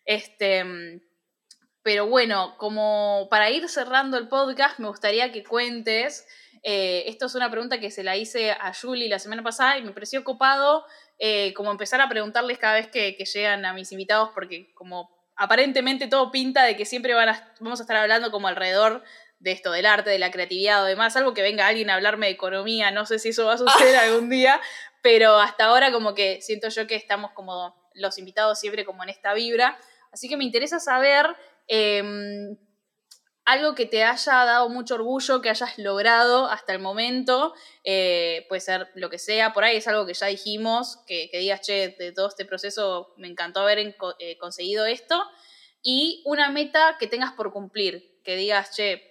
Este, 0.04 1.00
pero 1.82 2.06
bueno, 2.06 2.56
como 2.56 3.28
para 3.30 3.50
ir 3.50 3.68
cerrando 3.68 4.16
el 4.16 4.28
podcast, 4.28 4.78
me 4.78 4.88
gustaría 4.88 5.32
que 5.32 5.44
cuentes, 5.44 6.26
eh, 6.62 7.04
esto 7.08 7.26
es 7.26 7.34
una 7.34 7.50
pregunta 7.50 7.78
que 7.78 7.90
se 7.90 8.02
la 8.02 8.16
hice 8.16 8.52
a 8.52 8.72
Julie 8.72 9.08
la 9.08 9.18
semana 9.18 9.42
pasada 9.42 9.76
y 9.76 9.82
me 9.82 9.92
pareció 9.92 10.24
copado 10.24 10.86
eh, 11.18 11.52
como 11.52 11.70
empezar 11.70 12.00
a 12.00 12.08
preguntarles 12.08 12.58
cada 12.58 12.74
vez 12.74 12.88
que, 12.88 13.12
llegan 13.12 13.66
a 13.66 13.74
mis 13.74 13.92
invitados, 13.92 14.30
porque 14.34 14.72
como 14.74 15.10
aparentemente 15.36 16.06
todo 16.06 16.30
pinta 16.30 16.64
de 16.64 16.74
que 16.76 16.86
siempre 16.86 17.12
van 17.12 17.36
vamos 17.60 17.80
a 17.80 17.82
estar 17.82 17.96
hablando 17.96 18.30
como 18.30 18.48
alrededor 18.48 19.04
de 19.38 19.52
esto, 19.52 19.70
del 19.70 19.84
arte, 19.84 20.08
de 20.08 20.18
la 20.18 20.30
creatividad 20.30 20.82
o 20.82 20.86
demás, 20.86 21.16
algo 21.16 21.34
que 21.34 21.42
venga 21.42 21.66
alguien 21.66 21.90
a 21.90 21.94
hablarme 21.96 22.26
de 22.26 22.32
economía, 22.32 22.90
no 22.90 23.04
sé 23.04 23.18
si 23.18 23.28
eso 23.28 23.44
va 23.44 23.54
a 23.54 23.58
suceder 23.58 23.96
algún 23.96 24.30
día, 24.30 24.58
pero 25.02 25.36
hasta 25.36 25.66
ahora 25.66 25.92
como 25.92 26.14
que 26.14 26.40
siento 26.40 26.68
yo 26.68 26.86
que 26.86 26.94
estamos 26.94 27.32
como 27.32 27.76
los 27.92 28.16
invitados 28.16 28.58
siempre 28.58 28.86
como 28.86 29.02
en 29.02 29.10
esta 29.10 29.34
vibra, 29.34 29.78
así 30.14 30.28
que 30.28 30.36
me 30.36 30.44
interesa 30.44 30.78
saber 30.78 31.26
em, 31.66 32.56
algo 33.44 33.74
que 33.74 33.84
te 33.84 34.04
haya 34.04 34.44
dado 34.44 34.68
mucho 34.70 34.94
orgullo, 34.94 35.42
que 35.42 35.50
hayas 35.50 35.76
logrado 35.76 36.46
hasta 36.46 36.72
el 36.72 36.78
momento, 36.78 37.52
eh, 37.82 38.46
puede 38.48 38.60
ser 38.60 38.88
lo 38.94 39.10
que 39.10 39.18
sea, 39.18 39.52
por 39.52 39.64
ahí 39.64 39.76
es 39.76 39.88
algo 39.88 40.06
que 40.06 40.14
ya 40.14 40.28
dijimos, 40.28 41.02
que, 41.06 41.28
digas, 41.32 41.60
che, 41.60 41.94
de 41.98 42.12
todo 42.12 42.28
este 42.28 42.46
proceso 42.46 43.12
me 43.18 43.28
encantó 43.28 43.60
haber 43.60 43.78
eh, 44.18 44.38
conseguido 44.38 44.86
esto, 44.86 45.22
y 45.82 46.22
una 46.24 46.48
meta 46.48 46.96
que 46.98 47.08
tengas 47.08 47.32
por 47.32 47.52
cumplir, 47.52 48.20
que 48.24 48.36
digas, 48.36 48.74
che, 48.74 49.02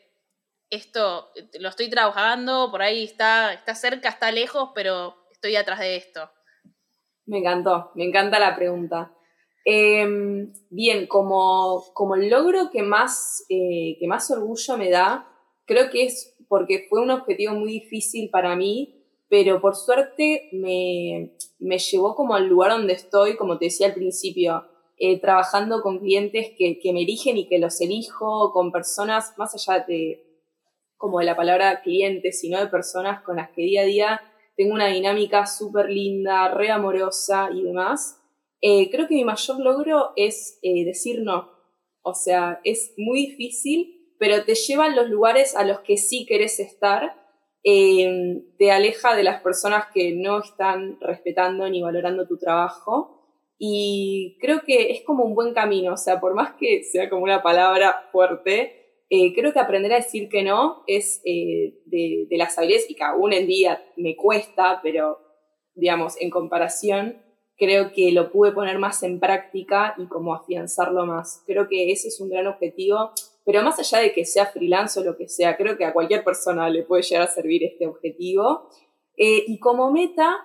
esto 0.72 1.32
lo 1.60 1.70
estoy 1.70 1.89
trabajando, 1.89 2.72
por 2.72 2.82
ahí 2.82 3.04
está, 3.04 3.54
está 3.54 3.76
cerca, 3.76 4.10
está 4.10 4.32
lejos, 4.32 4.72
pero 4.74 5.16
estoy 5.32 5.58
atrás 5.58 5.80
de 5.80 5.97
esto? 5.97 6.32
Me 7.26 7.39
encantó, 7.39 7.91
me 7.93 8.06
encanta 8.06 8.39
la 8.39 8.56
pregunta. 8.56 9.14
Em, 9.66 10.51
bien, 10.70 11.07
como, 11.07 11.86
como 11.93 12.16
el 12.16 12.30
logro 12.30 12.70
que 12.72 12.84
más, 12.84 13.45
eh, 13.49 13.95
que 13.99 14.07
más 14.07 14.30
orgullo 14.30 14.78
me 14.78 14.89
da, 14.89 15.28
creo 15.66 15.89
que 15.89 16.03
es 16.03 16.36
porque 16.49 16.86
fue 16.89 17.01
un 17.01 17.11
objetivo 17.11 17.53
muy 17.53 17.72
difícil 17.72 18.30
para 18.30 18.55
mí, 18.55 19.03
pero 19.30 19.61
por 19.61 19.76
suerte 19.76 20.49
me, 20.51 21.32
llevó 21.59 22.16
como 22.16 22.36
al 22.36 22.47
lugar 22.47 22.72
donde 22.72 22.93
estoy, 22.93 23.36
como 23.38 23.57
te 23.57 23.66
decía 23.66 23.88
al 23.88 23.93
principio, 23.93 24.66
eh, 24.97 25.20
trabajando 25.20 25.82
con 25.82 25.99
clientes 25.99 26.51
que, 26.57 26.80
que, 26.80 26.93
me 26.93 27.01
eligen 27.01 27.38
y 27.38 27.47
que 27.47 27.57
los 27.57 27.82
elijo, 27.82 28.51
con 28.51 28.72
personas, 28.72 29.34
más 29.38 29.55
allá 29.55 29.84
de 29.88 30.24
como 30.97 31.20
de 31.20 31.26
la 31.26 31.36
palabra 31.36 31.82
cliente, 31.82 32.32
sino 32.32 32.59
de 32.59 32.68
personas 32.68 33.24
con 33.24 33.38
las 33.38 33.49
que 33.49 33.64
día 33.64 33.82
a 33.82 33.86
día 33.86 34.22
tengo 34.55 34.74
una 34.74 34.88
dinámica 34.88 35.45
súper 35.45 35.89
linda, 35.89 36.47
re 36.49 36.70
amorosa 36.70 37.49
y 37.51 37.64
demás. 37.64 38.23
Eh, 38.66 38.89
creo 38.89 39.07
que 39.07 39.16
mi 39.16 39.26
mayor 39.26 39.59
logro 39.59 40.14
es 40.16 40.57
eh, 40.61 40.86
decir 40.86 41.22
no. 41.22 41.51
O 42.01 42.14
sea, 42.14 42.61
es 42.64 42.93
muy 42.97 43.28
difícil, 43.28 44.16
pero 44.18 44.45
te 44.45 44.55
llevan 44.55 44.95
los 44.95 45.09
lugares 45.09 45.55
a 45.55 45.66
los 45.66 45.82
que 45.82 45.97
sí 45.97 46.26
querés 46.26 46.59
estar. 46.59 47.22
Eh, 47.66 48.41
te 48.57 48.72
aleja 48.72 49.16
de 49.16 49.24
las 49.24 49.41
personas 49.41 49.88
que 49.93 50.14
no 50.14 50.39
están 50.39 50.97
respetando 51.01 51.70
ni 51.70 51.82
valorando 51.82 52.26
tu 52.26 52.38
trabajo. 52.38 53.20
Y 53.57 54.38
creo 54.39 54.61
que 54.66 54.91
es 54.91 55.03
como 55.03 55.26
un 55.26 55.36
buen 55.36 55.53
camino. 55.53 55.93
O 55.93 55.97
sea, 55.97 56.22
por 56.22 56.34
más 56.34 56.53
que 56.53 56.84
sea 56.84 57.09
como 57.09 57.24
una 57.24 57.43
palabra 57.43 58.07
fuerte, 58.14 58.84
eh, 59.16 59.34
creo 59.36 59.53
que 59.53 59.59
aprender 59.59 59.93
a 59.93 59.97
decir 59.97 60.28
que 60.28 60.41
no 60.41 60.84
es 60.88 61.22
eh, 61.26 61.82
de, 61.86 62.28
las 62.32 62.57
habilidades 62.57 62.89
y 62.89 62.95
que 62.95 63.03
aún 63.03 63.32
en 63.32 63.45
día 63.45 63.84
me 63.95 64.16
cuesta, 64.16 64.80
pero 64.82 65.20
digamos, 65.76 66.20
en 66.20 66.30
comparación, 66.30 67.22
creo 67.58 67.91
que 67.91 68.12
lo 68.12 68.32
pude 68.32 68.51
poner 68.51 68.80
más 68.80 69.04
en 69.04 69.20
práctica 69.20 69.95
y 69.97 70.08
como 70.08 70.34
afianzarlo 70.34 71.06
más. 71.06 71.43
Creo 71.45 71.68
que 71.68 71.91
ese 71.91 72.08
es 72.08 72.20
un 72.20 72.30
gran 72.30 72.47
objetivo, 72.47 73.12
pero 73.45 73.62
más 73.62 73.80
allá 73.80 73.99
de 73.99 74.14
que 74.14 74.26
sea 74.26 74.47
freelance 74.47 74.99
o 74.99 75.04
lo 75.04 75.18
que 75.18 75.28
sea, 75.28 75.58
creo 75.58 75.78
que 75.78 75.86
a 75.86 75.93
cualquier 75.93 76.24
persona 76.24 76.70
le 76.70 76.84
puede 76.84 77.04
llegar 77.04 77.24
a 77.28 77.32
servir 77.32 77.64
este 77.64 77.88
objetivo. 77.88 78.70
Eh, 79.18 79.43
y 79.47 79.60
como 79.60 79.91
meta, 79.91 80.38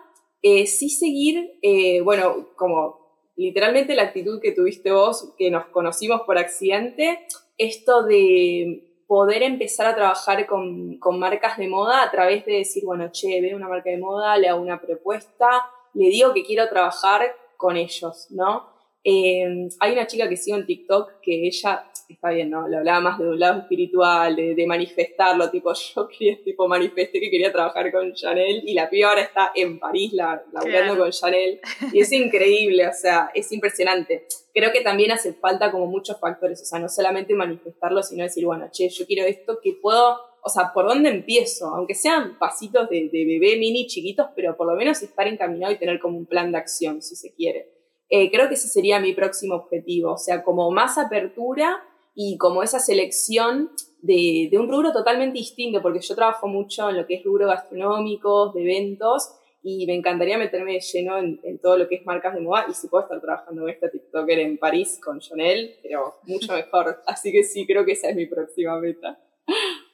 sí 0.43 0.91
seguir, 0.91 1.59
bueno, 2.05 2.49
como 2.57 3.09
literalmente 3.39 3.95
la 3.95 4.03
actitud 4.03 4.41
que 4.43 4.53
tuviste 4.53 4.91
vos, 4.91 5.33
que 5.39 5.51
nos 5.51 5.67
conocimos 5.67 6.23
por 6.23 6.39
accidente, 6.39 7.21
esto 7.57 8.03
de 8.03 8.85
poder 9.07 9.43
empezar 9.43 9.87
a 9.87 9.95
trabajar 9.95 10.47
con, 10.47 10.99
marcas 11.19 11.57
de 11.57 11.69
moda 11.69 12.03
a 12.03 12.11
través 12.11 12.45
de 12.45 12.55
decir, 12.55 12.85
bueno, 12.85 13.11
che, 13.13 13.41
veo 13.41 13.57
una 13.57 13.69
marca 13.69 13.91
de 13.91 13.99
moda, 13.99 14.37
le 14.37 14.49
hago 14.49 14.61
una 14.61 14.81
propuesta, 14.81 15.49
le 15.95 16.09
digo 16.09 16.33
que 16.35 16.45
quiero 16.45 16.69
trabajar 16.69 17.35
con 17.57 17.77
ellos, 17.77 18.27
¿no? 18.31 18.67
Eh, 19.05 19.69
hay 19.81 19.93
una 19.93 20.07
chica 20.07 20.29
que 20.29 20.37
sigo 20.37 20.57
en 20.57 20.67
TikTok 20.67 21.21
que 21.23 21.47
ella 21.47 21.89
está 22.09 22.31
bien, 22.31 22.51
¿no? 22.51 22.67
Lo 22.69 22.79
hablaba 22.79 23.01
más 23.01 23.19
de 23.19 23.29
un 23.29 23.39
lado 23.39 23.61
espiritual, 23.61 24.35
de, 24.37 24.67
manifestarlo, 24.67 25.51
tipo, 25.51 25.73
yo 25.95 26.09
quería, 26.09 26.43
tipo, 26.43 26.67
manifesté 26.69 27.21
que 27.21 27.31
quería 27.31 27.53
trabajar 27.53 27.93
con 27.93 28.13
Chanel 28.15 28.63
y 28.65 28.75
la 28.75 28.89
piba 28.89 29.11
ahora 29.11 29.23
está 29.23 29.53
en 29.55 29.79
París 29.79 30.13
la, 30.13 30.43
laburando 30.53 30.97
con 30.97 31.11
Chanel 31.11 31.61
y 31.93 32.01
es 32.01 32.13
increíble, 32.13 32.87
o 32.87 32.93
sea, 32.93 33.31
es 33.35 33.51
impresionante. 33.53 34.27
Creo 34.55 34.73
que 34.73 34.81
también 34.81 35.13
hace 35.13 35.35
falta 35.35 35.71
como 35.71 35.87
muchos 35.87 36.19
factores, 36.19 36.63
o 36.63 36.65
sea, 36.65 36.79
no 36.79 36.89
solamente 36.89 37.35
manifestarlo, 37.35 38.03
sino 38.03 38.25
decir, 38.25 38.45
bueno, 38.45 38.69
che, 38.73 38.89
yo 38.89 39.07
quiero 39.07 39.27
esto, 39.27 39.59
que 39.63 39.75
puedo, 39.81 40.19
o 40.43 40.49
sea, 40.49 40.73
¿por 40.73 40.87
dónde 40.87 41.11
empiezo? 41.11 41.67
Aunque 41.67 41.95
sean 41.95 42.39
pasitos 42.39 42.89
de, 42.89 43.09
de 43.13 43.25
bebé 43.25 43.57
mini 43.59 43.87
chiquitos, 43.87 44.29
pero 44.35 44.57
por 44.57 44.67
lo 44.67 44.77
menos 44.77 45.03
estar 45.03 45.27
encaminado 45.27 45.73
y 45.73 45.79
tener 45.79 45.99
como 45.99 46.19
un 46.19 46.27
plan 46.27 46.53
de 46.53 46.59
acción, 46.59 47.03
si 47.03 47.17
se 47.17 47.35
quiere. 47.35 47.79
Eh, 48.11 48.31
creo 48.31 48.49
que 48.49 48.55
ese 48.55 48.69
sería 48.69 49.01
mi 49.01 49.13
próximo 49.13 49.55
objetivo, 49.55 50.13
o 50.13 50.19
sea, 50.19 50.43
como 50.43 50.71
más 50.71 50.97
apertura 50.97 51.83
y 52.15 52.39
como 52.39 52.63
esa 52.63 52.79
selección 52.79 53.71
de, 54.01 54.51
un 54.55 54.69
rubro 54.71 54.93
totalmente 54.93 55.39
distinto, 55.39 55.83
porque 55.83 56.01
yo 56.01 56.15
trabajo 56.15 56.49
mucho 56.49 56.89
en 56.89 56.97
lo 56.97 57.07
que 57.07 57.17
es 57.17 57.25
rubro 57.25 57.47
gastronómicos, 57.47 58.55
de 58.55 58.63
eventos, 58.63 59.35
y 59.63 59.87
me 59.87 59.95
encantaría 59.95 60.39
meterme 60.39 60.81
lleno 60.81 61.19
en, 61.19 61.59
todo 61.61 61.77
lo 61.77 61.89
que 61.89 61.97
es 61.97 62.07
marcas 62.07 62.35
de 62.35 62.41
moda, 62.41 62.67
y 62.71 62.75
si 62.75 62.89
puedo 62.89 63.05
estar 63.05 63.21
trabajando 63.21 63.63
con 63.63 63.71
esta 63.71 63.91
TikToker 63.91 64.39
en 64.39 64.57
París 64.57 64.99
con 65.05 65.21
Jonel, 65.21 65.77
pero 65.83 66.15
mucho 66.25 66.55
mejor. 66.55 67.03
Así 67.07 67.31
que 67.31 67.43
sí, 67.45 67.67
creo 67.67 67.85
que 67.85 67.93
esa 67.93 68.09
es 68.09 68.17
mi 68.17 68.27
próxima 68.27 68.81
meta. 68.81 69.19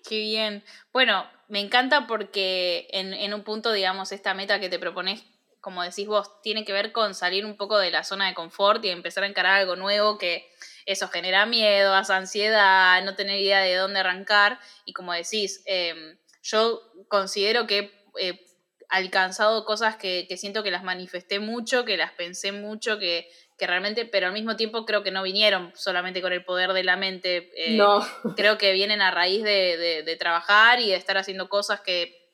Qué 0.05 0.19
bien. 0.21 0.63
Bueno, 0.93 1.29
me 1.49 1.61
encanta 1.61 2.07
porque 2.07 2.87
en, 2.91 3.15
en 3.15 3.35
un 3.35 3.43
punto, 3.43 3.73
digamos, 3.73 4.13
esta 4.13 4.35
meta 4.35 4.61
que 4.61 4.69
te 4.69 4.79
propones 4.79 5.25
como 5.65 5.83
decís 5.83 6.07
vos, 6.07 6.43
tiene 6.43 6.63
que 6.67 6.75
ver 6.75 6.93
con 6.93 7.15
salir 7.15 7.47
un 7.47 7.57
poco 7.57 7.79
de 7.79 7.91
la 7.91 8.05
zona 8.05 8.29
de 8.29 8.35
confort 8.35 8.85
y 8.85 8.91
empezar 8.91 9.25
a 9.25 9.29
encarar 9.29 9.61
algo 9.61 9.77
nuevo 9.77 10.19
que 10.19 10.47
eso 10.85 11.09
genera 11.09 11.47
miedo, 11.47 11.95
hace 11.95 12.13
ansiedad, 12.13 13.03
no 13.03 13.15
tener 13.17 13.41
idea 13.41 13.61
de 13.61 13.75
dónde 13.77 14.01
arrancar. 14.01 14.61
Y 14.85 14.93
como 14.93 15.15
decís, 15.15 15.63
em, 15.65 16.19
yo 16.43 16.83
considero 17.09 17.67
que 17.67 17.91
he 18.21 18.45
alcanzado 18.91 19.65
cosas 19.65 19.97
que, 19.97 20.29
siento 20.37 20.63
que 20.63 20.71
las 20.71 20.85
manifesté 20.85 21.41
mucho, 21.41 21.87
que 21.87 21.97
las 21.97 22.13
pensé 22.13 22.53
mucho, 22.53 22.99
que, 22.99 23.31
realmente, 23.59 24.05
pero 24.05 24.27
al 24.27 24.33
mismo 24.33 24.57
tiempo 24.57 24.85
creo 24.85 25.03
que 25.03 25.11
no 25.11 25.23
vinieron 25.23 25.73
solamente 25.75 26.21
con 26.21 26.33
el 26.33 26.45
poder 26.45 26.73
de 26.73 26.85
la 26.85 26.97
mente. 26.97 27.51
Eh, 27.57 27.77
no. 27.77 28.07
Creo 28.37 28.59
que 28.59 28.73
vienen 28.73 29.03
a 29.03 29.11
raíz 29.11 29.43
de 29.43 30.17
trabajar 30.19 30.81
y 30.81 30.89
de 30.91 30.97
estar 30.97 31.17
haciendo 31.17 31.49
cosas 31.49 31.81
que 31.81 32.25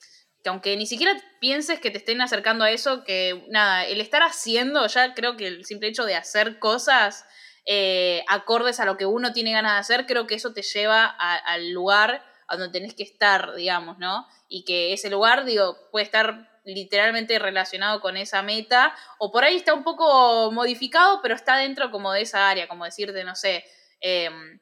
que 0.43 0.49
aunque 0.49 0.77
ni 0.77 0.87
siquiera 0.87 1.17
pienses 1.41 1.81
que 1.81 1.91
te 1.91 1.99
estén 1.99 2.21
acercando 2.21 2.65
a 2.65 2.71
eso, 2.71 3.05
que 3.05 3.45
nada, 3.49 3.85
el 3.85 4.01
estar 4.01 4.23
haciendo, 4.23 4.87
ya 4.87 5.15
creo 5.15 5.37
que 5.37 5.47
el 5.47 5.65
simple 5.65 5.89
hecho 5.89 6.05
de 6.05 6.17
hacer 6.17 6.59
cosas 6.59 7.27
eh, 7.67 8.25
acordes 8.29 8.81
a 8.81 8.87
lo 8.87 8.97
que 8.97 9.07
uno 9.07 9.33
tiene 9.33 9.53
ganas 9.53 9.75
de 9.75 9.79
hacer, 9.81 10.07
creo 10.07 10.27
que 10.27 10.35
eso 10.35 10.53
te 10.53 10.63
lleva 10.63 11.05
al 11.05 11.73
lugar 11.73 12.25
a 12.49 12.57
donde 12.57 12.79
tenés 12.79 12.95
que 12.95 13.03
estar, 13.03 13.55
digamos, 13.55 13.99
¿no? 13.99 14.27
Y 14.49 14.65
que 14.65 14.93
ese 14.93 15.11
lugar, 15.11 15.45
digo, 15.45 15.77
puede 15.93 16.05
estar 16.05 16.50
literalmente 16.65 17.39
relacionado 17.39 18.01
con 18.01 18.17
esa 18.17 18.43
meta, 18.43 18.95
o 19.19 19.31
por 19.33 19.45
ahí 19.45 19.57
está 19.57 19.75
un 19.75 19.85
poco 19.85 20.51
modificado, 20.53 21.21
pero 21.23 21.35
está 21.35 21.57
dentro 21.57 21.91
como 21.91 22.13
de 22.13 22.23
esa 22.23 22.49
área, 22.49 22.69
como 22.69 22.85
decirte, 22.85 23.25
no 23.25 23.35
sé, 23.35 23.65
em, 24.01 24.61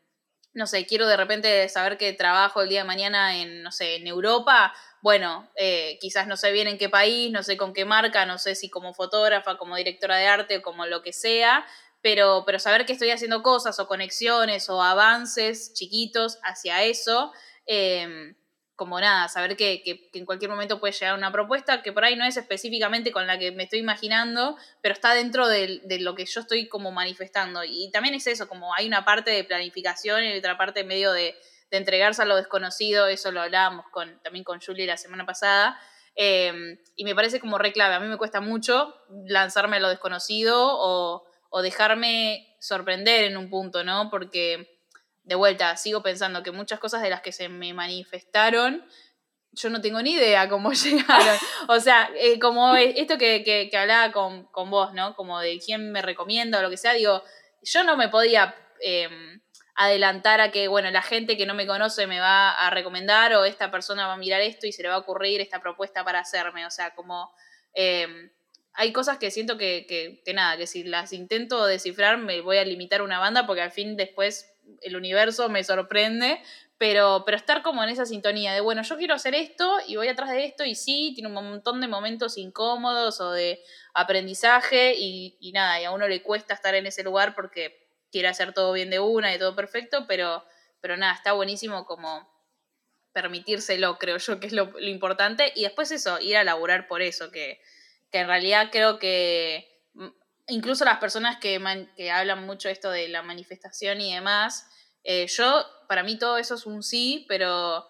no 0.54 0.66
sé, 0.66 0.86
quiero 0.86 1.06
de 1.06 1.16
repente 1.16 1.68
saber 1.68 1.98
que 1.98 2.12
trabajo 2.12 2.62
el 2.62 2.68
día 2.68 2.80
de 2.80 2.86
mañana 2.86 3.36
en, 3.36 3.62
no 3.62 3.70
sé, 3.70 3.96
en 3.96 4.06
Europa, 4.06 4.74
bueno, 5.00 5.48
eh, 5.56 5.98
quizás 6.00 6.26
no 6.26 6.36
sé 6.36 6.50
bien 6.50 6.66
en 6.66 6.78
qué 6.78 6.88
país, 6.88 7.30
no 7.30 7.42
sé 7.42 7.56
con 7.56 7.72
qué 7.72 7.84
marca, 7.84 8.26
no 8.26 8.38
sé 8.38 8.54
si 8.54 8.68
como 8.68 8.94
fotógrafa, 8.94 9.56
como 9.56 9.76
directora 9.76 10.16
de 10.16 10.26
arte 10.26 10.58
o 10.58 10.62
como 10.62 10.86
lo 10.86 11.02
que 11.02 11.12
sea, 11.12 11.64
pero, 12.00 12.44
pero 12.46 12.58
saber 12.58 12.86
que 12.86 12.92
estoy 12.92 13.10
haciendo 13.10 13.42
cosas 13.42 13.78
o 13.78 13.86
conexiones 13.86 14.68
o 14.68 14.82
avances 14.82 15.72
chiquitos 15.74 16.38
hacia 16.42 16.82
eso, 16.84 17.32
em, 17.66 18.34
como 18.78 19.00
nada, 19.00 19.28
saber 19.28 19.56
que, 19.56 19.82
que, 19.82 20.08
en 20.14 20.24
cualquier 20.24 20.52
momento 20.52 20.78
puede 20.78 20.92
llegar 20.92 21.18
una 21.18 21.32
propuesta 21.32 21.82
que 21.82 21.92
por 21.92 22.04
ahí 22.04 22.14
no 22.14 22.24
es 22.24 22.36
específicamente 22.36 23.10
con 23.10 23.26
la 23.26 23.36
que 23.36 23.50
me 23.50 23.64
estoy 23.64 23.80
imaginando, 23.80 24.56
pero 24.80 24.92
está 24.92 25.14
dentro 25.14 25.48
de, 25.48 25.82
lo 25.98 26.14
que 26.14 26.24
yo 26.24 26.40
estoy 26.40 26.68
como 26.68 26.92
manifestando. 26.92 27.64
Y 27.64 27.90
también 27.90 28.14
es 28.14 28.28
eso, 28.28 28.48
como 28.48 28.72
hay 28.72 28.86
una 28.86 29.04
parte 29.04 29.32
de 29.32 29.42
planificación 29.42 30.22
y 30.22 30.38
otra 30.38 30.56
parte 30.56 30.84
medio 30.84 31.12
de, 31.12 31.34
de 31.72 31.76
entregarse 31.76 32.22
a 32.22 32.24
lo 32.24 32.36
desconocido, 32.36 33.08
eso 33.08 33.32
lo 33.32 33.42
hablábamos 33.42 33.84
con, 33.90 34.22
también 34.22 34.44
con 34.44 34.60
Julie 34.60 34.86
la 34.86 34.96
semana 34.96 35.26
pasada, 35.26 35.76
em, 36.14 36.78
y 36.94 37.02
me 37.04 37.16
parece 37.16 37.40
como 37.40 37.58
re 37.58 37.72
clave. 37.72 37.96
A 37.96 38.00
mí 38.00 38.06
me 38.06 38.16
cuesta 38.16 38.40
mucho 38.40 38.94
lanzarme 39.26 39.78
a 39.78 39.80
lo 39.80 39.88
desconocido 39.88 40.56
o, 40.56 41.26
o 41.50 41.62
dejarme 41.62 42.56
sorprender 42.60 43.24
en 43.24 43.36
un 43.36 43.50
punto, 43.50 43.82
¿no? 43.82 44.08
Porque 44.08 44.77
de 45.28 45.34
vuelta, 45.34 45.76
sigo 45.76 46.02
pensando 46.02 46.42
que 46.42 46.50
muchas 46.52 46.80
cosas 46.80 47.02
de 47.02 47.10
las 47.10 47.20
que 47.20 47.32
se 47.32 47.50
me 47.50 47.74
manifestaron, 47.74 48.82
yo 49.52 49.68
no 49.68 49.82
tengo 49.82 50.00
ni 50.00 50.12
idea 50.12 50.48
cómo 50.48 50.72
llegaron. 50.72 51.36
O 51.68 51.78
sea, 51.80 52.10
eh, 52.16 52.38
como 52.38 52.74
esto 52.74 53.18
que, 53.18 53.44
que, 53.44 53.76
hablaba 53.76 54.10
con, 54.10 54.44
con, 54.44 54.70
vos, 54.70 54.94
¿no? 54.94 55.14
Como 55.16 55.38
de 55.38 55.58
quién 55.58 55.92
me 55.92 56.00
recomienda 56.00 56.58
o 56.58 56.62
lo 56.62 56.70
que 56.70 56.78
sea, 56.78 56.94
digo, 56.94 57.22
yo 57.62 57.84
no 57.84 57.98
me 57.98 58.08
podía 58.08 58.54
em, 58.80 59.42
adelantar 59.74 60.40
a 60.40 60.50
que, 60.50 60.66
bueno, 60.66 60.90
la 60.90 61.02
gente 61.02 61.36
que 61.36 61.44
no 61.44 61.52
me 61.52 61.66
conoce 61.66 62.06
me 62.06 62.20
va 62.20 62.52
a 62.52 62.70
recomendar 62.70 63.34
o 63.34 63.44
esta 63.44 63.70
persona 63.70 64.06
va 64.06 64.14
a 64.14 64.18
mirar 64.18 64.40
esto 64.40 64.66
y 64.66 64.72
se 64.72 64.82
le 64.82 64.88
va 64.88 64.94
a 64.94 64.98
ocurrir 64.98 65.42
esta 65.42 65.60
propuesta 65.60 66.04
para 66.04 66.20
hacerme. 66.20 66.64
O 66.64 66.70
sea, 66.70 66.94
como... 66.94 67.30
Em, 67.74 68.30
hay 68.72 68.92
cosas 68.92 69.18
que 69.18 69.32
siento 69.32 69.58
que, 69.58 69.86
que, 69.88 70.22
que, 70.24 70.32
nada, 70.32 70.56
que 70.56 70.68
si 70.68 70.84
las 70.84 71.12
intento 71.12 71.66
descifrar 71.66 72.16
me 72.16 72.40
voy 72.40 72.58
a 72.58 72.64
limitar 72.64 73.02
una 73.02 73.18
banda 73.18 73.44
porque 73.44 73.60
al 73.60 73.72
fin 73.72 73.96
después 73.96 74.48
el 74.80 74.96
universo 74.96 75.48
me 75.48 75.64
sorprende, 75.64 76.40
pero, 76.78 77.22
pero 77.24 77.36
estar 77.36 77.62
como 77.62 77.82
en 77.82 77.90
esa 77.90 78.06
sintonía 78.06 78.54
de, 78.54 78.60
bueno, 78.60 78.82
yo 78.82 78.96
quiero 78.96 79.14
hacer 79.14 79.34
esto 79.34 79.78
y 79.86 79.96
voy 79.96 80.08
atrás 80.08 80.30
de 80.30 80.44
esto 80.44 80.64
y 80.64 80.74
sí, 80.74 81.12
tiene 81.14 81.28
un 81.28 81.34
montón 81.34 81.80
de 81.80 81.88
momentos 81.88 82.38
incómodos 82.38 83.20
o 83.20 83.32
de 83.32 83.60
aprendizaje 83.94 84.94
y, 84.96 85.36
y 85.40 85.52
nada, 85.52 85.80
y 85.80 85.84
a 85.84 85.90
uno 85.90 86.06
le 86.06 86.22
cuesta 86.22 86.54
estar 86.54 86.74
en 86.74 86.86
ese 86.86 87.02
lugar 87.02 87.34
porque 87.34 87.88
quiere 88.10 88.28
hacer 88.28 88.52
todo 88.52 88.72
bien 88.72 88.90
de 88.90 89.00
una 89.00 89.34
y 89.34 89.38
todo 89.38 89.56
perfecto, 89.56 90.06
pero, 90.06 90.44
pero 90.80 90.96
nada, 90.96 91.14
está 91.14 91.32
buenísimo 91.32 91.84
como 91.84 92.28
permitírselo, 93.12 93.98
creo 93.98 94.18
yo 94.18 94.38
que 94.38 94.46
es 94.46 94.52
lo, 94.52 94.78
importante, 94.80 95.52
y 95.56 95.62
después 95.62 95.90
eso, 95.90 96.20
ir 96.20 96.36
a 96.36 96.44
laburar 96.44 96.86
por 96.86 97.02
eso, 97.02 97.32
que 97.32 97.60
que 98.10 98.18
en 98.18 98.26
realidad 98.26 98.68
creo 98.70 98.98
que 98.98 99.67
incluso 100.48 100.84
las 100.84 100.98
personas 100.98 101.38
que, 101.38 101.62
que 101.96 102.10
hablan 102.10 102.44
mucho 102.46 102.68
esto 102.68 102.90
de 102.90 103.08
la 103.08 103.22
manifestación 103.22 104.00
y 104.00 104.14
demás, 104.14 104.66
eh, 105.04 105.26
yo, 105.28 105.64
para 105.88 106.02
mí 106.02 106.18
todo 106.18 106.38
eso 106.38 106.54
es 106.54 106.66
un 106.66 106.82
sí, 106.82 107.24
pero, 107.28 107.86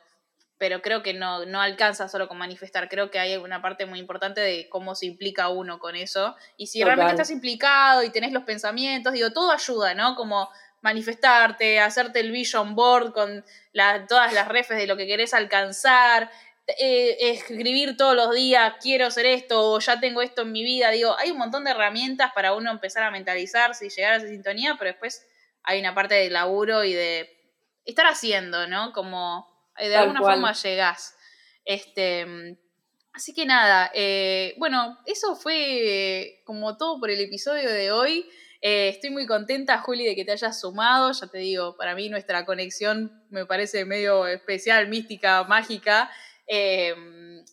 pero 0.58 0.82
creo 0.82 1.02
que 1.02 1.14
no, 1.14 1.46
no 1.46 1.60
alcanza 1.60 2.08
solo 2.08 2.28
con 2.28 2.38
manifestar, 2.38 2.88
creo 2.88 3.10
que 3.10 3.18
hay 3.18 3.36
una 3.36 3.62
parte 3.62 3.86
muy 3.86 3.98
importante 3.98 4.40
de 4.40 4.68
cómo 4.68 4.94
se 4.94 5.06
implica 5.06 5.48
uno 5.48 5.78
con 5.78 5.96
eso, 5.96 6.36
y 6.56 6.66
si 6.66 6.82
realmente 6.82 7.12
estás 7.12 7.30
implicado 7.30 8.02
y 8.02 8.10
tenés 8.10 8.32
los 8.32 8.44
pensamientos, 8.44 9.12
digo, 9.12 9.32
todo 9.32 9.50
ayuda, 9.50 9.94
¿no? 9.94 10.14
Como 10.14 10.48
manifestarte, 10.80 11.80
hacerte 11.80 12.20
el 12.20 12.30
vision 12.30 12.74
board 12.74 13.12
con 13.12 13.44
la, 13.72 14.06
todas 14.06 14.32
las 14.32 14.48
refes 14.48 14.76
de 14.76 14.86
lo 14.86 14.96
que 14.96 15.06
querés 15.06 15.34
alcanzar, 15.34 16.30
eh, 16.76 17.30
escribir 17.30 17.96
todos 17.96 18.14
los 18.14 18.34
días, 18.34 18.74
quiero 18.82 19.06
hacer 19.06 19.24
esto, 19.24 19.72
o 19.72 19.80
ya 19.80 20.00
tengo 20.00 20.20
esto 20.20 20.42
en 20.42 20.52
mi 20.52 20.62
vida. 20.62 20.90
Digo, 20.90 21.16
hay 21.18 21.30
un 21.30 21.38
montón 21.38 21.64
de 21.64 21.70
herramientas 21.70 22.30
para 22.34 22.52
uno 22.52 22.70
empezar 22.70 23.04
a 23.04 23.10
mentalizarse 23.10 23.86
y 23.86 23.88
llegar 23.88 24.12
a 24.12 24.16
esa 24.18 24.28
sintonía, 24.28 24.76
pero 24.78 24.90
después 24.90 25.26
hay 25.62 25.80
una 25.80 25.94
parte 25.94 26.16
de 26.16 26.28
laburo 26.28 26.84
y 26.84 26.92
de 26.92 27.30
estar 27.86 28.06
haciendo, 28.06 28.66
¿no? 28.66 28.92
Como 28.92 29.46
eh, 29.78 29.88
de 29.88 29.96
alguna 29.96 30.20
forma 30.20 30.52
llegás. 30.52 31.16
Este, 31.64 32.26
así 33.14 33.32
que 33.32 33.46
nada, 33.46 33.90
eh, 33.94 34.54
bueno, 34.58 34.98
eso 35.06 35.36
fue 35.36 36.42
como 36.44 36.76
todo 36.76 37.00
por 37.00 37.10
el 37.10 37.20
episodio 37.20 37.70
de 37.70 37.92
hoy. 37.92 38.26
estoy 38.60 39.08
muy 39.08 39.26
contenta, 39.26 39.78
Juli, 39.78 40.04
de 40.04 40.14
que 40.14 40.26
te 40.26 40.32
hayas 40.32 40.60
sumado. 40.60 41.12
Ya 41.12 41.28
te 41.28 41.38
digo, 41.38 41.78
para 41.78 41.94
mí 41.94 42.10
nuestra 42.10 42.44
conexión 42.44 43.24
me 43.30 43.46
parece 43.46 43.86
medio 43.86 44.26
especial, 44.26 44.88
mística, 44.88 45.44
mágica. 45.44 46.10
Eh, 46.48 46.94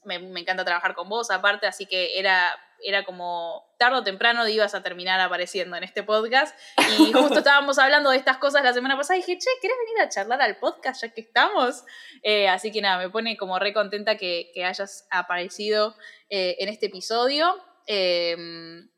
me, 0.06 0.16
encanta 0.40 0.64
trabajar 0.64 0.96
con 0.96 1.10
vos, 1.10 1.30
aparte, 1.32 1.68
así 1.68 1.86
que 1.86 2.18
era, 2.18 2.58
era 2.84 3.04
como 3.04 3.76
tarde 3.78 3.98
o 3.98 4.04
temprano 4.04 4.48
ibas 4.48 4.74
a 4.74 4.84
terminar 4.84 5.20
apareciendo 5.20 5.76
en 5.76 5.84
este 5.84 6.04
podcast. 6.04 6.58
Y 6.98 7.12
justo 7.14 7.40
estábamos 7.40 7.78
hablando 7.78 8.12
de 8.12 8.18
estas 8.18 8.38
cosas 8.38 8.64
la 8.64 8.74
semana 8.74 8.96
pasada 8.96 9.18
y 9.18 9.22
dije, 9.22 9.38
che, 9.38 9.50
¿querés 9.62 9.78
venir 9.86 10.02
a 10.02 10.10
charlar 10.10 10.42
al 10.42 10.58
podcast 10.58 11.02
ya 11.02 11.10
que 11.10 11.22
estamos? 11.22 11.84
Eh, 12.24 12.48
así 12.48 12.72
que 12.72 12.82
nada, 12.82 12.98
me 12.98 13.10
pone 13.10 13.36
como 13.36 13.60
re 13.60 13.74
contenta 13.74 14.18
que, 14.18 14.52
hayas 14.66 15.08
aparecido 15.12 15.96
eh, 16.30 16.56
en 16.60 16.70
este 16.70 16.86
episodio. 16.86 17.56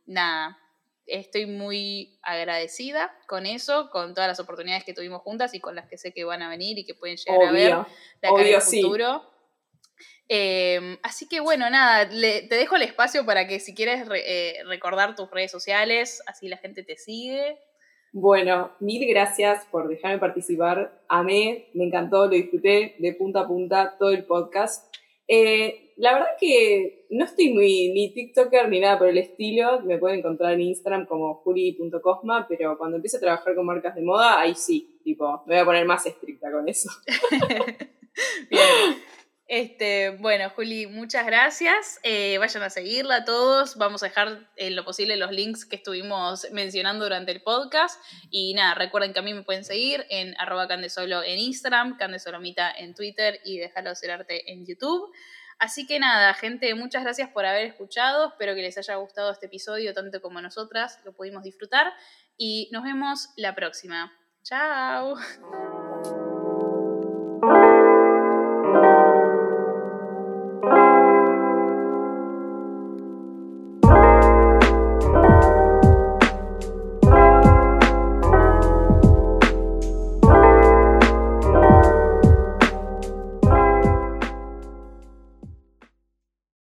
nada, 0.06 0.57
estoy 1.07 1.45
muy 1.45 2.19
agradecida 2.22 3.18
con 3.28 3.45
eso, 3.45 3.90
con 3.90 4.14
todas 4.14 4.28
las 4.28 4.40
oportunidades 4.40 4.84
que 4.84 4.94
tuvimos 4.94 5.22
juntas 5.22 5.53
y 5.53 5.60
con 5.60 5.76
las 5.76 5.88
que 5.88 5.98
sé 5.98 6.14
que 6.14 6.24
van 6.26 6.41
a 6.41 6.49
venir 6.49 6.78
y 6.78 6.86
que 6.86 6.94
pueden 6.94 7.18
llegar 7.18 7.48
a 7.48 7.52
ver 7.52 7.76
de 8.22 8.28
acá 8.28 8.41
en 8.41 8.56
el 8.56 8.61
futuro. 8.61 9.36
Em, 10.30 10.98
así 11.04 11.28
que 11.28 11.40
bueno, 11.40 11.70
nada, 11.70 12.10
te 12.10 12.56
dejo 12.56 12.76
el 12.76 12.82
espacio 12.82 13.26
para 13.26 13.48
que 13.48 13.60
si 13.60 13.74
quieres 13.74 14.08
eh, 14.14 14.58
recordar 14.66 15.16
tus 15.16 15.32
redes 15.32 15.52
sociales, 15.52 16.22
así 16.28 16.48
la 16.48 16.58
gente 16.58 16.84
te 16.84 16.98
sigue. 16.98 17.58
Bueno, 18.12 18.72
mil 18.80 19.06
gracias 19.08 19.66
por 19.66 19.88
dejarme 19.88 20.20
participar. 20.20 21.04
Amé, 21.08 21.68
me 21.74 21.86
encantó, 21.86 22.26
lo 22.26 22.32
disfruté 22.32 22.95
de 22.99 23.14
punta 23.14 23.41
a 23.41 23.48
punta 23.48 23.95
todo 23.98 24.12
el 24.12 24.26
podcast. 24.26 24.94
Eh, 25.28 25.94
la 25.98 26.14
verdad 26.14 26.30
que 26.40 27.06
no 27.10 27.26
estoy 27.26 27.54
muy 27.54 27.91
ni 27.91 28.14
TikToker 28.14 28.70
ni 28.70 28.80
nada 28.80 28.98
por 28.98 29.08
el 29.08 29.18
estilo. 29.18 29.82
Me 29.82 29.98
pueden 29.98 30.20
encontrar 30.20 30.54
en 30.54 30.62
Instagram 30.62 31.06
como 31.06 31.36
juri.cosma, 31.36 32.48
pero 32.48 32.78
cuando 32.78 32.95
empiece 32.95 33.18
a 33.18 33.22
trabajar 33.22 33.56
con 33.56 33.66
marcas 33.66 33.95
de 33.95 34.02
moda, 34.02 34.40
ahí 34.40 34.56
sí, 34.56 34.99
tipo, 35.04 35.44
me 35.45 35.56
voy 35.56 35.62
a 35.62 35.66
poner 35.66 35.86
más 35.86 36.06
estricta 36.06 36.52
con 36.52 36.68
eso. 36.70 36.90
Bien. 38.49 39.06
Este, 39.48 40.10
bueno, 40.10 40.49
Juli, 40.49 40.88
muchas 40.88 41.26
gracias. 41.26 41.99
Eh, 42.03 42.38
vayan 42.38 42.64
a 42.64 42.69
seguirla 42.69 43.24
todos. 43.24 43.78
Vamos 43.78 44.03
a 44.03 44.07
dejar 44.07 44.49
en 44.57 44.76
lo 44.76 44.84
posible 44.84 45.15
los 45.15 45.32
links 45.32 45.65
que 45.65 45.78
estuvimos 45.78 46.48
mencionando 46.52 47.06
durante 47.06 47.32
el 47.32 47.41
podcast. 47.41 48.02
Y 48.30 48.53
nada, 48.56 48.76
recuerden 48.76 49.14
que 49.14 49.19
a 49.19 49.22
mí 49.22 49.34
me 49.34 49.44
pueden 49.44 49.64
seguir 49.64 50.06
en 50.10 50.36
arroba 50.38 50.68
candesolo 50.68 51.24
en 51.24 51.40
Instagram, 51.40 51.98
candesolomita 51.98 52.72
en 52.72 52.94
Twitter 52.94 53.40
y 53.45 53.57
déjalo 53.57 53.91
hacer 53.91 54.11
arte 54.11 54.52
en 54.52 54.65
YouTube. 54.65 55.14
Así 55.60 55.88
que 55.88 55.98
nada, 55.98 56.34
gente, 56.34 56.76
muchas 56.76 57.03
gracias 57.03 57.30
por 57.30 57.45
haber 57.45 57.65
escuchado. 57.65 58.28
Espero 58.28 58.53
que 58.53 58.61
les 58.61 58.78
haya 58.78 58.95
gustado 58.95 59.32
este 59.32 59.45
episodio 59.45 59.94
tanto 59.94 60.22
como 60.22 60.41
nosotras 60.41 60.99
lo 61.06 61.14
pudimos 61.14 61.44
disfrutar. 61.44 61.94
Y 62.38 62.69
nos 62.74 62.84
vemos 62.84 63.30
la 63.38 63.56
próxima. 63.56 64.11
Chao. 64.44 65.15